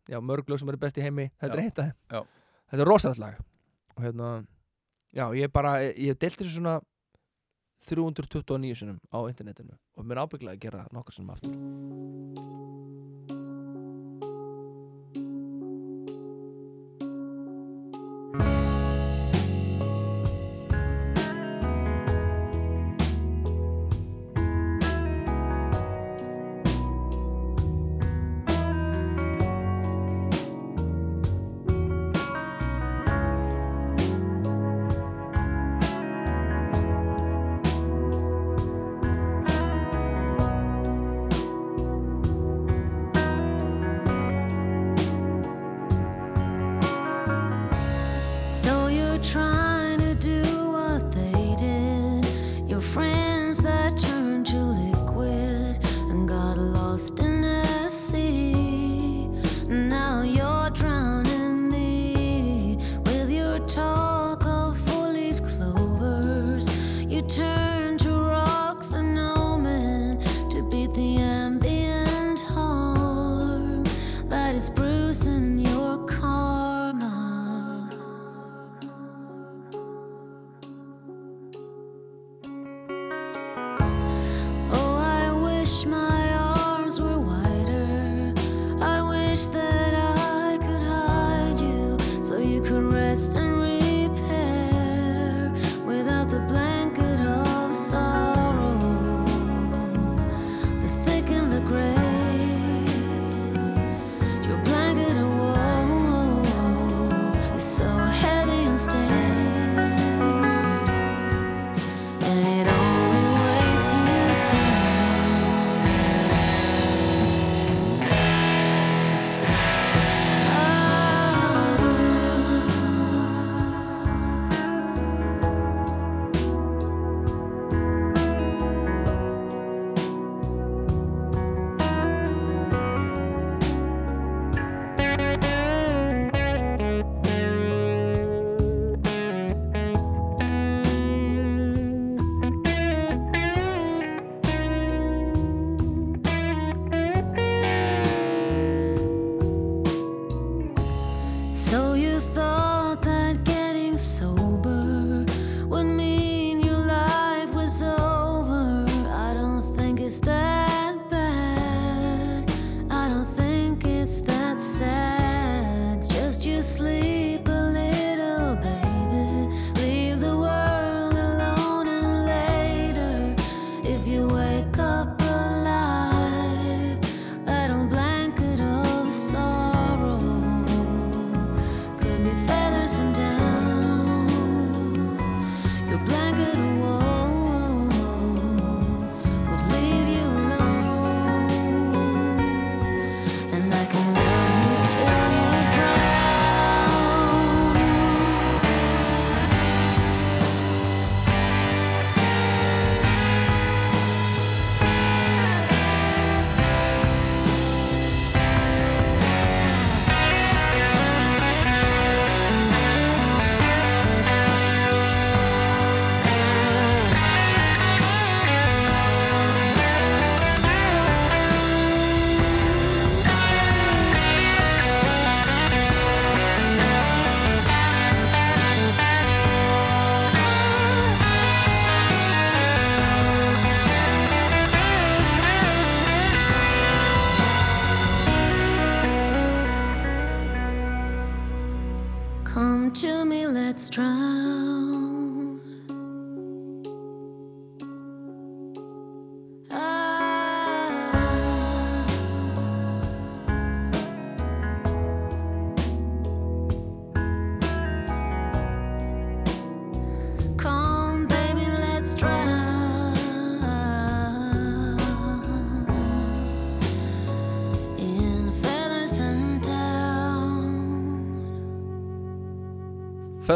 já, 0.08 0.18
mörg 0.20 0.48
lög 0.48 0.60
sem 0.62 0.72
eru 0.72 0.80
best 0.80 0.98
í 0.98 1.04
heimi. 1.04 1.28
Þetta 1.40 1.52
Já. 1.52 1.60
er 1.60 1.64
eitt 1.66 1.80
af 1.84 1.92
Já. 1.92 2.20
þeim 2.24 2.32
þetta 2.72 2.84
er 2.86 2.90
rosalegt 2.90 3.22
lag. 3.22 3.40
Og 3.96 4.04
hérna, 4.04 4.30
já, 5.16 5.24
ég 5.38 5.52
bara 5.52 5.76
ég 5.92 6.18
deilt 6.20 6.40
þessu 6.40 6.58
svona 6.58 6.78
329 7.84 8.74
sinum 8.80 8.98
á 9.12 9.18
internetinu 9.28 9.76
og 9.96 10.04
mér 10.06 10.22
ábygglega 10.24 10.56
að 10.56 10.62
gera 10.64 10.84
það 10.84 10.96
nokkur 10.96 11.14
sinum 11.16 11.34
aftur 11.36 11.52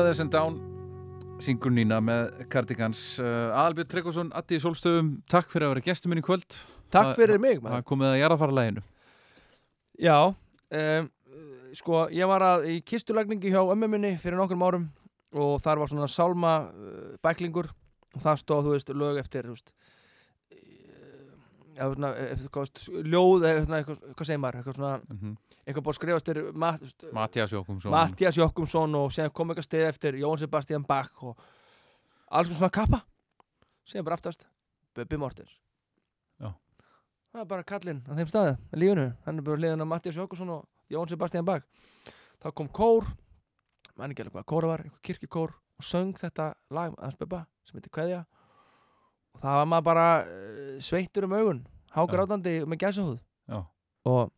Feathers 0.00 0.20
and 0.22 0.30
Down 0.32 0.54
syngur 1.44 1.74
Nína 1.76 1.98
með 2.00 2.46
Cardigans. 2.48 3.00
Uh, 3.20 3.50
Aðalbjörn 3.52 3.88
Tryggvason, 3.92 4.28
Addi 4.32 4.56
í 4.56 4.60
Solstöðum 4.62 5.10
takk 5.28 5.50
fyrir 5.52 5.66
að 5.66 5.74
vera 5.74 5.82
gestur 5.90 6.08
minn 6.08 6.22
í 6.22 6.24
kvöld. 6.24 6.56
Takk 6.88 7.18
fyrir 7.18 7.36
mig 7.42 7.60
það 7.60 7.82
komið 7.90 8.08
að 8.08 8.16
jarðafara 8.22 8.54
læginu 8.56 8.84
Já, 10.00 10.16
um, 10.80 11.10
sko 11.76 12.00
ég 12.16 12.32
var 12.32 12.46
að 12.46 12.64
í 12.72 12.78
kistulagningi 12.80 13.52
hjá 13.52 13.60
ömmu 13.60 13.90
minni 13.92 14.14
fyrir 14.22 14.40
nokkrum 14.40 14.64
árum 14.64 14.88
og 15.36 15.60
þar 15.66 15.82
var 15.82 15.92
svona 15.92 16.08
sálma 16.08 16.54
uh, 16.70 17.12
bæklingur 17.20 17.68
og 17.68 18.24
það 18.24 18.40
stóð, 18.40 18.70
þú 18.70 18.74
veist, 18.78 18.96
lög 19.04 19.20
eftir 19.20 19.50
þú 19.50 19.58
veist, 19.58 19.74
uh, 20.56 21.36
já, 21.76 21.84
svona, 21.84 22.14
eftir, 22.24 22.48
hvað, 22.56 22.70
veist, 22.70 22.86
ljóð 23.04 23.48
eða 23.52 23.68
svona, 23.68 23.84
hvað 23.92 24.32
segir 24.32 24.44
maður, 24.46 24.62
eitthvað 24.62 24.80
svona 24.80 24.96
mm 25.04 25.20
-hmm. 25.20 25.38
Eitthvað 25.66 25.84
búið 25.84 25.92
að 25.92 25.98
skrifa 25.98 26.20
eftir 26.20 26.40
Mat, 26.56 26.84
Mattias 27.14 27.52
Jókumsson 27.54 27.92
Mattias 27.94 28.38
Jokkumsson 28.38 28.96
og 28.98 29.12
síðan 29.14 29.32
kom 29.36 29.52
eitthvað 29.52 29.68
stið 29.68 29.86
eftir 29.88 30.18
Jón 30.20 30.40
Sebastian 30.40 30.86
Bach 30.88 31.22
og 31.26 31.38
alls 32.30 32.52
svona 32.54 32.72
kappa. 32.72 33.02
Síðan 33.86 34.06
bara 34.06 34.18
aftast 34.18 34.46
Bubbi 34.96 35.18
Mortens. 35.20 35.58
Já. 36.40 36.52
það 37.32 37.42
er 37.42 37.48
bara 37.52 37.66
kallinn 37.66 38.02
á 38.08 38.12
þeim 38.16 38.30
staði 38.30 38.54
í 38.56 38.80
lífunu, 38.82 39.08
hann 39.26 39.40
er 39.40 39.46
bara 39.46 39.62
liðan 39.64 39.84
af 39.84 39.90
Mattias 39.92 40.18
Jokkumsson 40.18 40.54
og 40.56 40.92
Jón 40.92 41.10
Sebastian 41.10 41.46
Bach. 41.46 41.66
Þá 42.40 42.48
kom 42.56 42.70
kór 42.72 43.10
mann 43.98 44.14
ekki 44.14 44.24
alveg 44.24 44.38
hvað 44.38 44.48
kóra 44.48 44.72
var, 44.72 44.84
eitthvað 44.86 45.06
kirkjukór 45.10 45.52
og 45.52 45.84
söng 45.86 46.16
þetta 46.16 46.52
lag 46.72 46.96
að 46.96 47.18
Bubba 47.20 47.44
sem 47.68 47.76
heitir 47.76 47.92
Kveðja. 47.94 48.24
Og 49.36 49.44
það 49.44 49.58
var 49.60 49.68
maður 49.70 49.88
bara 49.90 50.06
uh, 50.24 50.76
sveittur 50.82 51.28
um 51.28 51.36
augun 51.36 51.64
hágrátandi 51.94 52.60
með 52.70 52.84
gæsahúð. 52.86 53.18
Já. 53.50 53.64
og 54.06 54.30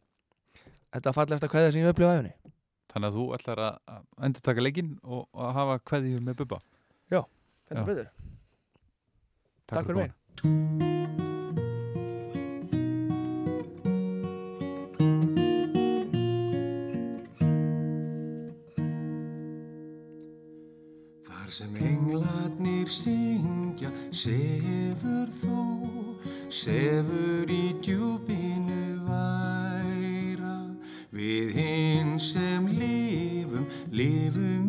þetta 0.92 1.08
var 1.08 1.18
fallegasta 1.18 1.50
kveðja 1.52 1.72
sem 1.74 1.82
ég 1.82 1.94
upplifði 1.94 2.12
á 2.12 2.16
æfinni 2.20 2.52
Þannig 2.92 3.08
að 3.08 3.14
þú 3.16 3.22
ætlar 3.38 3.60
að 3.64 3.76
að 3.88 4.02
endurtaka 4.26 4.64
leikinn 4.66 4.92
og 5.02 5.22
að 5.32 5.54
hafa 5.56 5.78
kveðjur 5.88 6.24
með 6.26 6.42
Bubba? 6.42 6.58
Þetta 7.72 7.80
Já. 7.80 7.82
er 7.82 7.88
betur. 7.88 8.08
Takk 9.72 9.86
fyrir 9.86 9.96
mig. 9.96 10.12
Þar 21.30 21.48
sem 21.56 21.80
englarnir 21.80 22.92
syngja, 22.92 23.88
sefur 24.12 25.32
þú, 25.40 25.64
sefur 26.52 27.48
í 27.48 27.64
djúpinu 27.80 28.41
lifum, 33.92 34.61